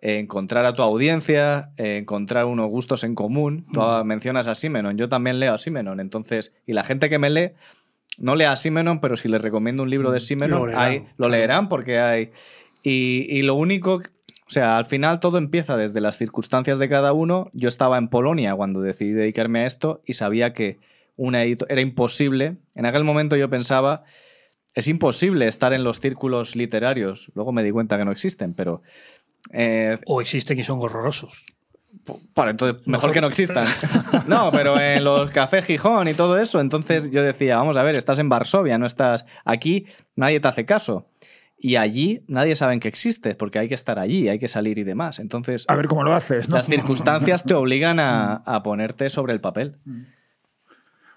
eh, 0.00 0.16
encontrar 0.18 0.64
a 0.64 0.72
tu 0.74 0.80
audiencia, 0.82 1.72
eh, 1.76 1.98
encontrar 1.98 2.46
unos 2.46 2.70
gustos 2.70 3.04
en 3.04 3.14
común. 3.14 3.66
Tú 3.74 3.82
Mm. 3.82 4.06
mencionas 4.06 4.48
a 4.48 4.54
Simenon, 4.54 4.96
yo 4.96 5.10
también 5.10 5.38
leo 5.40 5.52
a 5.52 5.58
Simenon. 5.58 6.00
Entonces, 6.00 6.54
y 6.66 6.72
la 6.72 6.82
gente 6.82 7.10
que 7.10 7.18
me 7.18 7.28
lee, 7.28 7.50
no 8.16 8.34
lea 8.34 8.52
a 8.52 8.56
Simenon, 8.56 8.98
pero 9.02 9.14
si 9.18 9.28
les 9.28 9.42
recomiendo 9.42 9.82
un 9.82 9.90
libro 9.90 10.10
de 10.10 10.20
Simenon, 10.20 10.60
Lo 10.60 10.66
leerán, 10.68 10.82
hay- 10.82 11.04
lo 11.18 11.28
leerán 11.28 11.68
porque 11.68 11.98
hay... 11.98 12.30
Y, 12.82 13.26
y 13.28 13.42
lo 13.42 13.56
único, 13.56 13.96
o 13.96 14.00
sea, 14.50 14.78
al 14.78 14.86
final 14.86 15.20
todo 15.20 15.36
empieza 15.36 15.76
desde 15.76 16.00
las 16.00 16.16
circunstancias 16.16 16.78
de 16.78 16.88
cada 16.88 17.12
uno. 17.12 17.50
Yo 17.52 17.68
estaba 17.68 17.98
en 17.98 18.08
Polonia 18.08 18.54
cuando 18.54 18.80
decidí 18.80 19.12
dedicarme 19.12 19.64
a 19.64 19.66
esto 19.66 20.00
y 20.06 20.14
sabía 20.14 20.54
que 20.54 20.78
una 21.20 21.44
edito- 21.44 21.66
era 21.68 21.80
imposible. 21.82 22.56
En 22.74 22.86
aquel 22.86 23.04
momento 23.04 23.36
yo 23.36 23.48
pensaba, 23.50 24.04
es 24.74 24.88
imposible 24.88 25.46
estar 25.48 25.72
en 25.72 25.84
los 25.84 26.00
círculos 26.00 26.56
literarios. 26.56 27.30
Luego 27.34 27.52
me 27.52 27.62
di 27.62 27.70
cuenta 27.70 27.98
que 27.98 28.04
no 28.04 28.10
existen, 28.12 28.54
pero 28.54 28.82
Eh, 29.52 29.98
O 30.06 30.20
existen 30.20 30.58
y 30.58 30.64
son 30.64 30.78
horrorosos. 30.80 31.44
Bueno, 32.34 32.50
entonces, 32.52 32.86
mejor 32.86 33.10
que 33.12 33.20
no 33.20 33.26
existan. 33.26 33.66
No, 34.26 34.50
pero 34.52 34.78
en 34.80 35.02
los 35.02 35.30
cafés 35.30 35.64
Gijón 35.64 36.08
y 36.08 36.14
todo 36.14 36.38
eso, 36.38 36.60
entonces 36.60 37.10
yo 37.10 37.22
decía, 37.22 37.56
vamos 37.56 37.76
a 37.76 37.82
ver, 37.82 37.96
estás 37.96 38.18
en 38.18 38.28
Varsovia, 38.28 38.78
no 38.78 38.86
estás 38.86 39.24
aquí, 39.44 39.86
nadie 40.14 40.40
te 40.40 40.48
hace 40.48 40.64
caso. 40.66 41.08
Y 41.58 41.76
allí 41.76 42.22
nadie 42.28 42.54
sabe 42.56 42.78
que 42.80 42.88
existe, 42.88 43.34
porque 43.34 43.58
hay 43.58 43.68
que 43.68 43.74
estar 43.74 43.98
allí, 43.98 44.28
hay 44.28 44.38
que 44.38 44.48
salir 44.48 44.78
y 44.78 44.84
demás. 44.84 45.18
Entonces, 45.18 45.64
A 45.68 45.76
ver 45.76 45.88
cómo 45.88 46.02
lo 46.04 46.12
haces, 46.14 46.48
¿no? 46.48 46.56
las 46.56 46.66
circunstancias 46.66 47.44
te 47.44 47.54
obligan 47.54 47.98
a, 47.98 48.36
a 48.46 48.62
ponerte 48.62 49.10
sobre 49.10 49.32
el 49.32 49.40
papel. 49.40 49.76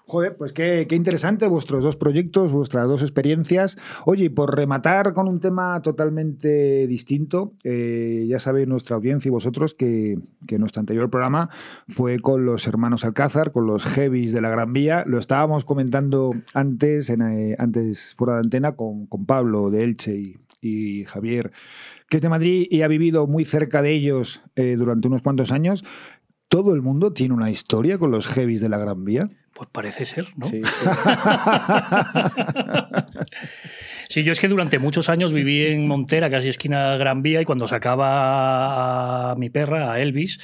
Joder, 0.06 0.36
pues 0.36 0.52
qué, 0.52 0.86
qué 0.86 0.96
interesante 0.96 1.48
vuestros 1.48 1.82
dos 1.82 1.96
proyectos, 1.96 2.52
vuestras 2.52 2.86
dos 2.88 3.00
experiencias. 3.00 3.78
Oye, 4.04 4.26
y 4.26 4.28
por 4.28 4.54
rematar 4.54 5.14
con 5.14 5.28
un 5.28 5.40
tema 5.40 5.80
totalmente 5.80 6.86
distinto, 6.86 7.54
eh, 7.64 8.26
ya 8.28 8.38
sabe 8.38 8.66
nuestra 8.66 8.96
audiencia 8.96 9.30
y 9.30 9.32
vosotros 9.32 9.74
que, 9.74 10.18
que 10.46 10.58
nuestro 10.58 10.80
anterior 10.80 11.08
programa 11.08 11.48
fue 11.88 12.18
con 12.18 12.44
los 12.44 12.66
hermanos 12.66 13.06
Alcázar, 13.06 13.50
con 13.50 13.66
los 13.66 13.82
heavies 13.84 14.34
de 14.34 14.42
la 14.42 14.50
Gran 14.50 14.74
Vía. 14.74 15.04
Lo 15.06 15.18
estábamos 15.18 15.64
comentando 15.64 16.32
antes, 16.52 17.08
en, 17.08 17.22
eh, 17.22 17.56
antes 17.58 18.14
fuera 18.14 18.34
de 18.34 18.40
antena, 18.40 18.72
con, 18.72 19.06
con 19.06 19.24
Pablo 19.24 19.70
de 19.70 19.84
Elche 19.84 20.18
y, 20.18 20.36
y 20.60 21.04
Javier, 21.04 21.50
que 22.10 22.18
es 22.18 22.22
de 22.22 22.28
Madrid 22.28 22.66
y 22.70 22.82
ha 22.82 22.88
vivido 22.88 23.26
muy 23.26 23.46
cerca 23.46 23.80
de 23.80 23.92
ellos 23.92 24.42
eh, 24.54 24.76
durante 24.76 25.08
unos 25.08 25.22
cuantos 25.22 25.50
años. 25.50 25.82
¿Todo 26.48 26.74
el 26.74 26.82
mundo 26.82 27.14
tiene 27.14 27.32
una 27.32 27.50
historia 27.50 27.96
con 27.96 28.10
los 28.10 28.26
heavies 28.26 28.60
de 28.60 28.68
la 28.68 28.78
Gran 28.78 29.02
Vía? 29.02 29.30
Pues 29.54 29.68
parece 29.70 30.04
ser, 30.04 30.26
¿no? 30.36 30.46
Sí, 30.46 30.60
sí. 30.64 30.86
Sí, 34.08 34.22
yo 34.22 34.32
es 34.32 34.38
que 34.38 34.48
durante 34.48 34.78
muchos 34.78 35.08
años 35.08 35.32
viví 35.32 35.66
en 35.66 35.88
Montera, 35.88 36.30
casi 36.30 36.48
esquina 36.48 36.96
Gran 36.96 37.22
Vía, 37.22 37.40
y 37.40 37.44
cuando 37.44 37.66
sacaba 37.66 39.32
a 39.32 39.34
mi 39.34 39.50
perra, 39.50 39.92
a 39.92 40.00
Elvis, 40.00 40.38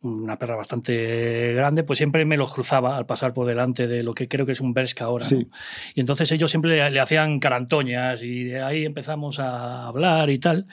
una 0.00 0.38
perra 0.38 0.56
bastante 0.56 1.52
grande, 1.54 1.84
pues 1.84 1.98
siempre 1.98 2.24
me 2.24 2.36
los 2.36 2.52
cruzaba 2.52 2.96
al 2.96 3.06
pasar 3.06 3.34
por 3.34 3.46
delante 3.46 3.86
de 3.86 4.02
lo 4.02 4.14
que 4.14 4.28
creo 4.28 4.46
que 4.46 4.52
es 4.52 4.60
un 4.60 4.72
Berska 4.72 5.04
ahora. 5.04 5.24
Sí. 5.24 5.36
¿no? 5.36 5.56
Y 5.94 6.00
entonces 6.00 6.30
ellos 6.32 6.50
siempre 6.50 6.90
le, 6.90 7.00
hacían 7.00 7.38
carantoñas 7.38 8.22
y 8.22 8.44
de 8.44 8.62
ahí 8.62 8.84
empezamos 8.84 9.38
a 9.38 9.88
hablar 9.88 10.30
y 10.30 10.38
tal. 10.38 10.66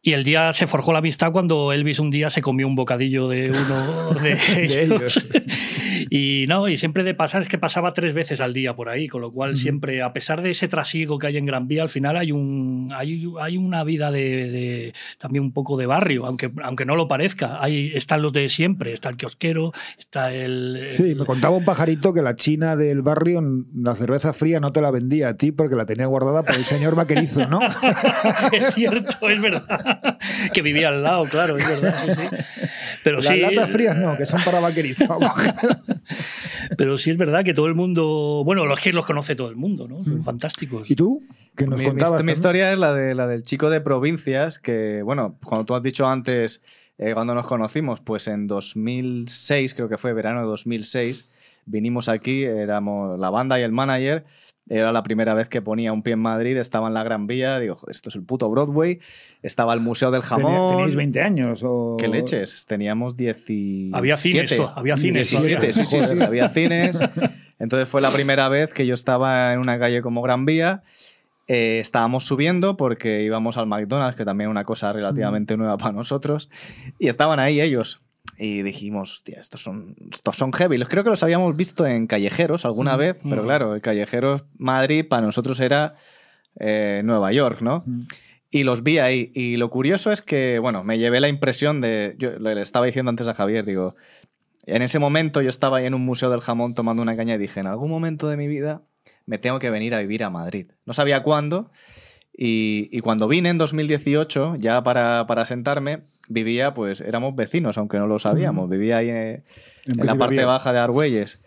Y 0.00 0.12
el 0.12 0.24
día 0.24 0.52
se 0.52 0.66
forjó 0.66 0.92
la 0.92 1.00
amistad 1.00 1.32
cuando 1.32 1.72
Elvis 1.72 1.98
un 1.98 2.10
día 2.10 2.30
se 2.30 2.42
comió 2.42 2.66
un 2.66 2.76
bocadillo 2.76 3.28
de 3.28 3.50
uno 3.50 4.20
de 4.20 4.38
ellos. 4.62 5.26
y 6.10 6.44
no, 6.48 6.68
y 6.68 6.76
siempre 6.76 7.02
de 7.02 7.11
pasar 7.14 7.42
es 7.42 7.48
que 7.48 7.58
pasaba 7.58 7.92
tres 7.94 8.14
veces 8.14 8.40
al 8.40 8.52
día 8.52 8.74
por 8.74 8.88
ahí, 8.88 9.08
con 9.08 9.20
lo 9.20 9.32
cual 9.32 9.56
siempre, 9.56 10.02
a 10.02 10.12
pesar 10.12 10.42
de 10.42 10.50
ese 10.50 10.68
trasiego 10.68 11.18
que 11.18 11.26
hay 11.28 11.36
en 11.36 11.46
Gran 11.46 11.68
Vía, 11.68 11.82
al 11.82 11.88
final 11.88 12.16
hay 12.16 12.32
un 12.32 12.90
hay, 12.94 13.24
hay 13.40 13.56
una 13.56 13.84
vida 13.84 14.10
de, 14.10 14.50
de- 14.50 14.94
también 15.18 15.44
un 15.44 15.52
poco 15.52 15.76
de 15.76 15.86
barrio, 15.86 16.26
aunque, 16.26 16.50
aunque 16.62 16.84
no 16.84 16.96
lo 16.96 17.08
parezca. 17.08 17.62
Hay, 17.62 17.92
están 17.94 18.22
los 18.22 18.32
de 18.32 18.48
siempre, 18.48 18.92
está 18.92 19.08
el 19.08 19.16
kiosquero, 19.16 19.72
está 19.98 20.32
el... 20.34 20.76
el- 20.76 20.94
Sí, 20.96 21.14
me 21.14 21.24
contaba 21.24 21.56
un 21.56 21.64
pajarito 21.64 22.12
que 22.14 22.22
la 22.22 22.36
china 22.36 22.76
del 22.76 23.02
barrio 23.02 23.40
la 23.74 23.94
cerveza 23.94 24.32
fría 24.32 24.60
no 24.60 24.72
te 24.72 24.80
la 24.80 24.90
vendía 24.90 25.28
a 25.28 25.36
ti 25.36 25.52
porque 25.52 25.76
la 25.76 25.86
tenía 25.86 26.06
guardada 26.06 26.42
por 26.42 26.54
el 26.54 26.64
señor 26.64 26.94
vaquerizo, 26.94 27.46
¿no? 27.46 27.60
es 28.52 28.74
cierto, 28.74 29.28
es 29.28 29.40
verdad. 29.40 30.18
que 30.52 30.62
vivía 30.62 30.88
al 30.88 31.02
lado, 31.02 31.24
claro, 31.24 31.56
es 31.56 31.66
verdad, 31.66 31.94
sí, 31.98 32.10
sí. 32.12 32.66
Pero 33.04 33.16
Las 33.16 33.26
sí, 33.26 33.36
latas 33.38 33.70
frías 33.70 33.96
no, 33.96 34.16
que 34.16 34.26
son 34.26 34.40
para 34.44 34.60
vaquerizo. 34.60 35.18
pero 36.76 36.98
sí 37.02 37.10
es 37.10 37.16
verdad 37.18 37.44
que 37.44 37.54
todo 37.54 37.66
el 37.66 37.74
mundo, 37.74 38.42
bueno, 38.44 38.64
los 38.66 38.80
que 38.80 38.92
los 38.92 39.04
conoce 39.06 39.34
todo 39.36 39.48
el 39.50 39.56
mundo, 39.56 39.86
¿no? 39.88 40.02
Son 40.02 40.22
fantásticos. 40.22 40.90
¿Y 40.90 40.94
tú? 40.96 41.22
Que 41.56 41.66
nos 41.66 41.78
mi, 41.78 41.84
mi- 41.86 41.90
contabas. 41.90 42.24
mi 42.24 42.32
historia 42.32 42.72
es 42.72 42.78
la, 42.78 42.94
de, 42.94 43.14
la 43.14 43.26
del 43.26 43.42
chico 43.44 43.68
de 43.70 43.80
provincias 43.80 44.58
que, 44.58 45.02
bueno, 45.02 45.36
cuando 45.44 45.64
tú 45.66 45.74
has 45.74 45.82
dicho 45.82 46.06
antes, 46.06 46.62
eh, 46.98 47.12
cuando 47.14 47.34
nos 47.34 47.46
conocimos, 47.46 48.00
pues 48.00 48.26
en 48.28 48.46
2006, 48.46 49.74
creo 49.74 49.88
que 49.88 49.98
fue 49.98 50.12
verano 50.12 50.40
de 50.40 50.46
2006, 50.46 51.32
vinimos 51.66 52.08
aquí, 52.08 52.44
éramos 52.44 53.18
la 53.18 53.30
banda 53.30 53.58
y 53.60 53.62
el 53.62 53.72
manager. 53.72 54.24
Era 54.68 54.92
la 54.92 55.02
primera 55.02 55.34
vez 55.34 55.48
que 55.48 55.60
ponía 55.60 55.92
un 55.92 56.02
pie 56.02 56.12
en 56.12 56.20
Madrid, 56.20 56.56
estaba 56.56 56.86
en 56.88 56.94
la 56.94 57.02
Gran 57.02 57.26
Vía, 57.26 57.58
digo, 57.58 57.74
joder, 57.74 57.90
esto 57.94 58.08
es 58.10 58.14
el 58.14 58.22
puto 58.22 58.48
Broadway, 58.48 59.00
estaba 59.42 59.74
el 59.74 59.80
Museo 59.80 60.10
del 60.12 60.22
Tenía- 60.22 60.36
Jamón. 60.44 60.70
¿Teníais 60.70 60.94
20 60.96 61.20
años? 61.20 61.60
O... 61.64 61.96
¿Qué 61.98 62.06
leches? 62.06 62.64
Teníamos 62.66 63.16
17. 63.16 63.96
Había 63.96 64.16
cines, 64.16 64.52
había 64.76 64.96
cines 64.96 65.30
17, 65.30 65.56
todavía. 65.56 65.72
sí, 65.72 65.84
sí, 65.84 66.00
sí, 66.00 66.08
Joder. 66.14 66.22
había 66.28 66.48
cines. 66.48 67.00
Entonces 67.58 67.88
fue 67.88 68.00
la 68.00 68.10
primera 68.10 68.48
vez 68.48 68.72
que 68.72 68.86
yo 68.86 68.94
estaba 68.94 69.52
en 69.52 69.58
una 69.58 69.78
calle 69.78 70.00
como 70.00 70.22
Gran 70.22 70.46
Vía. 70.46 70.82
Eh, 71.48 71.80
estábamos 71.80 72.24
subiendo 72.24 72.76
porque 72.76 73.24
íbamos 73.24 73.56
al 73.56 73.66
McDonald's, 73.66 74.16
que 74.16 74.24
también 74.24 74.48
es 74.48 74.52
una 74.52 74.64
cosa 74.64 74.92
relativamente 74.92 75.56
nueva 75.56 75.76
para 75.76 75.92
nosotros. 75.92 76.48
Y 77.00 77.08
estaban 77.08 77.40
ahí 77.40 77.60
ellos. 77.60 78.00
Y 78.38 78.62
dijimos, 78.62 79.12
hostia, 79.14 79.40
estos 79.40 79.62
son, 79.62 79.94
estos 80.12 80.36
son 80.36 80.52
heavy. 80.52 80.76
Los 80.78 80.88
creo 80.88 81.04
que 81.04 81.10
los 81.10 81.22
habíamos 81.22 81.56
visto 81.56 81.86
en 81.86 82.06
Callejeros 82.06 82.64
alguna 82.64 82.96
vez, 82.96 83.18
pero 83.28 83.42
Mm. 83.42 83.46
claro, 83.46 83.74
el 83.74 83.80
Callejeros 83.82 84.44
Madrid 84.56 85.04
para 85.08 85.22
nosotros 85.22 85.60
era 85.60 85.94
eh, 86.58 87.02
Nueva 87.04 87.32
York, 87.32 87.60
¿no? 87.62 87.82
Mm. 87.86 88.02
Y 88.50 88.64
los 88.64 88.82
vi 88.82 88.98
ahí. 88.98 89.32
Y 89.34 89.56
lo 89.56 89.70
curioso 89.70 90.12
es 90.12 90.20
que, 90.22 90.58
bueno, 90.58 90.84
me 90.84 90.98
llevé 90.98 91.20
la 91.20 91.28
impresión 91.28 91.80
de. 91.80 92.14
Yo 92.18 92.38
le 92.38 92.60
estaba 92.60 92.84
diciendo 92.86 93.08
antes 93.10 93.26
a 93.28 93.34
Javier, 93.34 93.64
digo. 93.64 93.94
En 94.64 94.82
ese 94.82 94.98
momento 95.00 95.42
yo 95.42 95.48
estaba 95.48 95.78
ahí 95.78 95.86
en 95.86 95.94
un 95.94 96.04
museo 96.04 96.30
del 96.30 96.40
jamón 96.40 96.74
tomando 96.74 97.02
una 97.02 97.16
caña 97.16 97.34
y 97.34 97.38
dije: 97.38 97.60
en 97.60 97.66
algún 97.66 97.90
momento 97.90 98.28
de 98.28 98.36
mi 98.36 98.46
vida 98.48 98.82
me 99.26 99.38
tengo 99.38 99.58
que 99.58 99.70
venir 99.70 99.94
a 99.94 100.00
vivir 100.00 100.22
a 100.22 100.30
Madrid. 100.30 100.66
No 100.84 100.92
sabía 100.92 101.22
cuándo. 101.22 101.70
Y, 102.34 102.88
y 102.90 103.00
cuando 103.00 103.28
vine 103.28 103.50
en 103.50 103.58
2018, 103.58 104.56
ya 104.56 104.82
para, 104.82 105.26
para 105.26 105.44
sentarme, 105.44 106.02
vivía, 106.30 106.72
pues 106.72 107.00
éramos 107.00 107.36
vecinos, 107.36 107.76
aunque 107.76 107.98
no 107.98 108.06
lo 108.06 108.18
sabíamos. 108.18 108.70
Vivía 108.70 108.98
ahí 108.98 109.10
eh, 109.10 109.32
en, 109.86 109.96
la 109.98 110.14
Príncipe 110.14 110.18
parte 110.18 110.44
baja 110.44 110.72
de 110.72 110.78
Argüelles. 110.78 111.44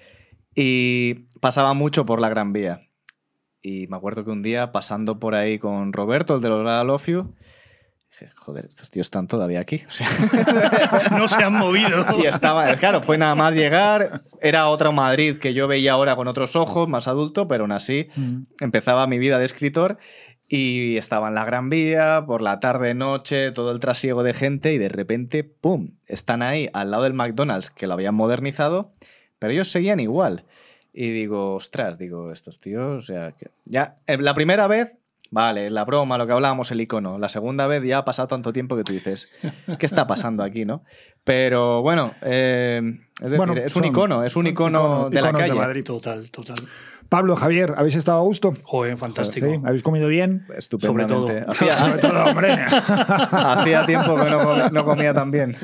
Y 0.54 1.26
pasaba 1.42 1.74
mucho 1.74 2.06
por 2.06 2.22
la 2.22 2.30
Gran 2.30 2.54
Vía. 2.54 2.82
Y 3.62 3.88
me 3.88 3.98
acuerdo 3.98 4.24
que 4.24 4.30
un 4.30 4.44
día, 4.44 4.72
pasando 4.72 5.20
por 5.20 5.34
ahí 5.34 5.58
con 5.58 5.92
Roberto, 5.92 6.36
el 6.36 6.42
de 6.42 6.50
los 6.50 6.62
I 6.62 6.86
Love 6.86 7.08
You, 7.08 7.36
dije, 8.12 8.32
joder, 8.36 8.66
estos 8.66 8.92
tíos 8.92 9.08
están 9.08 9.28
todavía 9.28 9.60
aquí. 9.60 9.82
O 9.88 9.92
sea, 9.92 10.08
no 11.18 11.28
se 11.28 11.44
han 11.44 11.54
movido. 11.54 12.06
y 12.24 12.28
estaba, 12.28 12.74
claro, 12.76 13.02
fue 13.02 13.18
nada 13.18 13.34
más 13.34 13.56
llegar. 13.56 14.24
Era 14.40 14.68
otra 14.68 14.92
Madrid 14.92 15.38
que 15.40 15.56
yo 15.56 15.68
veía 15.68 15.94
ahora 15.94 16.16
con 16.16 16.28
otros 16.28 16.56
ojos, 16.56 16.88
más 16.88 17.08
adulto, 17.08 17.48
pero 17.48 17.64
aún 17.64 17.72
así 17.72 18.08
Mm. 18.16 18.44
empezaba 18.60 19.08
mi 19.08 19.18
vida 19.18 19.40
de 19.40 19.46
escritor 19.46 19.98
y 20.48 20.98
estaba 20.98 21.28
en 21.30 21.36
la 21.36 21.46
Gran 21.46 21.70
Vía, 21.70 22.24
por 22.28 22.42
la 22.42 22.60
tarde, 22.60 22.94
noche, 22.94 23.52
todo 23.52 23.72
el 23.72 23.80
trasiego 23.80 24.22
de 24.24 24.34
gente 24.34 24.74
y 24.74 24.78
de 24.78 24.90
repente, 24.90 25.44
¡pum!, 25.44 25.92
están 26.08 26.42
ahí 26.44 26.70
al 26.74 26.92
lado 26.92 27.04
del 27.04 27.14
McDonald's 27.14 27.72
que 27.72 27.88
lo 27.88 27.94
habían 27.94 28.16
modernizado, 28.16 28.94
pero 29.40 29.52
ellos 29.54 29.72
seguían 29.72 30.00
igual. 30.00 30.46
Y 30.94 31.10
digo, 31.12 31.56
ostras, 31.56 31.98
digo, 31.98 32.32
estos 32.32 32.60
tíos, 32.60 33.04
o 33.04 33.06
sea, 33.06 33.32
que 33.34 33.48
ya, 33.66 33.98
eh, 34.08 34.18
la 34.18 34.34
primera 34.34 34.68
vez, 34.68 34.96
vale, 35.32 35.70
la 35.70 35.84
broma, 35.84 36.18
lo 36.18 36.26
que 36.28 36.32
hablábamos, 36.34 36.72
el 36.72 36.80
icono. 36.80 37.18
La 37.18 37.28
segunda 37.28 37.68
vez 37.68 37.84
ya 37.84 37.98
ha 37.98 38.06
pasado 38.06 38.28
tanto 38.30 38.54
tiempo 38.54 38.78
que 38.78 38.84
tú 38.84 38.94
dices, 38.94 39.30
¿qué 39.80 39.86
está 39.86 40.08
pasando 40.08 40.42
aquí, 40.44 40.64
no? 40.64 40.84
Pero 41.26 41.82
bueno, 41.82 42.14
eh, 42.22 42.82
es 43.16 43.22
decir, 43.24 43.38
Bueno, 43.38 43.54
es 43.56 43.76
un 43.76 43.82
son- 43.82 43.86
icono, 43.92 44.24
es 44.24 44.36
un 44.36 44.48
icono, 44.48 44.80
icono- 44.80 45.10
de 45.10 45.16
la 45.16 45.30
iconos 45.30 45.42
de 45.42 45.48
calle. 45.50 45.60
Madrid. 45.60 45.84
Total, 45.84 46.30
total. 46.32 46.56
Pablo, 47.10 47.36
Javier, 47.36 47.74
¿habéis 47.78 47.96
estado 47.96 48.18
a 48.20 48.24
gusto? 48.24 48.54
Joder, 48.64 48.98
fantástico. 48.98 49.46
¿Sí? 49.48 49.60
¿Habéis 49.64 49.84
comido 49.84 50.08
bien? 50.08 50.46
Estupendamente. 50.58 51.42
todo. 51.42 51.52
Hacía, 51.52 51.78
Sobre 51.78 52.00
todo, 52.00 52.26
hombre. 52.26 52.52
hacía 53.32 53.86
tiempo 53.86 54.16
que 54.16 54.30
no, 54.30 54.44
com- 54.44 54.74
no 54.74 54.86
comía 54.86 55.14
tan 55.14 55.32
bien. 55.32 55.56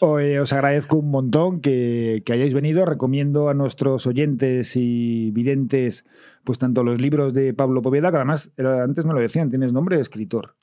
Oye, 0.00 0.38
os 0.38 0.52
agradezco 0.52 0.98
un 0.98 1.10
montón 1.10 1.60
que, 1.60 2.22
que 2.26 2.32
hayáis 2.34 2.52
venido. 2.52 2.84
Recomiendo 2.84 3.48
a 3.48 3.54
nuestros 3.54 4.06
oyentes 4.06 4.76
y 4.76 5.30
videntes, 5.30 6.04
pues 6.44 6.58
tanto 6.58 6.84
los 6.84 7.00
libros 7.00 7.32
de 7.32 7.54
Pablo 7.54 7.80
Poveda, 7.80 8.10
que 8.10 8.16
además 8.16 8.52
antes 8.58 9.04
me 9.06 9.14
lo 9.14 9.20
decían, 9.20 9.48
tienes 9.48 9.72
nombre 9.72 9.96
de 9.96 10.02
escritor. 10.02 10.54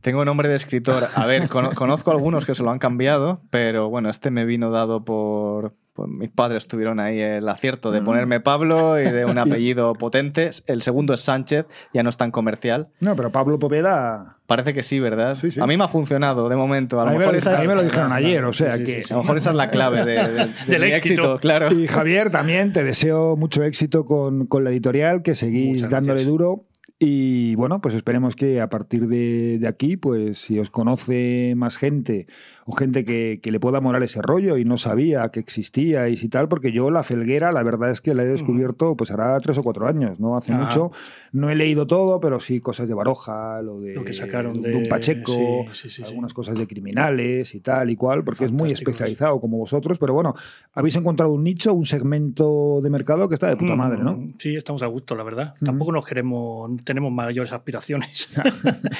Tengo 0.00 0.24
nombre 0.24 0.48
de 0.48 0.56
escritor. 0.56 1.04
A 1.14 1.26
ver, 1.26 1.48
cono- 1.48 1.70
conozco 1.72 2.10
algunos 2.10 2.44
que 2.44 2.56
se 2.56 2.64
lo 2.64 2.70
han 2.72 2.80
cambiado, 2.80 3.40
pero 3.50 3.88
bueno, 3.88 4.10
este 4.10 4.32
me 4.32 4.44
vino 4.44 4.70
dado 4.72 5.04
por, 5.04 5.72
por- 5.94 6.08
Mis 6.08 6.28
padres 6.30 6.66
tuvieron 6.68 7.00
ahí 7.00 7.20
el 7.20 7.48
acierto 7.48 7.90
de 7.92 8.02
ponerme 8.02 8.40
Pablo 8.40 9.00
y 9.00 9.04
de 9.04 9.24
un 9.24 9.38
apellido 9.38 9.94
potente. 9.94 10.50
El 10.66 10.82
segundo 10.82 11.14
es 11.14 11.20
Sánchez, 11.20 11.66
ya 11.92 12.02
no 12.02 12.10
es 12.10 12.16
tan 12.16 12.30
comercial. 12.30 12.88
No, 13.00 13.16
pero 13.16 13.30
Pablo 13.30 13.58
Poveda. 13.58 14.38
Parece 14.46 14.74
que 14.74 14.82
sí, 14.82 15.00
¿verdad? 15.00 15.38
Sí, 15.40 15.50
sí. 15.52 15.60
A 15.60 15.66
mí 15.66 15.76
me 15.78 15.84
ha 15.84 15.88
funcionado 15.88 16.48
de 16.50 16.56
momento. 16.56 16.98
A 17.00 17.02
A 17.02 17.06
lo 17.06 17.10
mí, 17.12 17.16
me 17.16 17.18
mejor 17.20 17.32
lo, 17.34 17.38
esa 17.38 17.56
a 17.56 17.60
mí 17.62 17.66
me 17.68 17.74
lo 17.74 17.82
dijeron 17.82 18.12
ayer, 18.12 18.44
o 18.44 18.52
sea 18.52 18.76
Sí, 18.76 18.84
que. 18.84 19.02
A 19.10 19.14
lo 19.16 19.22
mejor 19.22 19.36
esa 19.38 19.50
es 19.50 19.56
la 19.56 19.70
clave 19.70 20.04
de- 20.04 20.12
de- 20.28 20.34
de 20.46 20.52
Del 20.66 20.82
mi 20.82 20.86
éxito. 20.88 21.22
éxito, 21.22 21.38
claro. 21.38 21.72
Y 21.72 21.86
Javier, 21.86 22.30
también 22.30 22.72
te 22.72 22.84
deseo 22.84 23.36
mucho 23.36 23.62
éxito 23.64 24.04
con, 24.04 24.46
con 24.46 24.64
la 24.64 24.70
editorial, 24.70 25.22
que 25.22 25.34
seguís 25.34 25.88
dándole 25.88 26.24
duro. 26.24 26.66
Y 26.98 27.54
bueno, 27.56 27.80
pues 27.80 27.94
esperemos 27.94 28.36
que 28.36 28.60
a 28.60 28.68
partir 28.68 29.08
de, 29.08 29.58
de 29.58 29.66
aquí, 29.68 29.96
pues 29.96 30.38
si 30.38 30.58
os 30.60 30.70
conoce 30.70 31.54
más 31.56 31.76
gente 31.76 32.26
o 32.66 32.72
gente 32.72 33.04
que, 33.04 33.40
que 33.42 33.52
le 33.52 33.60
pueda 33.60 33.80
morar 33.80 34.02
ese 34.02 34.22
rollo 34.22 34.56
y 34.56 34.64
no 34.64 34.76
sabía 34.76 35.28
que 35.30 35.40
existía 35.40 36.08
y 36.08 36.16
si 36.16 36.28
tal, 36.28 36.48
porque 36.48 36.72
yo 36.72 36.90
la 36.90 37.02
felguera, 37.02 37.52
la 37.52 37.62
verdad 37.62 37.90
es 37.90 38.00
que 38.00 38.14
la 38.14 38.22
he 38.22 38.26
descubierto 38.26 38.96
pues 38.96 39.10
hará 39.10 39.38
tres 39.40 39.58
o 39.58 39.62
cuatro 39.62 39.86
años, 39.86 40.18
no 40.20 40.36
hace 40.36 40.52
Ah. 40.52 40.58
mucho. 40.58 40.90
No 41.32 41.50
he 41.50 41.54
leído 41.56 41.86
todo, 41.86 42.20
pero 42.20 42.38
sí 42.40 42.60
cosas 42.60 42.86
de 42.88 42.94
Baroja, 42.94 43.60
lo 43.62 43.80
de, 43.80 43.94
Lo 43.94 44.04
que 44.04 44.12
sacaron 44.12 44.62
de 44.62 44.70
de- 44.70 44.76
un 44.76 44.88
Pacheco, 44.88 45.32
sí, 45.32 45.74
sí, 45.74 45.88
sí, 45.88 45.96
sí. 45.96 46.02
algunas 46.04 46.32
cosas 46.32 46.56
de 46.56 46.66
criminales 46.66 47.54
y 47.54 47.60
tal 47.60 47.90
y 47.90 47.96
cual, 47.96 48.22
porque 48.24 48.44
es 48.44 48.52
muy 48.52 48.70
especializado 48.70 49.40
como 49.40 49.58
vosotros, 49.58 49.98
pero 49.98 50.14
bueno, 50.14 50.34
habéis 50.74 50.96
encontrado 50.96 51.32
un 51.32 51.42
nicho, 51.42 51.74
un 51.74 51.86
segmento 51.86 52.80
de 52.82 52.88
mercado 52.90 53.28
que 53.28 53.34
está 53.34 53.48
de 53.48 53.56
puta 53.56 53.74
madre, 53.76 53.98
¿no? 54.02 54.12
Mm, 54.16 54.34
Sí, 54.38 54.54
estamos 54.56 54.82
a 54.82 54.86
gusto, 54.86 55.14
la 55.16 55.22
verdad. 55.24 55.54
Mm. 55.60 55.64
Tampoco 55.66 55.92
nos 55.92 56.06
queremos, 56.06 56.70
tenemos 56.84 57.12
mayores 57.12 57.52
aspiraciones. 57.52 58.38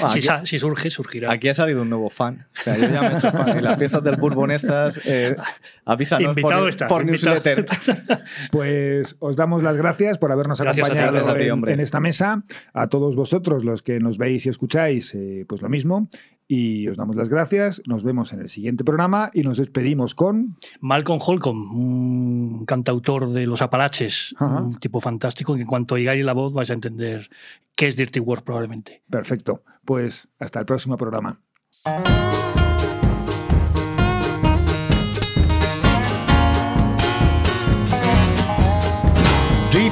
Ah, 0.03 0.09
si, 0.09 0.29
aquí- 0.29 0.47
si 0.47 0.59
surge, 0.59 0.91
surgirá. 0.91 1.33
Aquí 1.33 1.49
ha 1.49 1.55
salido 1.55 1.83
un 1.83 1.89
nuevo 1.91 2.11
fan. 2.11 2.47
O 2.59 2.63
sea, 2.63 2.77
yo 2.77 2.89
ya 2.93 3.01
me 3.03 3.09
he 3.09 3.17
hecho 3.17 3.31
fan. 3.31 3.54
En 3.59 3.65
las 3.65 3.79
fiestas 3.79 4.03
del 4.05 4.17
Bourbon 4.17 4.51
estas, 4.51 5.01
eh, 5.07 5.37
avísanos 5.85 6.29
Invitado 6.29 6.61
por, 6.61 6.69
estás, 6.69 6.89
por 6.89 7.03
invitado. 7.03 7.35
newsletter. 7.35 7.67
Pues 8.53 9.17
os 9.21 9.37
damos 9.37 9.63
las 9.63 9.77
gracias 9.77 10.19
por 10.19 10.33
habernos 10.33 10.61
Gracias 10.61 10.89
acompañado 10.89 11.35
ti, 11.65 11.71
en- 11.71 11.81
esta 11.81 12.01
mesa. 12.01 12.43
A 12.73 12.89
todos 12.89 13.17
vosotros, 13.17 13.65
los 13.65 13.83
que 13.83 13.99
nos 14.01 14.19
veis 14.19 14.47
y 14.47 14.49
escucháis, 14.49 15.15
eh, 15.15 15.45
pues 15.49 15.63
lo 15.63 15.69
mismo. 15.69 16.09
Y 16.47 16.89
os 16.89 16.99
damos 16.99 17.17
las 17.17 17.31
gracias. 17.31 17.81
Nos 17.87 18.05
vemos 18.05 18.33
en 18.35 18.41
el 18.41 18.51
siguiente 18.51 18.85
programa 18.85 19.31
y 19.33 19.43
nos 19.43 19.57
despedimos 19.57 20.15
con. 20.15 20.57
Malcolm 20.81 21.19
Holcomb, 21.25 21.75
un 21.75 22.67
cantautor 22.67 23.31
de 23.31 23.47
los 23.47 23.63
Apalaches, 23.63 24.35
Ajá. 24.39 24.61
un 24.61 24.79
tipo 24.79 25.01
fantástico 25.01 25.55
que 25.55 25.63
en 25.63 25.67
cuanto 25.67 25.95
oigáis 25.95 26.23
la 26.25 26.35
voz 26.35 26.53
vais 26.53 26.69
a 26.71 26.75
entender 26.75 27.31
qué 27.75 27.87
es 27.87 27.97
Dirty 27.97 28.21
Work 28.21 28.45
probablemente. 28.45 29.03
Perfecto. 29.09 29.63
Pues 29.87 30.29
hasta 30.39 30.61
el 30.61 30.67
próximo 30.67 30.97
programa. 30.99 31.41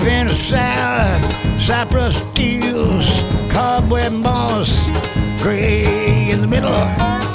Deep 0.03 0.11
in 0.11 0.27
the 0.27 0.35
south, 0.35 1.61
cypress 1.61 2.19
steels, 2.19 3.07
cobweb 3.53 4.11
moss, 4.11 4.89
gray 5.41 6.29
in 6.29 6.41
the 6.41 6.47
middle. 6.49 7.32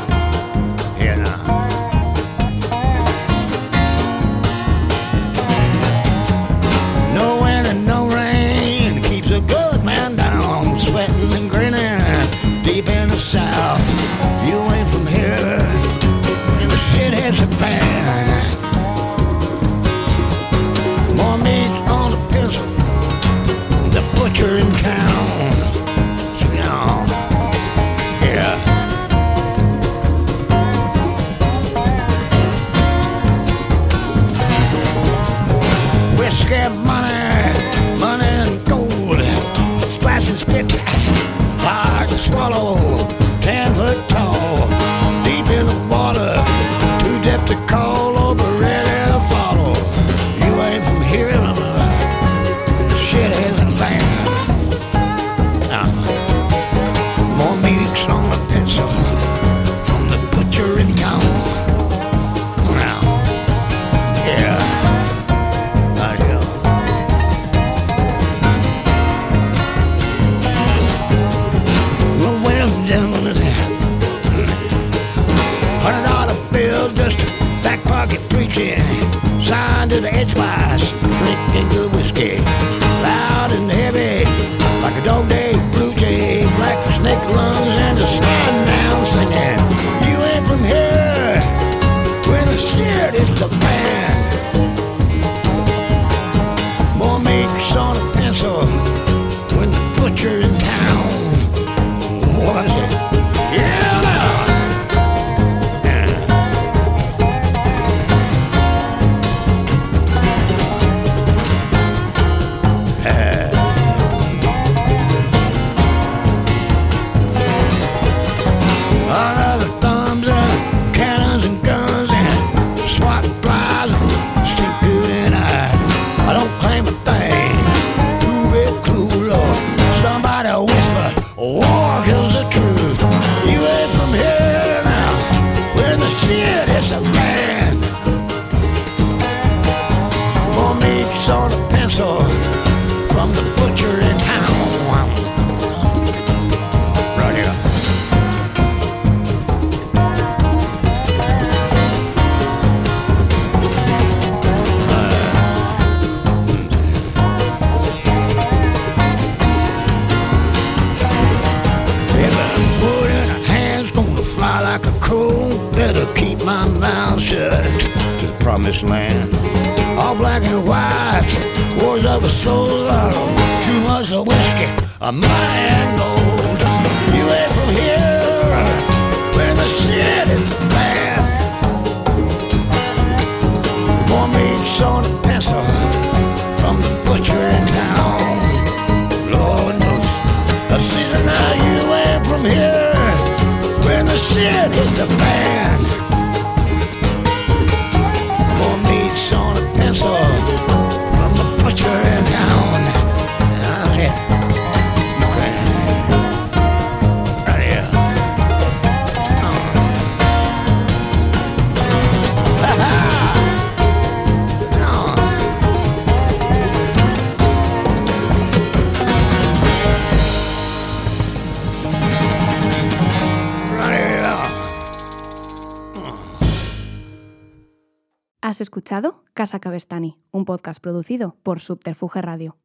Podcast 230.57 230.81
producido 230.81 231.35
por 231.43 231.59
Subterfuge 231.59 232.19
Radio. 232.19 232.57